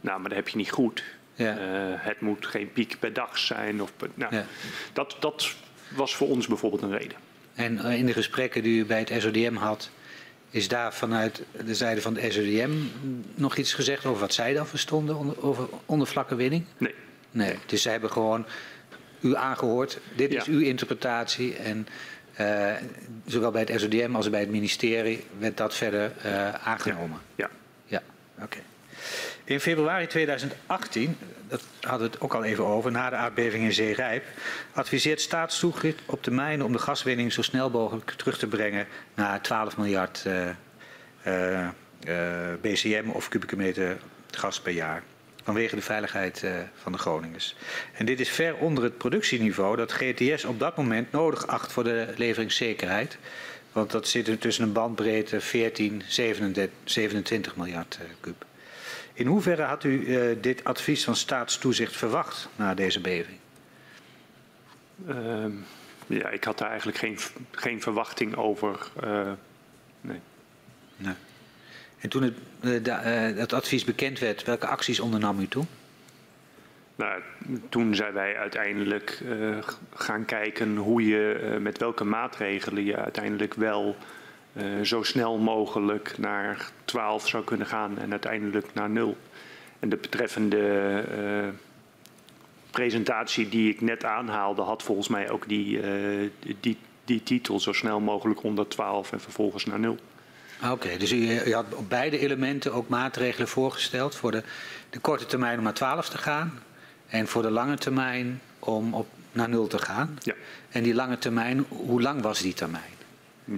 nou 0.00 0.20
maar 0.20 0.28
dat 0.28 0.38
heb 0.38 0.48
je 0.48 0.56
niet 0.56 0.70
goed. 0.70 1.04
Ja. 1.34 1.56
Uh, 1.56 1.94
het 1.96 2.20
moet 2.20 2.46
geen 2.46 2.72
piek 2.72 2.96
per 2.98 3.12
dag 3.12 3.38
zijn. 3.38 3.82
Of 3.82 3.92
per, 3.96 4.08
nou, 4.14 4.34
ja. 4.34 4.46
dat, 4.92 5.16
dat 5.20 5.54
was 5.96 6.16
voor 6.16 6.28
ons 6.28 6.46
bijvoorbeeld 6.46 6.82
een 6.82 6.98
reden. 6.98 7.16
En 7.54 7.78
in 7.78 8.06
de 8.06 8.12
gesprekken 8.12 8.62
die 8.62 8.78
u 8.80 8.84
bij 8.84 8.98
het 8.98 9.22
SODM 9.22 9.54
had, 9.54 9.90
is 10.52 10.68
daar 10.68 10.94
vanuit 10.94 11.42
de 11.64 11.74
zijde 11.74 12.00
van 12.00 12.14
de 12.14 12.30
SODM 12.30 12.70
nog 13.34 13.56
iets 13.56 13.72
gezegd 13.72 14.04
over 14.04 14.20
wat 14.20 14.34
zij 14.34 14.52
dan 14.52 14.66
verstonden 14.66 15.16
onder, 15.16 15.42
over 15.42 15.68
ondervlakke 15.86 16.34
winning? 16.34 16.64
Nee. 16.78 16.94
Nee, 17.30 17.58
dus 17.66 17.82
zij 17.82 17.92
hebben 17.92 18.10
gewoon 18.10 18.46
u 19.20 19.36
aangehoord. 19.36 20.00
Dit 20.16 20.32
ja. 20.32 20.40
is 20.40 20.46
uw 20.46 20.60
interpretatie 20.60 21.56
en 21.56 21.86
uh, 22.40 22.72
zowel 23.26 23.50
bij 23.50 23.66
het 23.68 23.80
SODM 23.80 24.14
als 24.14 24.30
bij 24.30 24.40
het 24.40 24.50
ministerie 24.50 25.24
werd 25.38 25.56
dat 25.56 25.74
verder 25.74 26.12
uh, 26.26 26.54
aangenomen. 26.54 27.20
Ja. 27.34 27.50
Ja, 27.86 27.98
ja. 27.98 28.02
oké. 28.34 28.44
Okay. 28.44 28.62
In 29.52 29.60
februari 29.60 30.06
2018, 30.06 31.16
dat 31.48 31.62
hadden 31.80 32.06
we 32.06 32.12
het 32.12 32.22
ook 32.22 32.34
al 32.34 32.44
even 32.44 32.64
over, 32.64 32.90
na 32.90 33.10
de 33.10 33.16
aardbeving 33.16 33.64
in 33.64 33.72
Zeerijp, 33.72 34.24
adviseert 34.72 35.20
staatstoegift 35.20 36.00
op 36.06 36.22
termijn 36.22 36.62
om 36.62 36.72
de 36.72 36.78
gaswinning 36.78 37.32
zo 37.32 37.42
snel 37.42 37.70
mogelijk 37.70 38.10
terug 38.10 38.38
te 38.38 38.46
brengen 38.46 38.86
naar 39.14 39.42
12 39.42 39.76
miljard 39.76 40.24
uh, 40.26 40.48
uh, 41.26 41.68
BCM 42.60 43.08
of 43.12 43.28
kubieke 43.28 43.56
meter 43.56 43.98
gas 44.30 44.60
per 44.60 44.72
jaar. 44.72 45.02
Vanwege 45.42 45.74
de 45.74 45.82
veiligheid 45.82 46.44
van 46.82 46.92
de 46.92 46.98
Groningers. 46.98 47.56
En 47.92 48.06
dit 48.06 48.20
is 48.20 48.28
ver 48.28 48.56
onder 48.56 48.84
het 48.84 48.98
productieniveau 48.98 49.76
dat 49.76 49.92
GTS 49.92 50.44
op 50.44 50.58
dat 50.58 50.76
moment 50.76 51.12
nodig 51.12 51.46
acht 51.46 51.72
voor 51.72 51.84
de 51.84 52.06
leveringszekerheid. 52.16 53.18
Want 53.72 53.90
dat 53.90 54.08
zit 54.08 54.40
tussen 54.40 54.64
een 54.64 54.72
bandbreedte 54.72 55.40
14, 55.40 56.02
27 56.84 57.56
miljard 57.56 57.98
kub. 58.20 58.44
In 59.12 59.26
hoeverre 59.26 59.62
had 59.62 59.84
u 59.84 60.06
uh, 60.06 60.36
dit 60.40 60.64
advies 60.64 61.04
van 61.04 61.16
staatstoezicht 61.16 61.96
verwacht 61.96 62.48
na 62.56 62.74
deze 62.74 63.00
beving? 63.00 63.38
Uh, 65.08 65.44
ja, 66.06 66.28
ik 66.28 66.44
had 66.44 66.58
daar 66.58 66.68
eigenlijk 66.68 66.98
geen, 66.98 67.18
geen 67.50 67.80
verwachting 67.80 68.36
over. 68.36 68.90
Uh, 69.04 69.32
nee. 70.00 70.20
nee. 70.96 71.14
En 71.98 72.08
toen 72.08 72.22
het, 72.22 72.86
het 73.36 73.52
advies 73.52 73.84
bekend 73.84 74.18
werd, 74.18 74.42
welke 74.42 74.66
acties 74.66 75.00
ondernam 75.00 75.40
u 75.40 75.48
toen? 75.48 75.66
Nou, 76.96 77.22
toen 77.68 77.94
zijn 77.94 78.12
wij 78.12 78.36
uiteindelijk 78.36 79.22
gaan 79.94 80.24
kijken 80.24 80.76
hoe 80.76 81.06
je 81.06 81.56
met 81.60 81.78
welke 81.78 82.04
maatregelen 82.04 82.84
je 82.84 82.96
uiteindelijk 82.96 83.54
wel 83.54 83.96
uh, 84.52 84.64
zo 84.82 85.02
snel 85.02 85.38
mogelijk 85.38 86.18
naar 86.18 86.70
12 86.84 87.28
zou 87.28 87.44
kunnen 87.44 87.66
gaan 87.66 87.98
en 87.98 88.10
uiteindelijk 88.10 88.74
naar 88.74 88.90
0. 88.90 89.16
En 89.78 89.88
de 89.88 89.96
betreffende 89.96 91.04
uh, 91.18 91.48
presentatie 92.70 93.48
die 93.48 93.70
ik 93.70 93.80
net 93.80 94.04
aanhaalde 94.04 94.62
had 94.62 94.82
volgens 94.82 95.08
mij 95.08 95.30
ook 95.30 95.48
die, 95.48 95.76
uh, 95.76 96.30
die, 96.60 96.76
die 97.04 97.22
titel 97.22 97.60
zo 97.60 97.72
snel 97.72 98.00
mogelijk 98.00 98.40
112 98.40 99.12
en 99.12 99.20
vervolgens 99.20 99.64
naar 99.64 99.80
0. 99.80 99.96
Ah, 100.60 100.70
oké, 100.70 100.84
okay, 100.86 100.98
dus 100.98 101.12
u, 101.12 101.40
u, 101.46 101.54
had 101.54 101.74
op 101.74 101.88
beide 101.88 102.18
elementen 102.18 102.72
ook 102.72 102.88
maatregelen 102.88 103.48
voorgesteld 103.48 104.14
voor 104.14 104.30
de, 104.30 104.42
de 104.90 104.98
korte 104.98 105.26
termijn 105.26 105.58
om 105.58 105.64
naar 105.64 105.74
12 105.74 106.08
te 106.08 106.18
gaan 106.18 106.58
en 107.06 107.28
voor 107.28 107.42
de 107.42 107.50
lange 107.50 107.76
termijn 107.76 108.40
om 108.58 108.94
op, 108.94 109.06
naar 109.32 109.48
0 109.48 109.66
te 109.66 109.78
gaan. 109.78 110.18
Ja. 110.22 110.34
En 110.68 110.82
die 110.82 110.94
lange 110.94 111.18
termijn, 111.18 111.64
hoe 111.68 112.02
lang 112.02 112.22
was 112.22 112.40
die 112.40 112.54
termijn? 112.54 113.01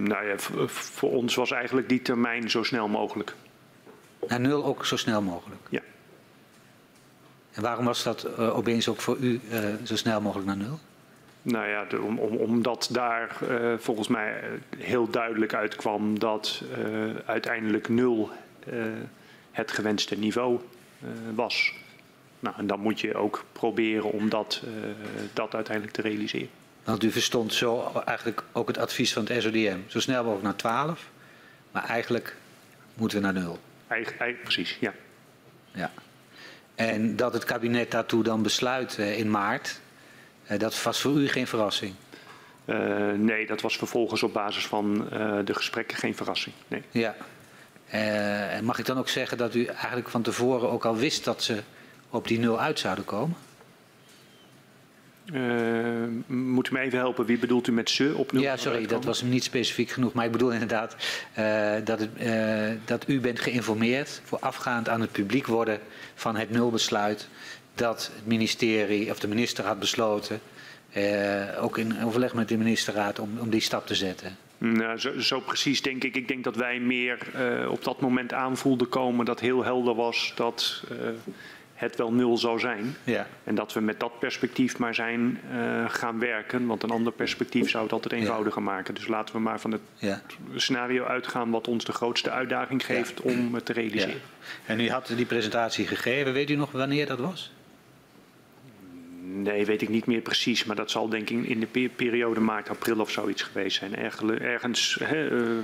Nou 0.03 0.25
ja, 0.25 0.37
voor 0.67 1.11
ons 1.11 1.35
was 1.35 1.51
eigenlijk 1.51 1.89
die 1.89 2.01
termijn 2.01 2.49
zo 2.49 2.63
snel 2.63 2.87
mogelijk. 2.87 3.35
Naar 4.27 4.39
nul 4.39 4.65
ook 4.65 4.85
zo 4.85 4.97
snel 4.97 5.21
mogelijk? 5.21 5.61
Ja. 5.69 5.81
En 7.51 7.61
waarom 7.61 7.85
was 7.85 8.03
dat 8.03 8.27
uh, 8.39 8.57
opeens 8.57 8.89
ook 8.89 9.01
voor 9.01 9.17
u 9.17 9.41
uh, 9.51 9.59
zo 9.83 9.95
snel 9.95 10.21
mogelijk 10.21 10.47
naar 10.47 10.57
nul? 10.57 10.79
Nou 11.41 11.67
ja, 11.67 11.85
de, 11.85 12.01
om, 12.01 12.19
om, 12.19 12.35
omdat 12.35 12.89
daar 12.91 13.37
uh, 13.49 13.73
volgens 13.77 14.07
mij 14.07 14.43
heel 14.77 15.09
duidelijk 15.09 15.53
uitkwam 15.53 16.19
dat 16.19 16.63
uiteindelijk 17.25 17.89
nul 17.89 18.29
het 19.51 19.71
gewenste 19.71 20.15
niveau 20.15 20.59
was. 21.35 21.73
Nou, 22.39 22.55
en 22.57 22.67
dan 22.67 22.79
moet 22.79 22.99
je 22.99 23.15
ook 23.15 23.45
proberen 23.51 24.11
om 24.11 24.29
dat, 24.29 24.63
dat 25.33 25.55
uiteindelijk 25.55 25.95
te 25.95 26.01
realiseren. 26.01 26.49
Want 26.85 27.03
u 27.03 27.11
verstond 27.11 27.53
zo 27.53 27.91
eigenlijk 28.05 28.43
ook 28.51 28.67
het 28.67 28.77
advies 28.77 29.13
van 29.13 29.25
het 29.25 29.43
SODM. 29.43 29.77
Zo 29.87 29.99
snel 29.99 30.23
mogelijk 30.23 30.43
naar 30.43 30.55
12, 30.55 31.09
maar 31.71 31.83
eigenlijk 31.83 32.35
moeten 32.93 33.17
we 33.17 33.23
naar 33.23 33.33
0. 33.33 33.59
Eigenlijk, 33.87 34.41
precies, 34.43 34.77
ja. 34.79 34.93
ja. 35.71 35.91
En 36.75 37.15
dat 37.15 37.33
het 37.33 37.43
kabinet 37.43 37.91
daartoe 37.91 38.23
dan 38.23 38.41
besluit 38.41 38.97
uh, 38.97 39.17
in 39.19 39.29
maart, 39.29 39.79
uh, 40.51 40.59
dat 40.59 40.83
was 40.83 41.01
voor 41.01 41.17
u 41.17 41.27
geen 41.27 41.47
verrassing? 41.47 41.93
Uh, 42.65 43.11
nee, 43.11 43.45
dat 43.45 43.61
was 43.61 43.77
vervolgens 43.77 44.23
op 44.23 44.33
basis 44.33 44.65
van 44.65 45.07
de 45.45 45.53
gesprekken 45.53 45.97
geen 45.97 46.15
verrassing. 46.15 46.55
Nee. 46.67 46.83
Ja. 46.91 47.15
En 47.87 48.65
mag 48.65 48.79
ik 48.79 48.85
dan 48.85 48.97
ook 48.97 49.09
zeggen 49.09 49.37
dat 49.37 49.55
u 49.55 49.65
eigenlijk 49.65 50.09
van 50.09 50.21
tevoren 50.21 50.69
ook 50.69 50.85
al 50.85 50.95
wist 50.95 51.23
dat 51.23 51.43
ze 51.43 51.61
op 52.09 52.27
die 52.27 52.39
nul 52.39 52.59
uit 52.59 52.79
zouden 52.79 53.05
komen? 53.05 53.37
Uh, 55.33 56.07
moet 56.27 56.69
u 56.69 56.73
me 56.73 56.79
even 56.79 56.97
helpen, 56.97 57.25
wie 57.25 57.37
bedoelt 57.37 57.67
u 57.67 57.71
met 57.71 57.89
ze 57.89 58.13
op 58.15 58.31
nul? 58.31 58.41
Ja, 58.41 58.57
sorry, 58.57 58.85
dat 58.85 59.05
was 59.05 59.21
niet 59.21 59.43
specifiek 59.43 59.89
genoeg. 59.89 60.13
Maar 60.13 60.25
ik 60.25 60.31
bedoel 60.31 60.51
inderdaad 60.51 60.95
uh, 61.39 61.73
dat, 61.83 61.99
het, 61.99 62.09
uh, 62.19 62.71
dat 62.85 63.09
u 63.09 63.19
bent 63.19 63.39
geïnformeerd 63.39 64.21
voorafgaand 64.23 64.89
aan 64.89 65.01
het 65.01 65.11
publiek 65.11 65.47
worden 65.47 65.79
van 66.15 66.35
het 66.35 66.49
nulbesluit 66.49 67.27
dat 67.75 68.11
het 68.15 68.25
ministerie 68.25 69.09
of 69.11 69.19
de 69.19 69.27
minister 69.27 69.65
had 69.65 69.79
besloten, 69.79 70.39
ook 71.59 71.77
in 71.77 72.03
overleg 72.03 72.33
met 72.33 72.47
de 72.47 72.57
ministerraad, 72.57 73.19
om, 73.19 73.29
om 73.39 73.49
die 73.49 73.61
stap 73.61 73.87
te 73.87 73.95
zetten. 73.95 74.37
Nou, 74.57 74.99
zo, 74.99 75.19
zo, 75.19 75.39
precies 75.39 75.81
denk 75.81 76.03
ik. 76.03 76.15
Ik 76.15 76.27
denk 76.27 76.43
dat 76.43 76.55
wij 76.55 76.79
meer 76.79 77.17
op 77.69 77.83
dat 77.83 78.01
moment 78.01 78.33
aanvoelden 78.33 78.89
komen 78.89 79.25
dat 79.25 79.39
heel 79.39 79.63
helder 79.63 79.95
was 79.95 80.33
dat 80.35 80.83
het 81.75 81.95
wel 81.95 82.13
nul 82.13 82.37
zou 82.37 82.59
zijn. 82.59 82.95
Ja. 83.03 83.27
En 83.43 83.55
dat 83.55 83.73
we 83.73 83.79
met 83.79 83.99
dat 83.99 84.19
perspectief 84.19 84.77
maar 84.77 84.95
zijn 84.95 85.39
uh, 85.51 85.89
gaan 85.89 86.19
werken. 86.19 86.65
Want 86.65 86.83
een 86.83 86.89
ander 86.89 87.13
perspectief 87.13 87.69
zou 87.69 87.83
het 87.83 87.93
altijd 87.93 88.13
eenvoudiger 88.13 88.61
ja. 88.61 88.67
maken. 88.67 88.93
Dus 88.93 89.07
laten 89.07 89.35
we 89.35 89.41
maar 89.41 89.59
van 89.59 89.71
het 89.71 89.81
ja. 89.95 90.21
scenario 90.55 91.03
uitgaan 91.03 91.49
wat 91.49 91.67
ons 91.67 91.85
de 91.85 91.91
grootste 91.91 92.31
uitdaging 92.31 92.85
geeft 92.85 93.21
om 93.21 93.53
het 93.53 93.65
te 93.65 93.73
realiseren. 93.73 94.21
En 94.65 94.79
u 94.79 94.89
had 94.89 95.11
die 95.15 95.25
presentatie 95.25 95.87
gegeven. 95.87 96.33
Weet 96.33 96.49
u 96.49 96.55
nog 96.55 96.71
wanneer 96.71 97.05
dat 97.05 97.19
was? 97.19 97.51
Nee, 99.21 99.65
weet 99.65 99.81
ik 99.81 99.89
niet 99.89 100.05
meer 100.05 100.21
precies. 100.21 100.65
Maar 100.65 100.75
dat 100.75 100.91
zal 100.91 101.09
denk 101.09 101.29
ik 101.29 101.45
in 101.45 101.59
de 101.59 101.89
periode 101.95 102.39
maart, 102.39 102.69
april 102.69 102.99
of 102.99 103.11
zoiets 103.11 103.41
geweest 103.41 103.77
zijn. 103.77 103.95
Ergens... 103.95 104.97
Hè, 105.03 105.31
uh... 105.31 105.57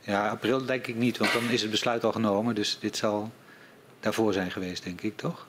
Ja, 0.00 0.28
april 0.28 0.64
denk 0.64 0.86
ik 0.86 0.94
niet. 0.94 1.18
Want 1.18 1.32
dan 1.32 1.50
is 1.50 1.62
het 1.62 1.70
besluit 1.70 2.04
al 2.04 2.12
genomen. 2.12 2.54
Dus 2.54 2.78
dit 2.80 2.96
zal 2.96 3.32
daarvoor 4.00 4.32
zijn 4.32 4.50
geweest, 4.50 4.84
denk 4.84 5.00
ik, 5.00 5.16
toch? 5.16 5.46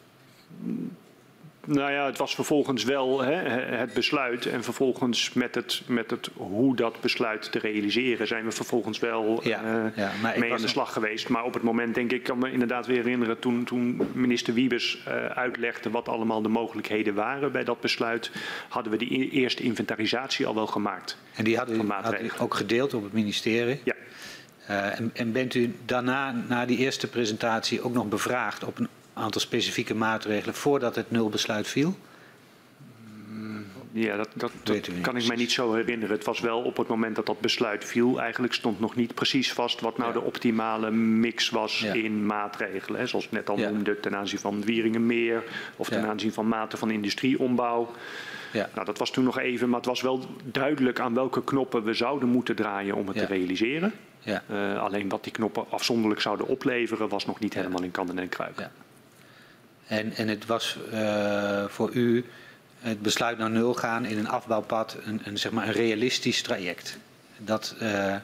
Nou 1.66 1.92
ja, 1.92 2.06
het 2.06 2.18
was 2.18 2.36
vervolgens 2.36 2.84
wel 2.84 3.22
hè, 3.22 3.34
het 3.76 3.94
besluit. 3.94 4.46
En 4.46 4.64
vervolgens 4.64 5.34
met 5.34 5.56
het, 5.56 5.82
met 5.88 6.10
het 6.12 6.30
hoe 6.34 6.76
dat 6.76 7.02
besluit 7.02 7.52
te 7.52 7.60
realiseren 7.60 8.28
zijn 8.28 8.46
we 8.46 8.52
vervolgens 8.52 9.00
wel 9.00 9.40
ja, 9.44 9.64
uh, 9.64 9.98
ja, 9.98 10.12
mee 10.38 10.54
aan 10.54 10.62
de 10.62 10.68
slag 10.68 10.94
geweest. 10.94 11.30
Maar 11.30 11.44
op 11.44 11.54
het 11.54 11.64
moment 11.64 11.96
denk 11.96 12.12
ik, 12.12 12.24
kan 12.24 12.38
me 12.38 12.52
inderdaad 12.52 12.86
weer 12.86 12.98
herinneren 12.98 13.40
toen, 13.40 13.64
toen 13.64 14.02
minister 14.14 14.54
Wiebes 14.54 15.04
uh, 15.08 15.26
uitlegde 15.26 15.90
wat 15.90 16.10
allemaal 16.10 16.42
de 16.42 16.50
mogelijkheden 16.50 17.14
waren 17.14 17.52
bij 17.52 17.64
dat 17.64 17.80
besluit, 17.80 18.32
hadden 18.70 18.92
we 18.92 18.98
die 18.98 19.30
eerste 19.30 19.64
inventarisatie 19.64 20.46
al 20.46 20.56
wel 20.56 20.68
gemaakt. 20.68 21.18
En 21.34 21.44
die 21.44 21.58
hadden 21.58 21.82
u, 21.82 21.90
had 21.90 22.22
u 22.22 22.32
ook 22.40 22.54
gedeeld 22.54 22.94
op 22.94 23.04
het 23.04 23.14
ministerie? 23.14 23.82
Ja. 23.84 23.94
Uh, 24.70 25.00
en, 25.00 25.12
en 25.14 25.32
bent 25.32 25.54
u 25.54 25.76
daarna, 25.86 26.36
na 26.48 26.66
die 26.66 26.78
eerste 26.78 27.08
presentatie, 27.08 27.82
ook 27.82 27.94
nog 27.94 28.08
bevraagd 28.08 28.64
op 28.64 28.80
een 28.80 28.88
aantal 29.16 29.42
specifieke 29.42 29.96
maatregelen 29.96 30.56
voordat 30.56 30.96
het 30.96 31.12
nulbesluit 31.12 31.68
viel? 31.68 31.96
Ja, 33.98 34.16
dat, 34.18 34.30
dat, 34.34 34.52
dat 34.64 34.90
kan 35.02 35.18
ik 35.18 35.28
mij 35.28 35.36
niet 35.36 35.52
zo 35.52 35.74
herinneren. 35.74 36.16
Het 36.16 36.26
was 36.26 36.40
wel 36.40 36.62
op 36.62 36.78
het 36.78 36.88
moment 36.88 37.16
dat 37.16 37.26
dat 37.26 37.40
besluit 37.40 37.86
viel. 37.86 38.22
Eigenlijk 38.22 38.54
stond 38.54 38.80
nog 38.80 38.96
niet 38.96 39.14
precies 39.14 39.54
vast 39.54 39.82
wat 39.82 39.98
nou 39.98 40.14
ja. 40.14 40.20
de 40.20 40.26
optimale 40.26 40.92
mix 40.92 41.50
was 41.50 41.80
ja. 41.80 41.94
in 41.94 42.26
maatregelen. 42.26 43.00
Hè. 43.00 43.08
Zoals 43.08 43.26
ik 43.26 43.32
net 43.32 43.50
al 43.50 43.60
ja. 43.60 43.70
noemde, 43.70 44.00
ten 44.00 44.16
aanzien 44.16 44.40
van 44.40 44.62
Wieringenmeer 44.62 45.44
of 45.76 45.90
ten 45.90 46.06
aanzien 46.06 46.34
van 46.34 46.48
mate 46.48 46.78
van 46.78 46.92
industrieombouw. 46.92 47.92
Ja. 48.52 48.70
Nou, 48.74 48.86
dat 48.86 48.98
was 48.98 49.12
toen 49.12 49.24
nog 49.24 49.40
even, 49.40 49.70
maar 49.70 49.80
het 49.80 49.90
was 49.90 50.02
wel 50.02 50.26
duidelijk 50.44 51.00
aan 51.00 51.14
welke 51.14 51.44
knoppen 51.44 51.84
we 51.84 51.94
zouden 51.94 52.30
moeten 52.30 52.56
draaien 52.56 52.96
om 52.96 53.08
het 53.08 53.18
te 53.18 53.26
realiseren. 53.26 53.94
Ja. 54.20 54.44
Uh, 54.52 54.82
alleen 54.82 55.10
wat 55.10 55.24
die 55.24 55.34
knoppen 55.34 55.66
afzonderlijk 55.70 56.22
zouden 56.22 56.48
opleveren, 56.48 57.10
was 57.10 57.26
nog 57.26 57.40
niet 57.40 57.54
helemaal 57.54 57.84
in 57.84 57.92
kanden 57.92 58.20
en 58.20 58.30
kruiken. 58.30 58.72
En, 59.88 60.14
en 60.14 60.28
het 60.28 60.46
was 60.46 60.78
uh, 60.94 61.66
voor 61.68 61.92
u 61.94 62.26
het 62.80 63.02
besluit 63.02 63.38
naar 63.38 63.50
nul 63.50 63.74
gaan 63.74 64.06
in 64.06 64.18
een 64.18 64.28
afbouwpad 64.28 64.98
een, 65.06 65.22
een, 65.24 65.38
zeg 65.38 65.52
maar 65.52 65.68
een 65.68 65.74
realistisch 65.74 66.42
traject. 66.42 66.98
Dat 67.38 67.76
uh, 67.82 68.16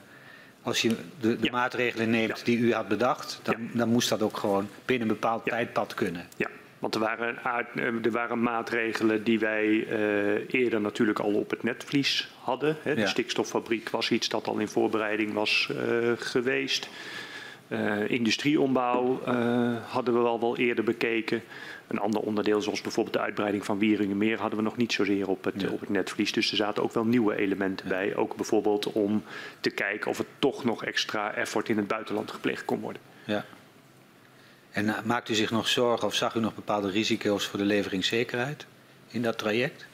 als 0.62 0.82
je 0.82 0.90
de, 1.20 1.40
de 1.40 1.46
ja. 1.46 1.52
maatregelen 1.52 2.10
neemt 2.10 2.38
ja. 2.38 2.44
die 2.44 2.58
u 2.58 2.74
had 2.74 2.88
bedacht, 2.88 3.40
dan, 3.44 3.56
ja. 3.60 3.78
dan, 3.78 3.90
moest 3.90 4.10
dat 4.10 4.22
ook 4.22 4.38
gewoon 4.38 4.70
binnen 4.86 5.08
een 5.08 5.14
bepaald 5.14 5.46
tijdpad 5.46 5.94
kunnen. 5.94 6.28
Ja. 6.38 6.48
Want 6.80 6.96
er 6.96 7.02
waren, 7.02 7.38
er 8.04 8.12
waren 8.12 8.42
maatregelen 8.42 9.24
die 9.24 9.40
wij 9.40 9.68
uh, 9.68 10.54
eerder 10.54 10.82
natuurlijk 10.82 11.20
al 11.20 11.34
op 11.34 11.50
het 11.50 11.64
netvlies 11.64 12.30
hadden. 12.40 12.78
Hè. 12.82 12.96
De 12.96 13.08
stikstoffabriek 13.08 13.90
was 13.90 14.12
iets 14.12 14.30
dat 14.30 14.48
al 14.48 14.58
in 14.58 14.68
voorbereiding 14.68 15.34
was 15.34 15.70
uh, 15.72 16.12
geweest. 16.16 16.90
Uh, 17.72 18.10
industrieombouw 18.10 19.22
uh, 19.28 19.76
hadden 19.88 20.22
we 20.22 20.28
al 20.28 20.40
wel 20.40 20.58
eerder 20.58 20.84
bekeken. 20.84 21.44
Een 21.88 22.00
ander 22.00 22.22
onderdeel, 22.22 22.62
zoals 22.62 22.82
bijvoorbeeld 22.82 23.16
de 23.16 23.22
uitbreiding 23.22 23.66
van 23.66 23.80
Wieringenmeer, 23.80 24.40
hadden 24.40 24.58
we 24.58 24.66
nog 24.66 24.78
niet 24.78 24.94
zozeer 24.94 25.28
op 25.28 25.44
het, 25.44 25.62
ja. 25.62 25.70
op 25.70 25.80
het 25.80 25.90
netvlies. 25.90 26.32
Dus 26.32 26.52
er 26.52 26.58
zaten 26.58 26.84
ook 26.84 26.94
wel 26.94 27.06
nieuwe 27.06 27.36
elementen 27.36 27.88
ja. 27.88 27.94
bij. 27.94 28.16
Ook 28.16 28.36
bijvoorbeeld 28.36 28.92
om 28.92 29.24
te 29.60 29.70
kijken 29.70 30.10
of 30.10 30.20
er 30.20 30.26
toch 30.40 30.64
nog 30.64 30.84
extra 30.84 31.34
effort 31.34 31.70
in 31.70 31.78
het 31.78 31.88
buitenland 31.88 32.32
gepleegd 32.32 32.66
kon 32.66 32.80
worden. 32.80 33.02
Ja. 33.26 33.46
En 34.72 34.86
uh, 34.86 35.02
maakt 35.02 35.30
u 35.30 35.34
zich 35.34 35.52
nog 35.52 35.68
zorgen 35.68 36.08
of 36.08 36.16
zag 36.16 36.36
u 36.36 36.40
nog 36.40 36.56
bepaalde 36.56 36.90
risico's 36.90 37.48
voor 37.48 37.60
de 37.60 37.66
leveringszekerheid 37.66 38.66
in 39.08 39.22
dat 39.22 39.38
traject? 39.38 39.86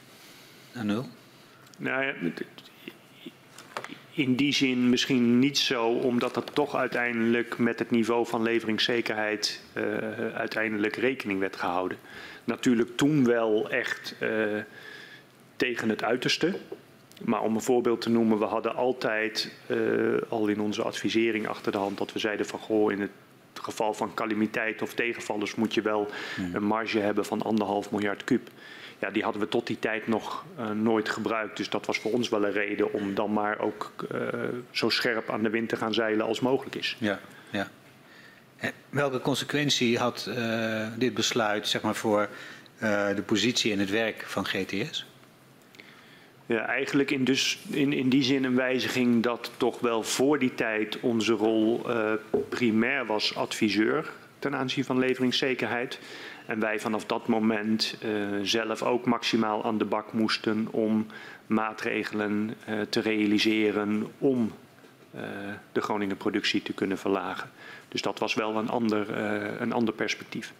Naar 0.72 0.84
nul? 0.84 1.08
Nou 1.78 2.04
ja, 2.04 2.12
in 4.18 4.34
die 4.34 4.52
zin 4.52 4.88
misschien 4.88 5.38
niet 5.38 5.58
zo, 5.58 5.86
omdat 5.86 6.36
er 6.36 6.44
toch 6.44 6.76
uiteindelijk 6.76 7.58
met 7.58 7.78
het 7.78 7.90
niveau 7.90 8.26
van 8.26 8.42
leveringszekerheid 8.42 9.62
uh, 9.74 9.84
uiteindelijk 10.34 10.96
rekening 10.96 11.40
werd 11.40 11.56
gehouden. 11.56 11.98
Natuurlijk 12.44 12.96
toen 12.96 13.24
wel 13.24 13.70
echt 13.70 14.14
uh, 14.22 14.28
tegen 15.56 15.88
het 15.88 16.04
uiterste. 16.04 16.54
Maar 17.24 17.42
om 17.42 17.54
een 17.54 17.60
voorbeeld 17.60 18.00
te 18.00 18.10
noemen, 18.10 18.38
we 18.38 18.44
hadden 18.44 18.74
altijd 18.74 19.52
uh, 19.66 20.16
al 20.28 20.48
in 20.48 20.60
onze 20.60 20.82
advisering 20.82 21.48
achter 21.48 21.72
de 21.72 21.78
hand 21.78 21.98
dat 21.98 22.12
we 22.12 22.18
zeiden 22.18 22.46
van 22.46 22.58
goh, 22.58 22.92
in 22.92 23.00
het 23.00 23.10
geval 23.52 23.94
van 23.94 24.14
calamiteit 24.14 24.82
of 24.82 24.94
tegenvallers 24.94 25.54
moet 25.54 25.74
je 25.74 25.82
wel 25.82 26.08
hmm. 26.36 26.54
een 26.54 26.64
marge 26.64 26.98
hebben 26.98 27.24
van 27.24 27.42
anderhalf 27.42 27.90
miljard 27.90 28.24
kub 28.24 28.50
ja, 28.98 29.10
die 29.10 29.22
hadden 29.22 29.42
we 29.42 29.48
tot 29.48 29.66
die 29.66 29.78
tijd 29.78 30.06
nog 30.06 30.44
uh, 30.58 30.70
nooit 30.70 31.08
gebruikt. 31.08 31.56
Dus 31.56 31.68
dat 31.68 31.86
was 31.86 31.98
voor 31.98 32.12
ons 32.12 32.28
wel 32.28 32.44
een 32.44 32.52
reden 32.52 32.92
om 32.92 33.14
dan 33.14 33.32
maar 33.32 33.58
ook 33.58 33.92
uh, 34.12 34.20
zo 34.70 34.88
scherp 34.88 35.30
aan 35.30 35.42
de 35.42 35.50
wind 35.50 35.68
te 35.68 35.76
gaan 35.76 35.94
zeilen 35.94 36.26
als 36.26 36.40
mogelijk 36.40 36.74
is. 36.74 36.96
Ja, 36.98 37.20
ja. 37.50 37.68
En 38.56 38.72
welke 38.88 39.20
consequentie 39.20 39.98
had 39.98 40.26
uh, 40.28 40.86
dit 40.96 41.14
besluit 41.14 41.68
zeg 41.68 41.82
maar, 41.82 41.94
voor 41.94 42.28
de 43.14 43.22
positie 43.26 43.72
en 43.72 43.78
het 43.78 43.90
werk 43.90 44.24
van 44.26 44.46
GTS? 44.46 45.06
Ja, 46.46 46.66
eigenlijk 46.66 47.10
in, 47.10 47.24
dus 47.24 47.58
in, 47.70 47.92
in 47.92 48.08
die 48.08 48.22
zin 48.22 48.44
een 48.44 48.54
wijziging 48.54 49.22
dat 49.22 49.50
toch 49.56 49.80
wel 49.80 50.02
voor 50.02 50.38
die 50.38 50.54
tijd 50.54 51.00
onze 51.00 51.32
rol 51.32 51.86
primair 52.48 53.06
was 53.06 53.34
adviseur 53.34 54.10
ten 54.38 54.54
aanzien 54.54 54.84
van 54.84 54.98
leveringszekerheid. 54.98 55.98
En 56.48 56.60
wij 56.60 56.80
vanaf 56.80 57.04
dat 57.04 57.26
moment 57.26 57.96
uh, 58.04 58.38
zelf 58.42 58.82
ook 58.82 59.06
maximaal 59.06 59.64
aan 59.64 59.78
de 59.78 59.84
bak 59.84 60.12
moesten 60.12 60.68
om 60.70 61.06
maatregelen 61.46 62.54
uh, 62.68 62.80
te 62.80 63.00
realiseren 63.00 64.06
om 64.18 64.52
uh, 65.14 65.22
de 65.72 65.80
Groningen 65.80 66.16
productie 66.16 66.62
te 66.62 66.72
kunnen 66.72 66.98
verlagen. 66.98 67.50
Dus 67.88 68.02
dat 68.02 68.18
was 68.18 68.34
wel 68.34 68.56
een 68.56 68.68
ander, 68.68 69.18
een 69.60 69.72
ander 69.72 69.94
perspectief. 69.94 70.52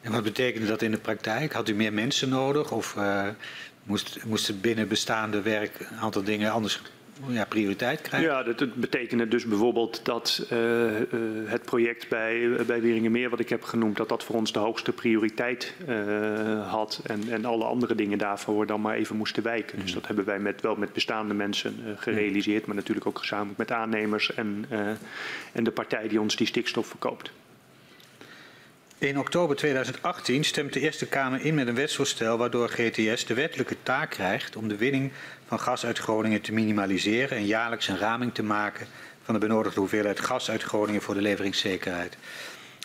En 0.00 0.12
wat 0.12 0.22
betekende 0.22 0.66
dat 0.66 0.82
in 0.82 0.90
de 0.90 0.98
praktijk? 0.98 1.52
Had 1.52 1.68
u 1.68 1.74
meer 1.74 1.92
mensen 1.92 2.28
nodig 2.28 2.72
of 2.72 2.96
moest, 3.82 4.24
moest 4.24 4.46
het 4.46 4.60
binnen 4.60 4.88
bestaande 4.88 5.42
werk 5.42 5.86
een 5.90 5.98
aantal 5.98 6.22
dingen 6.22 6.52
anders 6.52 6.80
ja, 7.26 7.44
prioriteit 7.44 8.00
krijgen? 8.00 8.30
Ja, 8.30 8.42
dat, 8.42 8.58
dat 8.58 8.74
betekende 8.74 9.28
dus 9.28 9.44
bijvoorbeeld 9.44 10.04
dat 10.04 10.46
uh, 10.52 10.58
uh, 10.58 11.04
het 11.46 11.62
project 11.62 12.08
bij, 12.08 12.50
bij 12.66 12.80
Wieringenmeer, 12.80 13.30
wat 13.30 13.40
ik 13.40 13.48
heb 13.48 13.62
genoemd, 13.62 13.96
dat 13.96 14.08
dat 14.08 14.24
voor 14.24 14.34
ons 14.34 14.52
de 14.52 14.58
hoogste 14.58 14.92
prioriteit 14.92 15.74
uh, 15.88 16.70
had. 16.70 17.00
En, 17.06 17.22
en 17.28 17.44
alle 17.44 17.64
andere 17.64 17.94
dingen 17.94 18.18
daarvoor 18.18 18.66
dan 18.66 18.80
maar 18.80 18.94
even 18.94 19.16
moesten 19.16 19.42
wijken. 19.42 19.76
Mm. 19.76 19.82
Dus 19.82 19.94
dat 19.94 20.06
hebben 20.06 20.24
wij 20.24 20.38
met, 20.38 20.60
wel 20.60 20.76
met 20.76 20.92
bestaande 20.92 21.34
mensen 21.34 21.96
gerealiseerd, 21.96 22.66
maar 22.66 22.76
natuurlijk 22.76 23.06
ook 23.06 23.18
gezamenlijk 23.18 23.58
met 23.58 23.72
aannemers 23.72 24.34
en, 24.34 24.66
en 25.52 25.64
de 25.64 25.70
partij 25.70 26.08
die 26.08 26.20
ons 26.20 26.36
die 26.36 26.46
stikstof 26.46 26.86
verkoopt. 26.86 27.32
In 29.02 29.18
oktober 29.18 29.56
2018 29.56 30.44
stemt 30.44 30.72
de 30.72 30.80
Eerste 30.80 31.06
Kamer 31.06 31.44
in 31.44 31.54
met 31.54 31.66
een 31.66 31.74
wetsvoorstel 31.74 32.38
waardoor 32.38 32.68
GTS 32.68 33.26
de 33.26 33.34
wettelijke 33.34 33.76
taak 33.82 34.10
krijgt 34.10 34.56
om 34.56 34.68
de 34.68 34.76
winning 34.76 35.12
van 35.52 35.60
gas 35.60 35.86
uit 35.86 35.98
Groningen 35.98 36.40
te 36.40 36.52
minimaliseren 36.52 37.36
en 37.36 37.46
jaarlijks 37.46 37.88
een 37.88 37.98
raming 37.98 38.34
te 38.34 38.42
maken 38.42 38.86
van 39.22 39.34
de 39.34 39.40
benodigde 39.40 39.80
hoeveelheid 39.80 40.20
gas 40.20 40.50
uit 40.50 40.62
Groningen 40.62 41.02
voor 41.02 41.14
de 41.14 41.20
leveringszekerheid. 41.20 42.16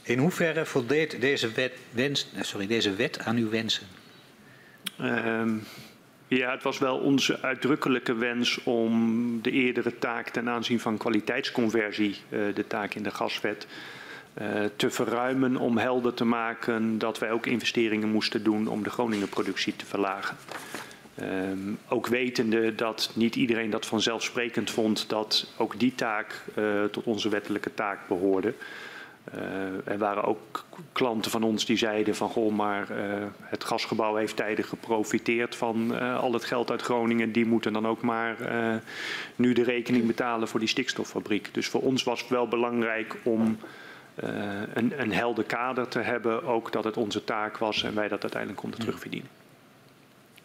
In 0.04 0.18
hoeverre 0.18 0.66
voldeed 0.66 1.22
deze 1.22 1.52
wet, 1.52 1.74
wens, 1.92 2.28
eh, 2.36 2.42
sorry, 2.42 2.68
deze 2.68 2.96
wet 2.96 3.20
aan 3.20 3.36
uw 3.36 3.50
wensen? 3.50 3.88
Um, 5.02 5.64
ja, 6.28 6.52
het 6.52 6.64
was 6.64 6.78
wel 6.78 6.98
onze 6.98 7.42
uitdrukkelijke 7.42 8.14
wens 8.14 8.64
om 8.64 9.42
de 9.42 9.52
eerdere 9.52 10.00
taak 10.00 10.30
ten 10.30 10.50
aanzien 10.50 10.80
van 10.80 10.98
kwaliteitsconversie, 10.98 12.16
uh, 12.30 12.56
de 12.56 12.68
taak 12.68 12.94
in 12.94 13.04
de 13.04 13.12
gaswet, 13.12 13.68
uh, 14.42 14.48
te 14.76 14.90
verruimen 14.90 15.58
om 15.58 15.78
helder 15.78 16.14
te 16.14 16.26
maken 16.26 16.98
dat 16.98 17.20
wij 17.20 17.32
ook 17.32 17.46
investeringen 17.46 18.10
moesten 18.10 18.44
doen 18.44 18.68
om 18.68 18.84
de 18.84 18.90
Groningen 18.90 19.30
productie 19.30 19.76
te 19.76 19.86
verlagen. 19.86 20.38
Um, 21.22 21.80
ook 21.88 22.08
wetende 22.08 22.76
dat 22.76 23.12
niet 23.14 23.36
iedereen 23.36 23.70
dat 23.70 23.86
vanzelfsprekend 23.86 24.72
vond 24.72 25.10
dat 25.10 25.48
ook 25.58 25.80
die 25.80 25.96
taak 25.96 26.44
uh, 26.56 26.84
tot 26.84 27.04
onze 27.04 27.30
wettelijke 27.30 27.74
taak 27.74 28.08
behoorde. 28.08 28.54
Uh, 29.36 29.88
er 29.88 29.98
waren 29.98 30.24
ook 30.24 30.66
klanten 30.92 31.32
van 31.32 31.44
ons 31.44 31.66
die 31.66 31.78
zeiden 31.78 32.16
van 32.16 32.30
goh, 32.30 32.54
maar 32.54 32.92
uh, 32.92 33.26
het 33.42 33.64
gasgebouw 33.64 34.16
heeft 34.16 34.36
tijden 34.36 34.66
geprofiteerd 34.66 35.56
van 35.56 36.00
al 36.00 36.34
het 36.34 36.44
geld 36.44 36.72
uit 36.72 36.82
Groningen. 36.82 37.32
Die 37.32 37.46
moeten 37.46 37.74
dan 37.74 37.88
ook 37.88 38.02
maar 38.02 38.36
nu 39.36 39.54
de 39.54 39.64
rekening 39.64 40.08
betalen 40.08 40.48
voor 40.48 40.60
die 40.60 40.70
stikstoffabriek. 40.70 41.54
Dus 41.54 41.68
voor 41.68 41.82
ons 41.82 42.04
was 42.04 42.20
het 42.20 42.30
wel 42.30 42.48
belangrijk 42.48 43.16
om 43.24 43.58
een, 44.16 45.02
een 45.02 45.14
helder 45.14 45.44
kader 45.44 45.88
te 45.88 46.00
hebben. 46.00 46.44
Ook 46.44 46.72
dat 46.72 46.84
het 46.84 46.98
onze 46.98 47.24
taak 47.24 47.58
was 47.58 47.84
en 47.84 47.96
wij 47.96 48.08
dat 48.08 48.22
uiteindelijk 48.22 48.62
konden 48.62 48.80
terugverdienen. 48.80 49.30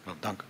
Well, 0.03 0.13
dank. 0.19 0.43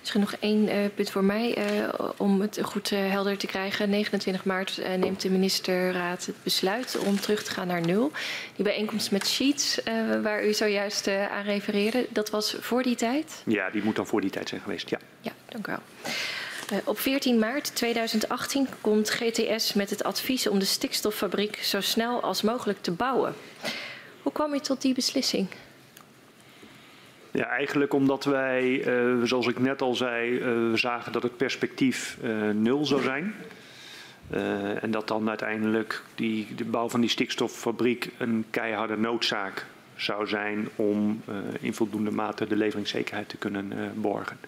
Misschien 0.00 0.20
nog 0.20 0.34
één 0.40 0.68
uh, 0.68 0.74
punt 0.94 1.10
voor 1.10 1.24
mij 1.24 1.58
uh, 1.58 1.88
om 2.16 2.40
het 2.40 2.58
goed 2.62 2.90
uh, 2.90 3.10
helder 3.10 3.38
te 3.38 3.46
krijgen. 3.46 3.90
29 3.90 4.44
maart 4.44 4.80
neemt 4.98 5.20
de 5.20 5.30
ministerraad 5.30 6.26
het 6.26 6.42
besluit 6.42 6.98
om 6.98 7.20
terug 7.20 7.42
te 7.42 7.50
gaan 7.50 7.66
naar 7.66 7.80
nul. 7.80 8.10
Die 8.56 8.64
bijeenkomst 8.64 9.10
met 9.10 9.26
Sheets, 9.26 9.80
waar 10.22 10.46
u 10.46 10.52
zojuist 10.52 11.08
aan 11.08 11.44
refereerde, 11.44 12.06
dat 12.10 12.30
was 12.30 12.56
voor 12.60 12.82
die 12.82 12.96
tijd? 12.96 13.42
Ja, 13.46 13.70
die 13.70 13.82
moet 13.82 13.96
dan 13.96 14.06
voor 14.06 14.20
die 14.20 14.30
tijd 14.30 14.48
zijn 14.48 14.60
geweest, 14.60 14.90
ja. 14.90 14.98
Ja, 15.20 15.32
dank 15.48 15.66
u 15.66 15.72
wel. 15.72 16.82
op 16.84 16.98
14 16.98 17.38
maart 17.38 17.74
2018 17.74 18.68
komt 18.80 19.10
GTS 19.10 19.72
met 19.72 19.90
het 19.90 20.04
advies 20.04 20.48
om 20.48 20.58
de 20.58 20.64
stikstoffabriek 20.64 21.56
zo 21.56 21.80
snel 21.80 22.22
als 22.22 22.42
mogelijk 22.42 22.82
te 22.82 22.90
bouwen. 22.90 23.34
Hoe 24.22 24.32
kwam 24.32 24.54
u 24.54 24.58
tot 24.58 24.82
die 24.82 24.94
beslissing? 24.94 25.48
Ja, 27.32 27.46
eigenlijk 27.46 27.94
omdat 27.94 28.24
wij, 28.24 28.86
uh, 28.86 29.22
zoals 29.22 29.46
ik 29.46 29.58
net 29.58 29.82
al 29.82 29.94
zei, 29.94 30.30
uh, 30.30 30.74
zagen 30.74 31.12
dat 31.12 31.22
het 31.22 31.36
perspectief 31.36 32.18
uh, 32.22 32.50
nul 32.50 32.86
zou 32.86 33.02
zijn. 33.02 33.34
en 34.80 34.90
dat 34.90 35.08
dan 35.08 35.28
uiteindelijk 35.28 36.02
die, 36.14 36.54
de 36.54 36.64
bouw 36.64 36.88
van 36.88 37.00
die 37.00 37.10
stikstoffabriek 37.10 38.10
een 38.18 38.44
keiharde 38.50 38.96
noodzaak 38.96 39.66
zou 39.96 40.26
zijn 40.26 40.68
om 40.76 41.22
in 41.60 41.74
voldoende 41.74 42.10
mate 42.10 42.46
de 42.46 42.56
leveringszekerheid 42.56 43.28
te 43.28 43.36
kunnen 43.36 43.92
borgen. 43.94 44.38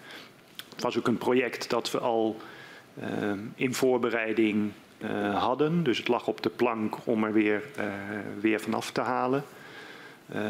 Het 0.69 0.83
was 0.83 0.97
ook 0.97 1.07
een 1.07 1.17
project 1.17 1.69
dat 1.69 1.91
we 1.91 1.99
al 1.99 2.37
in 3.55 3.73
voorbereiding 3.73 4.71
hadden. 5.33 5.83
Dus 5.83 5.97
het 5.97 6.07
lag 6.07 6.27
op 6.27 6.41
de 6.41 6.49
plank 6.49 6.95
om 7.03 7.23
er 7.23 7.33
weer, 7.33 7.63
weer 8.39 8.59
vanaf 8.59 8.91
te 8.91 9.01
halen. 9.01 9.43
Uh, 10.33 10.41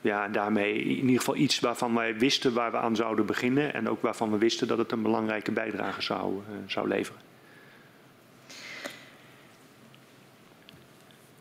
ja, 0.00 0.28
daarmee 0.28 0.74
in 0.74 1.04
ieder 1.04 1.18
geval 1.18 1.36
iets 1.36 1.60
waarvan 1.60 1.94
wij 1.94 2.18
wisten 2.18 2.52
waar 2.52 2.70
we 2.70 2.76
aan 2.76 2.96
zouden 2.96 3.26
beginnen 3.26 3.74
en 3.74 3.88
ook 3.88 4.02
waarvan 4.02 4.30
we 4.30 4.38
wisten 4.38 4.68
dat 4.68 4.78
het 4.78 4.92
een 4.92 5.02
belangrijke 5.02 5.52
bijdrage 5.52 6.02
zou, 6.02 6.34
uh, 6.34 6.56
zou 6.66 6.88
leveren. 6.88 7.20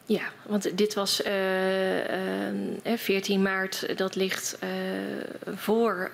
Ja, 0.06 0.24
want 0.46 0.78
dit 0.78 0.94
was 0.94 1.22
uh, 1.22 1.28
14 2.96 3.42
maart, 3.42 3.98
dat 3.98 4.16
ligt 4.16 4.60
voor 5.56 6.12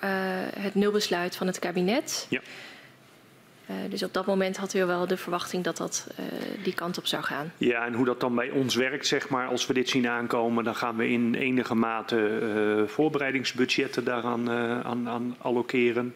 het 0.58 0.74
nulbesluit 0.74 1.36
van 1.36 1.46
het 1.46 1.58
kabinet. 1.58 2.26
Ja. 2.28 2.40
Uh, 3.70 3.76
dus 3.90 4.02
op 4.02 4.12
dat 4.12 4.26
moment 4.26 4.56
had 4.56 4.74
u 4.74 4.84
wel 4.84 5.06
de 5.06 5.16
verwachting 5.16 5.64
dat 5.64 5.76
dat 5.76 6.06
uh, 6.20 6.26
die 6.62 6.74
kant 6.74 6.98
op 6.98 7.06
zou 7.06 7.22
gaan. 7.22 7.52
Ja, 7.56 7.86
en 7.86 7.94
hoe 7.94 8.04
dat 8.04 8.20
dan 8.20 8.34
bij 8.34 8.50
ons 8.50 8.74
werkt, 8.74 9.06
zeg 9.06 9.28
maar, 9.28 9.46
als 9.46 9.66
we 9.66 9.74
dit 9.74 9.88
zien 9.88 10.08
aankomen, 10.08 10.64
dan 10.64 10.76
gaan 10.76 10.96
we 10.96 11.08
in 11.08 11.34
enige 11.34 11.74
mate 11.74 12.40
uh, 12.42 12.88
voorbereidingsbudgetten 12.88 14.04
daaraan 14.04 14.50
aan, 14.84 15.08
aan 15.08 15.36
allokeren. 15.38 16.14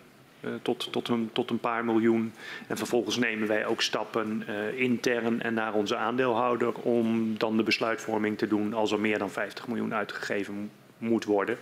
tot, 0.62 0.92
tot, 0.92 1.08
een, 1.08 1.30
tot 1.32 1.50
een 1.50 1.58
paar 1.58 1.84
miljoen. 1.84 2.32
En 2.66 2.76
vervolgens 2.76 3.16
nemen 3.16 3.48
wij 3.48 3.66
ook 3.66 3.82
stappen 3.82 4.44
intern 4.76 5.42
en 5.42 5.54
naar 5.54 5.74
onze 5.74 5.96
aandeelhouder 5.96 6.72
om 6.74 7.38
dan 7.38 7.56
de 7.56 7.62
besluitvorming 7.62 8.38
te 8.38 8.48
doen 8.48 8.74
als 8.74 8.92
er 8.92 9.00
meer 9.00 9.18
dan 9.18 9.30
50 9.30 9.66
miljoen 9.66 9.94
uitgegeven 9.94 10.70
moet 10.98 11.24
worden. 11.24 11.58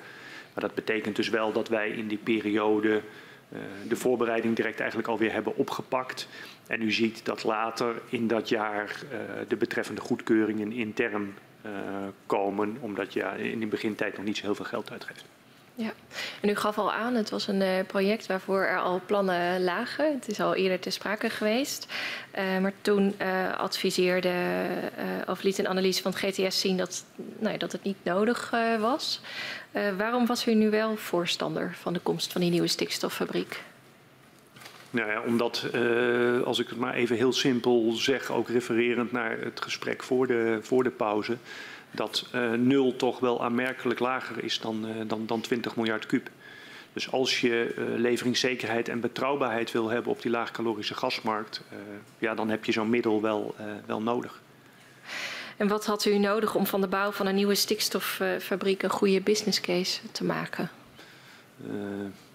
Maar 0.55 0.65
dat 0.65 0.75
betekent 0.75 1.17
dus 1.17 1.29
wel 1.29 1.53
dat 1.53 1.69
wij 1.69 1.91
in 1.91 2.09
die 2.09 2.19
periode 2.19 3.03
de 3.89 3.97
voorbereiding 3.97 4.57
direct 4.57 4.79
eigenlijk 4.79 5.09
alweer 5.09 5.33
hebben 5.33 5.57
opgepakt. 5.57 6.29
En 6.67 6.83
u 6.83 6.93
ziet 6.93 7.25
dat 7.25 7.45
later 7.45 7.95
in 8.09 8.27
dat 8.27 8.49
jaar 8.49 8.85
uh, 8.85 9.19
de 9.49 9.57
betreffende 9.57 10.01
goedkeuringen 10.01 10.73
intern 10.73 11.35
uh, 11.67 11.73
komen, 12.27 12.77
omdat 12.81 13.13
je 13.13 13.51
in 13.51 13.61
de 13.61 13.67
begintijd 13.67 14.17
nog 14.17 14.25
niet 14.25 14.37
zo 14.37 14.43
heel 14.43 14.55
veel 14.55 14.65
geld 14.65 14.91
uitgeeft. 14.91 15.25
Ja, 15.75 15.93
en 16.41 16.49
u 16.49 16.55
gaf 16.55 16.79
al 16.79 16.93
aan, 16.93 17.15
het 17.15 17.31
was 17.31 17.49
een 17.49 17.87
project 17.87 18.27
waarvoor 18.27 18.63
er 18.63 18.79
al 18.79 19.01
plannen 19.07 19.65
lagen. 19.65 20.13
Het 20.15 20.29
is 20.29 20.41
al 20.41 20.55
eerder 20.55 20.79
ter 20.79 20.93
sprake 20.93 21.31
geweest. 21.31 21.87
Maar 22.61 22.73
toen 22.81 23.15
adviseerde 23.57 24.33
of 25.27 25.43
liet 25.43 25.59
een 25.59 25.69
analyse 25.69 26.03
van 26.03 26.13
het 26.13 26.21
GTS 26.21 26.61
zien 26.61 26.77
dat, 26.77 27.05
nou 27.39 27.57
dat 27.57 27.73
het 27.73 27.83
niet 27.83 27.97
nodig 28.03 28.51
was. 28.81 29.21
Waarom 29.97 30.27
was 30.27 30.47
u 30.47 30.55
nu 30.55 30.71
wel 30.71 30.97
voorstander 30.97 31.77
van 31.81 31.93
de 31.93 32.01
komst 32.01 32.33
van 32.33 32.41
die 32.41 32.51
nieuwe 32.51 32.67
stikstoffabriek? 32.67 33.63
Nou 34.91 35.11
ja, 35.11 35.23
omdat, 35.27 35.67
uh, 35.75 36.43
als 36.43 36.59
ik 36.59 36.69
het 36.69 36.79
maar 36.79 36.95
even 36.95 37.17
heel 37.17 37.33
simpel 37.33 37.93
zeg, 37.93 38.31
ook 38.31 38.49
refererend 38.49 39.13
naar 39.13 39.39
het 39.41 39.61
gesprek 39.61 40.03
voor 40.03 40.27
de, 40.27 40.59
voor 40.63 40.83
de 40.83 40.91
pauze, 40.91 41.37
dat 41.91 42.27
uh, 42.35 42.53
nul 42.53 42.97
toch 42.97 43.21
wel 43.21 43.43
aanmerkelijk 43.43 44.01
lager 44.01 44.45
is 44.45 44.61
dan, 44.61 44.87
dan, 45.07 45.27
dan 45.27 45.41
20 45.41 45.77
miljard 45.77 46.07
kuub. 46.07 46.31
Dus 46.93 47.11
als 47.11 47.41
je 47.41 47.75
leveringszekerheid 47.97 48.89
en 48.89 49.01
betrouwbaarheid 49.01 49.73
wil 49.73 49.89
hebben 49.89 50.13
op 50.13 50.23
die 50.23 50.31
laagcalorische 50.31 50.95
gasmarkt, 50.95 51.63
ja, 52.19 52.35
dan 52.35 52.49
heb 52.49 52.65
je 52.65 52.73
zo'n 52.73 52.91
middel 52.91 53.23
wel, 53.23 53.55
wel 53.87 54.03
nodig. 54.03 54.41
En 55.59 55.69
wat 55.69 55.87
had 55.87 56.05
u 56.05 56.19
nodig 56.19 56.55
om 56.55 56.67
van 56.67 56.81
de 56.81 56.87
bouw 56.87 57.11
van 57.11 57.27
een 57.27 57.35
nieuwe 57.35 57.55
stikstoffabriek 57.55 58.83
een 58.83 58.91
goede 58.91 59.21
business 59.21 59.61
case 59.61 60.01
te 60.13 60.25
maken? 60.25 60.71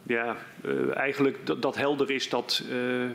ja, 0.04 0.36
uh, 0.66 0.98
eigenlijk 0.98 1.46
dat, 1.46 1.62
dat, 1.62 1.76
helder 1.76 2.12
is 2.12 2.30
dat 2.30 2.64
uh, 2.70 3.10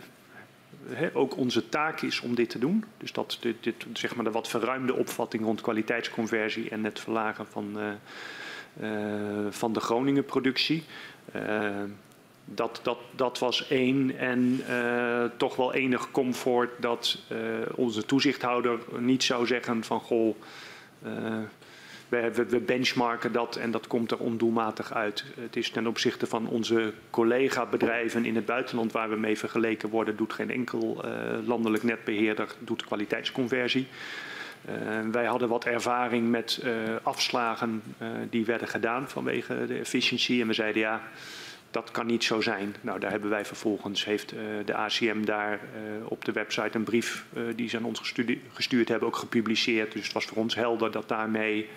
he, 0.89 1.11
ook 1.15 1.37
onze 1.37 1.69
taak 1.69 2.01
is 2.01 2.21
om 2.21 2.35
dit 2.35 2.51
te 2.51 2.59
doen. 2.59 2.85
Dus 2.97 3.13
dat 3.13 3.39
dit, 3.61 3.75
zeg 3.93 4.15
maar 4.15 4.25
de 4.25 4.31
wat 4.31 4.49
verruimde 4.49 4.95
opvatting 4.95 5.43
rond 5.43 5.61
kwaliteitsconversie 5.61 6.71
en 6.71 6.85
het 6.85 7.01
verlagen 7.01 7.47
van, 7.47 7.79
van 9.51 9.73
de 9.73 9.81
Groningen 9.81 10.25
productie. 10.25 10.85
Dat, 12.55 12.81
dat, 12.83 12.99
dat 13.17 13.39
was 13.39 13.69
één 13.69 14.19
en 14.19 14.63
toch 15.37 15.57
wel 15.57 15.75
enig 15.75 16.11
comfort 16.11 16.71
dat 16.81 17.19
onze 17.75 18.05
toezichthouder 18.05 18.79
niet 18.99 19.23
zou 19.23 19.47
zeggen 19.47 19.85
van 19.85 20.01
goh 20.01 20.35
we, 22.09 22.31
we, 22.35 22.45
we, 22.45 22.61
benchmarken 22.61 23.33
dat 23.33 23.57
en 23.57 23.71
dat 23.71 23.87
komt 23.87 24.11
er 24.11 24.19
ondoelmatig 24.19 24.93
uit. 24.93 25.25
Het 25.41 25.57
is 25.57 25.71
ten 25.71 25.87
opzichte 25.87 26.27
van 26.27 26.49
onze 26.49 26.93
collega-bedrijven 27.11 28.25
in 28.25 28.35
het 28.35 28.47
buitenland 28.47 28.93
waar 28.93 29.11
we 29.11 29.17
mee 29.17 29.39
vergeleken 29.39 29.89
worden, 29.89 30.17
doet 30.17 30.33
geen 30.33 30.51
enkel 30.51 31.05
landelijk 31.47 31.83
netbeheerder 31.83 32.55
doet 32.59 32.85
kwaliteitsconversie. 32.85 33.87
Wij 35.11 35.25
hadden 35.25 35.49
wat 35.49 35.65
ervaring 35.65 36.29
met 36.29 36.63
afslagen 37.03 37.83
die 38.31 38.45
werden 38.45 38.69
gedaan 38.69 39.09
vanwege 39.09 39.67
de 39.67 39.79
efficiëntie 39.79 40.41
en 40.41 40.47
we 40.47 40.53
zeiden 40.53 40.81
ja, 40.83 41.03
dat 41.71 41.91
kan 41.91 42.07
niet 42.07 42.25
zo 42.25 42.41
zijn. 42.41 42.77
Nou, 42.81 43.01
daar 43.01 43.11
hebben 43.11 43.31
wij 43.31 43.45
vervolgens, 43.45 44.05
heeft 44.05 44.33
uh, 44.33 44.41
de 44.65 44.75
ACM 44.75 45.25
daar 45.25 45.53
uh, 45.53 46.11
op 46.11 46.25
de 46.25 46.33
website 46.33 46.77
een 46.77 46.85
brief 46.85 47.25
uh, 47.33 47.43
die 47.57 47.69
ze 47.69 47.77
aan 47.77 47.85
ons 47.85 48.15
gestuurd 48.53 48.89
hebben 48.89 49.09
ook 49.09 49.17
gepubliceerd. 49.17 49.93
Dus 49.93 50.05
het 50.05 50.13
was 50.13 50.25
voor 50.25 50.37
ons 50.37 50.55
helder 50.55 50.91
dat 50.91 51.09
daarmee 51.09 51.69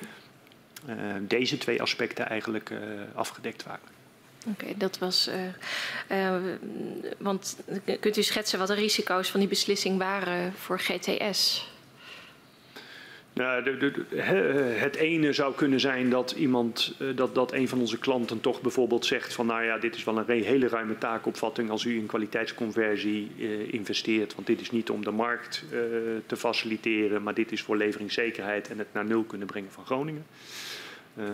deze 1.22 1.58
twee 1.58 1.82
aspecten 1.82 2.30
eigenlijk 2.30 2.72
afgedekt 3.14 3.64
waren. 3.64 3.88
Oké, 4.48 4.78
dat 4.78 4.98
was. 4.98 5.30
Want 7.18 7.58
kunt 8.00 8.18
u 8.18 8.24
schetsen 8.24 8.60
wat 8.60 8.68
de 8.68 8.74
risico's 8.74 9.32
van 9.32 9.40
die 9.40 9.50
beslissing 9.50 9.98
waren 9.98 10.54
voor 10.54 10.80
GTS? 10.80 11.71
De, 13.34 14.06
het 14.78 14.96
ene 14.96 15.34
zou 15.34 15.56
kunnen 15.56 15.80
zijn 15.80 16.10
dat 16.10 16.32
iemand, 16.32 16.96
dat, 17.16 17.36
dat 17.36 17.54
een 17.54 17.68
van 17.68 17.80
onze 17.80 18.00
klanten 18.00 18.42
toch 18.42 18.62
bijvoorbeeld 18.62 19.06
zegt 19.06 19.34
van 19.34 19.46
nou 19.46 19.64
ja, 19.64 19.78
dit 19.78 19.96
is 19.96 20.04
wel 20.04 20.18
een 20.18 20.44
hele 20.44 20.68
ruime 20.68 20.98
taakopvatting 20.98 21.70
als 21.70 21.84
u 21.84 21.96
in 21.98 22.06
kwaliteitsconversie 22.06 23.32
uh, 23.38 23.74
investeert. 23.74 24.36
Want 24.36 24.48
dit 24.48 24.62
is 24.62 24.72
niet 24.72 24.90
om 24.90 25.04
de 25.04 25.12
markt 25.12 25.64
uh, 25.64 25.80
te 26.26 26.38
faciliteren, 26.38 27.24
maar 27.24 27.34
dit 27.34 27.52
is 27.52 27.62
voor 27.62 27.78
leveringszekerheid 27.78 28.70
en 28.70 28.78
het 28.78 28.94
naar 28.94 29.06
nul 29.06 29.24
kunnen 29.24 29.48
brengen 29.48 29.72
van 29.72 29.86
Groningen. 29.86 30.26
Uh, 31.18 31.26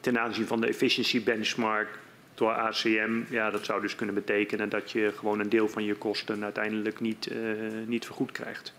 ten 0.00 0.20
aanzien 0.20 0.46
van 0.46 0.60
de 0.60 0.66
efficiency 0.66 1.22
benchmark 1.22 1.98
door 2.34 2.52
ACM, 2.52 3.22
ja, 3.30 3.50
dat 3.50 3.64
zou 3.64 3.80
dus 3.80 3.94
kunnen 3.94 4.14
betekenen 4.14 4.68
dat 4.68 4.90
je 4.90 5.12
gewoon 5.16 5.40
een 5.40 5.48
deel 5.48 5.68
van 5.68 5.84
je 5.84 5.94
kosten 5.94 6.44
uiteindelijk 6.44 7.00
niet, 7.00 7.30
niet 7.86 8.04
vergoed 8.04 8.32
krijgt. 8.32 8.74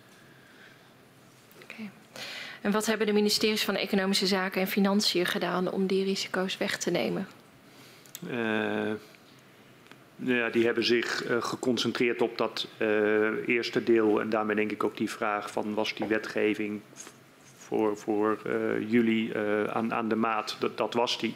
En 2.61 2.71
wat 2.71 2.85
hebben 2.85 3.07
de 3.07 3.13
ministeries 3.13 3.63
van 3.63 3.75
Economische 3.75 4.27
Zaken 4.27 4.61
en 4.61 4.67
Financiën 4.67 5.25
gedaan 5.25 5.71
om 5.71 5.87
die 5.87 6.03
risico's 6.03 6.57
weg 6.57 6.77
te 6.77 6.91
nemen? 6.91 7.27
Uh, 8.27 8.91
ja, 10.15 10.49
die 10.49 10.65
hebben 10.65 10.83
zich 10.83 11.29
uh, 11.29 11.41
geconcentreerd 11.41 12.21
op 12.21 12.37
dat 12.37 12.67
uh, 12.77 13.47
eerste 13.47 13.83
deel. 13.83 14.21
En 14.21 14.29
daarmee 14.29 14.55
denk 14.55 14.71
ik 14.71 14.83
ook 14.83 14.97
die 14.97 15.09
vraag 15.09 15.51
van 15.51 15.73
was 15.73 15.95
die 15.95 16.05
wetgeving 16.07 16.81
voor, 17.57 17.97
voor 17.97 18.39
jullie 18.87 19.37
aan, 19.67 19.93
aan 19.93 20.09
de 20.09 20.15
maat? 20.15 20.57
Dat, 20.59 20.77
dat 20.77 20.93
was 20.93 21.19
die. 21.19 21.35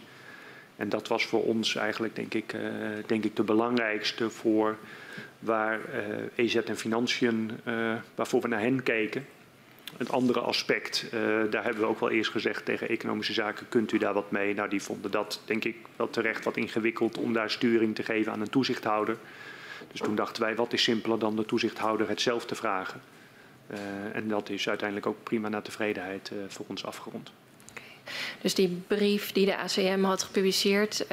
En 0.76 0.90
dat 0.90 1.08
was 1.08 1.26
voor 1.26 1.44
ons 1.44 1.76
eigenlijk 1.76 2.16
denk 2.16 2.34
ik, 2.34 2.56
denk 3.06 3.24
ik 3.24 3.36
de 3.36 3.44
belangrijkste 3.44 4.30
voor 4.30 4.78
waar 5.40 5.80
EZ 6.36 6.56
en 6.56 6.78
Financiën, 6.78 7.52
waarvoor 8.16 8.42
we 8.42 8.48
naar 8.48 8.60
hen 8.60 8.84
keken. 8.84 9.26
Het 9.98 10.12
andere 10.12 10.40
aspect, 10.40 11.06
uh, 11.06 11.12
daar 11.50 11.64
hebben 11.64 11.82
we 11.82 11.88
ook 11.88 12.00
wel 12.00 12.10
eerst 12.10 12.32
gezegd 12.32 12.66
tegen 12.66 12.90
economische 12.90 13.34
zaken, 13.34 13.70
kunt 13.70 13.92
u 13.92 13.98
daar 13.98 14.14
wat 14.14 14.32
mee? 14.32 14.54
Nou, 14.54 14.70
die 14.70 14.82
vonden 14.82 15.12
dat 15.12 15.42
denk 15.46 15.64
ik 15.64 15.76
wel 15.96 16.10
terecht 16.10 16.44
wat 16.44 16.58
ingewikkeld 16.58 17.18
om 17.18 17.34
daar 17.34 17.52
sturing 17.52 17.96
te 17.96 18.04
geven 18.04 18.32
aan 18.32 18.42
een 18.42 18.50
toezichthouder. 18.50 19.18
Dus 19.92 20.00
toen 20.00 20.16
dachten 20.16 20.44
wij, 20.44 20.56
wat 20.56 20.74
is 20.74 20.84
simpeler 20.84 21.20
dan 21.20 21.36
de 21.36 21.46
toezichthouder 21.46 22.10
het 22.10 22.22
zelf 22.22 22.46
te 22.46 22.56
vragen? 22.56 23.02
Uh, 23.72 23.78
en 24.14 24.28
dat 24.28 24.50
is 24.50 24.70
uiteindelijk 24.70 25.08
ook 25.08 25.24
prima 25.24 25.50
naar 25.50 25.62
tevredenheid 25.62 26.32
uh, 26.34 26.40
voor 26.48 26.66
ons 26.68 26.86
afgerond. 26.86 27.32
Dus 28.42 28.56
die 28.56 28.82
brief 28.88 29.32
die 29.32 29.46
de 29.46 29.58
ACM 29.58 30.04
had 30.04 30.24
gepubliceerd, 30.24 31.06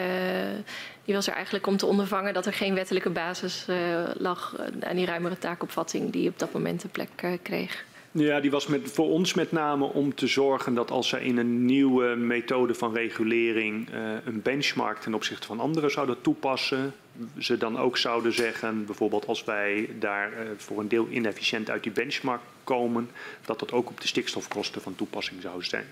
die 1.05 1.15
was 1.15 1.27
er 1.27 1.35
eigenlijk 1.35 1.67
om 1.67 1.77
te 1.77 1.87
ondervangen 1.87 2.35
dat 2.35 2.47
er 2.47 2.53
geen 2.53 2.75
wettelijke 2.75 3.11
basis 3.11 3.67
lag 4.15 4.57
aan 4.81 4.97
die 4.97 5.07
ruimere 5.07 5.39
taakopvatting 5.39 6.13
die 6.13 6.29
op 6.29 6.39
dat 6.39 6.53
moment 6.53 6.81
de 6.81 6.89
plek 6.89 7.09
kreeg? 7.43 7.85
Ja, 8.13 8.41
die 8.41 8.51
was 8.51 8.67
met, 8.67 8.91
voor 8.93 9.09
ons 9.09 9.35
met 9.35 9.53
name 9.53 9.85
om 9.85 10.15
te 10.15 10.27
zorgen 10.27 10.75
dat 10.75 10.91
als 10.91 11.09
zij 11.09 11.23
in 11.23 11.37
een 11.37 11.65
nieuwe 11.65 12.15
methode 12.15 12.75
van 12.75 12.95
regulering 12.95 13.89
uh, 13.95 14.13
een 14.25 14.43
benchmark 14.43 14.99
ten 14.99 15.15
opzichte 15.15 15.47
van 15.47 15.61
anderen 15.61 15.91
zouden 15.91 16.21
toepassen, 16.21 16.95
ze 17.39 17.57
dan 17.57 17.79
ook 17.79 17.97
zouden 17.97 18.33
zeggen, 18.33 18.87
bijvoorbeeld 18.87 19.27
als 19.27 19.45
wij 19.45 19.91
daar 19.99 20.33
uh, 20.33 20.39
voor 20.57 20.81
een 20.81 20.89
deel 20.89 21.09
inefficiënt 21.09 21.71
uit 21.71 21.83
die 21.83 21.93
benchmark 21.93 22.41
komen, 22.65 23.11
dat 23.45 23.59
dat 23.59 23.73
ook 23.73 23.89
op 23.89 24.01
de 24.01 24.07
stikstofkosten 24.07 24.83
van 24.83 24.95
toepassing 24.95 25.43
zou 25.43 25.65
zijn. 25.65 25.87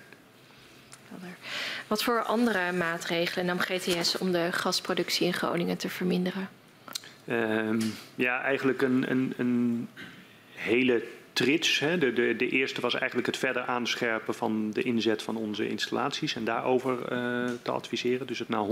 Wat 1.87 2.03
voor 2.03 2.23
andere 2.23 2.73
maatregelen 2.73 3.47
nam 3.47 3.59
GTS 3.59 4.19
om 4.19 4.33
de 4.33 4.49
gasproductie 4.53 5.27
in 5.27 5.35
Groningen 5.35 5.77
te 5.77 5.89
verminderen? 5.89 6.49
Uh, 7.25 7.71
ja, 8.15 8.43
eigenlijk 8.43 8.83
een, 8.83 9.11
een, 9.11 9.35
een 9.37 9.89
hele 10.55 11.03
trits. 11.39 11.79
Hè. 11.79 11.99
De, 11.99 12.13
de, 12.13 12.37
de, 12.37 12.49
eerste 12.49 12.81
was 12.81 12.95
eigenlijk 12.95 13.27
het 13.27 13.37
verder 13.37 13.63
aanscherpen 13.63 14.35
van 14.35 14.71
de 14.71 14.83
inzet 14.83 15.23
van 15.23 15.37
onze 15.37 15.69
installaties 15.69 16.35
en 16.35 16.45
daarover 16.45 16.93
uh, 16.93 17.51
te 17.63 17.71
adviseren. 17.71 18.27
Dus 18.27 18.39
het 18.39 18.49
naar 18.49 18.67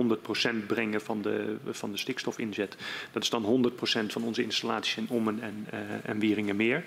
100% 0.63 0.67
brengen 0.67 1.01
van 1.01 1.23
de, 1.23 1.57
van 1.71 1.93
de 1.93 1.99
stikstofinzet. 1.99 2.77
Dat 3.13 3.23
is 3.23 3.31
dan 3.31 3.71
100% 3.73 4.07
van 4.07 4.23
onze 4.23 4.43
installaties 4.43 4.97
in 4.97 5.07
Ommen 5.09 5.43
en, 5.43 5.67
uh, 5.75 5.81
en 6.03 6.19
Wieringenmeer. 6.19 6.85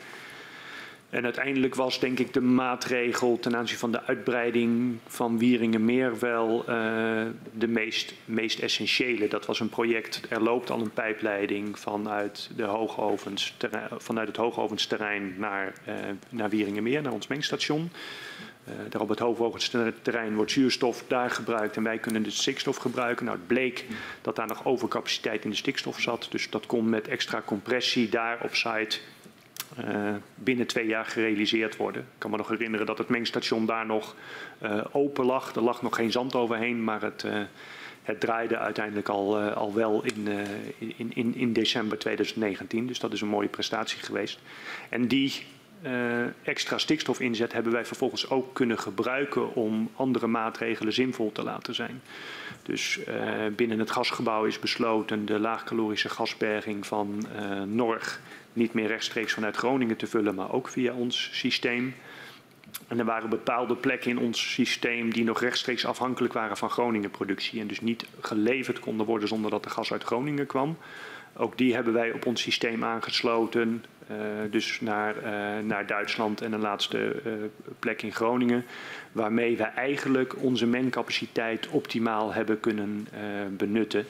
En 1.09 1.23
uiteindelijk 1.23 1.75
was 1.75 1.99
denk 1.99 2.19
ik 2.19 2.33
de 2.33 2.41
maatregel 2.41 3.39
ten 3.39 3.55
aanzien 3.55 3.77
van 3.77 3.91
de 3.91 4.03
uitbreiding 4.03 4.97
van 5.07 5.37
Wieringenmeer 5.37 6.19
wel 6.19 6.59
uh, 6.59 6.65
de 7.53 7.67
meest, 7.67 8.13
meest 8.25 8.59
essentiële. 8.59 9.27
Dat 9.27 9.45
was 9.45 9.59
een 9.59 9.69
project, 9.69 10.21
er 10.29 10.41
loopt 10.41 10.69
al 10.69 10.81
een 10.81 10.91
pijpleiding 10.91 11.79
vanuit, 11.79 12.49
de 12.55 12.63
hoogovens, 12.63 13.57
vanuit 13.97 14.27
het 14.27 14.37
hoogovensterrein 14.37 15.33
naar, 15.37 15.73
uh, 15.87 15.93
naar 16.29 16.49
Wieringenmeer, 16.49 17.01
naar 17.01 17.13
ons 17.13 17.27
mengstation. 17.27 17.91
Uh, 18.67 18.73
daar 18.89 19.01
op 19.01 19.09
het 19.09 19.19
hoogovensterrein 19.19 20.35
wordt 20.35 20.51
zuurstof 20.51 21.03
daar 21.07 21.29
gebruikt 21.29 21.75
en 21.75 21.83
wij 21.83 21.97
kunnen 21.97 22.23
de 22.23 22.31
stikstof 22.31 22.77
gebruiken. 22.77 23.25
Nou, 23.25 23.37
het 23.37 23.47
bleek 23.47 23.85
dat 24.21 24.35
daar 24.35 24.47
nog 24.47 24.65
overcapaciteit 24.65 25.43
in 25.43 25.49
de 25.49 25.55
stikstof 25.55 25.99
zat. 25.99 26.27
Dus 26.29 26.49
dat 26.49 26.65
kon 26.65 26.89
met 26.89 27.07
extra 27.07 27.41
compressie 27.45 28.09
daar 28.09 28.39
op 28.43 28.55
site 28.55 28.99
binnen 30.35 30.67
twee 30.67 30.87
jaar 30.87 31.05
gerealiseerd 31.05 31.75
worden. 31.75 32.01
Ik 32.01 32.07
kan 32.17 32.31
me 32.31 32.37
nog 32.37 32.47
herinneren 32.47 32.85
dat 32.85 32.97
het 32.97 33.09
mengstation 33.09 33.65
daar 33.65 33.85
nog 33.85 34.15
uh, 34.63 34.83
open 34.91 35.25
lag. 35.25 35.55
Er 35.55 35.61
lag 35.61 35.81
nog 35.81 35.95
geen 35.95 36.11
zand 36.11 36.35
overheen, 36.35 36.83
maar 36.83 37.01
het, 37.01 37.23
uh, 37.23 37.41
het 38.03 38.19
draaide 38.19 38.57
uiteindelijk 38.57 39.09
al, 39.09 39.39
al 39.39 39.73
wel 39.73 40.03
in, 40.03 40.27
in, 40.77 41.11
in, 41.13 41.35
in 41.35 41.53
december 41.53 41.97
2019. 41.97 42.87
Dus 42.87 42.99
dat 42.99 43.13
is 43.13 43.21
een 43.21 43.27
mooie 43.27 43.47
prestatie 43.47 43.99
geweest. 43.99 44.39
En 44.89 45.07
die 45.07 45.45
extra 46.43 46.77
stikstofinzet 46.77 47.53
hebben 47.53 47.71
wij 47.71 47.85
vervolgens 47.85 48.29
ook 48.29 48.53
kunnen 48.53 48.79
gebruiken 48.79 49.55
om 49.55 49.89
andere 49.95 50.27
maatregelen 50.27 50.93
zinvol 50.93 51.31
te 51.31 51.43
laten 51.43 51.75
zijn. 51.75 52.01
Dus 52.63 52.99
binnen 53.55 53.79
het 53.79 53.91
gasgebouw 53.91 54.45
is 54.45 54.59
besloten 54.59 55.25
de 55.25 55.39
laagcalorische 55.39 56.09
gasberging 56.09 56.85
van 56.85 57.25
Norg 57.65 58.19
niet 58.53 58.73
meer 58.73 58.87
rechtstreeks 58.87 59.33
vanuit 59.33 59.55
Groningen 59.55 59.97
te 59.97 60.07
vullen, 60.07 60.35
maar 60.35 60.51
ook 60.51 60.67
via 60.67 60.93
ons 60.93 61.29
systeem. 61.31 61.95
En 62.87 62.99
er 62.99 63.05
waren 63.05 63.29
bepaalde 63.29 63.75
plekken 63.75 64.09
in 64.09 64.19
ons 64.19 64.53
systeem 64.53 65.13
die 65.13 65.23
nog 65.23 65.41
rechtstreeks 65.41 65.85
afhankelijk 65.85 66.33
waren 66.33 66.57
van 66.57 66.69
Groningen 66.69 67.11
productie 67.11 67.61
en 67.61 67.67
dus 67.67 67.81
niet 67.81 68.05
geleverd 68.21 68.79
konden 68.79 69.05
worden 69.05 69.27
zonder 69.27 69.51
dat 69.51 69.65
er 69.65 69.71
gas 69.71 69.91
uit 69.91 70.03
Groningen 70.03 70.45
kwam. 70.45 70.77
Ook 71.33 71.57
die 71.57 71.73
hebben 71.73 71.93
wij 71.93 72.11
op 72.11 72.25
ons 72.25 72.41
systeem 72.41 72.83
aangesloten. 72.83 73.85
Uh, 74.11 74.17
dus 74.51 74.81
naar, 74.81 75.15
uh, 75.15 75.65
naar 75.65 75.85
Duitsland 75.85 76.41
en 76.41 76.53
een 76.53 76.59
laatste 76.59 77.21
uh, 77.25 77.33
plek 77.79 78.01
in 78.01 78.11
Groningen. 78.11 78.65
Waarmee 79.11 79.57
we 79.57 79.63
eigenlijk 79.63 80.43
onze 80.43 80.65
mencapaciteit 80.65 81.67
optimaal 81.67 82.33
hebben 82.33 82.59
kunnen 82.59 83.07
benutten. 83.57 84.05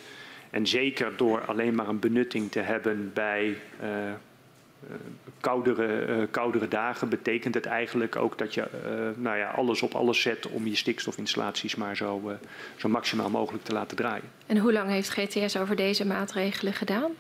En 0.50 0.68
zeker 0.68 1.12
door 1.18 1.46
alleen 1.46 1.76
maar 1.76 1.88
een 1.88 2.00
benutting 2.00 2.52
te 2.52 2.60
hebben 2.60 3.12
bij 3.14 3.58
koudere, 5.40 6.28
koudere 6.32 6.68
dagen, 6.68 7.10
betekent 7.10 7.54
het 7.54 7.66
eigenlijk 7.66 8.16
ook 8.16 8.38
dat 8.38 8.54
je 8.54 8.68
nou 9.16 9.38
ja, 9.38 9.50
alles 9.50 9.82
op 9.82 9.94
alles 9.94 10.22
zet 10.22 10.48
om 10.48 10.68
je 10.68 10.76
stikstofinstallaties 10.76 11.76
maar 11.76 11.96
zo, 11.96 12.38
zo 12.76 12.90
maximaal 12.90 13.30
mogelijk 13.30 13.64
te 13.64 13.74
laten 13.74 13.98
draaien. 13.98 14.30
En 14.46 14.58
hoe 14.58 14.74
lang 14.74 14.90
heeft 14.90 15.10
GTS 15.10 15.58
over 15.58 15.76
deze 15.76 16.06
maatregelen 16.06 16.74
gedaan? 16.74 17.12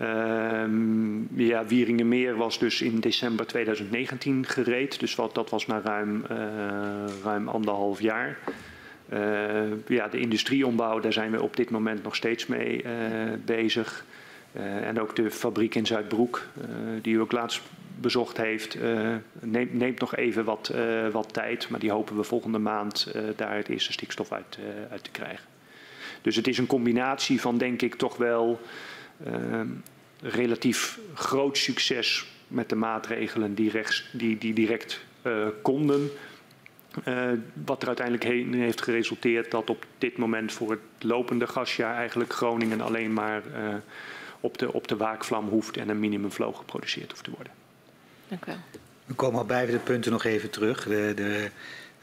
Um, 0.00 1.28
ja, 1.34 1.66
Wieringenmeer 1.66 2.36
was 2.36 2.58
dus 2.58 2.82
in 2.82 3.00
december 3.00 3.46
2019 3.46 4.46
gereed. 4.46 5.00
Dus 5.00 5.14
wat, 5.14 5.34
dat 5.34 5.50
was 5.50 5.66
na 5.66 5.80
ruim, 5.84 6.24
uh, 6.30 6.38
ruim 7.24 7.48
anderhalf 7.48 8.00
jaar. 8.00 8.38
Uh, 9.12 9.18
ja, 9.86 10.08
de 10.08 10.18
industrieombouw, 10.18 11.00
daar 11.00 11.12
zijn 11.12 11.30
we 11.30 11.42
op 11.42 11.56
dit 11.56 11.70
moment 11.70 12.02
nog 12.02 12.16
steeds 12.16 12.46
mee 12.46 12.84
uh, 12.84 12.90
bezig. 13.44 14.04
en 14.82 15.00
ook 15.00 15.16
de 15.16 15.30
fabriek 15.30 15.74
in 15.74 15.86
Zuidbroek, 15.86 16.46
die 17.02 17.14
u 17.14 17.20
ook 17.20 17.32
laatst 17.32 17.62
bezocht 18.00 18.36
heeft, 18.36 18.78
neemt, 19.40 19.74
neemt, 19.74 20.00
nog 20.00 20.16
even 20.16 20.44
wat, 20.44 20.74
wat 21.12 21.32
tijd. 21.32 21.68
Maar 21.68 21.80
die 21.80 21.90
hopen 21.90 22.16
we 22.16 22.22
volgende 22.22 22.58
maand 22.58 23.14
daar 23.36 23.56
het 23.56 23.68
eerste 23.68 23.92
stikstof 23.92 24.32
uit, 24.32 24.58
uit 24.90 25.04
te 25.04 25.10
krijgen. 25.10 25.44
Dus 26.22 26.36
het 26.36 26.48
is 26.48 26.58
een 26.58 26.66
combinatie 26.66 27.40
van, 27.40 27.58
denk 27.58 27.82
ik, 27.82 27.94
toch 27.94 28.16
wel 28.16 28.60
relatief 30.22 30.98
groot 31.14 31.58
succes 31.58 32.26
met 32.52 32.68
de 32.68 32.74
maatregelen 32.74 33.54
die, 33.54 33.70
rechts, 33.70 34.08
die, 34.12 34.38
die 34.38 34.54
direct 34.54 35.00
uh, 35.22 35.46
konden. 35.62 36.10
Uh, 37.04 37.30
wat 37.64 37.80
er 37.80 37.86
uiteindelijk 37.86 38.26
heen 38.26 38.54
heeft 38.54 38.82
geresulteerd 38.82 39.50
dat 39.50 39.70
op 39.70 39.86
dit 39.98 40.16
moment 40.16 40.52
voor 40.52 40.70
het 40.70 40.80
lopende 40.98 41.46
gasjaar 41.46 41.96
eigenlijk 41.96 42.32
Groningen 42.32 42.80
alleen 42.80 43.12
maar 43.12 43.42
uh, 43.46 43.74
op, 44.40 44.58
de, 44.58 44.72
op 44.72 44.88
de 44.88 44.96
waakvlam 44.96 45.48
hoeft 45.48 45.76
en 45.76 45.88
een 45.88 46.00
minimumflow 46.00 46.54
geproduceerd 46.54 47.10
hoeft 47.10 47.24
te 47.24 47.30
worden. 47.30 47.52
Dank 48.28 48.42
u 48.42 48.46
wel. 48.46 48.56
We 49.04 49.14
komen 49.14 49.38
al 49.38 49.46
bij 49.46 49.66
de 49.66 49.78
punten 49.78 50.12
nog 50.12 50.24
even 50.24 50.50
terug. 50.50 50.84
De, 50.84 51.12
de, 51.14 51.50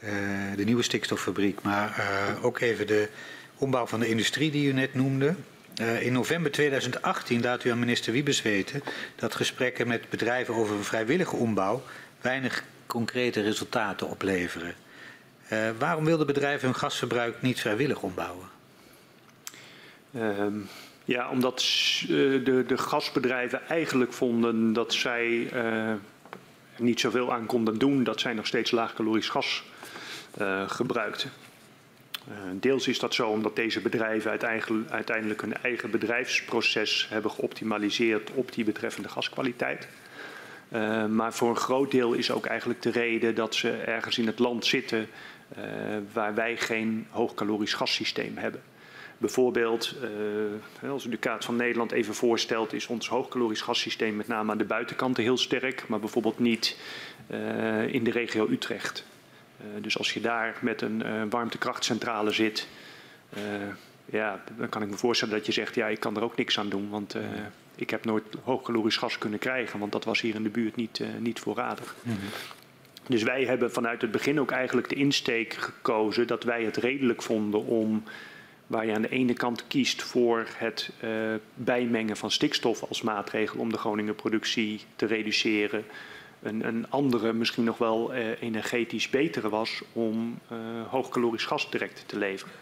uh, 0.04 0.10
de 0.56 0.64
nieuwe 0.64 0.84
stikstoffabriek, 0.84 1.62
maar 1.62 2.08
ook 2.42 2.60
even 2.60 2.88
de 2.88 3.10
ombouw 3.58 3.86
van 3.86 4.00
de 4.00 4.08
industrie 4.08 4.52
die 4.52 4.70
u 4.70 4.74
net 4.74 4.94
noemde. 4.94 5.36
Uh, 5.80 6.02
in 6.02 6.14
november 6.14 6.52
2018 6.52 7.42
laat 7.42 7.64
u 7.64 7.70
aan 7.70 7.80
minister 7.80 8.14
Wiebes 8.14 8.42
weten 8.42 8.84
dat 9.16 9.36
gesprekken 9.36 9.88
met 9.88 10.10
bedrijven 10.10 10.54
over 10.54 10.76
een 10.76 10.84
vrijwillige 10.84 11.36
ombouw 11.36 11.84
weinig 12.22 12.64
concrete 12.88 13.42
resultaten 13.42 14.10
opleveren. 14.10 14.74
Uh, 15.54 15.70
waarom 15.78 16.06
wilden 16.06 16.28
bedrijven 16.28 16.68
hun 16.68 16.78
gasverbruik 16.78 17.42
niet 17.42 17.60
vrijwillig 17.60 18.02
ombouwen? 18.02 18.48
Uh, 20.12 20.46
ja, 21.06 21.30
omdat 21.30 21.62
uh, 22.02 22.08
de, 22.46 22.64
de, 22.68 22.78
gasbedrijven 22.78 23.68
eigenlijk 23.68 24.14
vonden 24.14 24.74
dat 24.74 24.94
zij 24.94 25.52
niet 26.78 27.00
zoveel 27.00 27.34
aan 27.34 27.46
konden 27.46 27.78
doen, 27.78 28.04
dat 28.04 28.20
zij 28.20 28.34
nog 28.34 28.48
steeds 28.48 28.72
laagcalorisch 28.72 29.30
gas 29.30 29.64
gebruikten. 30.68 31.32
Uh, 32.30 32.36
deels 32.54 32.88
is 32.88 33.00
dat 33.00 33.14
zo 33.14 33.30
omdat 33.30 33.56
deze 33.56 33.82
bedrijven 33.82 34.32
uiteindelijk 34.90 35.42
hun 35.42 35.58
eigen 35.62 35.92
bedrijfsproces 35.92 37.08
hebben 37.10 37.32
geoptimaliseerd 37.32 38.32
op 38.32 38.54
die 38.54 38.64
betreffende 38.64 39.10
gaskwaliteit. 39.10 39.88
Uh, 40.72 41.06
maar 41.06 41.34
voor 41.34 41.50
een 41.50 41.56
groot 41.56 41.92
deel 41.92 42.14
is 42.14 42.32
ook 42.32 42.46
eigenlijk 42.46 42.82
de 42.82 42.92
reden 42.92 43.36
dat 43.36 43.56
ze 43.56 43.72
ergens 43.72 44.18
in 44.18 44.28
het 44.28 44.40
land 44.40 44.66
zitten 44.66 45.00
uh, 45.58 45.64
waar 46.14 46.34
wij 46.34 46.58
geen 46.58 47.08
hoogcalorisch 47.10 47.74
gassysteem 47.74 48.38
hebben. 48.38 48.62
Bijvoorbeeld, 49.18 49.96
als 50.90 51.06
u 51.06 51.10
de 51.10 51.18
kaart 51.18 51.46
van 51.46 51.56
Nederland 51.56 51.92
even 51.92 52.14
voorstelt, 52.14 52.74
is 52.74 52.88
ons 52.88 53.08
hoogcalorisch 53.08 53.62
gassysteem 53.62 54.16
met 54.16 54.28
name 54.28 54.52
aan 54.52 54.58
de 54.58 54.64
buitenkanten 54.64 55.24
heel 55.24 55.38
sterk, 55.38 55.88
maar 55.88 56.00
bijvoorbeeld 56.00 56.40
niet 56.40 56.78
in 57.88 58.04
de 58.04 58.12
regio 58.12 58.48
Utrecht. 58.50 59.06
Uh, 59.62 59.84
dus 59.84 59.98
als 59.98 60.14
je 60.14 60.22
daar 60.22 60.58
met 60.62 60.82
een 60.82 61.04
uh, 61.06 61.22
warmtekrachtcentrale 61.30 62.32
zit, 62.32 62.68
uh, 63.38 63.44
ja, 64.06 64.44
dan 64.58 64.70
kan 64.70 64.82
ik 64.82 64.90
me 64.90 64.98
voorstellen 64.98 65.36
dat 65.36 65.46
je 65.46 65.52
zegt, 65.52 65.76
ja, 65.76 65.88
ik 65.88 66.00
kan 66.00 66.16
er 66.16 66.24
ook 66.24 66.36
niks 66.36 66.60
aan 66.60 66.70
doen, 66.70 66.90
want 66.90 67.16
ik 67.76 67.90
heb 67.90 68.06
nooit 68.06 68.24
hoogcalorisch 68.44 68.98
gas 68.98 69.18
kunnen 69.18 69.40
krijgen, 69.40 69.80
want 69.80 69.92
dat 69.92 70.04
was 70.04 70.22
hier 70.22 70.36
in 70.36 70.44
de 70.44 70.50
buurt 70.50 70.76
niet, 70.76 71.02
niet 71.20 71.40
voorradig. 71.40 71.96
Mm 72.04 72.12
-hmm. 72.12 72.30
Dus 73.08 73.24
wij 73.24 73.44
hebben 73.44 73.72
vanuit 73.72 74.02
het 74.02 74.12
begin 74.12 74.40
ook 74.40 74.52
eigenlijk 74.52 74.90
de 74.90 74.96
insteek 74.96 75.54
gekozen 75.54 76.28
dat 76.28 76.44
wij 76.44 76.64
het 76.64 76.78
redelijk 76.78 77.22
vonden 77.22 77.66
om, 77.66 78.04
waar 78.68 78.86
je 78.86 78.94
aan 78.94 79.02
de 79.02 79.10
ene 79.10 79.34
kant 79.34 79.68
kiest 79.68 80.02
voor 80.02 80.48
het 80.56 80.92
bijmengen 81.54 82.18
van 82.18 82.32
stikstof 82.32 82.84
als 82.84 83.02
maatregel 83.02 83.60
om 83.60 83.72
de 83.72 83.78
Groningen 83.78 84.16
productie 84.16 84.82
te 84.96 85.06
reduceren, 85.06 85.86
een, 86.42 86.68
een 86.68 86.90
andere, 86.90 87.34
misschien 87.34 87.64
nog 87.64 87.78
wel 87.78 88.16
uh, 88.16 88.42
energetisch 88.42 89.10
betere 89.10 89.50
was 89.50 89.82
om 89.94 90.40
uh, 90.52 90.58
hoogcalorisch 90.88 91.46
gas 91.46 91.72
direct 91.72 92.04
te 92.06 92.18
leveren. 92.18 92.54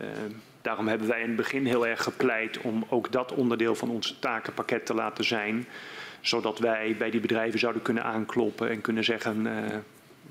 Uh, 0.00 0.06
daarom 0.62 0.88
hebben 0.88 1.08
wij 1.08 1.20
in 1.20 1.26
het 1.26 1.36
begin 1.36 1.66
heel 1.66 1.86
erg 1.86 2.02
gepleit 2.02 2.58
om 2.60 2.84
ook 2.88 3.12
dat 3.12 3.34
onderdeel 3.34 3.74
van 3.74 3.90
ons 3.90 4.16
takenpakket 4.20 4.86
te 4.86 4.94
laten 4.94 5.24
zijn. 5.24 5.66
Zodat 6.20 6.58
wij 6.58 6.96
bij 6.98 7.10
die 7.10 7.20
bedrijven 7.20 7.58
zouden 7.58 7.82
kunnen 7.82 8.04
aankloppen 8.04 8.70
en 8.70 8.80
kunnen 8.80 9.04
zeggen 9.04 9.46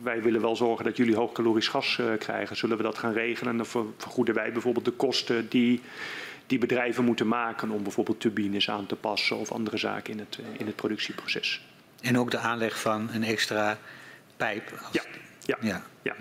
wij 0.02 0.22
willen 0.22 0.42
wel 0.42 0.56
zorgen 0.56 0.86
dat 0.86 0.98
jullie 0.98 1.16
hoogcalorisch 1.16 1.68
gas 1.68 1.98
uh, 1.98 2.18
krijgen. 2.18 2.56
Zullen 2.56 2.78
we 2.78 2.84
dat 2.84 2.98
gaan 2.98 3.14
regelen? 3.14 3.58
Dan 3.58 3.66
vergoeden 3.98 4.36
wij 4.36 4.52
bijvoorbeeld 4.52 4.86
de 4.86 4.92
kosten 4.92 5.50
die 5.50 5.82
die 6.48 6.60
bedrijven 6.60 7.04
moeten 7.04 7.28
maken 7.28 7.70
om 7.70 7.84
bijvoorbeeld 7.84 8.20
turbines 8.20 8.70
aan 8.70 8.86
te 8.86 8.96
passen 8.96 9.38
of 9.38 9.52
andere 9.52 9.78
zaken 9.78 10.14
in 10.14 10.20
het, 10.20 10.40
in 10.58 10.66
het 10.66 10.76
productieproces. 10.76 11.62
En 12.02 12.18
ook 12.18 12.32
de 12.32 12.38
aanleg 12.38 12.80
van 12.80 13.10
een 13.14 13.24
extra 13.24 13.78
pijp? 14.38 14.80
Ja, 14.92 15.02
ja, 15.46 15.58
ja. 15.62 15.84
ja. 16.02 16.16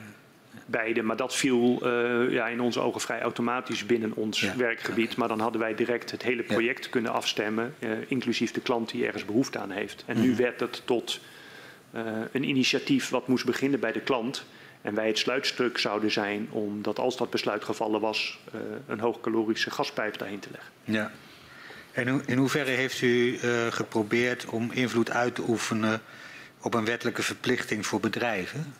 beide. 0.67 1.03
Maar 1.03 1.17
dat 1.17 1.37
viel 1.37 1.87
uh, 1.87 2.33
ja, 2.33 2.49
in 2.49 2.61
onze 2.61 2.81
ogen 2.81 3.01
vrij 3.01 3.21
automatisch 3.21 3.87
binnen 3.87 4.15
ons 4.15 4.41
ja, 4.41 4.57
werkgebied. 4.57 5.05
Okay. 5.05 5.19
Maar 5.19 5.29
dan 5.29 5.41
hadden 5.41 5.61
wij 5.61 5.75
direct 5.75 6.11
het 6.11 6.23
hele 6.23 6.43
project 6.43 6.89
kunnen 6.89 7.13
afstemmen, 7.13 7.75
uh, 7.79 7.91
inclusief 8.09 8.53
de 8.53 8.61
klant 8.61 8.91
die 8.91 9.07
ergens 9.07 9.25
behoefte 9.25 9.59
aan 9.59 9.71
heeft. 9.71 10.05
En 10.07 10.17
mm 10.17 10.23
nu 10.23 10.37
werd 10.37 10.61
het 10.61 10.83
tot 10.85 11.21
uh, 11.95 12.03
een 12.33 12.49
initiatief 12.49 13.09
wat 13.09 13.29
moest 13.29 13.45
beginnen 13.45 13.81
bij 13.81 13.93
de 13.93 14.01
klant. 14.01 14.45
En 14.83 14.95
wij 14.95 15.07
het 15.07 15.19
sluitstuk 15.19 15.79
zouden 15.79 16.11
zijn 16.11 16.49
om 16.51 16.83
dat 16.83 16.99
als 16.99 17.17
dat 17.17 17.31
besluit 17.31 17.65
gevallen 17.65 18.01
was, 18.01 18.39
een 18.87 19.01
hoogcalorische 19.01 19.71
gaspijp 19.71 20.19
daarheen 20.19 20.39
te 20.39 20.49
leggen. 20.53 20.71
Ja. 20.85 21.13
En 21.93 22.23
in 22.27 22.39
hoeverre 22.39 22.71
heeft 22.71 23.01
u 23.01 23.39
uh, 23.45 23.67
geprobeerd 23.67 24.47
om 24.47 24.73
invloed 24.73 25.11
uit 25.11 25.35
te 25.35 25.45
oefenen 25.49 26.03
op 26.61 26.75
een 26.75 26.85
wettelijke 26.85 27.23
verplichting 27.23 27.87
voor 27.87 28.01
bedrijven 28.01 28.75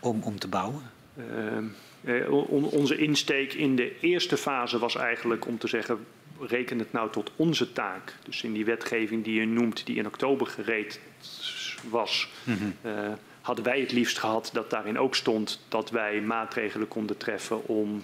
om, 0.00 0.22
om 0.22 0.38
te 0.38 0.48
bouwen? 0.48 0.82
Uh, 1.16 1.56
eh, 2.04 2.32
on, 2.32 2.64
onze 2.64 2.96
insteek 2.96 3.52
in 3.52 3.76
de 3.76 4.00
eerste 4.00 4.36
fase 4.36 4.78
was 4.78 4.96
eigenlijk 4.96 5.46
om 5.46 5.58
te 5.58 5.68
zeggen, 5.68 6.06
reken 6.40 6.78
het 6.78 6.92
nou 6.92 7.10
tot 7.10 7.30
onze 7.36 7.72
taak. 7.72 8.14
Dus 8.24 8.42
in 8.42 8.52
die 8.52 8.64
wetgeving 8.64 9.24
die 9.24 9.40
u 9.40 9.44
noemt, 9.44 9.86
die 9.86 9.96
in 9.96 10.06
oktober 10.06 10.46
gereed 10.46 11.00
was, 11.88 12.28
mm 12.44 12.56
-hmm. 12.56 12.74
uh, 12.90 13.12
hadden 13.40 13.64
wij 13.64 13.80
het 13.80 13.92
liefst 13.92 14.18
gehad 14.18 14.50
dat 14.52 14.70
daarin 14.70 14.98
ook 14.98 15.14
stond 15.14 15.60
dat 15.68 15.90
wij 15.90 16.20
maatregelen 16.20 16.88
konden 16.88 17.16
treffen 17.16 17.66
om 17.66 18.02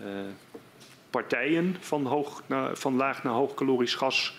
uh, 0.00 0.04
partijen 1.20 1.76
van, 1.80 2.06
hoog 2.06 2.42
naar, 2.46 2.76
van 2.76 2.96
laag 2.96 3.22
naar 3.22 3.48
gas 3.84 4.38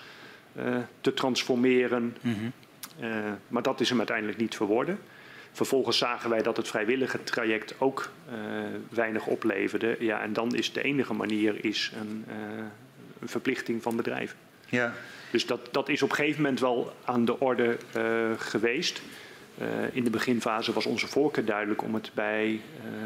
uh, 0.58 0.76
te 1.02 1.14
transformeren. 1.14 2.16
Mm 2.22 2.34
-hmm. 2.34 2.52
uh, 3.02 3.32
maar 3.48 3.62
dat 3.62 3.80
is 3.80 3.90
hem 3.90 3.98
uiteindelijk 3.98 4.38
niet 4.38 4.56
verworden. 4.56 5.00
Vervolgens 5.52 5.98
zagen 5.98 6.30
wij 6.30 6.42
dat 6.42 6.58
het 6.58 6.68
vrijwillige 6.68 7.24
traject 7.24 7.76
ook 7.78 8.10
weinig 8.90 9.26
opleverde. 9.26 9.96
Ja, 10.00 10.22
en 10.22 10.34
dan 10.34 10.56
is 10.56 10.74
de 10.74 10.82
enige 10.82 11.14
manier 11.14 11.66
is 11.66 11.92
een, 12.00 12.26
een 13.20 13.28
verplichting 13.28 13.82
van 13.84 13.96
bedrijven. 13.96 14.38
Ja. 14.70 14.94
Dus 15.32 15.46
dat, 15.46 15.70
dat 15.72 15.90
is 15.90 16.02
op 16.02 16.10
een 16.10 16.16
gegeven 16.16 16.42
moment 16.42 16.60
wel 16.60 16.94
aan 17.06 17.26
de 17.26 17.40
orde 17.40 17.78
geweest. 18.38 19.02
Uh, 19.62 19.68
in 19.92 20.04
de 20.04 20.10
beginfase 20.10 20.74
was 20.74 20.86
onze 20.86 21.08
voorkeur 21.08 21.46
duidelijk 21.46 21.84
om 21.84 21.94
het 21.94 22.12
bij 22.14 22.48
uh, 22.52 22.60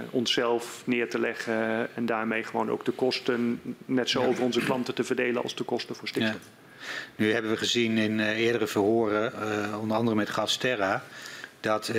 onszelf 0.09 0.81
neer 0.85 1.09
te 1.09 1.19
leggen 1.19 1.87
en 1.95 2.05
daarmee 2.05 2.43
gewoon 2.43 2.71
ook 2.71 2.85
de 2.85 2.91
kosten 2.91 3.61
net 3.85 4.09
zo 4.09 4.23
over 4.23 4.43
onze 4.43 4.59
klanten 4.59 4.95
te 4.95 5.03
verdelen 5.03 5.43
als 5.43 5.55
de 5.55 5.63
kosten 5.63 5.95
voor 5.95 6.07
stikstof. 6.07 6.41
Ja. 6.41 6.85
Nu 7.15 7.33
hebben 7.33 7.51
we 7.51 7.57
gezien 7.57 7.97
in 7.97 8.19
uh, 8.19 8.27
eerdere 8.27 8.67
verhoren, 8.67 9.33
onder 9.79 9.97
andere 9.97 10.15
met 10.15 10.29
Gasterra, 10.29 11.03
dat 11.59 11.91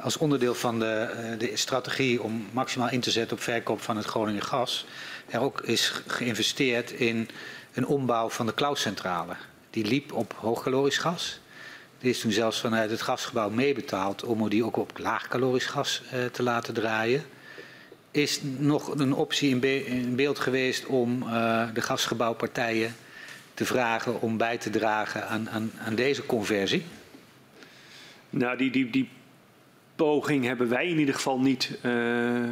als 0.00 0.16
onderdeel 0.16 0.54
van 0.54 0.78
de, 0.78 1.34
de, 1.38 1.56
strategie 1.56 2.22
om 2.22 2.46
maximaal 2.52 2.90
in 2.90 3.00
te 3.00 3.10
zetten 3.10 3.36
op 3.36 3.42
verkoop 3.42 3.80
van 3.80 3.96
het 3.96 4.06
Groningen 4.06 4.42
gas, 4.42 4.86
er 5.28 5.40
ook 5.40 5.60
is 5.60 6.02
geïnvesteerd 6.06 6.90
in 6.90 7.28
een 7.74 7.86
ombouw 7.86 8.28
van 8.28 8.46
de 8.46 8.54
cloudcentrale. 8.54 9.34
Die 9.70 9.84
liep 9.84 10.12
op 10.12 10.32
hoogkalorisch 10.36 10.98
gas. 10.98 11.40
Die 11.98 12.10
is 12.10 12.20
toen 12.20 12.32
zelfs 12.32 12.60
vanuit 12.60 12.90
het 12.90 13.02
gasgebouw 13.02 13.50
meebetaald 13.50 14.24
om 14.24 14.48
die 14.48 14.64
ook 14.64 14.76
op 14.76 14.98
laagkalorisch 14.98 15.66
gas 15.66 16.02
uh, 16.14 16.24
te 16.24 16.42
laten 16.42 16.74
draaien. 16.74 17.22
Is 18.10 18.40
nog 18.42 18.98
een 18.98 19.12
optie 19.12 19.50
in, 19.50 19.60
be 19.60 19.84
in 19.84 20.16
beeld 20.16 20.38
geweest 20.38 20.86
om 20.86 21.22
uh, 21.22 21.68
de 21.74 21.80
gasgebouwpartijen 21.80 22.94
te 23.54 23.64
vragen 23.64 24.20
om 24.20 24.36
bij 24.36 24.58
te 24.58 24.70
dragen 24.70 25.28
aan, 25.28 25.50
aan, 25.50 25.70
aan 25.84 25.94
deze 25.94 26.26
conversie? 26.26 26.84
Nou, 28.30 28.56
die, 28.56 28.70
die, 28.70 28.90
die 28.90 29.08
poging 29.96 30.44
hebben 30.44 30.68
wij 30.68 30.88
in 30.88 30.98
ieder 30.98 31.14
geval 31.14 31.40
niet, 31.40 31.78
uh, 31.82 32.48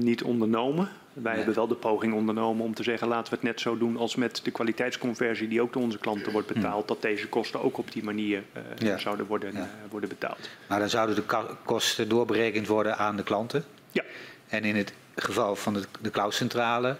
niet 0.00 0.22
ondernomen. 0.22 0.88
Wij 1.14 1.36
hebben 1.36 1.54
wel 1.54 1.66
de 1.66 1.74
poging 1.74 2.14
ondernomen 2.14 2.64
om 2.64 2.74
te 2.74 2.82
zeggen 2.82 3.08
laten 3.08 3.30
we 3.30 3.36
het 3.36 3.44
net 3.44 3.60
zo 3.60 3.78
doen 3.78 3.96
als 3.96 4.14
met 4.14 4.40
de 4.42 4.50
kwaliteitsconversie 4.50 5.48
die 5.48 5.62
ook 5.62 5.72
door 5.72 5.82
onze 5.82 5.98
klanten 5.98 6.32
wordt 6.32 6.46
betaald. 6.46 6.78
Hmm. 6.78 6.86
Dat 6.86 7.02
deze 7.02 7.28
kosten 7.28 7.62
ook 7.62 7.78
op 7.78 7.92
die 7.92 8.04
manier 8.04 8.42
uh, 8.56 8.62
ja. 8.88 8.98
zouden 8.98 9.26
worden, 9.26 9.52
ja. 9.52 9.58
uh, 9.58 9.66
worden 9.90 10.08
betaald. 10.08 10.48
Maar 10.68 10.78
dan 10.78 10.88
zouden 10.88 11.14
de 11.14 11.46
kosten 11.64 12.08
doorberekend 12.08 12.66
worden 12.66 12.98
aan 12.98 13.16
de 13.16 13.22
klanten? 13.22 13.64
Ja. 13.92 14.02
En 14.48 14.64
in 14.64 14.76
het 14.76 14.92
geval 15.14 15.56
van 15.56 15.74
de, 15.74 15.82
de 16.00 16.10
cloudcentrale 16.10 16.96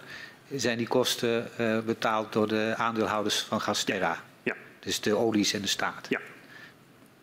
zijn 0.55 0.77
die 0.77 0.87
kosten 0.87 1.49
uh, 1.59 1.79
betaald 1.79 2.33
door 2.33 2.47
de 2.47 2.73
aandeelhouders 2.77 3.39
van 3.39 3.61
Gasterra? 3.61 4.23
Ja. 4.43 4.55
Dus 4.79 5.01
de 5.01 5.15
olies 5.15 5.53
en 5.53 5.61
de 5.61 5.67
staat? 5.67 6.05
Ja. 6.09 6.19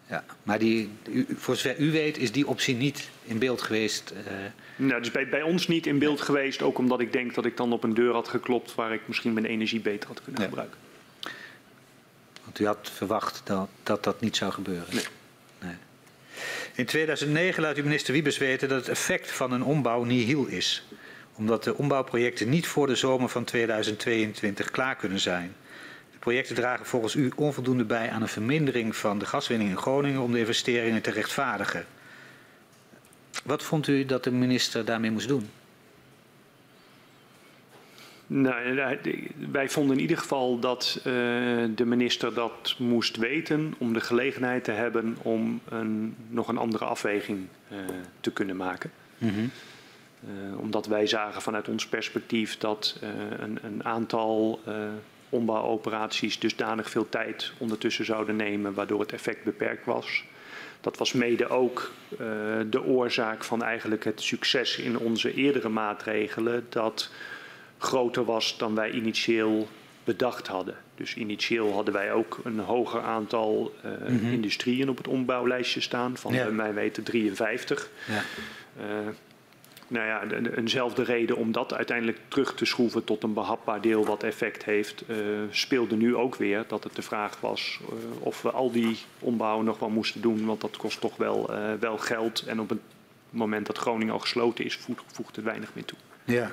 Ja, 0.07 0.25
maar 0.43 0.59
die, 0.59 0.91
u, 1.09 1.27
voor 1.37 1.57
zover 1.57 1.81
u 1.81 1.93
weet 1.93 2.19
is 2.19 2.33
die 2.33 2.47
optie 2.47 2.75
niet 2.75 3.09
in 3.25 3.39
beeld 3.39 3.63
geweest? 3.63 4.13
Uh... 4.17 4.33
Nou, 4.77 5.01
dus 5.01 5.11
bij, 5.11 5.29
bij 5.29 5.43
ons 5.43 5.69
niet 5.69 5.87
in 5.87 5.99
beeld 5.99 6.21
geweest. 6.21 6.63
Ook 6.63 6.79
omdat 6.79 7.01
ik 7.01 7.13
denk 7.13 7.35
dat 7.35 7.45
ik 7.45 7.57
dan 7.57 7.73
op 7.73 7.85
een 7.85 7.95
deur 7.95 8.13
had 8.13 8.29
geklopt 8.29 8.75
waar 8.75 8.93
ik 8.93 9.01
misschien 9.07 9.33
mijn 9.33 9.47
energie 9.47 9.81
beter 9.81 10.09
had 10.09 10.23
kunnen 10.23 10.41
ja. 10.41 10.49
gebruiken. 10.49 10.79
Want 12.45 12.59
u 12.59 12.67
had 12.67 12.91
verwacht 12.95 13.41
dat 13.45 13.69
dat, 13.83 14.05
dat 14.05 14.21
niet 14.21 14.37
zou 14.37 14.53
gebeuren? 14.53 14.95
Nee. 14.95 15.05
nee. 15.59 15.77
In 16.75 16.87
2009 16.87 17.63
laat 17.63 17.79
u 17.79 17.83
minister 17.83 18.13
Wiebes 18.13 18.39
weten 18.39 18.69
dat 18.69 18.79
het 18.79 18.89
effect 18.89 19.31
van 19.31 19.53
een 19.53 19.65
ombouw 19.65 20.05
nihil 20.05 20.47
is. 20.47 20.87
Omdat 21.35 21.65
de 21.65 21.77
ombouwprojecten 21.77 22.49
niet 22.49 22.67
voor 22.67 22.87
de 22.87 22.95
zomer 22.95 23.29
van 23.29 23.45
2022 23.45 24.71
klaar 24.71 24.97
kunnen 24.97 25.21
zijn 25.21 25.55
projecten 26.23 26.55
dragen 26.55 26.87
volgens 26.87 27.15
u 27.15 27.33
onvoldoende 27.37 27.85
bij 27.85 28.11
aan 28.11 28.23
een 28.23 28.29
vermindering 28.29 28.97
van 28.97 29.19
de 29.19 29.27
gaswinning 29.27 29.71
in 29.71 29.77
Groningen 29.77 30.21
om 30.21 30.33
de 30.33 30.39
investeringen 30.39 31.03
te 31.03 31.11
rechtvaardigen. 31.11 31.87
Wat 33.45 33.63
vond 33.63 33.87
u 33.89 34.05
dat 34.05 34.25
de 34.25 34.31
minister 34.31 34.85
daarmee 34.85 35.11
moest 35.11 35.29
doen? 35.29 35.49
Nou, 38.27 38.99
wij 39.51 39.69
vonden 39.69 39.97
in 39.97 40.03
ieder 40.03 40.19
geval 40.19 40.59
dat 40.59 40.97
uh, 40.99 41.05
de 41.75 41.85
minister 41.85 42.35
dat 42.35 42.75
moest 42.79 43.17
weten 43.17 43.75
om 43.79 43.93
de 43.93 44.01
gelegenheid 44.01 44.65
te 44.65 44.71
hebben 44.71 45.17
om 45.23 45.61
een, 45.69 46.17
nog 46.29 46.49
een 46.49 46.59
andere 46.59 46.85
afweging 46.85 47.47
uh, 47.73 47.79
te 48.21 48.33
kunnen 48.33 48.57
maken. 48.57 48.91
Mm 49.19 49.29
-hmm. 49.29 49.51
uh, 50.25 50.59
omdat 50.59 50.87
wij 50.87 51.07
zagen 51.07 51.43
vanuit 51.43 51.69
ons 51.69 51.87
perspectief 51.87 52.59
dat 52.59 52.99
een, 53.39 53.59
een, 53.63 53.85
aantal 53.85 54.61
ombouwoperaties 55.33 56.39
dusdanig 56.39 56.91
veel 56.91 57.09
tijd 57.09 57.53
ondertussen 57.59 58.05
zouden 58.05 58.37
nemen, 58.37 58.75
waardoor 58.75 59.01
het 59.01 59.13
effect 59.13 59.45
beperkt 59.45 59.87
was. 59.87 60.25
Dat 60.81 60.99
was 60.99 61.13
mede 61.13 61.49
ook 61.49 61.93
uh, 62.13 62.19
de 62.71 62.85
oorzaak 62.85 63.45
van 63.45 63.63
eigenlijk 63.63 64.05
het 64.05 64.21
succes 64.21 64.79
in 64.79 64.99
onze 64.99 65.35
eerdere 65.35 65.69
maatregelen, 65.69 66.67
dat 66.69 67.11
groter 67.79 68.25
was 68.25 68.59
dan 68.59 68.75
wij 68.75 68.91
initieel 68.91 69.69
bedacht 70.05 70.47
hadden. 70.47 70.77
Dus 70.95 71.15
initieel 71.15 71.73
hadden 71.73 71.95
wij 71.95 72.13
ook 72.13 72.41
een 72.45 72.59
hoger 72.59 73.03
aantal 73.03 73.75
uh, 73.85 74.09
mm 74.09 74.19
-hmm. 74.19 74.33
industrieën 74.33 74.89
op 74.89 74.97
het 74.97 75.09
ombouwlijstje 75.09 75.81
staan, 75.81 76.17
van 76.17 76.33
ja. 76.33 76.49
mij 76.51 76.75
weten 76.75 77.03
53. 77.03 77.91
Ja. 78.09 78.23
Nou 79.93 80.07
ja, 80.07 80.23
eenzelfde 80.57 81.03
reden 81.03 81.37
om 81.37 81.53
dat 81.53 81.75
uiteindelijk 81.75 82.19
terug 82.29 82.55
te 82.55 82.65
schroeven 82.65 83.05
tot 83.05 83.23
een 83.23 83.33
behapbaar 83.33 83.81
deel 83.81 84.05
wat 84.05 84.23
effect 84.23 84.65
heeft, 84.65 85.05
uh, 85.07 85.17
speelde 85.51 85.97
nu 85.97 86.17
ook 86.17 86.35
weer. 86.35 86.65
Dat 86.69 86.85
het 86.85 86.95
de 86.95 87.03
vraag 87.03 87.41
was 87.41 87.81
uh, 87.83 87.89
of 88.19 88.43
we 88.43 88.51
al 88.51 88.71
die 88.71 88.99
ombouwen 89.19 89.65
nog 89.65 89.79
wel 89.79 89.89
moesten 89.89 90.21
doen, 90.21 90.45
want 90.45 90.61
dat 90.61 90.77
kost 90.77 91.01
toch 91.01 91.17
wel, 91.17 91.55
uh, 91.55 91.73
wel 91.81 91.99
geld. 91.99 92.45
En 92.47 92.61
op 92.61 92.69
het 92.69 92.79
moment 93.31 93.67
dat 93.67 93.79
Groningen 93.79 94.13
al 94.13 94.19
gesloten 94.19 94.65
is, 94.65 94.77
voegt, 94.77 95.03
voegt 95.07 95.37
het 95.37 95.45
weinig 95.45 95.75
meer 95.75 95.85
toe. 95.85 95.99
Ja, 96.25 96.53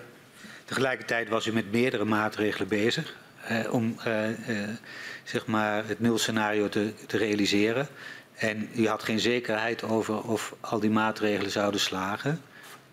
tegelijkertijd 0.65 1.29
was 1.29 1.47
u 1.47 1.53
met 1.53 1.71
meerdere 1.71 2.05
maatregelen 2.05 2.67
bezig 2.67 3.15
om 3.71 3.95
zeg 5.23 5.45
maar 5.45 5.87
het 5.87 5.99
nulscenario 5.99 6.69
te, 6.69 6.93
te 7.07 7.17
realiseren. 7.17 7.87
En 8.35 8.69
u 8.75 8.87
had 8.87 9.03
geen 9.03 9.19
zekerheid 9.19 9.83
over 9.83 10.21
of 10.21 10.55
al 10.59 10.79
die 10.79 10.89
maatregelen 10.89 11.51
zouden 11.51 11.79
slagen. 11.79 12.41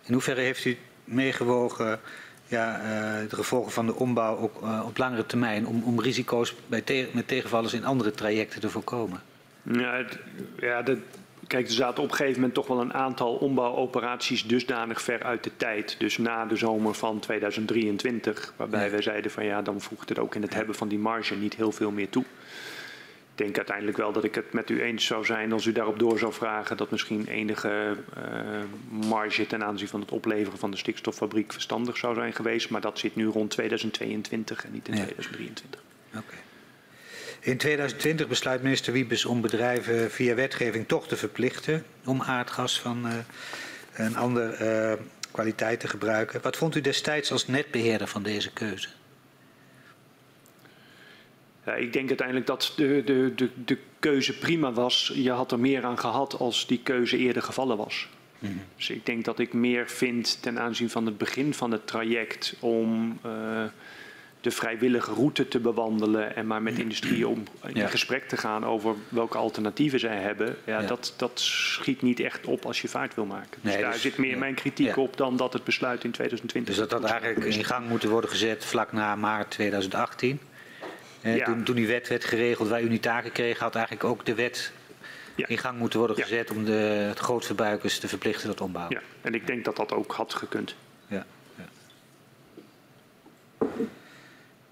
In 0.07 0.13
hoeverre 0.13 0.41
heeft 0.41 0.65
u 0.65 0.77
meegewogen 1.03 1.99
ja, 2.47 2.79
uh, 2.79 3.29
de 3.29 3.35
gevolgen 3.35 3.71
van 3.71 3.85
de 3.85 3.95
ombouw 3.95 4.37
ook 4.37 4.63
uh, 4.63 4.83
op 4.85 4.97
langere 4.97 5.25
termijn 5.25 5.67
om, 5.67 5.83
om 5.83 6.01
risico's 6.01 6.55
bij 6.67 6.81
te 6.81 7.07
met 7.11 7.27
tegenvallers 7.27 7.73
in 7.73 7.85
andere 7.85 8.11
trajecten 8.11 8.61
te 8.61 8.69
voorkomen? 8.69 9.21
Ja, 9.61 9.95
het, 9.95 10.17
ja 10.59 10.83
kijk, 11.47 11.67
er 11.67 11.73
zaten 11.73 12.03
op 12.03 12.09
een 12.09 12.15
gegeven 12.15 12.35
moment 12.35 12.53
toch 12.53 12.67
wel 12.67 12.81
een 12.81 12.93
aantal 12.93 13.35
ombouwoperaties 13.35 14.47
dusdanig 14.47 15.01
ver 15.01 15.23
uit 15.23 15.43
de 15.43 15.51
tijd. 15.57 15.95
Dus 15.99 16.17
na 16.17 16.45
de 16.45 16.55
zomer 16.55 16.93
van 16.93 17.19
2023, 17.19 18.53
waarbij 18.55 18.85
ja. 18.85 18.91
wij 18.91 19.01
zeiden 19.01 19.31
van 19.31 19.45
ja, 19.45 19.61
dan 19.61 19.81
voegt 19.81 20.09
het 20.09 20.19
ook 20.19 20.35
in 20.35 20.41
het 20.41 20.53
hebben 20.53 20.75
van 20.75 20.87
die 20.87 20.99
marge 20.99 21.35
niet 21.35 21.55
heel 21.55 21.71
veel 21.71 21.91
meer 21.91 22.09
toe 22.09 22.23
denk 23.37 23.57
uiteindelijk 23.57 23.97
wel 23.97 24.11
dat 24.11 24.23
ik 24.23 24.35
het 24.35 24.53
met 24.53 24.69
u 24.69 24.81
eens 24.81 25.05
zou 25.05 25.25
zijn 25.25 25.51
als 25.51 25.65
u 25.65 25.71
daarop 25.71 25.99
door 25.99 26.19
zou 26.19 26.33
vragen 26.33 26.77
dat 26.77 26.91
misschien 26.91 27.27
enige 27.27 27.95
uh, 28.17 29.07
marge 29.09 29.47
ten 29.47 29.63
aanzien 29.63 29.87
van 29.87 29.99
het 29.99 30.11
opleveren 30.11 30.59
van 30.59 30.71
de 30.71 30.77
stikstoffabriek 30.77 31.53
verstandig 31.53 31.97
zou 31.97 32.15
zijn 32.15 32.33
geweest. 32.33 32.69
Maar 32.69 32.81
dat 32.81 32.99
zit 32.99 33.15
nu 33.15 33.25
rond 33.25 33.51
2022 33.51 34.65
en 34.65 34.71
niet 34.71 34.87
in 34.87 34.95
ja. 34.95 35.03
2023. 35.03 35.81
Oké. 36.09 36.17
Okay. 36.17 36.39
In 37.39 37.57
2020 37.57 38.27
besluit 38.27 38.61
minister 38.61 38.93
Wiebes 38.93 39.25
om 39.25 39.41
bedrijven 39.41 40.11
via 40.11 40.35
wetgeving 40.35 40.87
toch 40.87 41.07
te 41.07 41.17
verplichten 41.17 41.85
om 42.05 42.21
aardgas 42.21 42.81
van 42.81 43.07
uh, 43.07 43.13
een 43.93 44.15
andere 44.15 44.97
uh, 44.97 45.03
kwaliteit 45.31 45.79
te 45.79 45.87
gebruiken. 45.87 46.41
Wat 46.41 46.57
vond 46.57 46.75
u 46.75 46.81
destijds 46.81 47.31
als 47.31 47.47
netbeheerder 47.47 48.07
van 48.07 48.23
deze 48.23 48.53
keuze? 48.53 48.87
Ja, 51.67 51.73
ik 51.73 51.93
denk 51.93 52.07
uiteindelijk 52.07 52.47
dat 52.47 52.73
de, 52.75 53.01
de, 53.05 53.31
de, 53.35 53.49
de 53.65 53.77
keuze 53.99 54.37
prima 54.37 54.71
was. 54.71 55.11
Je 55.15 55.31
had 55.31 55.51
er 55.51 55.59
meer 55.59 55.85
aan 55.85 55.99
gehad 55.99 56.39
als 56.39 56.67
die 56.67 56.79
keuze 56.83 57.17
eerder 57.17 57.41
gevallen 57.41 57.77
was. 57.77 58.07
Mm 58.39 58.49
-hmm. 58.49 58.61
Dus 58.75 58.89
ik 58.89 59.05
denk 59.05 59.25
dat 59.25 59.39
ik 59.39 59.53
meer 59.53 59.89
vind 59.89 60.41
ten 60.41 60.59
aanzien 60.59 60.89
van 60.89 61.05
het 61.05 61.17
begin 61.17 61.53
van 61.53 61.71
het 61.71 61.87
traject 61.87 62.55
om 62.59 63.19
uh, 63.25 63.63
de 64.41 64.51
vrijwillige 64.51 65.13
route 65.13 65.47
te 65.47 65.59
bewandelen 65.59 66.35
en 66.35 66.47
maar 66.47 66.61
met 66.61 66.79
industrie 66.79 67.27
om 67.27 67.43
in 67.63 67.75
ja. 67.75 67.87
gesprek 67.87 68.27
te 68.27 68.37
gaan 68.37 68.65
over 68.65 68.95
welke 69.09 69.37
alternatieven 69.37 69.99
zij 69.99 70.17
hebben. 70.17 70.55
Ja, 70.65 70.79
ja, 70.79 70.87
Dat, 70.87 71.13
dat 71.17 71.39
schiet 71.39 72.01
niet 72.01 72.19
echt 72.19 72.45
op 72.45 72.65
als 72.65 72.81
je 72.81 72.87
vaart 72.87 73.15
wil 73.15 73.25
maken. 73.25 73.59
Dus 73.61 73.71
nee, 73.71 73.81
daar 73.81 73.91
dus, 73.91 74.01
zit 74.01 74.17
meer 74.17 74.37
mijn 74.37 74.53
kritiek 74.53 74.97
op 74.97 75.17
dan 75.17 75.37
dat 75.37 75.53
het 75.53 75.63
besluit 75.63 76.03
in 76.03 76.11
2020. 76.11 76.75
Dus 76.75 76.87
dat 76.87 77.01
dat 77.01 77.11
eigenlijk 77.11 77.55
in 77.55 77.63
gang 77.63 77.89
moeten 77.89 78.09
worden 78.09 78.29
gezet 78.29 78.65
vlak 78.65 78.91
na 78.91 79.15
maart 79.15 79.51
2018? 79.51 80.39
Ja. 81.21 81.45
Toen, 81.45 81.63
toen, 81.63 81.75
die 81.75 81.87
wet 81.87 82.07
werd 82.07 82.25
geregeld 82.25 82.69
waar 82.69 82.81
u 82.81 82.89
die 82.89 82.99
taken 82.99 83.31
kreeg, 83.31 83.59
had 83.59 83.75
eigenlijk 83.75 84.05
ook 84.05 84.25
de 84.25 84.35
wet 84.35 84.71
ja. 85.35 85.47
in 85.47 85.57
gang 85.57 85.79
moeten 85.79 85.99
worden 85.99 86.17
gezet 86.17 86.49
ja. 86.49 86.55
om 86.55 86.65
de 86.65 87.11
grootverbruikers 87.15 87.99
te 87.99 88.07
verplichten 88.07 88.49
tot 88.49 88.61
ombouwen. 88.61 88.95
Ja, 88.95 89.01
en 89.21 89.33
ik 89.33 89.47
denk 89.47 89.65
dat 89.65 89.75
dat 89.75 89.91
ook 89.91 90.11
had 90.11 90.33
gekund. 90.33 90.75
Ja. 91.07 91.25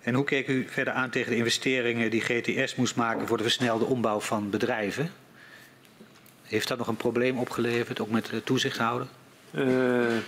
En 0.02 0.14
hoe 0.14 0.24
keek 0.24 0.48
u 0.48 0.68
verder 0.70 0.94
aan 0.94 1.10
tegen 1.10 1.32
de 1.32 1.38
investeringen 1.38 2.12
die 2.12 2.22
GTS 2.22 2.76
moest 2.76 2.96
maken 2.96 3.28
voor 3.28 3.38
de 3.38 3.44
versnelde 3.44 3.86
ombouw 3.86 4.20
van 4.20 4.50
bedrijven? 4.50 5.12
Heeft 6.44 6.68
dat 6.68 6.78
nog 6.78 6.88
een 6.88 6.96
probleem 6.96 7.38
opgeleverd, 7.38 8.00
ook 8.00 8.10
met 8.10 8.26
de 8.26 8.44
toezichthouder? 8.44 9.08
Uh, 9.52 9.64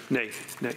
nee, 0.07 0.31
nee. 0.59 0.75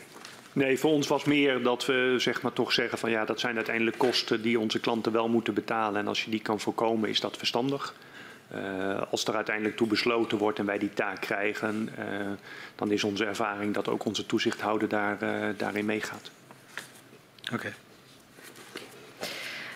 Nee, 0.53 0.79
voor 0.79 0.91
ons 0.91 1.07
was 1.07 1.25
meer 1.25 1.63
dat 1.63 1.87
we 1.87 2.15
zeg 2.19 2.43
maar, 2.43 2.53
toch 2.53 2.73
zeggen 2.73 2.99
van 2.99 3.11
ja, 3.11 3.25
dat 3.25 3.41
zijn 3.41 3.57
uiteindelijk 3.57 3.99
kosten 3.99 4.43
die 4.43 4.59
onze 4.59 4.81
klanten 4.81 5.13
wel 5.13 5.29
moeten 5.29 5.55
betalen. 5.55 6.01
En 6.01 6.09
als 6.09 6.25
je 6.25 6.31
die 6.31 6.41
kan 6.41 6.61
voorkomen, 6.61 7.09
is 7.09 7.21
dat 7.21 7.37
verstandig. 7.37 7.95
Uh, 8.55 9.03
als 9.11 9.25
er 9.25 9.35
uiteindelijk 9.35 9.77
toe 9.77 9.87
besloten 9.87 10.39
wordt 10.39 10.59
en 10.59 10.67
wij 10.67 10.79
die 10.79 10.95
taak 10.95 11.21
krijgen, 11.21 11.89
uh, 11.99 12.05
dan 12.75 12.91
is 12.91 13.05
onze 13.05 13.25
ervaring 13.25 13.75
dat 13.75 13.89
ook 13.89 14.05
onze 14.05 14.27
toezichthouder 14.27 14.89
daar, 14.89 15.23
uh, 15.23 15.49
daarin 15.57 15.85
meegaat. 15.85 16.31
Oké. 17.53 17.73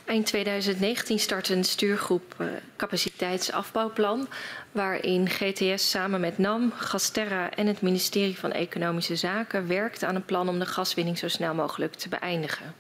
Eind 0.05 0.27
2019 0.27 1.19
start 1.19 1.49
een 1.49 1.65
stuurgroep 1.65 2.35
uh, 2.41 2.47
capaciteitsafbouwplan, 2.77 4.29
waarin 4.73 5.29
GTS 5.29 5.91
samen 5.91 6.21
met 6.21 6.39
NAM, 6.39 6.73
Gasterra 6.73 7.51
en 7.51 7.67
het 7.67 7.81
ministerie 7.81 8.39
van 8.39 8.53
Economische 8.53 9.17
Zaken 9.17 9.69
werkt 9.69 10.03
aan 10.03 10.15
een 10.15 10.25
plan 10.25 10.49
om 10.49 10.59
de 10.59 10.67
gaswinning 10.67 11.19
zo 11.19 11.29
snel 11.29 11.55
mogelijk 11.55 11.95
te 11.95 12.09
beëindigen. 12.09 12.75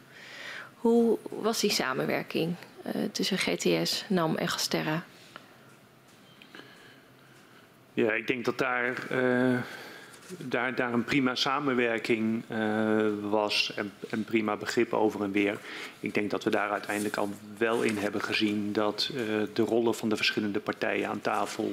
Hoe 0.74 1.18
was 1.28 1.60
die 1.60 1.70
samenwerking 1.70 2.54
uh, 2.86 2.92
tussen 3.12 3.38
GTS, 3.38 4.04
NAM 4.08 4.36
en 4.36 4.48
Gasterra? 4.48 5.04
Ja, 7.92 8.12
ik 8.12 8.26
denk 8.26 8.44
dat 8.44 8.58
daar, 8.58 8.94
uh, 9.12 9.58
daar, 10.38 10.74
daar 10.74 10.92
een 10.92 11.04
prima 11.04 11.34
samenwerking 11.34 12.42
uh, 12.50 13.06
was 13.20 13.72
en, 13.76 13.92
en, 14.10 14.24
prima 14.24 14.56
begrip 14.56 14.92
over 14.92 15.22
en 15.22 15.32
weer. 15.32 15.58
Ik 16.00 16.14
denk 16.14 16.30
dat 16.30 16.44
we 16.44 16.50
daar 16.50 16.70
uiteindelijk 16.70 17.16
al 17.16 17.28
wel 17.58 17.82
in 17.82 17.96
hebben 17.96 18.20
gezien 18.20 18.72
dat 18.72 19.10
de 19.52 19.62
rollen 19.62 19.94
van 19.94 20.08
de 20.08 20.16
verschillende 20.16 20.60
partijen 20.60 21.08
aan 21.08 21.20
tafel 21.20 21.72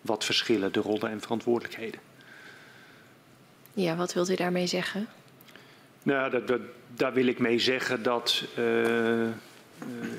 wat 0.00 0.24
verschillen, 0.24 0.72
de 0.72 0.80
rollen 0.80 1.10
en 1.10 1.20
verantwoordelijkheden. 1.20 2.00
Ja, 3.72 3.96
wat 3.96 4.14
wilt 4.14 4.30
u 4.30 4.34
daarmee 4.34 4.66
zeggen? 4.66 5.06
Nou, 6.02 6.30
dat, 6.30 6.48
dat, 6.48 6.60
daar 6.94 7.12
wil 7.12 7.26
ik 7.26 7.38
mee 7.38 7.58
zeggen 7.58 8.02
dat 8.02 8.44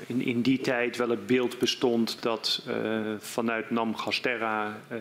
in, 0.06 0.22
in 0.22 0.40
die 0.40 0.60
tijd 0.60 0.96
wel 0.96 1.08
het 1.08 1.26
beeld 1.26 1.58
bestond 1.58 2.22
dat 2.22 2.62
uh, 2.68 3.00
vanuit 3.18 3.70
NAM 3.70 3.96
Gasterra, 3.96 4.78
uh, 4.92 4.98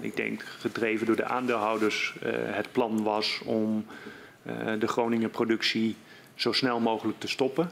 ik 0.00 0.16
denk 0.16 0.42
gedreven 0.42 1.06
door 1.06 1.16
de 1.16 1.24
aandeelhouders, 1.24 2.14
het 2.30 2.72
plan 2.72 3.02
was 3.02 3.40
om 3.44 3.86
de 4.78 4.86
Groningen 4.86 5.30
productie 5.30 5.96
zo 6.34 6.52
snel 6.52 6.80
mogelijk 6.80 7.20
te 7.20 7.28
stoppen. 7.28 7.70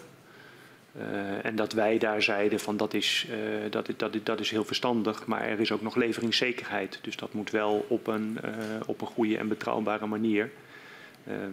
En 1.43 1.57
dat 1.57 1.73
wij 1.73 1.99
daar 1.99 2.23
zeiden 2.23 2.61
van 2.61 2.77
dat 2.77 2.95
is, 2.95 3.27
dat, 3.71 3.89
dat, 4.23 4.41
is 4.41 4.51
heel 4.51 4.65
verstandig, 4.65 5.27
maar 5.27 5.41
er 5.41 5.61
is 5.61 5.73
ook 5.73 5.83
nog 5.83 5.95
leveringszekerheid. 5.95 6.99
Dus 7.03 7.17
dat 7.17 7.33
moet 7.33 7.51
wel 7.51 7.87
op 7.89 8.07
een, 8.07 8.39
op 8.87 9.01
een 9.01 9.07
goede 9.07 9.39
en 9.39 9.49
betrouwbare 9.49 10.07
manier. 10.07 10.51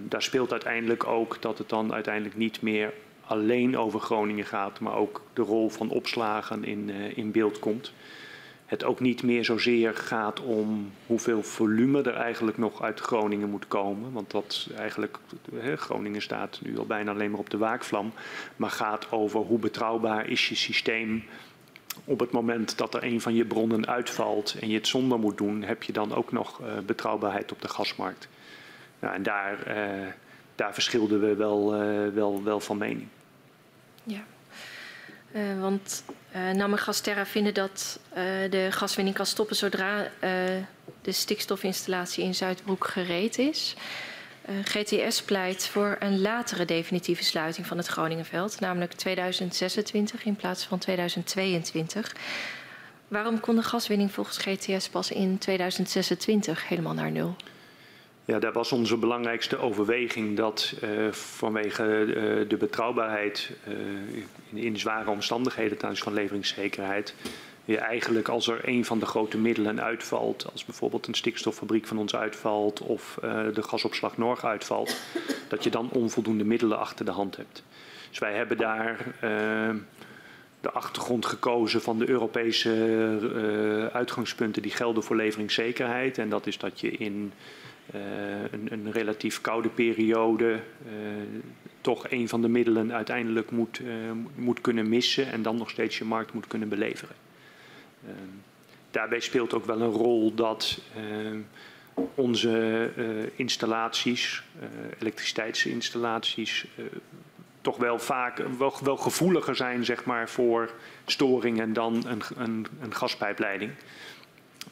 daar 0.08 0.24
speelt 0.24 0.52
uiteindelijk 0.52 1.08
ook 1.08 1.42
dat 1.42 1.58
het 1.58 1.70
dan 1.70 1.94
uiteindelijk 1.94 2.38
niet 2.38 2.62
meer 2.62 2.94
alleen 3.34 3.78
over 3.78 4.00
Groningen 4.00 4.46
gaat, 4.46 4.80
maar 4.80 4.96
ook 4.96 5.22
de 5.34 5.42
rol 5.42 5.70
van 5.70 5.90
opslagen 5.90 6.64
in, 6.64 6.90
in 7.16 7.32
beeld 7.32 7.60
komt 7.60 7.94
het 8.74 8.84
ook 8.84 9.00
niet 9.00 9.24
meer 9.24 9.46
zozeer 9.46 9.96
gaat 9.96 10.40
om 10.40 10.92
hoeveel 11.06 11.44
volume 11.44 12.02
er 12.02 12.16
eigenlijk 12.16 12.58
nog 12.58 12.82
uit 12.82 13.00
Groningen 13.00 13.50
moet 13.50 13.68
komen. 13.68 14.12
Want 14.12 14.32
dat 14.32 14.70
eigenlijk, 14.78 15.18
Groningen 15.76 16.22
staat 16.22 16.60
nu 16.64 16.78
al 16.78 16.86
bijna 16.86 17.12
alleen 17.12 17.32
maar 17.32 17.40
op 17.40 17.50
de 17.50 17.58
waakvlam. 17.58 18.14
Maar 18.56 18.70
gaat 18.70 19.12
over 19.12 19.40
hoe 19.40 19.60
betrouwbaar 19.60 20.30
is 20.30 20.50
je 20.50 20.56
systeem 20.56 21.24
op 22.06 22.20
het 22.20 22.32
moment 22.32 22.78
dat 22.78 22.94
er 22.94 23.04
een 23.04 23.22
van 23.22 23.36
je 23.36 23.46
bronnen 23.46 23.88
uitvalt 23.88 24.56
en 24.60 24.70
je 24.70 24.76
het 24.76 24.88
zonder 24.88 25.20
moet 25.20 25.38
doen, 25.38 25.64
heb 25.64 25.84
je 25.84 25.92
dan 25.92 26.14
ook 26.14 26.32
nog 26.32 26.60
uh, 26.62 26.68
betrouwbaarheid 26.86 27.52
op 27.52 27.62
de 27.62 27.70
gasmarkt. 27.70 28.28
Nou, 29.00 29.14
en 29.14 29.24
daar, 29.24 29.58
uh, 29.68 30.08
daar 30.56 30.74
verschilden 30.74 31.20
we 31.20 31.36
wel, 31.36 31.72
wel, 32.14 32.44
wel 32.44 32.60
van 32.60 32.78
mening. 32.78 33.08
Ja. 34.04 34.24
Uh, 35.32 35.62
want 35.62 36.04
uh, 36.36 36.52
NAM 36.52 36.72
en 36.72 36.78
Gasterra 36.78 37.26
vinden 37.26 37.54
dat 37.54 38.00
uh, 38.10 38.16
de 38.50 38.68
gaswinning 38.72 39.16
kan 39.16 39.26
stoppen 39.26 39.56
zodra 39.56 40.08
de 41.02 41.12
stikstofinstallatie 41.12 42.24
in 42.24 42.36
Zuidbroek 42.36 42.88
gereed 42.88 43.38
is. 43.38 43.76
GTS 44.64 45.22
pleit 45.22 45.68
voor 45.68 45.96
een 46.00 46.22
latere 46.22 46.66
definitieve 46.66 47.24
sluiting 47.24 47.68
van 47.68 47.78
het 47.78 47.88
Groningenveld, 47.88 48.60
namelijk 48.60 48.94
2026 48.94 50.26
in 50.26 50.36
plaats 50.36 50.66
van 50.66 50.78
2022. 50.78 52.16
Waarom 53.08 53.40
kon 53.40 53.56
de 53.56 53.64
gaswinning 53.64 54.12
volgens 54.12 54.38
GTS 54.38 54.90
pas 54.90 55.12
in 55.12 55.38
2026 55.38 56.68
helemaal 56.68 56.94
naar 56.94 57.12
nul? 57.12 57.36
Ja, 58.26 58.40
daar 58.40 58.54
was 58.54 58.72
onze 58.72 58.98
belangrijkste 58.98 59.58
overweging 59.58 60.38
dat 60.38 60.74
uh, 60.84 61.12
vanwege 61.12 61.84
uh, 61.84 62.50
de 62.50 62.58
betrouwbaarheid 62.58 63.52
uh, 64.54 64.64
in, 64.64 64.80
zware 64.80 65.10
omstandigheden 65.10 65.78
tijdens 65.78 66.02
van 66.02 66.14
leveringszekerheid, 66.14 67.16
je 67.66 67.78
eigenlijk 67.78 68.28
als 68.28 68.48
er 68.48 68.60
een 68.68 68.86
van 68.86 69.00
de 69.00 69.06
grote 69.06 69.38
middelen 69.38 69.82
uitvalt, 69.82 70.52
als 70.52 70.66
bijvoorbeeld 70.66 71.08
een 71.08 71.14
stikstoffabriek 71.14 71.88
van 71.88 71.98
ons 71.98 72.16
uitvalt 72.16 72.82
of 72.82 73.18
de 73.54 73.64
gasopslag 73.64 74.18
Norg 74.18 74.46
uitvalt, 74.46 74.98
dat 75.48 75.64
je 75.64 75.70
dan 75.70 75.90
onvoldoende 75.92 76.44
middelen 76.44 76.80
achter 76.80 77.06
de 77.06 77.12
hand 77.12 77.38
hebt. 77.38 77.64
Dus 78.10 78.20
wij 78.20 78.34
hebben 78.34 78.58
daar 78.58 78.98
de 80.62 80.72
achtergrond 80.72 81.26
gekozen 81.26 81.82
van 81.82 81.98
de 81.98 82.10
Europese 82.10 83.90
uitgangspunten 83.94 84.62
die 84.62 84.72
gelden 84.72 85.04
voor 85.04 85.16
leveringszekerheid. 85.16 86.18
En 86.18 86.30
dat 86.30 86.48
is 86.48 86.58
dat 86.58 86.80
je 86.80 86.92
in 86.92 87.34
een, 88.52 88.72
een, 88.72 88.92
relatief 88.92 89.42
koude 89.42 89.70
periode 89.70 90.60
uh, 90.86 90.92
toch 91.82 92.10
een 92.10 92.30
van 92.30 92.42
de 92.42 92.48
middelen 92.48 92.94
uiteindelijk 92.94 93.52
moet, 93.52 93.80
uh, 93.80 93.88
moet 94.36 94.62
kunnen 94.62 94.90
missen 94.90 95.32
en 95.32 95.42
dan 95.42 95.58
nog 95.58 95.70
steeds 95.70 95.98
je 95.98 96.06
markt 96.06 96.34
moet 96.34 96.48
kunnen 96.48 96.70
beleveren. 96.70 97.16
daarbij 98.92 99.20
speelt 99.20 99.54
ook 99.54 99.66
wel 99.66 99.82
een 99.82 99.92
rol 99.92 100.34
dat 100.34 100.82
onze 102.16 102.90
installaties, 103.36 104.44
elektriciteitsinstallaties, 105.00 106.66
toch 107.64 107.78
wel 107.78 108.00
vaak 108.00 108.38
wel, 108.58 108.74
wel, 108.84 108.98
gevoeliger 108.98 109.56
zijn 109.56 109.86
zeg 109.86 110.06
maar, 110.06 110.30
voor 110.30 110.72
storingen 111.06 111.74
dan 111.74 112.04
een, 112.08 112.22
een, 112.38 112.68
een 112.82 112.96
gaspijpleiding. 112.96 113.72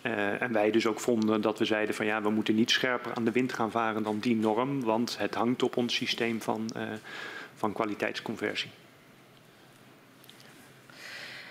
Uh, 0.01 0.41
en 0.41 0.53
wij 0.53 0.71
dus 0.71 0.85
ook 0.85 0.99
vonden 0.99 1.41
dat 1.41 1.59
we 1.59 1.65
zeiden 1.65 1.95
van 1.95 2.05
ja, 2.05 2.21
we 2.21 2.29
moeten 2.29 2.55
niet 2.55 2.71
scherper 2.71 3.13
aan 3.13 3.25
de 3.25 3.31
wind 3.31 3.53
gaan 3.53 3.71
varen 3.71 4.03
dan 4.03 4.19
die 4.19 4.35
norm, 4.35 4.83
want 4.83 5.17
het 5.17 5.35
hangt 5.35 5.63
op 5.63 5.77
ons 5.77 5.95
systeem 5.95 6.41
van, 6.41 6.69
uh, 6.77 6.83
van 7.55 7.73
kwaliteitsconversie. 7.73 8.69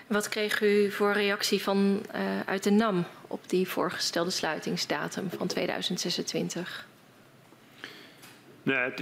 Wat 0.07 0.29
kreeg 0.29 0.61
u 0.61 0.91
voor 0.91 1.13
reactie 1.13 1.63
van, 1.63 2.03
uh, 2.15 2.41
uit 2.47 2.63
de 2.63 2.71
NAM 2.71 3.05
op 3.27 3.49
die 3.49 3.69
voorgestelde 3.69 4.31
sluitingsdatum 4.31 5.31
van 5.31 5.47
2026? 5.47 6.87
Nou, 8.63 8.93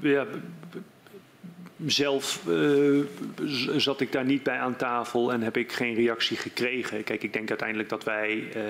ja, 0.00 0.26
zelf 1.86 2.44
uh, 2.48 3.04
zat 3.76 4.00
ik 4.00 4.12
daar 4.12 4.24
niet 4.24 4.42
bij 4.42 4.58
aan 4.58 4.76
tafel 4.76 5.32
en 5.32 5.42
heb 5.42 5.56
ik 5.56 5.72
geen 5.72 5.94
reactie 5.94 6.36
gekregen. 6.36 7.04
Kijk, 7.04 7.22
ik 7.22 7.32
denk 7.32 7.48
uiteindelijk 7.48 7.88
dat 7.88 8.04
wij 8.04 8.36
uh, 8.36 8.62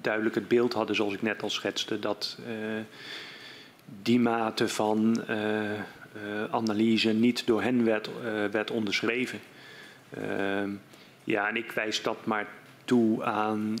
duidelijk 0.00 0.34
het 0.34 0.48
beeld 0.48 0.72
hadden, 0.72 0.96
zoals 0.96 1.14
ik 1.14 1.22
net 1.22 1.42
al 1.42 1.50
schetste, 1.50 1.98
dat 1.98 2.38
uh, 2.40 2.54
die 4.02 4.20
mate 4.20 4.68
van 4.68 5.22
analyse 6.50 7.12
niet 7.12 7.46
door 7.46 7.62
hen 7.62 7.84
werd, 7.84 8.10
werd 8.50 8.70
onderschreven. 8.70 9.40
Ehm, 10.10 10.70
ja, 11.24 11.48
en 11.48 11.56
ik 11.56 11.72
wijs 11.72 12.02
dat 12.02 12.26
maar 12.26 12.46
toe 12.84 13.24
aan 13.24 13.76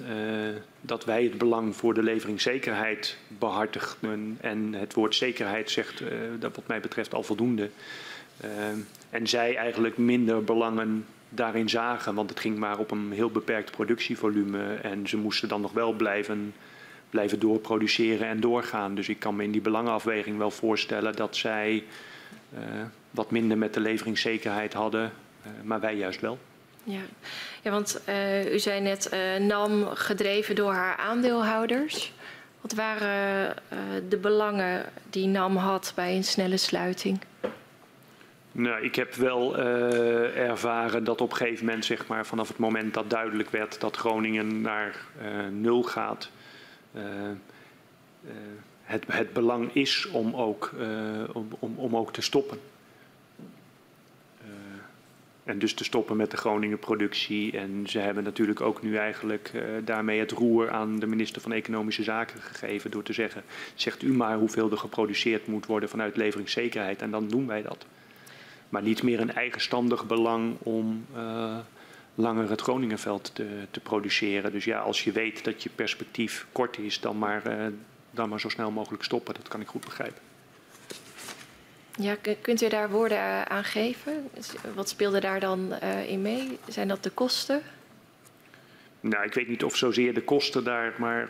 dat 0.80 1.04
wij 1.04 1.22
het 1.22 1.38
belang 1.38 1.76
voor 1.76 1.94
de 1.94 2.02
leveringszekerheid 2.02 3.18
behartigen. 3.38 4.38
En 4.40 4.74
het 4.74 4.94
woord 4.94 5.14
zekerheid 5.14 5.70
zegt, 5.70 6.02
dat 6.38 6.56
wat 6.56 6.66
mij 6.66 6.80
betreft, 6.80 7.14
al 7.14 7.22
voldoende. 7.22 7.70
Uh, 8.44 8.78
en 9.10 9.26
zij 9.26 9.56
eigenlijk 9.56 9.98
minder 9.98 10.44
belangen 10.44 11.06
daarin 11.28 11.68
zagen, 11.68 12.14
want 12.14 12.30
het 12.30 12.40
ging 12.40 12.58
maar 12.58 12.78
op 12.78 12.90
een 12.90 13.12
heel 13.12 13.30
beperkt 13.30 13.70
productievolume 13.70 14.74
en 14.74 15.08
ze 15.08 15.16
moesten 15.16 15.48
dan 15.48 15.60
nog 15.60 15.72
wel 15.72 15.92
blijven, 15.92 16.54
blijven 17.10 17.38
doorproduceren 17.38 18.28
en 18.28 18.40
doorgaan. 18.40 18.94
Dus 18.94 19.08
ik 19.08 19.18
kan 19.18 19.36
me 19.36 19.42
in 19.42 19.50
die 19.50 19.60
belangenafweging 19.60 20.38
wel 20.38 20.50
voorstellen 20.50 21.16
dat 21.16 21.36
zij 21.36 21.84
uh, 22.54 22.60
wat 23.10 23.30
minder 23.30 23.58
met 23.58 23.74
de 23.74 23.80
leveringszekerheid 23.80 24.72
hadden, 24.72 25.02
uh, 25.02 25.52
maar 25.62 25.80
wij 25.80 25.96
juist 25.96 26.20
wel. 26.20 26.38
Ja, 26.84 27.00
ja 27.62 27.70
want 27.70 28.00
uh, 28.08 28.52
u 28.52 28.58
zei 28.58 28.80
net 28.80 29.16
NAM 29.40 29.86
gedreven 29.86 30.54
door 30.54 30.72
haar 30.72 30.96
aandeelhouders. 30.96 32.12
Wat 32.60 32.72
waren 32.72 33.56
de 34.08 34.16
belangen 34.16 34.84
die 35.10 35.26
NAM 35.26 35.56
had 35.56 35.92
bij 35.94 36.16
een 36.16 36.24
snelle 36.24 36.56
sluiting? 36.56 37.18
Nou, 38.56 38.82
ik 38.82 38.94
heb 38.94 39.14
wel 39.14 39.58
uh, 39.58 40.36
ervaren 40.36 41.04
dat 41.04 41.20
op 41.20 41.30
een 41.30 41.36
gegeven 41.36 41.64
moment, 41.64 41.84
zeg 41.84 42.06
maar, 42.06 42.26
vanaf 42.26 42.48
het 42.48 42.58
moment 42.58 42.94
dat 42.94 43.10
duidelijk 43.10 43.50
werd 43.50 43.80
dat 43.80 43.96
Groningen 43.96 44.60
naar 44.60 44.96
uh, 45.22 45.48
nul 45.50 45.82
gaat, 45.82 46.30
uh, 46.96 47.02
het, 48.82 49.04
het, 49.06 49.32
belang 49.32 49.74
is 49.74 50.06
om 50.06 50.34
ook, 50.34 50.72
om, 51.32 51.48
om, 51.58 51.74
om, 51.76 51.96
ook 51.96 52.12
te 52.12 52.22
stoppen. 52.22 52.58
en 55.44 55.58
dus 55.58 55.74
te 55.74 55.84
stoppen 55.84 56.16
met 56.16 56.30
de 56.30 56.36
Groningen 56.36 56.78
productie. 56.78 57.58
En 57.58 57.84
ze 57.86 57.98
hebben 57.98 58.24
natuurlijk 58.24 58.60
ook 58.60 58.82
nu 58.82 58.96
eigenlijk 58.96 59.52
daarmee 59.84 60.20
het 60.20 60.30
roer 60.30 60.70
aan 60.70 60.98
de 60.98 61.06
minister 61.06 61.42
van 61.42 61.52
Economische 61.52 62.02
Zaken 62.02 62.40
gegeven 62.40 62.90
door 62.90 63.02
te 63.02 63.12
zeggen, 63.12 63.42
zegt 63.74 64.02
u 64.02 64.12
maar 64.12 64.36
hoeveel 64.36 64.70
er 64.70 64.78
geproduceerd 64.78 65.46
moet 65.46 65.66
worden 65.66 65.88
vanuit 65.88 66.16
leveringszekerheid 66.16 67.02
en 67.02 67.10
dan 67.10 67.28
doen 67.28 67.46
wij 67.46 67.62
dat 67.62 67.86
maar 68.74 68.82
niet 68.82 69.02
meer 69.02 69.20
een 69.20 69.34
eigenstandig 69.34 70.06
belang 70.06 70.56
om 70.62 71.06
uh, 71.16 71.56
langer 72.14 72.50
het 72.50 72.60
Groningenveld 72.60 73.34
te, 73.34 73.66
te, 73.70 73.80
produceren. 73.80 74.52
Dus 74.52 74.64
ja, 74.64 74.78
als 74.78 75.04
je 75.04 75.12
weet 75.12 75.44
dat 75.44 75.62
je 75.62 75.70
perspectief 75.74 76.46
kort 76.52 76.78
is, 76.78 77.00
dan 77.00 77.18
maar, 77.18 77.42
uh, 77.46 77.66
dan 78.10 78.28
maar 78.28 78.40
zo 78.40 78.48
snel 78.48 78.70
mogelijk 78.70 79.02
stoppen. 79.02 79.34
Dat 79.34 79.48
kan 79.48 79.60
ik 79.60 79.66
goed 79.66 79.84
begrijpen. 79.84 80.22
Ja, 81.96 82.16
kunt 82.40 82.62
u 82.62 82.68
daar 82.68 82.90
woorden 82.90 83.48
aan 83.48 83.64
geven? 83.64 84.30
Wat 84.74 84.88
speelde 84.88 85.20
daar 85.20 85.40
dan 85.40 85.74
uh, 85.82 86.10
in 86.10 86.22
mee? 86.22 86.58
Zijn 86.68 86.88
dat 86.88 87.02
de 87.02 87.10
kosten? 87.10 87.62
Nou, 89.00 89.24
ik 89.24 89.34
weet 89.34 89.48
niet 89.48 89.64
of 89.64 89.76
zozeer 89.76 90.14
de 90.14 90.22
kosten 90.22 90.64
daar, 90.64 90.94
maar 90.98 91.28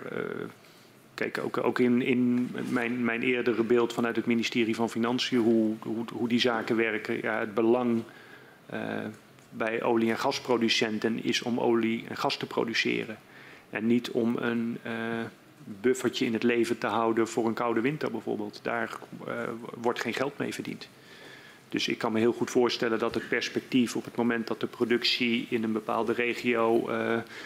kijk, 1.15 1.39
ook, 1.39 1.59
ook 1.59 1.79
in, 1.79 2.03
in 2.03 2.51
mijn, 2.69 3.05
mijn 3.05 3.23
eerdere 3.23 3.63
beeld 3.63 3.93
vanuit 3.93 4.17
het 4.17 4.27
ministerie 4.27 4.75
van 4.75 4.91
Financiën, 4.91 5.39
hoe, 5.39 5.75
hoe, 5.81 6.05
hoe 6.13 6.29
die 6.29 6.41
zaken 6.41 6.77
werken. 6.77 7.23
Ja, 7.23 7.39
het 7.39 7.55
belang 7.55 8.03
uh, 8.75 8.81
bij 9.51 9.83
olie- 9.83 10.11
en 10.11 10.19
gasproducenten 10.19 11.25
is 11.25 11.43
om 11.43 11.61
olie 11.61 12.05
en 12.09 12.17
gas 12.17 12.37
te 12.37 12.47
produceren. 12.47 13.19
En 13.71 13.87
niet 13.87 14.11
om 14.11 14.37
een 14.37 14.79
uh, 14.87 14.93
buffertje 15.81 16.27
in 16.27 16.33
het 16.33 16.43
leven 16.43 16.79
te 16.79 16.87
houden 16.87 17.29
voor 17.29 17.47
een 17.47 17.55
koude 17.55 17.81
winter 17.81 18.11
bijvoorbeeld. 18.11 18.61
Daar 18.63 18.99
uh, 19.29 19.35
wordt 19.81 20.01
geen 20.01 20.15
geld 20.15 20.39
mee 20.39 20.55
verdiend. 20.55 20.89
Dus 21.69 21.89
ik 21.89 21.99
kan 21.99 22.13
me 22.13 22.19
heel 22.19 22.33
goed 22.33 22.51
voorstellen 22.51 22.99
dat 22.99 23.15
het 23.15 23.29
perspectief 23.29 23.97
op 23.97 24.05
het 24.05 24.17
moment 24.17 24.47
dat 24.47 24.61
de 24.61 24.67
productie 24.67 25.47
in 25.51 25.63
een 25.63 25.73
bepaalde 25.73 26.13
regio 26.13 26.91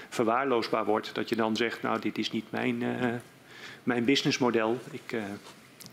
verwaarloosbaar 0.08 0.84
wordt, 0.84 1.14
dat 1.14 1.28
je 1.28 1.36
dan 1.36 1.56
zegt, 1.56 1.82
nou 1.82 2.00
dit 2.00 2.18
is 2.18 2.30
niet 2.30 2.50
mijn, 2.50 2.82
mijn 3.88 4.04
businessmodel, 4.04 4.78
ik, 4.90 5.16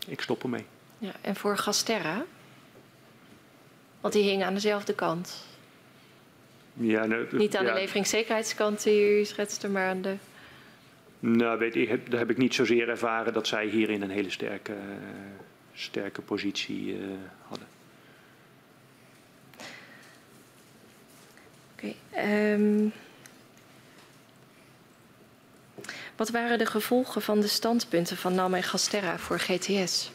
ik 0.06 0.20
stop 0.20 0.42
ermee. 0.42 0.64
Ja, 0.98 1.12
en 1.20 1.36
voor 1.36 1.58
Gasterra? 1.58 2.24
Want 4.00 4.12
die 4.14 4.22
hing 4.22 4.44
aan 4.44 4.54
dezelfde 4.54 4.94
kant. 4.94 5.44
Ja, 6.72 7.06
nou, 7.06 7.26
niet 7.30 7.56
aan 7.56 7.64
ja. 7.64 7.72
de 7.72 7.78
leveringszekerheidskant 7.80 8.82
die 8.82 9.20
u 9.20 9.24
schetste, 9.24 9.68
maar 9.68 9.88
aan 9.88 10.02
de... 10.02 10.14
Nou, 11.18 11.58
weet 11.58 11.74
ik, 11.74 12.10
daar 12.10 12.18
heb 12.18 12.30
ik 12.30 12.36
niet 12.36 12.54
zozeer 12.54 12.88
ervaren 12.88 13.32
dat 13.32 13.46
zij 13.46 13.66
hierin 13.66 14.02
een 14.02 14.10
hele 14.10 14.30
sterke, 14.30 14.72
uh, 14.72 14.78
sterke 15.74 16.20
positie 16.20 16.98
uh, 16.98 17.06
hadden. 17.48 17.66
Oké. 21.74 21.94
Okay, 22.12 22.52
um, 22.52 22.92
wat 26.16 26.30
waren 26.30 26.58
de 26.58 26.66
gevolgen 26.66 27.22
van 27.22 27.40
de 27.40 27.46
standpunten 27.46 28.16
van 28.16 28.34
NAM 28.34 28.54
en 28.54 28.62
Gasterra 28.62 29.18
voor 29.18 29.38
GTS? 29.38 30.10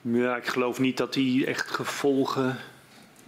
Ja, 0.00 0.36
ik 0.36 0.46
geloof 0.46 0.78
niet 0.78 0.96
dat 0.96 1.12
die 1.12 1.46
echt 1.46 1.70
gevolgen 1.70 2.56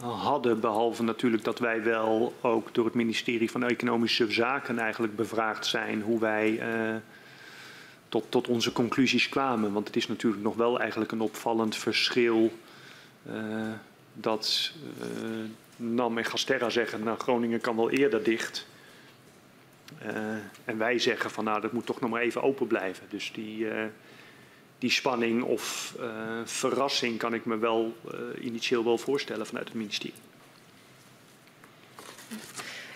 hadden. 0.00 0.60
Behalve 0.60 1.02
natuurlijk 1.02 1.44
dat 1.44 1.58
wij 1.58 1.82
wel 1.82 2.34
ook 2.40 2.74
door 2.74 2.84
het 2.84 2.94
ministerie 2.94 3.50
van 3.50 3.64
Economische 3.64 4.32
Zaken 4.32 4.78
eigenlijk 4.78 5.16
bevraagd 5.16 5.66
zijn 5.66 6.02
hoe 6.02 6.20
wij 6.20 6.50
uh, 6.50 6.96
tot, 8.08 8.24
tot 8.28 8.48
onze 8.48 8.72
conclusies 8.72 9.28
kwamen. 9.28 9.72
Want 9.72 9.86
het 9.86 9.96
is 9.96 10.08
natuurlijk 10.08 10.42
nog 10.42 10.54
wel 10.54 10.80
eigenlijk 10.80 11.12
een 11.12 11.20
opvallend 11.20 11.76
verschil 11.76 12.52
uh, 13.30 13.34
dat 14.12 14.72
uh, 15.00 15.04
NAM 15.76 16.18
en 16.18 16.24
Gasterra 16.24 16.70
zeggen, 16.70 17.02
nou 17.02 17.18
Groningen 17.18 17.60
kan 17.60 17.76
wel 17.76 17.90
eerder 17.90 18.22
dicht. 18.22 18.66
en 20.64 20.78
wij 20.78 20.98
zeggen 20.98 21.30
van 21.30 21.44
nou 21.44 21.60
dat 21.60 21.72
moet 21.72 21.86
toch 21.86 22.00
nog 22.00 22.10
maar 22.10 22.22
even 22.22 22.42
open 22.42 22.66
blijven. 22.66 23.06
Dus 23.08 23.32
die 23.32 23.66
die 24.84 24.92
spanning 24.92 25.42
of 25.42 25.94
uh, 26.00 26.06
verrassing 26.44 27.18
kan 27.18 27.34
ik 27.34 27.44
me 27.44 27.58
wel 27.58 27.96
initieel 28.40 28.84
wel 28.84 28.98
voorstellen 28.98 29.46
vanuit 29.46 29.68
het 29.68 29.76
ministerie. 29.76 30.14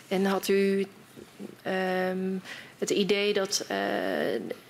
En 0.08 0.24
had 0.24 0.48
u 0.48 0.86
um, 1.66 2.42
het 2.78 2.90
idee 2.90 3.32
dat 3.32 3.64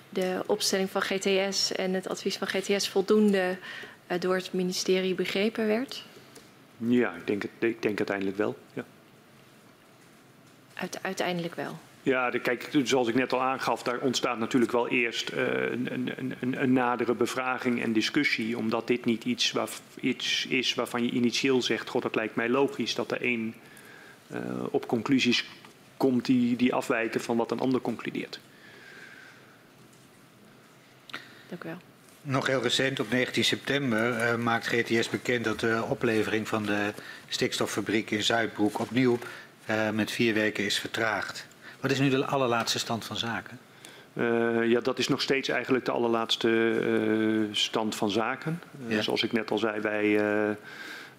de 0.09 0.43
opstelling 0.45 0.89
van 0.89 1.01
GTS 1.01 1.71
en 1.71 1.93
het 1.93 2.07
advies 2.07 2.37
van 2.37 2.47
GTS 2.47 2.89
voldoende 2.89 3.57
door 4.19 4.35
het 4.35 4.53
ministerie 4.53 5.15
begrepen 5.15 5.67
werd? 5.67 6.03
Ja, 6.79 7.13
ik 7.15 7.27
denk, 7.27 7.41
het, 7.41 7.51
ik 7.59 7.81
denk 7.81 7.97
uiteindelijk 7.97 8.37
wel. 8.37 8.57
Ja. 8.73 8.85
Uit, 10.73 10.99
uiteindelijk 11.01 11.55
wel. 11.55 11.79
Ja, 12.03 12.29
de, 12.29 12.39
kijk, 12.39 12.69
zoals 12.83 13.07
ik 13.07 13.15
net 13.15 13.33
al 13.33 13.41
aangaf, 13.41 13.83
daar 13.83 13.99
ontstaat 13.99 14.39
natuurlijk 14.39 14.71
wel 14.71 14.87
eerst 14.87 15.31
uh, 15.31 15.39
een, 15.71 15.93
een, 15.93 16.35
een, 16.39 16.61
een, 16.61 16.73
nadere 16.73 17.13
bevraging 17.13 17.81
en 17.81 17.93
discussie. 17.93 18.57
Omdat 18.57 18.87
dit 18.87 19.05
niet 19.05 19.23
iets, 19.23 19.51
waar, 19.51 19.69
iets 19.99 20.45
is 20.45 20.73
waarvan 20.73 21.03
je 21.03 21.11
initieel 21.11 21.61
zegt, 21.61 21.89
god, 21.89 22.01
dat 22.01 22.15
lijkt 22.15 22.35
mij 22.35 22.49
logisch 22.49 22.95
dat 22.95 23.11
er 23.11 23.21
één 23.21 23.55
uh, 24.31 24.39
op 24.71 24.87
conclusies 24.87 25.45
komt 25.97 26.25
die, 26.25 26.55
die 26.55 26.73
afwijken 26.73 27.21
van 27.21 27.37
wat 27.37 27.51
een 27.51 27.59
ander 27.59 27.81
concludeert. 27.81 28.39
Dank 31.49 31.63
u 31.63 31.67
wel. 31.67 31.88
Nog 32.21 32.47
heel 32.47 32.61
recent, 32.61 32.99
op 32.99 33.11
19 33.11 33.43
september, 33.43 34.17
uh, 34.17 34.35
maakt 34.35 34.67
GTS 34.67 35.09
bekend 35.09 35.43
dat 35.43 35.59
de 35.59 35.83
oplevering 35.89 36.47
van 36.47 36.65
de 36.65 36.93
stikstoffabriek 37.27 38.11
in 38.11 38.23
Zuidbroek 38.23 38.79
opnieuw 38.79 39.17
met 39.93 40.11
vier 40.11 40.33
weken 40.33 40.63
is 40.63 40.79
vertraagd. 40.79 41.47
Wat 41.79 41.91
is 41.91 41.99
nu 41.99 42.09
de 42.09 42.25
allerlaatste 42.25 42.79
stand 42.79 43.05
van 43.05 43.17
zaken? 43.17 43.59
Uh, 44.13 44.69
ja, 44.69 44.79
dat 44.79 44.99
is 44.99 45.07
nog 45.07 45.21
steeds 45.21 45.49
eigenlijk 45.49 45.85
de 45.85 45.91
allerlaatste 45.91 47.47
stand 47.51 47.95
van 47.95 48.09
zaken. 48.09 48.61
Ja. 48.87 49.01
Zoals 49.01 49.23
ik 49.23 49.31
net 49.31 49.51
al 49.51 49.57
zei, 49.57 49.81
wij, 49.81 50.17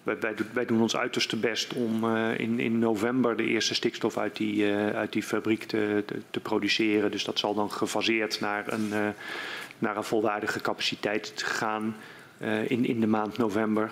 wij, 0.03 0.17
wij, 0.19 0.35
wij, 0.53 0.65
doen 0.65 0.81
ons 0.81 0.95
uiterste 0.95 1.37
best 1.37 1.73
om 1.73 2.15
in, 2.17 2.59
in 2.59 2.79
november 2.79 3.37
de 3.37 3.45
eerste 3.45 3.73
stikstof 3.73 4.17
uit 4.17 4.35
die, 4.35 4.73
uit 4.73 5.13
die 5.13 5.23
fabriek 5.23 5.63
te, 5.63 6.03
te, 6.05 6.21
te, 6.29 6.39
produceren. 6.39 7.11
Dus 7.11 7.23
dat 7.23 7.39
zal 7.39 7.53
dan 7.53 7.71
gefaseerd 7.71 8.39
naar 8.39 8.73
een, 8.73 9.13
naar 9.81 9.97
een 9.97 10.03
volwaardige 10.03 10.61
capaciteit 10.61 11.33
gaan 11.35 11.95
in, 12.67 12.85
in 12.85 12.99
de 12.99 13.07
maand 13.07 13.37
november. 13.37 13.91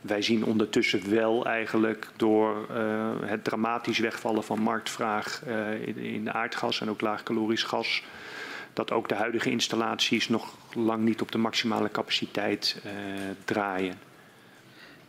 Wij 0.00 0.22
zien 0.22 0.44
ondertussen 0.44 1.10
wel 1.10 1.46
eigenlijk 1.46 2.08
door 2.16 2.66
uh, 2.70 3.10
het 3.20 3.44
dramatisch 3.44 3.98
wegvallen 3.98 4.44
van 4.44 4.60
marktvraag 4.60 5.42
in, 5.84 5.96
in, 5.96 6.32
aardgas 6.32 6.80
en 6.80 6.90
ook 6.90 7.00
laagkalorisch 7.00 7.62
gas, 7.62 8.02
dat 8.72 8.90
ook 8.90 9.08
de 9.08 9.14
huidige 9.14 9.50
installaties 9.50 10.28
nog 10.28 10.54
lang 10.74 11.02
niet 11.04 11.20
op 11.20 11.32
de 11.32 11.38
maximale 11.38 11.90
capaciteit 11.90 12.82
uh, 12.86 12.92
draaien. 13.44 13.98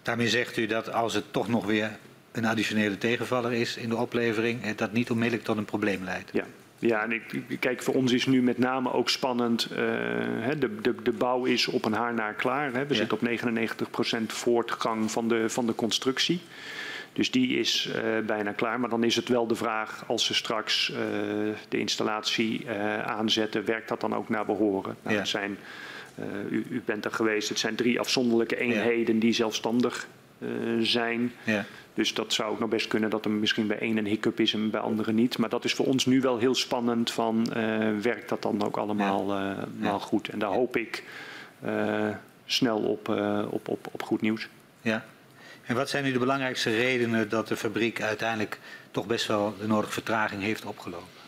Daarmee 0.02 0.30
zegt 0.30 0.57
u 0.57 0.65
dat 0.65 0.91
als 0.91 1.14
het 1.14 1.34
toch 1.34 1.48
nog 1.48 1.65
weer 1.65 1.98
een 2.32 2.45
additionele 2.45 2.98
tegenvaller 2.98 3.53
is 3.53 3.78
in 3.78 3.90
de 3.90 3.95
oplevering, 3.95 4.76
dat 4.76 4.91
niet 4.91 5.11
onmiddellijk 5.11 5.44
tot 5.44 5.57
een 5.57 5.65
probleem 5.65 6.03
leidt. 6.03 6.30
Ja, 6.34 6.45
ja, 6.88 7.03
en 7.03 7.11
ik, 7.11 7.45
kijk, 7.60 7.84
voor 7.84 7.93
ons 7.93 8.11
is 8.11 8.26
nu 8.26 8.41
met 8.41 8.57
name 8.57 8.93
ook 8.93 9.10
spannend. 9.10 9.68
Uh, 9.72 9.77
de, 9.77 10.81
de, 10.81 10.95
de 11.03 11.11
bouw 11.11 11.45
is 11.45 11.68
op 11.68 11.85
een 11.85 11.93
haar 11.93 12.14
naar 12.14 12.34
klaar. 12.34 12.73
Hè. 12.73 12.85
We 12.85 12.93
ja. 12.93 12.99
zitten 12.99 13.18
op 13.18 13.27
99% 14.22 14.26
voortgang 14.27 15.11
van 15.11 15.27
de, 15.27 15.49
van 15.49 15.65
de 15.65 15.76
constructie. 15.76 16.41
Dus 17.14 17.31
die 17.31 17.57
is 17.57 17.89
uh, 17.95 18.26
bijna 18.26 18.51
klaar. 18.51 18.80
Maar 18.80 18.89
dan 18.89 19.03
is 19.03 19.15
het 19.15 19.27
wel 19.27 19.47
de 19.47 19.55
vraag, 19.55 20.03
als 20.07 20.26
ze 20.26 20.34
straks 20.34 20.89
uh, 20.89 20.97
de 21.69 21.80
installatie 21.80 22.69
aanzetten, 23.05 23.65
werkt 23.65 23.89
dat 23.89 24.01
dan 24.01 24.15
ook 24.15 24.30
naar 24.30 24.45
behoren? 24.45 24.95
Nou, 25.01 25.15
ja. 25.15 25.26
zijn, 25.26 25.57
u, 26.49 26.65
u, 26.69 26.81
bent 26.85 27.05
er 27.05 27.11
geweest, 27.11 27.49
het 27.49 27.60
zijn 27.60 27.76
drie 27.76 27.99
afzonderlijke 27.99 28.57
eenheden 28.57 29.15
ja. 29.15 29.22
die 29.22 29.34
zelfstandig 29.34 30.07
zijn. 30.80 31.31
Dus 31.94 32.14
dat 32.14 32.34
zou 32.34 32.52
ook 32.52 32.60
nog 32.60 32.70
best 32.70 32.88
kunnen 32.88 33.10
dat 33.10 33.26
er 33.26 33.32
misschien 33.32 33.68
bij 33.68 33.80
één 33.80 33.98
een 33.98 34.06
hiccup 34.06 34.40
is 34.40 34.53
en 34.53 34.70
bij 34.70 34.82
anderen 34.82 35.15
niet. 35.15 35.38
Maar 35.38 35.49
dat 35.49 35.65
is 35.65 35.74
voor 35.74 35.86
ons 35.86 36.06
nu 36.06 36.22
wel 36.22 36.38
heel 36.38 36.56
spannend 36.56 37.11
van 37.11 37.48
uh, 37.49 37.99
werkt 38.02 38.30
dat 38.30 38.41
dan 38.41 38.64
ook 38.64 38.78
allemaal 38.78 39.34
ja. 39.34 39.68
ja. 39.80 39.98
goed. 39.98 40.28
En 40.28 40.40
daar 40.40 40.49
hoop 40.49 40.78
ik 40.78 41.03
uh, 41.65 42.10
snel 42.45 42.78
op, 42.78 43.10
op, 43.49 43.68
op, 43.68 43.88
op 43.91 44.03
goed 44.03 44.22
nieuws. 44.22 44.48
Ja. 44.82 45.06
En 45.65 45.76
wat 45.76 45.90
zijn 45.90 46.03
nu 46.03 46.11
de 46.11 46.20
belangrijkste 46.20 46.70
redenen 46.70 47.30
dat 47.30 47.48
de 47.48 47.56
fabriek 47.56 48.02
uiteindelijk 48.02 48.60
toch 48.91 49.06
best 49.06 49.28
wel 49.28 49.56
de 49.60 49.68
nodige 49.68 49.94
vertraging 49.94 50.41
heeft 50.41 50.65
opgelopen? 50.65 51.22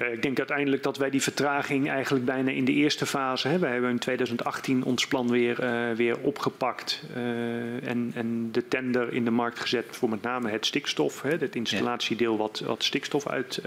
Uh, 0.00 0.12
ik 0.12 0.22
denk 0.22 0.38
uiteindelijk 0.38 0.82
dat 0.82 0.96
wij 0.96 1.10
die 1.10 1.22
vertraging 1.22 1.90
eigenlijk 1.90 2.24
bijna 2.24 2.50
in 2.50 2.64
de 2.64 2.72
eerste 2.72 3.06
fase 3.06 3.48
hebben. 3.48 3.66
We 3.66 3.72
hebben 3.72 3.90
in 3.90 3.98
2018 3.98 4.84
ons 4.84 5.06
plan 5.06 5.30
weer, 5.30 5.64
uh, 5.64 5.96
weer 5.96 6.18
opgepakt 6.18 7.02
uh, 7.16 7.88
en, 7.88 8.12
en, 8.14 8.48
de 8.52 8.68
tender 8.68 9.12
in 9.12 9.24
de 9.24 9.30
markt 9.30 9.60
gezet 9.60 9.84
voor 9.90 10.08
met 10.08 10.22
name 10.22 10.50
het 10.50 10.66
stikstof. 10.66 11.22
Hè, 11.22 11.30
het 11.30 11.56
installatiedeel 11.56 12.36
wat, 12.36 12.62
wat 12.66 12.84
stikstof 12.84 13.28
uit, 13.28 13.60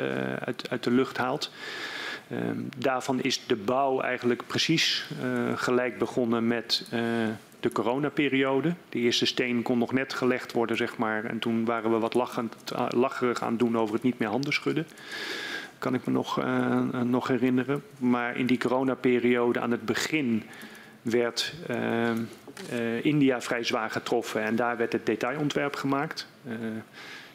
uit, 0.46 0.70
uit 0.70 0.84
de 0.84 0.92
lucht 0.92 1.18
haalt. 1.18 1.52
Um, 2.32 2.70
daarvan 2.78 3.22
is 3.22 3.42
de 3.48 3.56
bouw 3.56 4.02
eigenlijk 4.02 4.48
precies 4.48 5.06
gelijk 5.56 5.98
begonnen 5.98 6.48
met 6.48 6.86
de 7.60 7.72
coronaperiode. 7.72 8.74
De 8.90 9.00
eerste 9.00 9.26
steen 9.26 9.62
kon 9.62 9.78
nog 9.78 9.92
net 9.92 10.14
gelegd 10.14 10.52
worden, 10.52 10.78
zeg 10.78 10.98
maar. 10.98 11.26
En 11.26 11.40
toen 11.40 11.66
waren 11.66 11.92
we 11.92 11.98
wat 11.98 12.14
lachend, 12.14 12.56
lacherig 12.90 13.42
aan 13.42 13.50
het 13.50 13.60
doen 13.60 13.78
over 13.78 13.94
het 13.94 14.04
niet 14.04 14.20
meer 14.20 14.30
handen 14.30 14.54
schudden 14.54 14.88
kan 15.80 15.94
ik 15.94 16.06
me 16.06 16.12
nog, 16.12 16.40
uh, 16.40 16.82
nog 17.02 17.28
herinneren. 17.28 17.84
Maar 18.00 18.38
in 18.38 18.46
die 18.46 18.58
coronaperiode 18.58 19.60
aan 19.60 19.72
het 19.72 19.86
begin 19.86 20.44
werd 21.02 21.54
uh, 21.70 23.06
India 23.06 23.42
vrij 23.42 23.64
zwaar 23.64 23.90
getroffen 23.90 24.44
en 24.44 24.56
daar 24.56 24.78
werd 24.78 24.94
het 24.94 25.06
detailontwerp 25.06 25.76
gemaakt. 25.76 26.28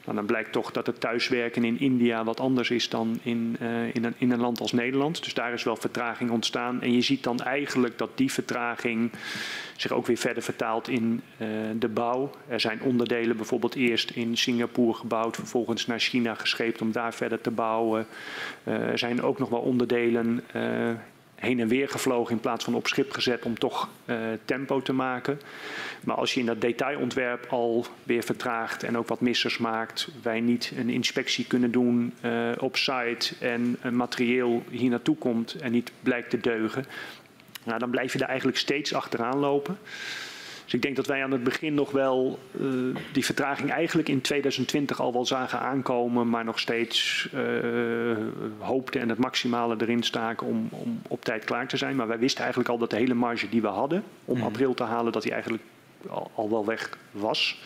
Nou, 0.05 0.17
dan 0.17 0.27
blijkt 0.27 0.53
toch 0.53 0.73
dat 0.73 0.87
het 0.87 1.01
thuiswerken 1.01 1.65
in 1.65 1.81
India 1.81 2.25
wat 2.25 2.41
anders 2.41 2.71
is 2.71 2.89
dan 2.89 3.19
in, 3.23 3.57
uh, 3.63 3.95
in, 3.95 4.05
een, 4.05 4.15
in, 4.19 4.31
een, 4.31 4.41
land 4.41 4.61
als 4.61 4.73
Nederland. 4.73 5.25
Dus 5.25 5.35
daar 5.35 5.53
is 5.53 5.63
wel 5.63 5.77
vertraging 5.77 6.31
ontstaan. 6.31 6.83
En 6.83 6.93
je 6.93 7.01
ziet 7.01 7.23
dan 7.23 7.39
eigenlijk 7.39 7.99
dat 7.99 8.11
die 8.15 8.33
vertraging 8.33 9.11
zich 9.77 9.93
ook 9.93 10.07
weer 10.07 10.17
verder 10.17 10.43
vertaalt 10.43 10.89
in 10.89 11.23
uh, 11.39 11.49
de 11.79 11.89
bouw. 11.89 12.31
Er 12.49 12.61
zijn 12.61 12.83
onderdelen 12.83 13.37
bijvoorbeeld 13.37 13.75
eerst 13.75 14.11
in 14.11 14.37
Singapore 14.37 14.95
gebouwd, 14.95 15.37
vervolgens 15.37 15.87
naar 15.87 16.01
China 16.01 16.35
gescheept 16.35 16.81
om 16.81 16.93
daar 16.93 17.15
verder 17.15 17.41
te 17.41 17.51
bouwen. 17.51 18.07
Uh, 18.65 18.75
er 18.75 18.99
zijn 18.99 19.23
ook 19.23 19.39
nog 19.39 19.49
wel 19.49 19.61
onderdelen 19.61 20.45
heen 21.43 21.61
en 21.61 21.69
weer 21.69 21.89
gevlogen 21.89 22.35
in 22.35 22.41
plaats 22.41 22.65
van 22.65 22.75
op 22.75 22.87
schip 22.87 23.11
gezet 23.11 23.45
om 23.45 23.59
toch 23.59 23.89
uh, 24.07 24.17
tempo 24.45 24.83
te 24.83 24.93
maken. 24.93 25.41
Maar 26.05 26.17
als 26.17 26.35
je 26.35 26.41
in 26.41 26.47
dat 26.47 26.61
detailontwerp 26.61 27.47
al 27.51 27.87
weer 28.03 28.23
vertraagt 28.23 28.83
en 28.83 28.99
ook 28.99 29.09
wat 29.09 29.21
missers 29.21 29.59
maakt, 29.59 30.09
wij 30.23 30.41
niet 30.41 30.73
een 30.77 30.91
inspectie 30.91 31.47
kunnen 31.47 31.71
doen 31.71 32.13
uh, 32.25 32.51
op 32.59 32.77
site 32.77 33.35
en 33.39 33.77
een 33.81 33.97
materieel 33.97 34.63
hier 34.71 34.91
naartoe 34.91 35.17
komt 35.17 35.55
en 35.55 35.73
niet 35.73 35.93
blijkt 36.01 36.31
te 36.31 36.41
deugen, 36.41 36.85
nou, 37.65 37.79
dan 37.79 37.91
blijf 37.91 38.13
je 38.13 38.19
daar 38.19 38.29
eigenlijk 38.29 38.59
steeds 38.59 38.95
achteraan 38.95 39.39
lopen. 39.39 39.79
Dus 40.73 40.81
ik 40.81 40.87
denk 40.87 40.97
dat 40.97 41.15
wij 41.15 41.23
aan 41.23 41.31
het 41.31 41.45
begin 41.45 41.75
nog 41.75 41.91
wel 41.91 42.39
uh, 42.61 42.97
die 43.13 43.25
vertraging 43.25 43.71
eigenlijk 43.71 44.09
in 44.09 44.21
2020 44.21 45.01
al 45.01 45.13
wel 45.13 45.27
zagen 45.27 45.59
aankomen, 45.61 46.29
maar 46.29 46.45
nog 46.45 46.59
steeds 46.59 47.29
uh, 47.35 48.17
hoopten 48.59 49.01
en 49.01 49.09
het 49.09 49.19
maximale 49.19 49.77
erin 49.79 50.03
staken 50.03 50.47
om, 50.47 50.69
om 50.71 51.01
op 51.09 51.25
tijd 51.25 51.45
klaar 51.45 51.69
te 51.69 51.77
zijn. 51.77 51.97
Maar 51.97 52.07
wij 52.09 52.19
wisten 52.19 52.41
eigenlijk 52.41 52.71
al 52.71 52.79
dat 52.79 52.91
de 52.91 52.97
hele 52.97 53.15
marge 53.15 53.49
die 53.49 53.61
we 53.61 53.69
hadden 53.69 54.05
om 54.25 54.37
mm. 54.39 54.45
april 54.45 54.75
te 54.75 54.83
halen, 54.83 55.13
dat 55.13 55.23
die 55.23 55.33
eigenlijk 55.33 55.63
al, 56.09 56.31
al 56.35 56.51
wel 56.51 56.65
weg 56.65 56.99
was. 57.11 57.61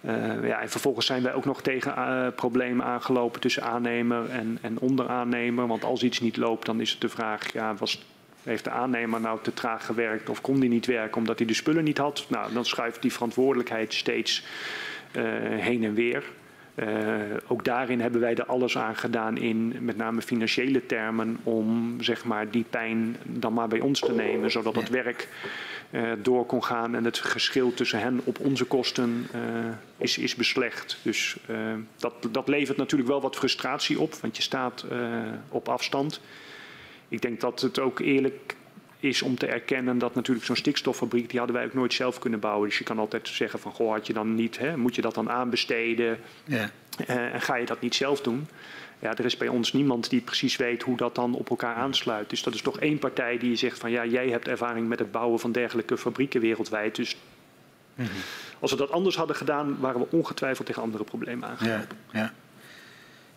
Uh, 0.00 0.46
ja, 0.46 0.60
en 0.60 0.70
vervolgens 0.70 1.06
zijn 1.06 1.22
wij 1.22 1.34
ook 1.34 1.44
nog 1.44 1.62
tegen 1.62 1.94
uh, 1.98 2.26
problemen 2.36 2.86
aangelopen 2.86 3.40
tussen 3.40 3.62
aannemer 3.62 4.30
en, 4.30 4.58
en 4.60 4.78
onderaannemer. 4.78 5.66
Want 5.66 5.84
als 5.84 6.02
iets 6.02 6.20
niet 6.20 6.36
loopt, 6.36 6.66
dan 6.66 6.80
is 6.80 6.90
het 6.90 7.00
de 7.00 7.08
vraag, 7.08 7.52
ja, 7.52 7.74
was 7.74 8.04
heeft 8.42 8.64
de 8.64 8.70
aannemer 8.70 9.20
nou 9.20 9.38
te 9.42 9.54
traag 9.54 9.86
gewerkt 9.86 10.28
of 10.28 10.40
kon 10.40 10.60
die 10.60 10.68
niet 10.68 10.86
werken 10.86 11.16
omdat 11.16 11.38
hij 11.38 11.46
de 11.46 11.54
spullen 11.54 11.84
niet 11.84 11.98
had? 11.98 12.26
Nou, 12.28 12.52
dan 12.52 12.64
schuift 12.64 13.02
die 13.02 13.12
verantwoordelijkheid 13.12 13.94
steeds 13.94 14.44
uh, 15.16 15.22
heen 15.58 15.84
en 15.84 15.94
weer. 15.94 16.24
Uh, 16.74 16.86
ook 17.46 17.64
daarin 17.64 18.00
hebben 18.00 18.20
wij 18.20 18.34
er 18.34 18.44
alles 18.44 18.78
aan 18.78 18.96
gedaan 18.96 19.36
in 19.36 19.76
met 19.80 19.96
name 19.96 20.22
financiële 20.22 20.86
termen 20.86 21.38
om 21.42 21.96
zeg 22.00 22.24
maar, 22.24 22.50
die 22.50 22.64
pijn 22.70 23.16
dan 23.24 23.52
maar 23.52 23.68
bij 23.68 23.80
ons 23.80 24.00
te 24.00 24.12
nemen, 24.12 24.50
zodat 24.50 24.74
het 24.74 24.88
werk 24.88 25.28
uh, 25.90 26.12
door 26.18 26.46
kon 26.46 26.64
gaan 26.64 26.94
en 26.94 27.04
het 27.04 27.18
geschil 27.18 27.74
tussen 27.74 27.98
hen 27.98 28.20
op 28.24 28.38
onze 28.38 28.64
kosten 28.64 29.26
uh, 29.34 29.40
is, 29.96 30.18
is 30.18 30.34
beslecht. 30.34 30.98
Dus 31.02 31.36
dat, 31.96 32.14
dat 32.30 32.48
levert 32.48 32.76
natuurlijk 32.78 33.10
wel 33.10 33.20
wat 33.20 33.36
frustratie 33.36 34.00
op, 34.00 34.14
want 34.14 34.36
je 34.36 34.42
staat 34.42 34.84
op 35.48 35.68
afstand 35.68 36.20
ik 37.12 37.22
denk 37.22 37.40
dat 37.40 37.60
het 37.60 37.78
ook 37.78 37.98
eerlijk 37.98 38.56
is 39.00 39.22
om 39.22 39.38
te 39.38 39.46
erkennen 39.46 39.98
dat 39.98 40.14
natuurlijk 40.14 40.46
zo'n 40.46 40.56
stikstoffabriek, 40.56 41.30
die 41.30 41.38
hadden 41.38 41.56
wij 41.56 41.64
ook 41.64 41.74
nooit 41.74 41.94
zelf 41.94 42.18
kunnen 42.18 42.40
bouwen. 42.40 42.68
Dus 42.68 42.78
je 42.78 42.84
kan 42.84 42.98
altijd 42.98 43.28
zeggen 43.28 43.58
van, 43.58 43.72
goh, 43.72 43.92
had 43.92 44.06
je 44.06 44.12
dan 44.12 44.34
niet, 44.34 44.58
hè, 44.58 44.76
moet 44.76 44.94
je 44.94 45.02
dat 45.02 45.14
dan 45.14 45.30
aanbesteden? 45.30 46.18
Ja. 46.44 46.70
Uh, 47.08 47.34
en 47.34 47.40
ga 47.40 47.56
je 47.56 47.66
dat 47.66 47.80
niet 47.80 47.94
zelf 47.94 48.20
doen? 48.20 48.46
Ja, 48.98 49.16
er 49.16 49.24
is 49.24 49.36
bij 49.36 49.48
ons 49.48 49.72
niemand 49.72 50.10
die 50.10 50.20
precies 50.20 50.56
weet 50.56 50.82
hoe 50.82 50.96
dat 50.96 51.14
dan 51.14 51.34
op 51.34 51.50
elkaar 51.50 51.74
aansluit. 51.74 52.30
Dus 52.30 52.42
dat 52.42 52.54
is 52.54 52.62
toch 52.62 52.78
één 52.78 52.98
partij 52.98 53.38
die 53.38 53.56
zegt 53.56 53.78
van, 53.78 53.90
ja, 53.90 54.06
jij 54.06 54.28
hebt 54.28 54.48
ervaring 54.48 54.88
met 54.88 54.98
het 54.98 55.10
bouwen 55.10 55.40
van 55.40 55.52
dergelijke 55.52 55.98
fabrieken 55.98 56.40
wereldwijd. 56.40 56.96
Dus 56.96 57.16
mm 57.94 58.04
-hmm. 58.04 58.14
als 58.60 58.70
we 58.70 58.76
dat 58.76 58.90
anders 58.90 59.16
hadden 59.16 59.36
gedaan, 59.36 59.80
waren 59.80 60.00
we 60.00 60.06
ongetwijfeld 60.10 60.66
tegen 60.66 60.82
andere 60.82 61.04
problemen 61.04 61.48
aangelopen. 61.48 61.96
Ja, 62.12 62.20
ja. 62.20 62.32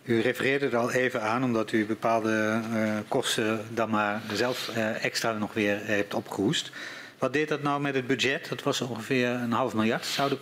U 0.06 0.22
refereerde 0.22 0.66
er 0.66 0.78
al 0.78 0.92
even 0.92 1.22
aan, 1.22 1.44
omdat 1.44 1.72
u 1.72 1.86
bepaalde 1.86 2.62
uh, 2.74 2.98
kosten 3.08 3.66
dan 3.74 3.90
maar 3.90 4.22
zelf 4.34 4.72
uh, 4.78 5.04
extra 5.04 5.32
nog 5.32 5.54
weer 5.54 5.78
heeft 5.82 6.14
opgehoest. 6.14 6.72
Wat 7.18 7.34
deed 7.34 7.48
dat 7.48 7.62
nou 7.62 7.82
met 7.82 7.96
het 7.96 8.08
budget? 8.08 8.50
Dat 8.50 8.64
was 8.64 8.82
ongeveer 8.82 9.30
een 9.30 9.52
half 9.52 9.74
miljard, 9.74 10.06
zou 10.06 10.30
de 10.30 10.38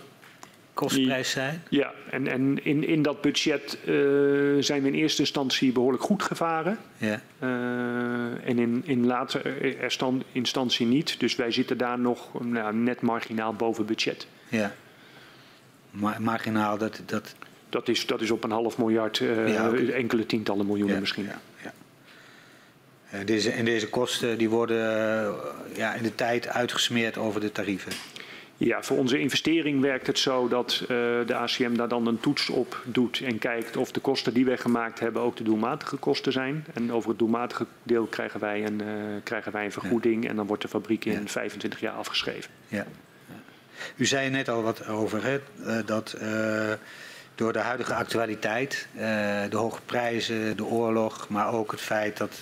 kostprijs 0.74 1.30
zijn? 1.30 1.62
Ja, 1.68 1.92
en, 2.10 2.26
en 2.26 2.64
in, 2.64 2.86
in 2.86 3.02
dat 3.02 3.20
budget 3.20 3.78
uh, 3.84 4.62
zijn 4.62 4.82
we 4.82 4.88
in 4.88 4.94
eerste 4.94 5.20
instantie 5.20 5.72
behoorlijk 5.72 6.02
goed 6.02 6.22
gevaren. 6.22 6.78
Ja. 6.96 7.20
en 8.44 8.58
in, 8.58 8.82
in 8.84 9.06
latere 9.06 9.76
instantie 10.32 10.86
niet. 10.86 11.20
Dus 11.20 11.36
wij 11.36 11.50
zitten 11.50 11.78
daar 11.78 11.98
nog 11.98 12.42
nou, 12.42 12.74
net 12.74 13.00
marginaal 13.00 13.54
boven 13.54 13.86
budget. 13.86 14.26
Ja. 14.48 14.74
Marginaal, 16.18 16.78
dat, 16.78 17.00
dat, 17.06 17.34
dat 17.74 17.88
is, 17.88 18.06
dat 18.06 18.20
is 18.20 18.30
op 18.30 18.44
een 18.44 18.50
half 18.50 18.78
miljard, 18.78 19.16
ja, 19.16 19.68
okay. 19.68 19.88
enkele 19.88 20.26
tientallen 20.26 20.66
miljoenen 20.66 21.00
misschien. 21.00 21.24
Ja, 21.24 21.40
ja. 21.62 23.24
Deze, 23.24 23.50
en 23.50 23.64
deze 23.64 23.88
kosten 23.88 24.38
die 24.38 24.48
worden 24.48 24.76
uh, 24.76 25.76
ja, 25.76 25.94
in 25.94 26.02
de 26.02 26.14
tijd 26.14 26.48
uitgesmeerd 26.48 27.18
over 27.18 27.40
de 27.40 27.52
tarieven? 27.52 27.92
Ja, 28.56 28.82
voor 28.82 28.96
onze 28.96 29.18
investering 29.18 29.80
werkt 29.80 30.06
het 30.06 30.18
zo 30.18 30.48
dat 30.48 30.84
de 31.26 31.34
ACM 31.34 31.74
daar 31.74 31.88
dan 31.88 32.06
een 32.06 32.20
toets 32.20 32.50
op 32.50 32.82
doet 32.84 33.20
en 33.24 33.38
kijkt 33.38 33.76
of 33.76 33.92
de 33.92 34.00
kosten 34.00 34.34
die 34.34 34.44
wij 34.44 34.56
gemaakt 34.58 35.00
hebben 35.00 35.22
ook 35.22 35.36
de 35.36 35.44
doelmatige 35.44 35.96
kosten 35.96 36.32
zijn. 36.32 36.64
En 36.74 36.92
over 36.92 37.08
het 37.08 37.18
doelmatige 37.18 37.66
deel 37.82 38.06
krijgen 38.06 38.40
wij 38.40 38.66
een, 38.66 38.82
krijgen 39.22 39.52
wij 39.52 39.64
een 39.64 39.72
vergoeding 39.72 40.28
en 40.28 40.36
dan 40.36 40.46
wordt 40.46 40.62
de 40.62 40.68
fabriek 40.68 41.04
in 41.04 41.28
25 41.28 41.80
jaar 41.80 41.94
afgeschreven. 41.94 42.50
Ja. 42.68 42.86
U 43.96 44.06
zei 44.06 44.30
net 44.30 44.48
al 44.48 44.62
wat 44.62 44.86
over 44.86 45.24
hè, 45.24 45.40
dat 45.84 46.16
door 47.34 47.52
de 47.52 47.58
huidige 47.58 47.94
actualiteit, 47.94 48.86
uh, 48.94 49.00
de 49.50 49.56
hoge 49.56 49.80
prijzen, 49.86 50.56
de 50.56 50.64
oorlog, 50.64 51.28
maar 51.28 51.52
ook 51.52 51.70
het 51.70 51.80
feit 51.80 52.16
dat 52.16 52.32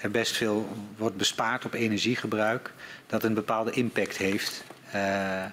er 0.00 0.10
best 0.10 0.36
veel 0.36 0.76
wordt 0.96 1.16
bespaard 1.16 1.64
op 1.64 1.72
energiegebruik, 1.74 2.72
dat 3.06 3.24
een 3.24 3.34
bepaalde 3.34 3.70
impact 3.70 4.16
heeft. 4.16 4.64
Uh, 4.94 5.44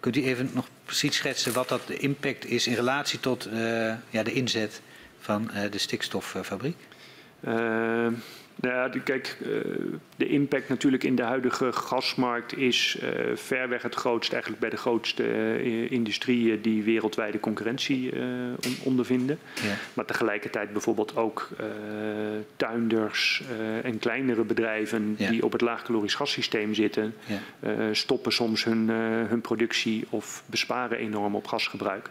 kunt 0.00 0.16
u 0.16 0.24
even 0.24 0.50
nog 0.52 0.66
precies 0.84 1.16
schetsen 1.16 1.52
wat 1.52 1.68
dat 1.68 1.86
de 1.86 1.96
impact 1.96 2.44
is 2.44 2.66
in 2.66 2.74
relatie 2.74 3.20
tot 3.20 3.46
uh, 3.46 3.94
ja, 4.10 4.22
de 4.22 4.32
inzet 4.32 4.80
van 5.20 5.50
de 5.70 5.78
stikstoffabriek? 5.78 6.76
Nou 8.60 8.74
ja, 8.74 9.00
kijk, 9.04 9.36
de 10.16 10.28
impact 10.28 10.68
natuurlijk 10.68 11.04
in 11.04 11.16
de 11.16 11.22
huidige 11.22 11.72
gasmarkt 11.72 12.56
is 12.56 12.98
uh, 13.02 13.36
ver 13.36 13.68
weg 13.68 13.82
het 13.82 13.94
grootst, 13.94 14.32
eigenlijk 14.32 14.60
bij 14.60 14.70
de 14.70 14.76
grootste 14.76 15.22
uh, 15.22 15.90
industrieën 15.90 16.60
die 16.60 16.82
wereldwijde 16.82 17.40
concurrentie 17.40 18.12
ondervinden. 18.82 19.38
Ja. 19.62 19.74
Maar 19.94 20.04
tegelijkertijd 20.04 20.72
bijvoorbeeld 20.72 21.16
ook 21.16 21.48
tuinders 22.56 23.42
en 23.82 23.98
kleinere 23.98 24.44
bedrijven 24.44 25.14
ja. 25.18 25.30
die 25.30 25.44
op 25.44 25.52
het 25.52 25.60
laagcalorisch 25.60 26.14
gassysteem 26.14 26.74
zitten, 26.74 27.14
stoppen 27.92 28.32
soms 28.32 28.64
hun, 28.64 28.88
hun 29.28 29.40
productie 29.40 30.04
of 30.10 30.42
besparen 30.46 30.98
enorm 30.98 31.34
op 31.34 31.46
gasgebruik. 31.46 32.10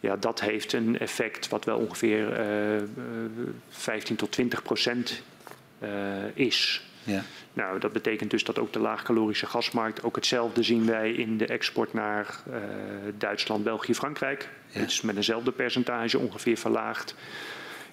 Ja, 0.00 0.16
dat 0.16 0.40
heeft 0.40 0.72
een 0.72 0.98
effect 0.98 1.48
wat 1.48 1.64
wel 1.64 1.78
ongeveer 1.78 2.40
15 3.68 4.16
tot 4.16 4.30
20 4.30 4.62
procent 4.62 5.22
is. 6.34 6.82
Ja. 7.04 7.22
Nou, 7.52 7.78
dat 7.78 7.92
betekent 7.92 8.30
dus 8.30 8.44
dat 8.44 8.58
ook 8.58 8.72
de 8.72 8.78
laagcalorische 8.78 9.46
gasmarkt, 9.46 10.02
ook 10.02 10.16
hetzelfde 10.16 10.62
zien 10.62 10.86
wij 10.86 11.12
in 11.12 11.36
de 11.36 11.46
export 11.46 11.92
naar 11.92 12.42
uh, 12.48 12.56
Duitsland, 13.18 13.64
België, 13.64 13.94
Frankrijk. 13.94 14.48
Ja. 14.68 14.80
Het 14.80 14.90
is 14.90 15.00
met 15.00 15.16
eenzelfde 15.16 15.52
percentage 15.52 16.18
ongeveer 16.18 16.56
verlaagd. 16.56 17.14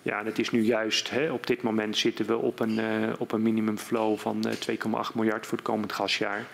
Ja, 0.02 0.20
en 0.20 0.26
het 0.26 0.40
is 0.40 0.52
nu 0.52 0.62
juist, 0.62 1.10
hè, 1.10 1.32
op 1.32 1.48
dit 1.48 1.62
moment 1.62 1.98
zitten 1.98 2.26
we 2.26 2.38
op 2.38 2.60
een, 2.60 2.78
uh, 2.80 3.14
op 3.18 3.32
een 3.32 3.42
minimumflow 3.42 4.18
van 4.18 4.46
2,8 4.60 5.16
miljard 5.16 5.46
voor 5.46 5.58
het 5.58 5.68
komend 5.68 5.94
gasjaar. 5.94 6.46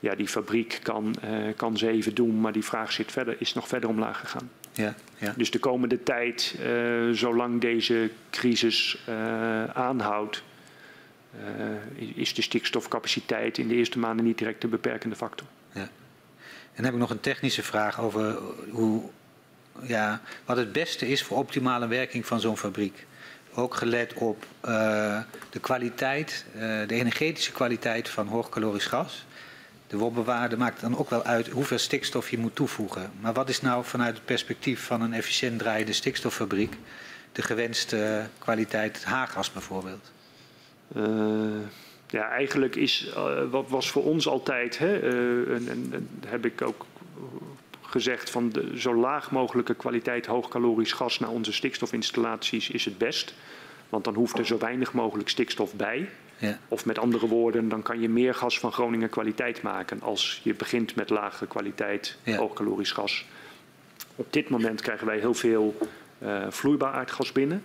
Ja, 0.00 0.14
die 0.14 0.28
fabriek 0.28 0.80
kan, 0.82 1.14
kan 1.56 1.76
7 1.76 2.14
doen, 2.14 2.40
maar 2.40 2.52
die 2.52 2.64
vraag 2.64 2.92
zit 2.92 3.12
verder, 3.12 3.36
is 3.38 3.54
nog 3.54 3.68
verder 3.68 3.88
omlaag 3.88 4.20
gegaan. 4.20 4.50
Ja, 4.72 4.94
ja. 5.16 5.34
Dus 5.36 5.50
de 5.50 5.58
komende 5.58 6.02
tijd, 6.02 6.58
zolang 7.12 7.60
deze 7.60 8.10
crisis 8.30 8.98
aanhoudt, 9.72 10.42
is 12.14 12.34
de 12.34 12.42
stikstofcapaciteit 12.42 13.58
in 13.58 13.68
de 13.68 13.74
eerste 13.74 13.98
maanden 13.98 14.24
niet 14.24 14.38
direct 14.38 14.60
de 14.60 14.68
beperkende 14.68 15.16
factor. 15.16 15.46
Ja. 15.72 15.80
En 15.80 16.82
dan 16.82 16.84
heb 16.84 16.94
ik 16.94 17.00
nog 17.00 17.10
een 17.10 17.20
technische 17.20 17.62
vraag 17.62 18.00
over 18.00 18.38
hoe, 18.70 19.02
ja, 19.82 20.20
wat 20.44 20.56
het 20.56 20.72
beste 20.72 21.08
is 21.08 21.22
voor 21.22 21.36
optimale 21.36 21.86
werking 21.86 22.26
van 22.26 22.40
zo'n 22.40 22.56
fabriek. 22.56 23.06
Ook 23.54 23.74
gelet 23.74 24.12
op 24.14 24.46
uh, 24.64 25.20
de 25.50 25.60
kwaliteit, 25.60 26.44
uh, 26.54 26.60
de 26.60 26.94
energetische 26.94 27.52
kwaliteit 27.52 28.08
van 28.08 28.26
hoogcalorisch 28.26 28.86
gas. 28.86 29.26
De 29.86 29.96
wolbewaarde 29.96 30.56
maakt 30.56 30.80
dan 30.80 30.98
ook 30.98 31.10
wel 31.10 31.24
uit 31.24 31.48
hoeveel 31.48 31.78
stikstof 31.78 32.30
je 32.30 32.38
moet 32.38 32.54
toevoegen. 32.54 33.12
Maar 33.20 33.32
wat 33.32 33.48
is 33.48 33.60
nou 33.60 33.84
vanuit 33.84 34.14
het 34.14 34.24
perspectief 34.24 34.84
van 34.84 35.00
een 35.00 35.12
efficiënt 35.12 35.58
draaiende 35.58 35.92
stikstoffabriek 35.92 36.76
de 37.32 37.42
gewenste 37.42 38.28
kwaliteit 38.38 39.04
haargas 39.04 39.52
bijvoorbeeld? 39.52 40.12
Uh, 40.96 41.04
ja, 42.08 42.28
eigenlijk 42.28 42.76
is, 42.76 43.12
uh, 43.16 43.50
wat 43.50 43.68
was 43.68 43.90
voor 43.90 44.04
ons 44.04 44.28
altijd, 44.28 44.78
hè, 44.78 45.02
uh, 45.02 45.54
en, 45.54 45.68
en, 45.68 45.88
en, 45.92 46.08
heb 46.26 46.44
ik 46.44 46.62
ook 46.62 46.86
gezegd 47.80 48.30
van 48.30 48.48
de, 48.48 48.80
zo 48.80 48.94
laag 48.94 49.30
mogelijke 49.30 49.74
kwaliteit 49.74 50.26
hoogkalorisch 50.26 50.92
gas 50.92 51.18
naar 51.18 51.30
onze 51.30 51.52
stikstofinstallaties 51.52 52.70
is 52.70 52.84
het 52.84 52.98
best. 52.98 53.34
Want 53.88 54.04
dan 54.04 54.14
hoeft 54.14 54.38
er 54.38 54.46
zo 54.46 54.58
weinig 54.58 54.92
mogelijk 54.92 55.28
stikstof 55.28 55.74
bij. 55.74 56.08
Ja. 56.38 56.58
Of 56.68 56.84
met 56.84 56.98
andere 56.98 57.26
woorden, 57.26 57.68
dan 57.68 57.82
kan 57.82 58.00
je 58.00 58.08
meer 58.08 58.34
gas 58.34 58.58
van 58.58 58.72
Groningen 58.72 59.08
kwaliteit 59.08 59.62
maken 59.62 60.00
als 60.02 60.40
je 60.42 60.54
begint 60.54 60.94
met 60.94 61.10
lage 61.10 61.46
kwaliteit 61.46 62.18
ja. 62.22 62.36
hoogkalorisch 62.36 62.92
gas. 62.92 63.24
Op 64.16 64.32
dit 64.32 64.48
moment 64.48 64.80
krijgen 64.80 65.06
wij 65.06 65.18
heel 65.18 65.34
veel 65.34 65.76
uh, 66.18 66.46
vloeibaar 66.48 66.92
aardgas 66.92 67.32
binnen, 67.32 67.62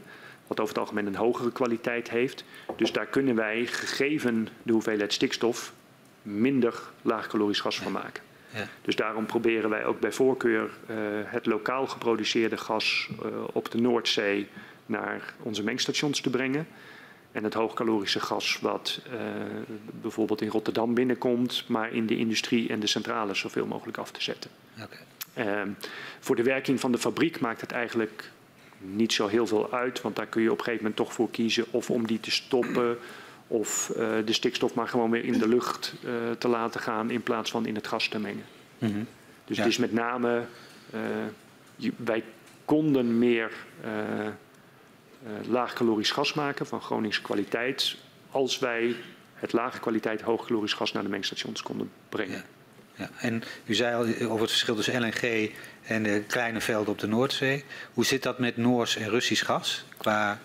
wat 0.49 0.59
over 0.59 0.73
het 0.73 0.83
algemeen 0.83 1.05
een 1.05 1.15
hogere 1.15 1.51
kwaliteit 1.51 2.09
heeft. 2.09 2.43
Dus 2.75 2.91
daar 2.91 3.05
kunnen 3.05 3.35
wij, 3.35 3.65
gegeven 3.65 4.47
de 4.63 4.71
hoeveelheid 4.71 5.13
stikstof, 5.13 5.73
minder 6.21 6.81
laagkalorisch 7.01 7.59
gas 7.59 7.79
van 7.79 7.91
maken. 7.91 8.23
Ja. 8.53 8.67
Dus 8.81 8.95
daarom 8.95 9.25
proberen 9.25 9.69
wij 9.69 9.85
ook 9.85 9.99
bij 9.99 10.11
voorkeur 10.11 10.69
uh, 10.89 10.97
het 11.25 11.45
lokaal 11.45 11.87
geproduceerde 11.87 12.57
gas 12.57 13.09
uh, 13.25 13.43
op 13.53 13.71
de 13.71 13.77
Noordzee 13.77 14.47
naar 14.85 15.33
onze 15.41 15.63
mengstations 15.63 16.21
te 16.21 16.29
brengen. 16.29 16.67
En 17.31 17.43
het 17.43 17.53
hoogkalorische 17.53 18.19
gas 18.19 18.59
wat 18.61 19.01
uh, 19.07 19.19
bijvoorbeeld 20.01 20.41
in 20.41 20.47
Rotterdam 20.47 20.93
binnenkomt, 20.93 21.63
maar 21.67 21.93
in 21.93 22.05
de 22.05 22.17
industrie 22.17 22.69
en 22.69 22.79
de 22.79 22.87
centrales 22.87 23.39
zoveel 23.39 23.65
mogelijk 23.65 23.97
af 23.97 24.11
te 24.11 24.21
zetten. 24.21 24.51
Okay. 24.83 24.99
Uh, 25.45 25.71
voor 26.19 26.35
de 26.35 26.43
werking 26.43 26.79
van 26.79 26.91
de 26.91 26.97
fabriek 26.97 27.39
maakt 27.39 27.61
het 27.61 27.71
eigenlijk 27.71 28.31
niet 28.79 29.13
zo 29.13 29.27
heel 29.27 29.47
veel 29.47 29.71
uit, 29.73 30.01
want 30.01 30.15
daar 30.15 30.27
kun 30.27 30.41
je 30.41 30.51
op 30.51 30.57
een 30.57 30.63
gegeven 30.63 30.83
moment 30.83 31.01
toch 31.01 31.13
voor 31.13 31.29
kiezen 31.29 31.65
of 31.71 31.89
om 31.89 32.07
die 32.07 32.19
te 32.19 32.31
stoppen 32.31 32.97
of 33.47 33.91
uh, 33.91 33.97
de 34.25 34.33
stikstof 34.33 34.73
maar 34.73 34.87
gewoon 34.87 35.11
weer 35.11 35.25
in 35.25 35.39
de 35.39 35.47
lucht 35.47 35.93
uh, 36.03 36.11
te 36.37 36.47
laten 36.47 36.81
gaan 36.81 37.09
in 37.09 37.23
plaats 37.23 37.51
van 37.51 37.65
in 37.65 37.75
het 37.75 37.87
gas 37.87 38.07
te 38.07 38.19
mengen. 38.19 38.45
Mm 38.77 38.91
-hmm. 38.91 39.07
Dus 39.45 39.57
ja. 39.57 39.63
het 39.63 39.71
is 39.71 39.77
met 39.77 39.93
name, 39.93 40.45
je, 41.75 41.91
wij 41.95 42.23
konden 42.65 43.17
meer 43.17 43.51
laagkalorisch 45.47 46.11
gas 46.11 46.33
maken 46.33 46.65
van 46.65 46.81
Groningse 46.81 47.21
kwaliteit. 47.21 47.95
Als 48.31 48.59
wij 48.59 48.95
het 49.33 49.53
lage 49.53 49.79
kwaliteit 49.79 50.21
hoogkalorisch 50.21 50.73
gas 50.73 50.91
naar 50.91 51.03
de 51.03 51.09
mengstations 51.09 51.61
konden 51.61 51.91
brengen. 52.09 52.37
Ja. 52.37 52.43
Ja. 52.99 53.09
En 53.17 53.43
u 53.65 53.75
zei 53.75 53.95
al 53.95 54.27
over 54.27 54.41
het 54.41 54.49
verschil 54.49 54.75
tussen 54.75 55.01
LNG 55.01 55.51
en 55.83 56.03
de 56.03 56.23
kleine 56.27 56.61
velden 56.61 56.93
op 56.93 56.99
de 56.99 57.07
Noordzee. 57.07 57.63
Hoe 57.93 58.05
zit 58.05 58.23
dat 58.23 58.39
met 58.39 58.57
Noors 58.57 58.95
en 58.95 59.09
Russisch 59.09 59.45
gas 59.45 59.85
qua 59.97 60.39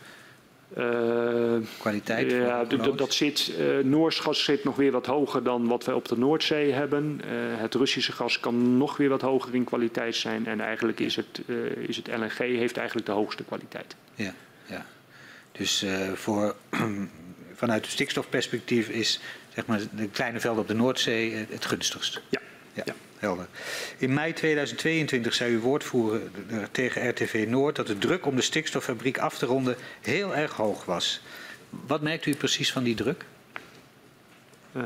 uh, 0.78 1.56
kwaliteit? 1.78 2.30
Ja, 2.30 2.64
dat 2.96 3.14
zit, 3.14 3.52
uh, 3.58 3.78
Noors 3.84 4.18
gas 4.18 4.44
zit 4.44 4.64
nog 4.64 4.76
weer 4.76 4.92
wat 4.92 5.06
hoger 5.06 5.42
dan 5.42 5.66
wat 5.66 5.84
wij 5.84 5.94
op 5.94 6.08
de 6.08 6.18
Noordzee 6.18 6.72
hebben. 6.72 7.20
Uh, 7.24 7.30
het 7.60 7.74
Russische 7.74 8.12
gas 8.12 8.40
kan 8.40 8.76
nog 8.76 8.96
weer 8.96 9.08
wat 9.08 9.20
hoger 9.20 9.54
in 9.54 9.64
kwaliteit 9.64 10.16
zijn. 10.16 10.46
En 10.46 10.60
eigenlijk 10.60 11.00
is 11.00 11.16
het, 11.16 11.40
is 11.86 11.96
het 11.96 12.06
LNG 12.06 12.38
heeft 12.38 12.76
eigenlijk 12.76 13.06
de 13.06 13.12
hoogste 13.12 13.44
kwaliteit. 13.44 13.96
Ja. 14.14 14.34
Ja. 14.66 14.86
Dus 15.52 15.84
voor, 16.14 16.54
vanuit 17.54 17.82
het 17.82 17.92
stikstofperspectief 17.92 18.88
is 18.88 19.20
zeg 19.54 19.66
maar, 19.66 19.80
de 19.96 20.08
kleine 20.08 20.40
velden 20.40 20.62
op 20.62 20.68
de 20.68 20.74
Noordzee 20.74 21.46
het 21.50 21.64
gunstigst. 21.64 22.22
Ja. 22.28 22.40
ja. 22.72 22.82
ja. 22.86 22.94
Helder. 23.18 23.46
In 23.98 24.14
mei 24.14 24.32
2022 24.32 25.34
zei 25.34 25.52
uw 25.52 25.60
woordvoerder 25.60 26.70
tegen 26.70 27.08
RTV 27.08 27.44
Noord 27.48 27.76
dat 27.76 27.86
de 27.86 27.98
druk 27.98 28.26
om 28.26 28.36
de 28.36 28.42
stikstoffabriek 28.42 29.18
af 29.18 29.38
te 29.38 29.46
ronden 29.46 29.76
heel 30.00 30.36
erg 30.36 30.52
hoog 30.52 30.84
was. 30.84 31.20
Wat 31.86 32.02
merkt 32.02 32.26
u 32.26 32.34
precies 32.34 32.72
van 32.72 32.82
die 32.82 32.94
druk? 32.94 33.24
Uh, 34.76 34.82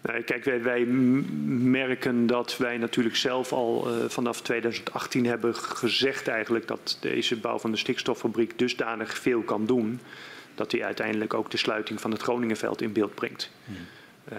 nou, 0.00 0.22
kijk, 0.22 0.44
wij, 0.44 0.62
wij, 0.62 0.84
merken 0.84 2.26
dat 2.26 2.56
wij 2.56 2.76
natuurlijk 2.76 3.16
zelf 3.16 3.52
al 3.52 3.88
uh, 3.88 4.08
vanaf 4.08 4.42
2018 4.42 5.26
hebben 5.26 5.54
gezegd 5.54 6.28
eigenlijk 6.28 6.66
dat 6.66 6.98
deze 7.00 7.36
bouw 7.36 7.58
van 7.58 7.70
de 7.70 7.76
stikstoffabriek 7.76 8.58
dusdanig 8.58 9.18
veel 9.18 9.42
kan 9.42 9.66
doen 9.66 10.00
dat 10.54 10.72
hij 10.72 10.84
uiteindelijk 10.84 11.34
ook 11.34 11.50
de 11.50 11.56
sluiting 11.56 12.00
van 12.00 12.10
het 12.10 12.22
Groningenveld 12.22 12.82
in 12.82 12.92
beeld 12.92 13.14
brengt. 13.14 13.50
Hmm. 13.64 13.76
Uh, 14.32 14.38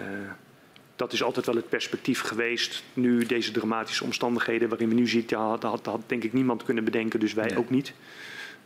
dat 0.96 1.14
is 1.14 1.24
altijd 1.24 1.46
wel 1.46 1.56
het 1.56 1.70
perspectief 1.70 2.22
geweest. 2.22 2.84
Nu 2.94 3.26
deze 3.26 3.52
dramatische 3.52 4.04
omstandigheden 4.04 4.70
waarin 4.70 4.90
we 4.90 4.96
nu 4.96 5.08
zitten, 5.08 5.38
had, 5.38 5.64
had, 5.64 5.86
had 5.86 6.02
denk 6.06 6.24
ik 6.24 6.34
niemand 6.34 6.64
kunnen 6.64 6.84
bedenken, 6.84 7.20
dus 7.20 7.34
wij 7.34 7.48
nee. 7.48 7.58
ook 7.58 7.70
niet. 7.70 7.94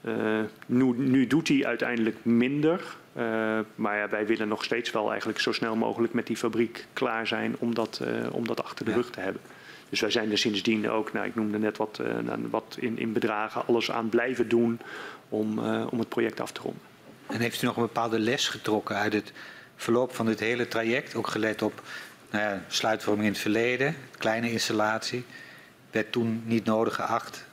Uh, 0.05 0.39
nu, 0.65 0.93
nu, 0.97 1.27
doet 1.27 1.47
hij 1.47 1.65
uiteindelijk 1.65 2.25
minder. 2.25 2.95
Uh, 3.17 3.59
maar 3.75 3.97
ja, 3.97 4.09
wij 4.09 4.25
willen 4.25 4.47
nog 4.47 4.63
steeds 4.63 4.91
wel 4.91 5.09
eigenlijk 5.09 5.39
zo 5.39 5.51
snel 5.51 5.75
mogelijk 5.75 6.13
met 6.13 6.27
die 6.27 6.37
fabriek 6.37 6.85
klaar 6.93 7.27
zijn 7.27 7.55
om 7.59 7.73
dat, 7.73 8.01
uh, 8.03 8.33
om 8.33 8.47
dat 8.47 8.63
achter 8.63 8.85
de 8.85 8.91
ja. 8.91 8.97
rug 8.97 9.09
te 9.09 9.19
hebben. 9.19 9.41
Dus 9.89 9.99
wij 9.99 10.11
zijn 10.11 10.31
er 10.31 10.37
sindsdien 10.37 10.89
ook, 10.89 11.13
nou, 11.13 11.25
ik 11.25 11.35
noemde 11.35 11.59
net 11.59 11.77
wat, 11.77 12.01
wat 12.49 12.77
in, 12.79 12.99
in, 12.99 13.13
bedragen, 13.13 13.65
alles 13.65 13.91
aan 13.91 14.09
blijven 14.09 14.47
doen 14.47 14.79
om, 15.29 15.59
om 15.89 15.99
het 15.99 16.09
project 16.09 16.39
af 16.39 16.51
te 16.51 16.61
ronden. 16.61 16.81
En 17.29 17.39
heeft 17.39 17.61
u 17.61 17.65
nog 17.65 17.75
een 17.75 17.81
bepaalde 17.81 18.19
les 18.19 18.47
getrokken 18.47 18.95
uit 18.95 19.13
het 19.13 19.31
verloop 19.75 20.15
van 20.15 20.25
dit 20.25 20.39
hele 20.39 20.67
traject? 20.67 21.15
Ook 21.15 21.27
gelet 21.27 21.61
op 21.61 21.81
nou 22.31 22.43
ja, 22.43 22.63
sluitvorming 22.67 23.25
in 23.25 23.31
het 23.31 23.41
verleden, 23.41 23.95
kleine 24.17 24.51
installatie, 24.51 25.25
werd 25.91 26.11
toen 26.11 26.43
niet 26.45 26.65
nodig 26.65 26.95
geacht. 26.95 27.45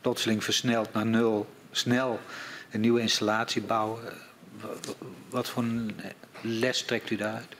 Plotseling 0.00 0.44
versneld 0.44 0.92
naar 0.92 1.06
nul, 1.06 1.48
snel 1.70 2.20
een 2.70 2.80
nieuwe 2.80 3.00
installatie 3.00 3.62
bouwen. 3.62 4.02
Wat 5.28 5.48
voor 5.48 5.62
een 5.62 6.00
les 6.40 6.84
trekt 6.84 7.10
u 7.10 7.16
daaruit? 7.16 7.56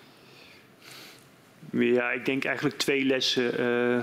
Ja, 1.71 2.11
ik 2.11 2.25
denk 2.25 2.45
eigenlijk 2.45 2.79
twee 2.79 3.05
lessen. 3.05 3.61
Uh, 3.61 4.03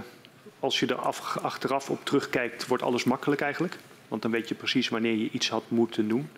als 0.60 0.80
je 0.80 0.86
er 0.86 0.95
af, 0.95 1.38
achteraf 1.38 1.90
op 1.90 2.06
terugkijkt, 2.06 2.68
wordt 2.68 2.84
alles 2.84 3.03
makkelijk 3.03 3.41
eigenlijk. 3.41 3.77
Want 4.07 4.22
dan 4.22 4.32
weet 4.32 4.49
je 4.49 4.56
precies 4.56 4.90
wanneer 4.90 5.15
je 5.15 5.30
iets 5.32 5.49
had 5.49 5.64
moeten 5.68 6.07
doen. 6.07 6.30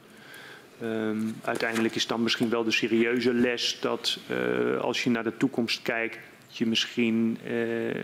Um, 0.84 1.36
uiteindelijk 1.44 1.96
is 1.96 2.08
dan 2.08 2.24
misschien 2.24 2.50
wel 2.50 2.64
de 2.64 2.72
serieuze 2.72 3.34
les 3.34 3.78
dat 3.82 4.20
uh, 4.32 4.80
als 4.80 5.04
je 5.04 5.10
naar 5.10 5.24
de 5.24 5.38
toekomst 5.38 5.82
kijkt, 5.82 6.18
je 6.48 6.66
misschien 6.66 7.38
uh, 7.48 8.04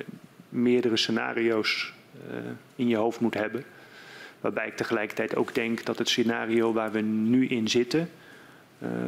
meerdere 0.50 0.98
scenario's 0.98 1.94
uh, 2.32 2.38
in 2.76 2.88
je 2.88 2.96
hoofd 2.96 3.20
moet 3.20 3.34
hebben. 3.34 3.64
Waarbij 4.40 4.68
ik 4.68 4.76
tegelijkertijd 4.76 5.36
ook 5.36 5.54
denk 5.54 5.86
dat 5.86 5.98
het 5.98 6.10
scenario 6.10 6.74
waar 6.74 6.92
we 6.92 7.02
nu 7.02 7.48
in 7.48 7.68
zitten, 7.68 8.10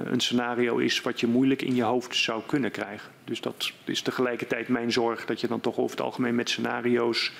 een 0.03 0.19
scenario 0.19 0.77
is 0.77 1.01
wat 1.01 1.19
je 1.19 1.27
moeilijk 1.27 1.61
in 1.61 1.75
je 1.75 1.83
hoofd 1.83 2.15
zou 2.15 2.41
kunnen 2.45 2.71
krijgen. 2.71 3.11
Dus 3.23 3.41
dat 3.41 3.71
is 3.85 4.01
tegelijkertijd 4.01 4.67
mijn 4.67 4.91
zorg 4.91 5.25
dat 5.25 5.41
je 5.41 5.47
dan 5.47 5.59
toch 5.59 5.77
over 5.77 5.97
het 5.97 6.05
algemeen 6.05 6.35
met 6.35 6.49
scenario's 6.49 7.31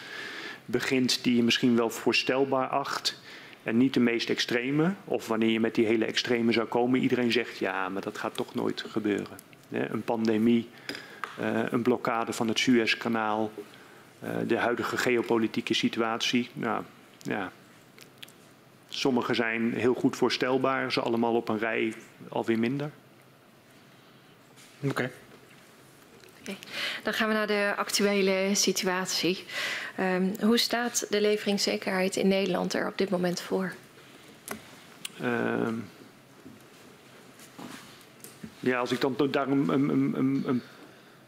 begint 0.65 1.23
die 1.23 1.35
je 1.35 1.43
misschien 1.43 1.75
wel 1.75 1.89
voorstelbaar 1.89 2.67
acht 2.67 3.19
en 3.65 3.77
niet 3.77 3.93
de 3.93 3.99
meest 3.99 4.29
extreme. 4.29 4.93
Of 5.05 5.27
wanneer 5.27 5.49
je 5.49 5.59
met 5.59 5.75
die 5.75 5.85
hele 5.85 6.05
extreme 6.05 6.51
zou 6.51 6.67
komen, 6.67 6.99
iedereen 6.99 7.31
zegt 7.31 7.57
ja, 7.57 7.89
maar 7.89 8.01
dat 8.01 8.17
gaat 8.17 8.35
toch 8.35 8.55
nooit 8.55 8.85
gebeuren. 8.87 9.37
Een 9.69 10.03
pandemie, 10.03 10.69
eh, 11.39 11.61
een 11.69 11.81
blokkade 11.81 12.33
van 12.33 12.47
het 12.47 12.59
Suezkanaal, 12.59 13.51
eh, 14.19 14.29
de 14.47 14.57
huidige 14.57 14.97
geopolitieke 14.97 15.73
situatie. 15.73 16.49
Nou, 16.53 16.83
ja. 17.21 17.51
Sommige 18.87 19.33
zijn 19.33 19.73
heel 19.73 19.93
goed 19.93 20.15
voorstelbaar, 20.15 20.91
ze 20.91 21.01
allemaal 21.01 21.35
op 21.35 21.49
een 21.49 21.59
rij 21.59 21.93
alweer 22.29 22.59
minder. 22.59 22.91
Oké. 24.79 25.11
Dan 27.03 27.13
gaan 27.13 27.27
we 27.27 27.33
naar 27.33 27.47
de 27.47 27.73
actuele 27.75 28.49
situatie. 28.53 29.43
Um, 29.99 30.33
hoe 30.41 30.57
staat 30.57 31.05
de 31.09 31.21
leveringszekerheid 31.21 32.15
in 32.15 32.27
Nederland 32.27 32.73
er 32.73 32.87
op 32.87 32.97
dit 32.97 33.09
moment 33.09 33.41
voor? 33.41 33.73
Um, 35.21 35.85
ja, 38.59 38.79
als 38.79 38.91
ik 38.91 39.01
dan 39.01 39.15
daar 39.31 39.47
een, 39.47 39.69
een, 39.69 40.13
een, 40.47 40.61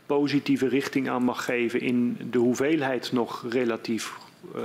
positieve 0.06 0.68
richting 0.68 1.10
aan 1.10 1.23
mag 1.23 1.45
geven 1.45 1.81
in 1.81 2.18
de 2.31 2.38
hoeveelheid 2.38 3.11
nog 3.11 3.45
relatief 3.49 4.14
uh, 4.56 4.61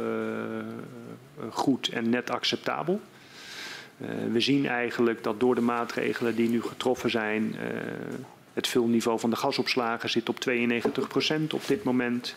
goed 1.51 1.89
en 1.89 2.11
net 2.11 2.31
acceptabel. 2.31 3.01
Uh, 3.99 4.09
we 4.33 4.41
zien 4.41 4.67
eigenlijk 4.67 5.23
dat 5.23 5.41
door 5.41 5.55
de 5.55 5.61
maatregelen 5.61 6.37
die 6.37 6.49
nu 6.49 6.63
getroffen 6.63 7.11
zijn, 7.11 7.55
uh, 7.55 7.61
het 8.53 8.69
vulniveau 8.69 9.19
van 9.19 9.31
de 9.31 9.37
gasopslagen 9.37 10.11
zit 10.11 10.29
op 10.29 10.41
92 10.41 11.09
procent 11.09 11.55
op 11.55 11.67
dit 11.67 11.83
moment. 11.83 12.37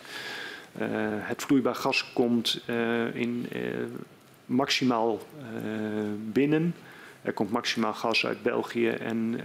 Uh, 0.82 0.88
het 1.20 1.42
vloeibaar 1.42 1.76
gas 1.76 2.14
komt 2.14 2.62
uh, 2.68 3.16
in, 3.16 3.46
uh, 3.56 3.62
maximaal 4.46 5.22
binnen. 6.32 6.76
Er 7.22 7.34
komt 7.34 7.52
maximaal 7.52 7.94
gas 7.94 8.26
uit 8.26 8.44
België 8.44 8.90
en, 8.90 9.40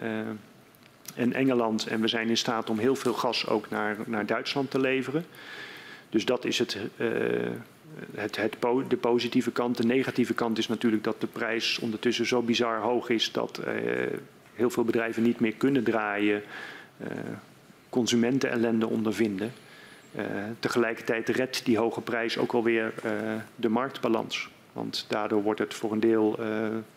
en 1.15 1.33
Engeland. 1.33 1.87
En 1.87 2.01
we 2.01 2.09
zijn 2.09 2.29
in 2.29 2.37
staat 2.37 2.71
om 2.71 2.79
heel 2.79 2.97
veel 2.97 3.13
gas 3.13 3.47
ook 3.47 3.71
naar, 3.71 3.97
naar 4.07 4.27
Duitsland 4.27 4.71
te 4.71 4.81
leveren. 4.81 5.25
Dus 6.09 6.25
dat 6.25 6.45
is 6.45 6.59
het, 6.59 6.77
het, 8.15 8.37
het, 8.37 8.57
de 8.89 8.97
positieve 8.97 9.51
kant. 9.51 9.77
De 9.77 9.87
negatieve 9.87 10.35
kant 10.35 10.59
is 10.59 10.69
natuurlijk 10.69 11.05
dat 11.05 11.21
de 11.21 11.27
prijs 11.27 11.79
ondertussen 11.79 12.27
zo 12.27 12.43
bizar 12.43 12.81
hoog 12.81 13.09
is 13.09 13.33
dat 13.33 13.61
heel 14.61 14.71
veel 14.71 14.85
bedrijven 14.85 15.23
niet 15.23 15.41
meer 15.41 15.55
kunnen 15.55 15.85
draaien, 15.85 16.43
uh, 17.03 17.07
consumentenellende 17.89 18.87
ondervinden. 18.87 19.53
Uh, 20.17 20.25
tegelijkertijd 20.59 21.29
redt 21.29 21.65
die 21.65 21.79
hoge 21.79 22.01
prijs 22.01 22.39
ook 22.39 22.53
alweer 22.53 22.93
uh, 23.05 23.13
de 23.57 23.69
marktbalans. 23.69 24.49
Want 24.73 25.05
daardoor 25.09 25.43
wordt 25.43 25.61
het 25.61 25.75
voor 25.75 25.93
een 25.93 26.01
deel 26.01 26.39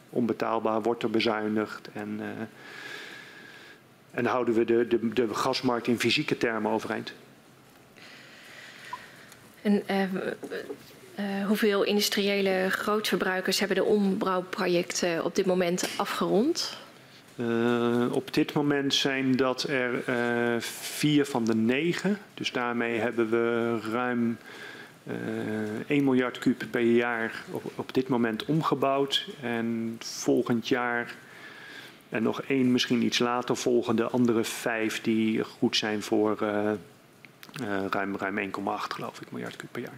onbetaalbaar, 0.09 0.81
wordt 0.81 1.03
er 1.03 1.09
bezuinigd 1.09 1.89
en, 1.93 2.19
en 4.11 4.25
houden 4.25 4.53
we 4.53 4.65
de, 4.65 4.87
de, 4.87 5.13
de 5.13 5.33
gasmarkt 5.33 5.87
in 5.87 5.99
fysieke 5.99 6.37
termen 6.37 6.71
overeind. 6.71 7.13
En 9.61 9.83
hoeveel 11.47 11.83
industriële 11.83 12.67
grootverbruikers 12.69 13.59
hebben 13.59 13.77
de 13.77 13.83
ombouwprojecten 13.83 15.23
op 15.23 15.35
dit 15.35 15.45
moment 15.45 15.89
afgerond? 15.97 16.77
Uh, 17.35 18.11
op 18.11 18.33
dit 18.33 18.53
moment 18.53 18.93
zijn 18.93 19.35
dat 19.35 19.63
er 19.63 20.09
uh, 20.09 20.61
vier 20.61 21.25
van 21.25 21.45
de 21.45 21.55
negen. 21.55 22.17
Dus 22.33 22.51
daarmee 22.51 22.99
hebben 22.99 23.29
we 23.29 23.79
ruim 23.91 24.37
uh, 25.03 25.15
eh, 25.79 25.89
1 25.89 26.03
miljard 26.03 26.39
kuub 26.39 26.63
per 26.71 26.81
jaar 26.81 27.43
op, 27.51 27.63
op, 27.75 27.93
dit 27.93 28.07
moment 28.07 28.45
omgebouwd. 28.45 29.27
En 29.41 29.95
volgend 29.99 30.67
jaar 30.67 31.15
en 32.09 32.23
nog 32.23 32.41
één 32.41 32.71
misschien 32.71 33.01
iets 33.01 33.19
later 33.19 33.57
volgen 33.57 33.95
de 33.95 34.03
andere 34.03 34.43
vijf 34.43 35.01
die 35.01 35.43
goed 35.43 35.75
zijn 35.75 36.01
voor 36.01 36.37
ruim, 37.89 38.15
ruim 38.17 38.51
1,8 38.51 38.53
geloof 38.87 39.21
ik 39.21 39.31
miljard 39.31 39.55
kuub 39.55 39.71
per 39.71 39.81
jaar. 39.81 39.97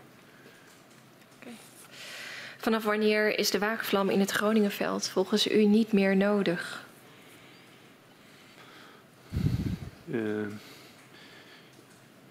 Vanaf 2.57 2.83
wanneer 2.83 3.39
is 3.39 3.51
de 3.51 3.59
waakvlam 3.59 4.09
in 4.09 4.19
het 4.19 4.31
Groningenveld 4.31 5.09
volgens 5.09 5.51
u 5.51 5.65
niet 5.65 5.91
meer 5.91 6.17
nodig? 6.17 6.85
Uh, 9.35 9.41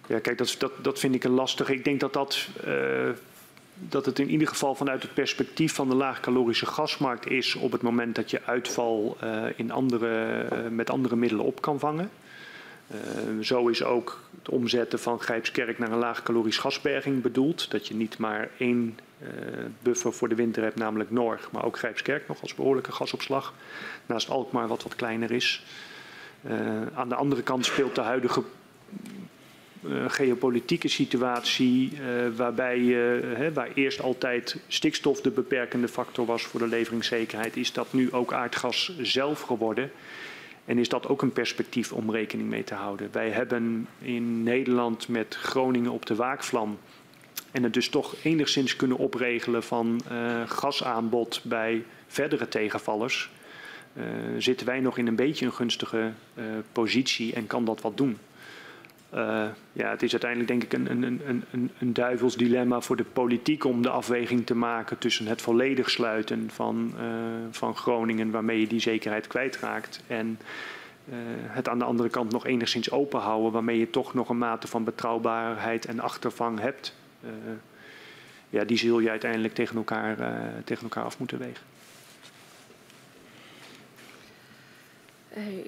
ja, 0.07 0.19
kijk, 0.19 0.39
dat, 0.39 0.57
dat, 0.59 0.73
dat 0.83 0.99
vind 0.99 1.15
ik 1.15 1.25
een 1.25 1.31
lastig. 1.31 1.69
Ik 1.69 1.85
denk 1.85 2.01
dat, 2.01 2.13
dat, 2.13 2.49
uh, 2.67 3.11
dat 3.75 4.07
het 4.07 4.19
in 4.19 4.31
ieder 4.31 4.49
geval 4.49 4.75
vanuit 4.75 5.03
het 5.03 5.15
perspectief 5.15 5.75
van 5.75 5.89
de 5.89 5.95
laagcalorische 5.95 6.67
gasmarkt 6.67 7.31
is 7.31 7.55
op 7.55 7.73
het 7.73 7.83
moment 7.83 8.15
dat 8.15 8.31
je 8.31 8.43
uitval 8.45 9.17
uh, 9.25 9.45
in 9.57 9.71
andere, 9.71 10.47
met 10.71 10.91
andere 10.91 11.17
middelen 11.17 11.45
op 11.45 11.61
kan 11.61 11.79
vangen. 11.79 12.11
zo 13.41 13.69
is 13.69 13.85
ook 13.85 14.21
het 14.39 14.49
omzetten 14.49 14.99
van 14.99 15.21
Grijpskerk 15.21 15.79
naar 15.79 15.93
een 15.93 15.99
laagcalorisch 15.99 16.59
gasberging 16.59 17.23
bedoeld. 17.23 17.71
Dat 17.71 17.89
je 17.89 17.95
niet 17.95 18.19
maar 18.19 18.49
één 18.59 18.99
buffer 19.83 20.13
voor 20.13 20.29
de 20.29 20.35
winter 20.35 20.63
hebt, 20.63 20.77
namelijk 20.77 21.11
Norg, 21.11 21.51
maar 21.51 21.65
ook 21.65 21.79
Grijpskerk 21.79 22.29
nog 22.29 22.43
als 22.43 22.55
behoorlijke 22.55 22.93
gasopslag. 22.93 23.55
Naast 24.07 24.31
Alkmaar 24.31 24.69
wat 24.69 24.83
wat 24.83 24.97
kleiner 24.97 25.31
is. 25.31 25.63
Uh, 26.49 26.87
aan 26.95 27.09
de 27.09 27.15
andere 27.15 27.43
kant 27.43 27.67
speelt 27.67 27.95
de 27.95 28.01
huidige 28.01 28.43
uh, 29.83 30.05
geopolitieke 30.09 30.89
situatie, 30.89 31.93
uh, 31.93 32.37
waarbij 32.37 32.81
hè, 33.37 33.53
waar 33.53 33.71
eerst 33.75 34.01
altijd 34.01 34.57
stikstof 34.69 35.21
de 35.21 35.31
beperkende 35.31 35.89
factor 35.89 36.27
was 36.27 36.43
voor 36.43 36.61
de 36.61 36.67
leveringszekerheid, 36.67 37.57
is 37.57 37.73
dat 37.73 37.93
nu 37.93 38.13
ook 38.13 38.33
aardgas 38.33 38.97
zelf 39.01 39.41
geworden. 39.41 39.91
En 40.65 40.79
is 40.79 40.89
dat 40.89 41.09
ook 41.09 41.23
een 41.23 41.33
perspectief 41.33 41.93
om 41.93 42.11
rekening 42.11 42.49
mee 42.49 42.65
te 42.65 42.75
houden. 42.75 43.09
Wij 43.13 43.31
hebben 43.31 43.89
in 43.99 44.43
Nederland 44.43 45.09
met 45.09 45.35
Groningen 45.35 45.91
op 45.91 46.07
de 46.07 46.15
waakvlam 46.15 46.79
en 47.51 47.63
het 47.63 47.73
dus 47.75 47.89
toch 47.89 48.15
enigszins 48.23 48.77
kunnen 48.77 48.97
opregelen 48.97 49.63
van 49.63 50.01
gasaanbod 50.47 51.41
bij 51.45 51.85
verdere 52.07 52.49
tegenvallers 52.49 53.31
uh, 53.97 54.05
zitten 54.39 54.67
wij 54.67 54.81
nog 54.81 54.99
in 54.99 55.07
een 55.07 55.17
beetje 55.17 55.47
een 55.47 55.53
gunstige 55.53 56.13
uh, 56.35 56.45
positie 56.73 57.35
en 57.35 57.47
kan 57.47 57.65
dat 57.65 57.81
wat 57.81 57.97
doen. 57.97 58.19
Uh, 59.15 59.47
ja, 59.73 59.91
het 59.91 60.03
is 60.03 60.13
uiteindelijk 60.13 60.51
denk 60.51 60.63
ik 60.63 60.73
een, 60.73 60.91
een, 60.91 61.03
een, 61.03 61.45
een, 61.51 61.71
een 61.79 61.93
duivels 61.93 62.37
dilemma 62.37 62.81
voor 62.81 62.97
de 62.97 63.05
politiek 63.05 63.65
om 63.65 63.83
de 63.83 63.89
afweging 63.89 64.47
te 64.47 64.55
maken 64.55 64.99
tussen 64.99 65.27
het 65.27 65.43
volledig 65.43 65.91
sluiten 65.91 66.51
van, 66.51 66.95
van 67.51 67.77
Groningen, 67.77 68.31
waarmee 68.31 68.61
je 68.61 68.67
die 68.67 68.81
zekerheid 68.81 69.27
kwijtraakt, 69.27 70.03
en 70.07 70.39
het 71.43 71.69
aan 71.69 71.79
de 71.79 71.85
andere 71.85 72.09
kant 72.09 72.33
nog 72.33 72.47
enigszins 72.47 72.91
open 72.91 73.21
houden, 73.21 73.53
waarmee 73.53 73.79
je 73.79 73.91
toch 73.91 74.15
nog 74.15 74.29
een 74.29 74.39
mate 74.39 74.67
van 74.67 74.85
betrouwbaarheid 74.85 75.85
en 75.85 76.01
achtervang 76.01 76.61
hebt. 76.61 76.97
ja, 78.51 78.65
die 78.65 78.79
zul 78.79 79.01
je 79.01 79.11
uiteindelijk 79.11 79.55
tegen 79.55 79.77
elkaar, 79.77 80.17
tegen 80.65 80.83
elkaar 80.83 81.05
af 81.05 81.19
moeten 81.19 81.39
wegen. 81.39 81.74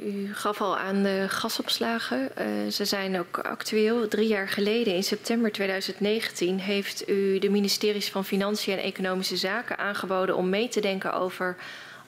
U 0.04 0.34
gaf 0.34 0.60
al 0.60 0.78
aan 0.78 1.02
de 1.02 1.26
gasopslagen. 1.28 2.30
Uh, 2.38 2.70
ze 2.70 2.84
zijn 2.84 3.18
ook 3.18 3.38
actueel. 3.38 4.08
Drie 4.08 4.28
jaar 4.28 4.48
geleden, 4.48 4.94
in 4.94 5.02
september 5.02 5.52
2019, 5.52 6.58
heeft 6.58 7.08
u 7.08 7.38
de 7.38 7.50
ministeries 7.50 8.10
van 8.10 8.24
Financiën 8.24 8.78
en 8.78 8.84
Economische 8.84 9.36
Zaken 9.36 9.78
aangeboden 9.78 10.36
om 10.36 10.48
mee 10.48 10.68
te 10.68 10.80
denken 10.80 11.12
over 11.12 11.56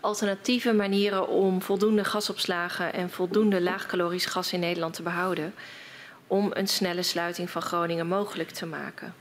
alternatieve 0.00 0.72
manieren 0.72 1.28
om 1.28 1.62
voldoende 1.62 2.04
gasopslagen 2.04 2.92
en 2.92 3.10
voldoende 3.10 3.60
laagcalorisch 3.60 4.26
gas 4.26 4.52
in 4.52 4.60
Nederland 4.60 4.94
te 4.94 5.02
behouden. 5.02 5.54
Om 6.26 6.50
een 6.52 6.68
snelle 6.68 7.02
sluiting 7.02 7.50
van 7.50 7.62
Groningen 7.62 8.06
mogelijk 8.06 8.50
te 8.50 8.66
maken. 8.66 9.14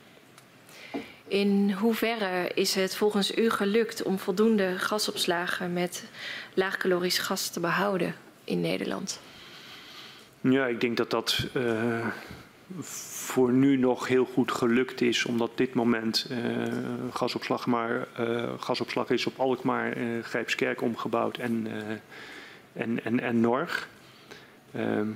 In 1.27 1.71
hoeverre 1.71 2.51
is 2.53 2.75
het 2.75 2.95
volgens 2.95 3.35
u 3.35 3.49
gelukt 3.49 4.03
om 4.03 4.19
voldoende 4.19 4.73
gasopslagen 4.77 5.73
met 5.73 6.03
laagcalorisch 6.53 7.19
gas 7.19 7.49
te 7.49 7.59
behouden? 7.59 8.26
In 8.47 8.61
Nederland? 8.61 9.19
Ja, 10.41 10.67
ik 10.67 10.81
denk 10.81 10.97
dat 10.97 11.09
dat 11.09 11.47
uh, 11.53 12.07
voor 12.79 13.51
nu 13.51 13.77
nog 13.77 14.07
heel 14.07 14.25
goed 14.25 14.51
gelukt 14.51 15.01
is, 15.01 15.25
omdat 15.25 15.51
dit 15.55 15.73
moment 15.73 16.27
uh, 16.31 16.37
gasopslag, 17.13 17.65
maar, 17.65 18.07
uh, 18.19 18.43
gasopslag 18.59 19.09
is 19.09 19.25
op 19.25 19.39
Alkmaar, 19.39 19.97
Grijpskerk 20.21 20.81
omgebouwd 20.81 21.37
en, 21.37 21.67
en, 22.73 23.03
en, 23.03 23.19
en 23.19 23.39
Norg. 23.39 23.89
Ehm, 24.73 25.07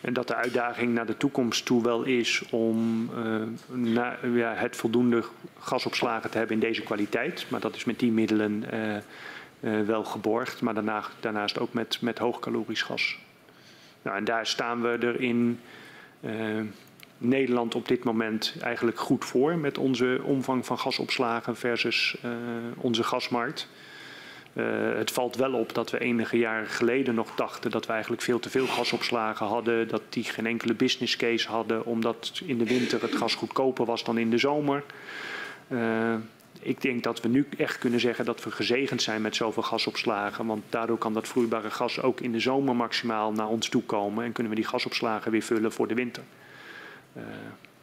en 0.00 0.12
dat 0.12 0.28
de 0.28 0.34
uitdaging 0.34 0.94
naar 0.94 1.06
de 1.06 1.16
toekomst 1.16 1.64
toe 1.64 1.82
wel 1.82 2.02
is 2.02 2.42
om 2.50 3.10
ja, 4.34 4.54
het 4.54 4.76
voldoende 4.76 5.24
gasopslagen 5.58 6.30
te 6.30 6.38
hebben 6.38 6.56
in 6.56 6.62
deze 6.62 6.82
kwaliteit. 6.82 7.46
Maar 7.48 7.60
dat 7.60 7.76
is 7.76 7.84
met 7.84 7.98
die 7.98 8.12
middelen 8.12 8.64
wel 9.60 10.04
geborgd, 10.04 10.60
maar 10.60 10.74
daarna, 10.74 11.04
daarnaast 11.20 11.58
ook 11.58 11.72
met, 11.72 11.98
met 12.00 12.18
hoogcalorisch 12.18 12.82
gas. 12.82 13.18
Nou, 14.02 14.16
en 14.16 14.24
daar 14.24 14.46
staan 14.46 14.82
we 14.82 14.88
er 14.88 15.20
in 15.20 15.60
uh, 16.20 16.60
Nederland 17.18 17.74
op 17.74 17.88
dit 17.88 18.04
moment 18.04 18.54
eigenlijk 18.62 18.98
goed 18.98 19.24
voor 19.24 19.58
met 19.58 19.78
onze 19.78 20.20
omvang 20.24 20.66
van 20.66 20.78
gasopslagen 20.78 21.56
versus 21.56 22.16
uh, 22.24 22.30
onze 22.76 23.02
gasmarkt. 23.02 23.68
het 24.96 25.10
valt 25.10 25.36
wel 25.36 25.52
op 25.52 25.74
dat 25.74 25.90
we 25.90 25.98
enige 25.98 26.38
jaren 26.38 26.68
geleden 26.68 27.14
nog 27.14 27.34
dachten 27.34 27.70
dat 27.70 27.86
we 27.86 27.92
eigenlijk 27.92 28.22
veel 28.22 28.38
te 28.38 28.50
veel 28.50 28.66
gasopslagen 28.66 29.46
hadden, 29.46 29.88
dat 29.88 30.02
die 30.08 30.24
geen 30.24 30.46
enkele 30.46 30.74
business 30.74 31.16
case 31.16 31.48
hadden, 31.48 31.84
omdat 31.84 32.40
in 32.44 32.58
de 32.58 32.66
winter 32.66 33.02
het 33.02 33.14
gas 33.14 33.34
goedkoper 33.34 33.84
was 33.84 34.04
dan 34.04 34.18
in 34.18 34.30
de 34.30 34.38
zomer 34.38 34.82
ik 36.60 36.80
denk 36.82 37.02
dat 37.02 37.20
we 37.20 37.28
nu 37.28 37.46
echt 37.56 37.78
kunnen 37.78 38.00
zeggen 38.00 38.24
dat 38.24 38.44
we 38.44 38.50
gezegend 38.50 39.02
zijn 39.02 39.22
met 39.22 39.36
zoveel 39.36 39.62
gasopslagen. 39.62 40.46
Want 40.46 40.62
daardoor 40.68 40.98
kan 40.98 41.12
dat 41.12 41.28
vloeibare 41.28 41.70
gas 41.70 42.02
ook 42.02 42.20
in 42.20 42.32
de 42.32 42.40
zomer 42.40 42.76
maximaal 42.76 43.32
naar 43.32 43.48
ons 43.48 43.68
toe 43.68 43.82
komen. 43.82 44.24
En 44.24 44.32
kunnen 44.32 44.52
we 44.52 44.58
die 44.58 44.68
gasopslagen 44.68 45.30
weer 45.30 45.42
vullen 45.42 45.72
voor 45.72 45.88
de 45.88 45.94
winter. 45.94 46.22
Uh, 47.16 47.22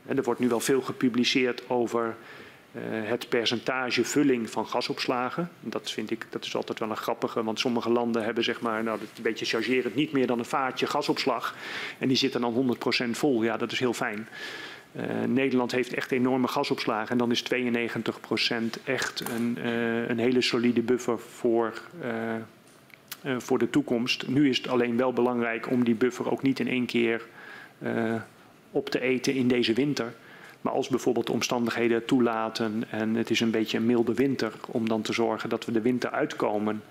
en 0.05 0.17
er 0.17 0.23
wordt 0.23 0.39
nu 0.39 0.47
wel 0.47 0.59
veel 0.59 0.81
gepubliceerd 0.81 1.69
over 1.69 2.15
uh, 2.71 2.81
het 3.09 3.29
percentage 3.29 4.05
vulling 4.05 4.49
van 4.49 4.67
gasopslagen. 4.67 5.49
Dat 5.59 5.91
vind 5.91 6.11
ik, 6.11 6.25
dat 6.29 6.45
is 6.45 6.55
altijd 6.55 6.79
wel 6.79 6.89
een 6.89 6.97
grappige, 6.97 7.43
want 7.43 7.59
sommige 7.59 7.89
landen 7.89 8.23
hebben 8.23 8.43
zeg 8.43 8.61
maar, 8.61 8.83
nou 8.83 8.99
een 8.99 9.21
beetje 9.21 9.45
chargerend, 9.45 9.95
niet 9.95 10.11
meer 10.11 10.27
dan 10.27 10.39
een 10.39 10.45
vaatje 10.45 10.87
gasopslag. 10.87 11.55
En 11.97 12.07
die 12.07 12.17
zitten 12.17 12.41
dan 12.41 12.77
100% 13.07 13.09
vol. 13.09 13.43
Ja, 13.43 13.57
dat 13.57 13.71
is 13.71 13.79
heel 13.79 13.93
fijn. 13.93 14.27
Uh, 14.97 15.03
Nederland 15.27 15.71
heeft 15.71 15.93
echt 15.93 16.11
enorme 16.11 16.47
gasopslagen 16.47 17.11
en 17.11 17.17
dan 17.17 17.31
is 17.31 17.43
92% 17.43 18.83
echt 18.83 19.23
een, 19.29 19.57
uh, 19.57 20.07
een, 20.07 20.19
hele 20.19 20.41
solide 20.41 20.81
buffer 20.81 21.19
voor, 21.19 21.81
uh, 22.03 23.35
voor 23.37 23.57
de 23.57 23.69
toekomst. 23.69 24.27
Nu 24.27 24.49
is 24.49 24.57
het 24.57 24.67
alleen 24.67 24.97
wel 24.97 25.13
belangrijk 25.13 25.69
om 25.69 25.83
die 25.83 25.95
buffer 25.95 26.31
ook 26.31 26.41
niet 26.41 26.59
in 26.59 26.67
één 26.67 26.85
keer 26.85 27.25
op 28.71 28.89
te 28.89 28.99
eten 28.99 29.33
in 29.33 29.47
deze 29.47 29.73
winter. 29.73 30.13
Maar 30.61 30.73
als 30.73 30.87
bijvoorbeeld 30.87 31.25
de 31.25 31.31
omstandigheden 31.31 32.05
toelaten 32.05 32.83
en 32.89 33.15
het 33.15 33.29
is 33.29 33.39
een 33.39 33.51
beetje 33.51 33.77
een 33.77 33.85
milde 33.85 34.13
winter, 34.13 34.51
om 34.67 34.87
dan 34.87 35.01
te 35.01 35.13
zorgen 35.13 35.49
dat 35.49 35.65
we 35.65 35.71
de 35.71 35.81
winter 35.81 36.11
uitkomen 36.11 36.83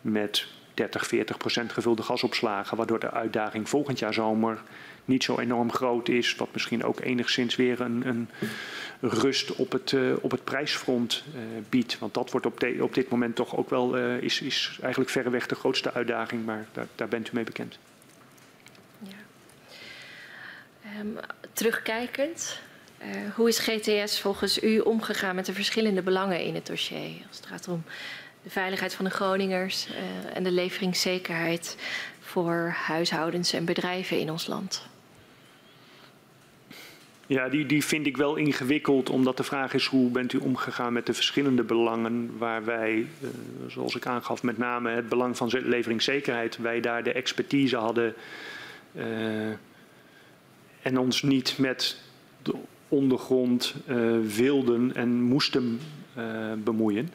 met 0.00 0.46
30, 0.74 1.06
40 1.06 1.36
procent 1.36 1.72
gevulde 1.72 2.02
gasopslagen, 2.02 2.76
waardoor 2.76 2.98
de 2.98 3.10
uitdaging 3.10 3.68
volgend 3.68 3.98
jaar 3.98 4.14
zomer 4.14 4.62
niet 5.08 5.24
zo 5.24 5.38
enorm 5.38 5.72
groot 5.72 6.08
is. 6.08 6.34
Wat 6.34 6.48
misschien 6.52 6.84
ook 6.84 7.00
enigszins 7.00 7.56
weer 7.56 7.80
een, 7.80 8.06
een 8.06 8.28
rust 9.00 9.54
op 9.54 9.72
het, 9.72 9.92
uh, 9.92 10.14
op 10.20 10.30
het 10.30 10.44
prijsfront 10.44 11.24
uh, 11.34 11.40
biedt. 11.68 11.98
Want 11.98 12.14
dat 12.14 12.30
wordt 12.30 12.46
op, 12.46 12.66
op 12.80 12.94
dit 12.94 13.08
moment 13.08 13.34
toch 13.34 13.56
ook 13.56 13.70
wel, 13.70 13.98
uh, 13.98 14.22
is, 14.22 14.40
is 14.40 14.78
eigenlijk 14.80 15.10
verreweg 15.10 15.46
de 15.46 15.54
grootste 15.54 15.92
uitdaging. 15.92 16.44
Maar 16.44 16.66
daar, 16.72 16.86
daar 16.94 17.08
bent 17.08 17.28
u 17.28 17.30
mee 17.34 17.44
bekend. 17.44 17.78
Ja. 18.98 19.16
Um, 21.00 21.16
terugkijkend, 21.52 22.60
hoe 23.34 23.48
is 23.48 23.58
GTS 23.58 24.20
volgens 24.20 24.62
u 24.62 24.78
omgegaan 24.78 25.34
met 25.34 25.46
de 25.46 25.52
verschillende 25.52 26.02
belangen 26.02 26.40
in 26.40 26.54
het 26.54 26.66
dossier? 26.66 27.24
Als 27.28 27.36
het 27.36 27.46
gaat 27.46 27.68
om 27.68 27.82
de 28.42 28.50
veiligheid 28.50 28.94
van 28.94 29.04
de 29.04 29.10
Groningers 29.10 29.88
en 30.34 30.42
de 30.42 30.50
leveringszekerheid 30.50 31.76
voor 32.20 32.74
huishoudens 32.76 33.52
en 33.52 33.64
bedrijven 33.64 34.18
in 34.18 34.30
ons 34.30 34.46
land. 34.46 34.86
Ja, 37.28 37.48
die, 37.48 37.66
die 37.66 37.84
vind 37.84 38.06
ik 38.06 38.16
wel 38.16 38.36
ingewikkeld, 38.36 39.10
omdat 39.10 39.36
de 39.36 39.42
vraag 39.42 39.74
is 39.74 39.86
hoe 39.86 40.10
bent 40.10 40.32
u 40.32 40.38
omgegaan 40.38 40.92
met 40.92 41.06
de 41.06 41.14
verschillende 41.14 41.62
belangen 41.62 42.30
waar 42.38 42.64
wij, 42.64 43.06
uh, 43.20 43.28
zoals 43.66 43.96
ik 43.96 44.06
aangaf, 44.06 44.42
met 44.42 44.58
name 44.58 44.90
het 44.90 45.08
belang 45.08 45.36
van 45.36 45.50
leveringszekerheid, 45.52 46.56
wij 46.56 46.80
daar 46.80 47.02
de 47.02 47.12
expertise 47.12 47.76
hadden 47.76 48.14
uh, 48.96 49.04
en 50.82 50.98
ons 50.98 51.22
niet 51.22 51.58
met 51.58 52.00
de 52.42 52.54
ondergrond 52.88 53.74
uh, 53.88 54.16
wilden 54.36 54.94
en 54.94 55.22
moesten 55.22 55.80
bemoeien. 56.64 57.10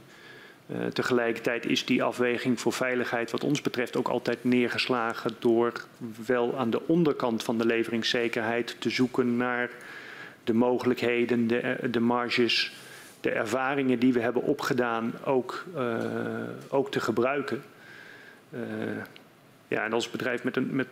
Tegelijkertijd 0.93 1.65
is 1.65 1.85
die 1.85 2.03
afweging 2.03 2.59
voor 2.59 2.73
veiligheid 2.73 3.31
wat 3.31 3.43
ons 3.43 3.61
betreft 3.61 3.95
ook 3.95 4.07
altijd 4.07 4.43
neergeslagen 4.43 5.31
door 5.39 5.85
wel 6.25 6.57
aan 6.57 6.69
de 6.69 6.87
onderkant 6.87 7.43
van 7.43 7.57
de 7.57 7.65
leveringszekerheid 7.65 8.75
te 8.79 8.89
zoeken 8.89 9.37
naar 9.37 9.69
de 10.43 10.53
mogelijkheden, 10.53 11.47
de, 11.47 11.77
de 11.91 11.99
marges, 11.99 12.73
de 13.21 13.29
ervaringen 13.29 13.99
die 13.99 14.13
we 14.13 14.19
hebben 14.19 14.41
opgedaan 14.41 15.13
ook, 15.25 15.65
uh, 15.77 15.95
ook 16.69 16.91
te 16.91 16.99
gebruiken. 16.99 17.63
Uh, 18.49 18.59
ja, 19.67 19.83
en 19.83 19.93
als 19.93 20.09
bedrijf 20.09 20.43
met 20.43 20.55
een 20.55 20.75
met 20.75 20.87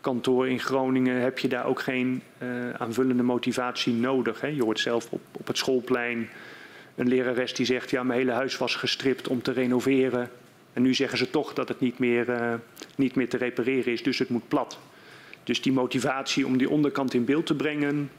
kantoor 0.00 0.48
in 0.48 0.60
Groningen 0.60 1.20
heb 1.20 1.38
je 1.38 1.48
daar 1.48 1.66
ook 1.66 1.80
geen 1.80 2.22
aanvullende 2.78 3.22
motivatie 3.22 3.94
nodig. 3.94 4.40
Hè. 4.40 4.46
Je 4.46 4.62
hoort 4.62 4.80
zelf 4.80 5.10
op, 5.10 5.20
op 5.32 5.46
het 5.46 5.56
schoolplein 5.56 6.28
een 6.94 7.08
lerares 7.08 7.54
die 7.54 7.66
zegt, 7.66 7.90
ja, 7.90 8.02
mijn 8.02 8.18
hele 8.18 8.32
huis 8.32 8.58
was 8.58 8.74
gestript 8.74 9.28
om 9.28 9.42
te 9.42 9.52
renoveren. 9.52 10.30
En 10.72 10.82
nu 10.82 10.94
zeggen 10.94 11.18
ze 11.18 11.30
toch 11.30 11.52
dat 11.52 11.68
het 11.68 11.80
niet 11.80 11.98
meer, 11.98 12.60
niet 12.96 13.14
meer 13.14 13.28
te 13.28 13.36
repareren 13.36 13.92
is, 13.92 14.02
dus 14.02 14.18
het 14.18 14.28
moet 14.28 14.48
plat. 14.48 14.78
Dus 15.44 15.62
die 15.62 15.72
motivatie 15.72 16.46
om 16.46 16.58
die 16.58 16.70
onderkant 16.70 17.14
in 17.14 17.24
beeld 17.24 17.46
te 17.46 17.54
brengen, 17.54 18.10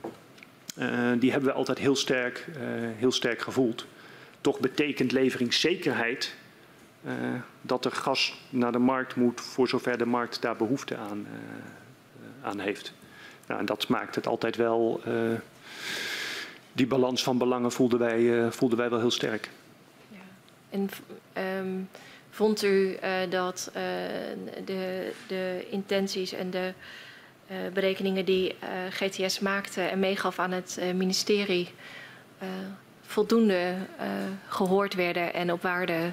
die 1.19 1.31
hebben 1.31 1.49
we 1.49 1.55
altijd 1.55 1.77
heel 1.77 1.95
sterk, 1.95 2.45
uh, 2.49 2.55
heel 2.97 3.11
sterk 3.11 3.41
gevoeld. 3.41 3.85
Toch 4.41 4.59
betekent 4.59 5.11
leveringszekerheid 5.11 6.35
dat 7.61 7.85
er 7.85 7.91
gas 7.91 8.41
naar 8.49 8.71
de 8.71 8.79
markt 8.79 9.15
moet 9.15 9.41
voor 9.41 9.67
zover 9.67 9.97
de 9.97 10.05
markt 10.05 10.41
daar 10.41 10.55
behoefte 10.55 10.97
aan, 10.97 11.27
aan 12.41 12.59
heeft. 12.59 12.93
Nou, 13.47 13.59
en 13.59 13.65
dat 13.65 13.87
maakt 13.87 14.15
het 14.15 14.27
altijd 14.27 14.55
wel 14.55 15.01
die 16.71 16.87
balans 16.87 17.23
van 17.23 17.37
belangen 17.37 17.71
voelden 17.71 17.99
wij, 17.99 18.51
voelden 18.51 18.77
wij 18.77 18.89
wel 18.89 18.99
heel 18.99 19.11
sterk. 19.11 19.49
Ja. 20.09 20.17
En 20.69 20.89
um, 21.59 21.89
vond 22.29 22.63
u 22.63 22.97
dat 23.29 23.69
de, 24.65 25.11
de 25.27 25.67
intenties 25.69 26.31
en 26.31 26.49
de 26.49 26.73
berekeningen 27.73 28.25
die 28.25 28.55
GTS 28.89 29.39
maakte 29.39 29.81
en 29.81 29.99
meegaf 29.99 30.39
aan 30.39 30.51
het 30.51 30.79
ministerie 30.95 31.69
voldoende 33.01 33.75
gehoord 34.47 34.93
werden 34.93 35.33
en 35.33 35.51
op 35.51 35.61
waarde 35.61 36.11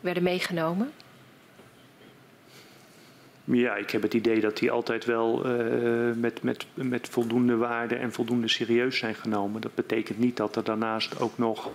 werden 0.00 0.22
meegenomen? 0.22 0.90
Ja, 3.44 3.76
ik 3.76 3.90
heb 3.90 4.02
het 4.02 4.14
idee 4.14 4.40
dat 4.40 4.56
die 4.56 4.70
altijd 4.70 5.04
wel 5.04 5.46
met, 6.16 6.42
met, 6.42 6.66
met 6.74 7.08
voldoende 7.08 7.56
waarde 7.56 7.94
en 7.94 8.12
voldoende 8.12 8.48
serieus 8.48 8.98
zijn 8.98 9.14
genomen. 9.14 9.60
Dat 9.60 9.74
betekent 9.74 10.18
niet 10.18 10.36
dat 10.36 10.56
er 10.56 10.64
daarnaast 10.64 11.20
ook 11.20 11.38
nog 11.38 11.70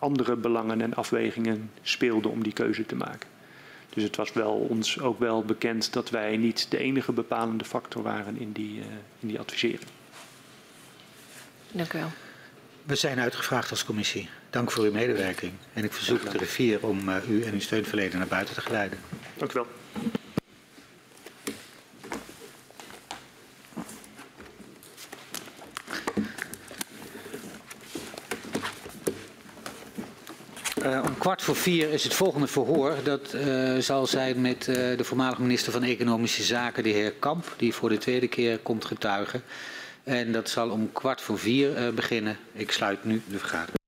andere 0.00 0.36
belangen 0.36 0.80
en 0.80 0.94
afwegingen 0.94 1.70
speelden 1.82 2.30
om 2.30 2.42
die 2.42 2.52
keuze 2.52 2.86
te 2.86 2.96
maken. 2.96 3.29
Dus 3.94 4.02
het 4.02 4.16
was 4.16 4.32
wel 4.32 4.52
ons 4.52 5.00
ook 5.00 5.18
wel 5.18 5.44
bekend 5.44 5.92
dat 5.92 6.10
wij 6.10 6.36
niet 6.36 6.70
de 6.70 6.78
enige 6.78 7.12
bepalende 7.12 7.64
factor 7.64 8.02
waren 8.02 8.36
in 8.38 8.52
die, 8.52 8.78
uh, 8.78 8.84
in 9.20 9.28
die 9.28 9.38
advisering. 9.38 9.90
Dank 11.72 11.92
u 11.92 11.98
wel. 11.98 12.10
We 12.84 12.94
zijn 12.94 13.20
uitgevraagd 13.20 13.70
als 13.70 13.84
commissie. 13.84 14.28
Dank 14.50 14.70
voor 14.70 14.84
uw 14.84 14.92
medewerking. 14.92 15.52
En 15.72 15.84
ik 15.84 15.92
verzoek 15.92 16.30
de 16.30 16.38
rivier 16.38 16.86
om 16.86 17.08
uh, 17.08 17.16
u 17.28 17.42
en 17.42 17.52
uw 17.52 17.60
steunverlener 17.60 18.18
naar 18.18 18.26
buiten 18.26 18.54
te 18.54 18.60
geleiden. 18.60 18.98
Dank 19.36 19.50
u 19.50 19.54
wel. 19.54 19.66
Uh, 30.84 31.02
om 31.06 31.18
kwart 31.18 31.42
voor 31.42 31.56
vier 31.56 31.90
is 31.90 32.04
het 32.04 32.14
volgende 32.14 32.46
verhoor. 32.46 32.94
Dat 33.04 33.34
uh, 33.34 33.78
zal 33.78 34.06
zijn 34.06 34.40
met 34.40 34.66
uh, 34.68 34.74
de 34.74 35.04
voormalige 35.04 35.42
minister 35.42 35.72
van 35.72 35.82
Economische 35.82 36.42
Zaken, 36.42 36.82
de 36.82 36.88
heer 36.88 37.12
Kamp, 37.12 37.54
die 37.56 37.74
voor 37.74 37.88
de 37.88 37.98
tweede 37.98 38.28
keer 38.28 38.58
komt 38.58 38.84
getuigen. 38.84 39.42
En 40.04 40.32
dat 40.32 40.48
zal 40.48 40.70
om 40.70 40.92
kwart 40.92 41.20
voor 41.20 41.38
vier 41.38 41.94
beginnen. 41.94 42.36
Ik 42.52 42.72
sluit 42.72 43.04
nu 43.04 43.22
de 43.28 43.38
vergadering. 43.38 43.79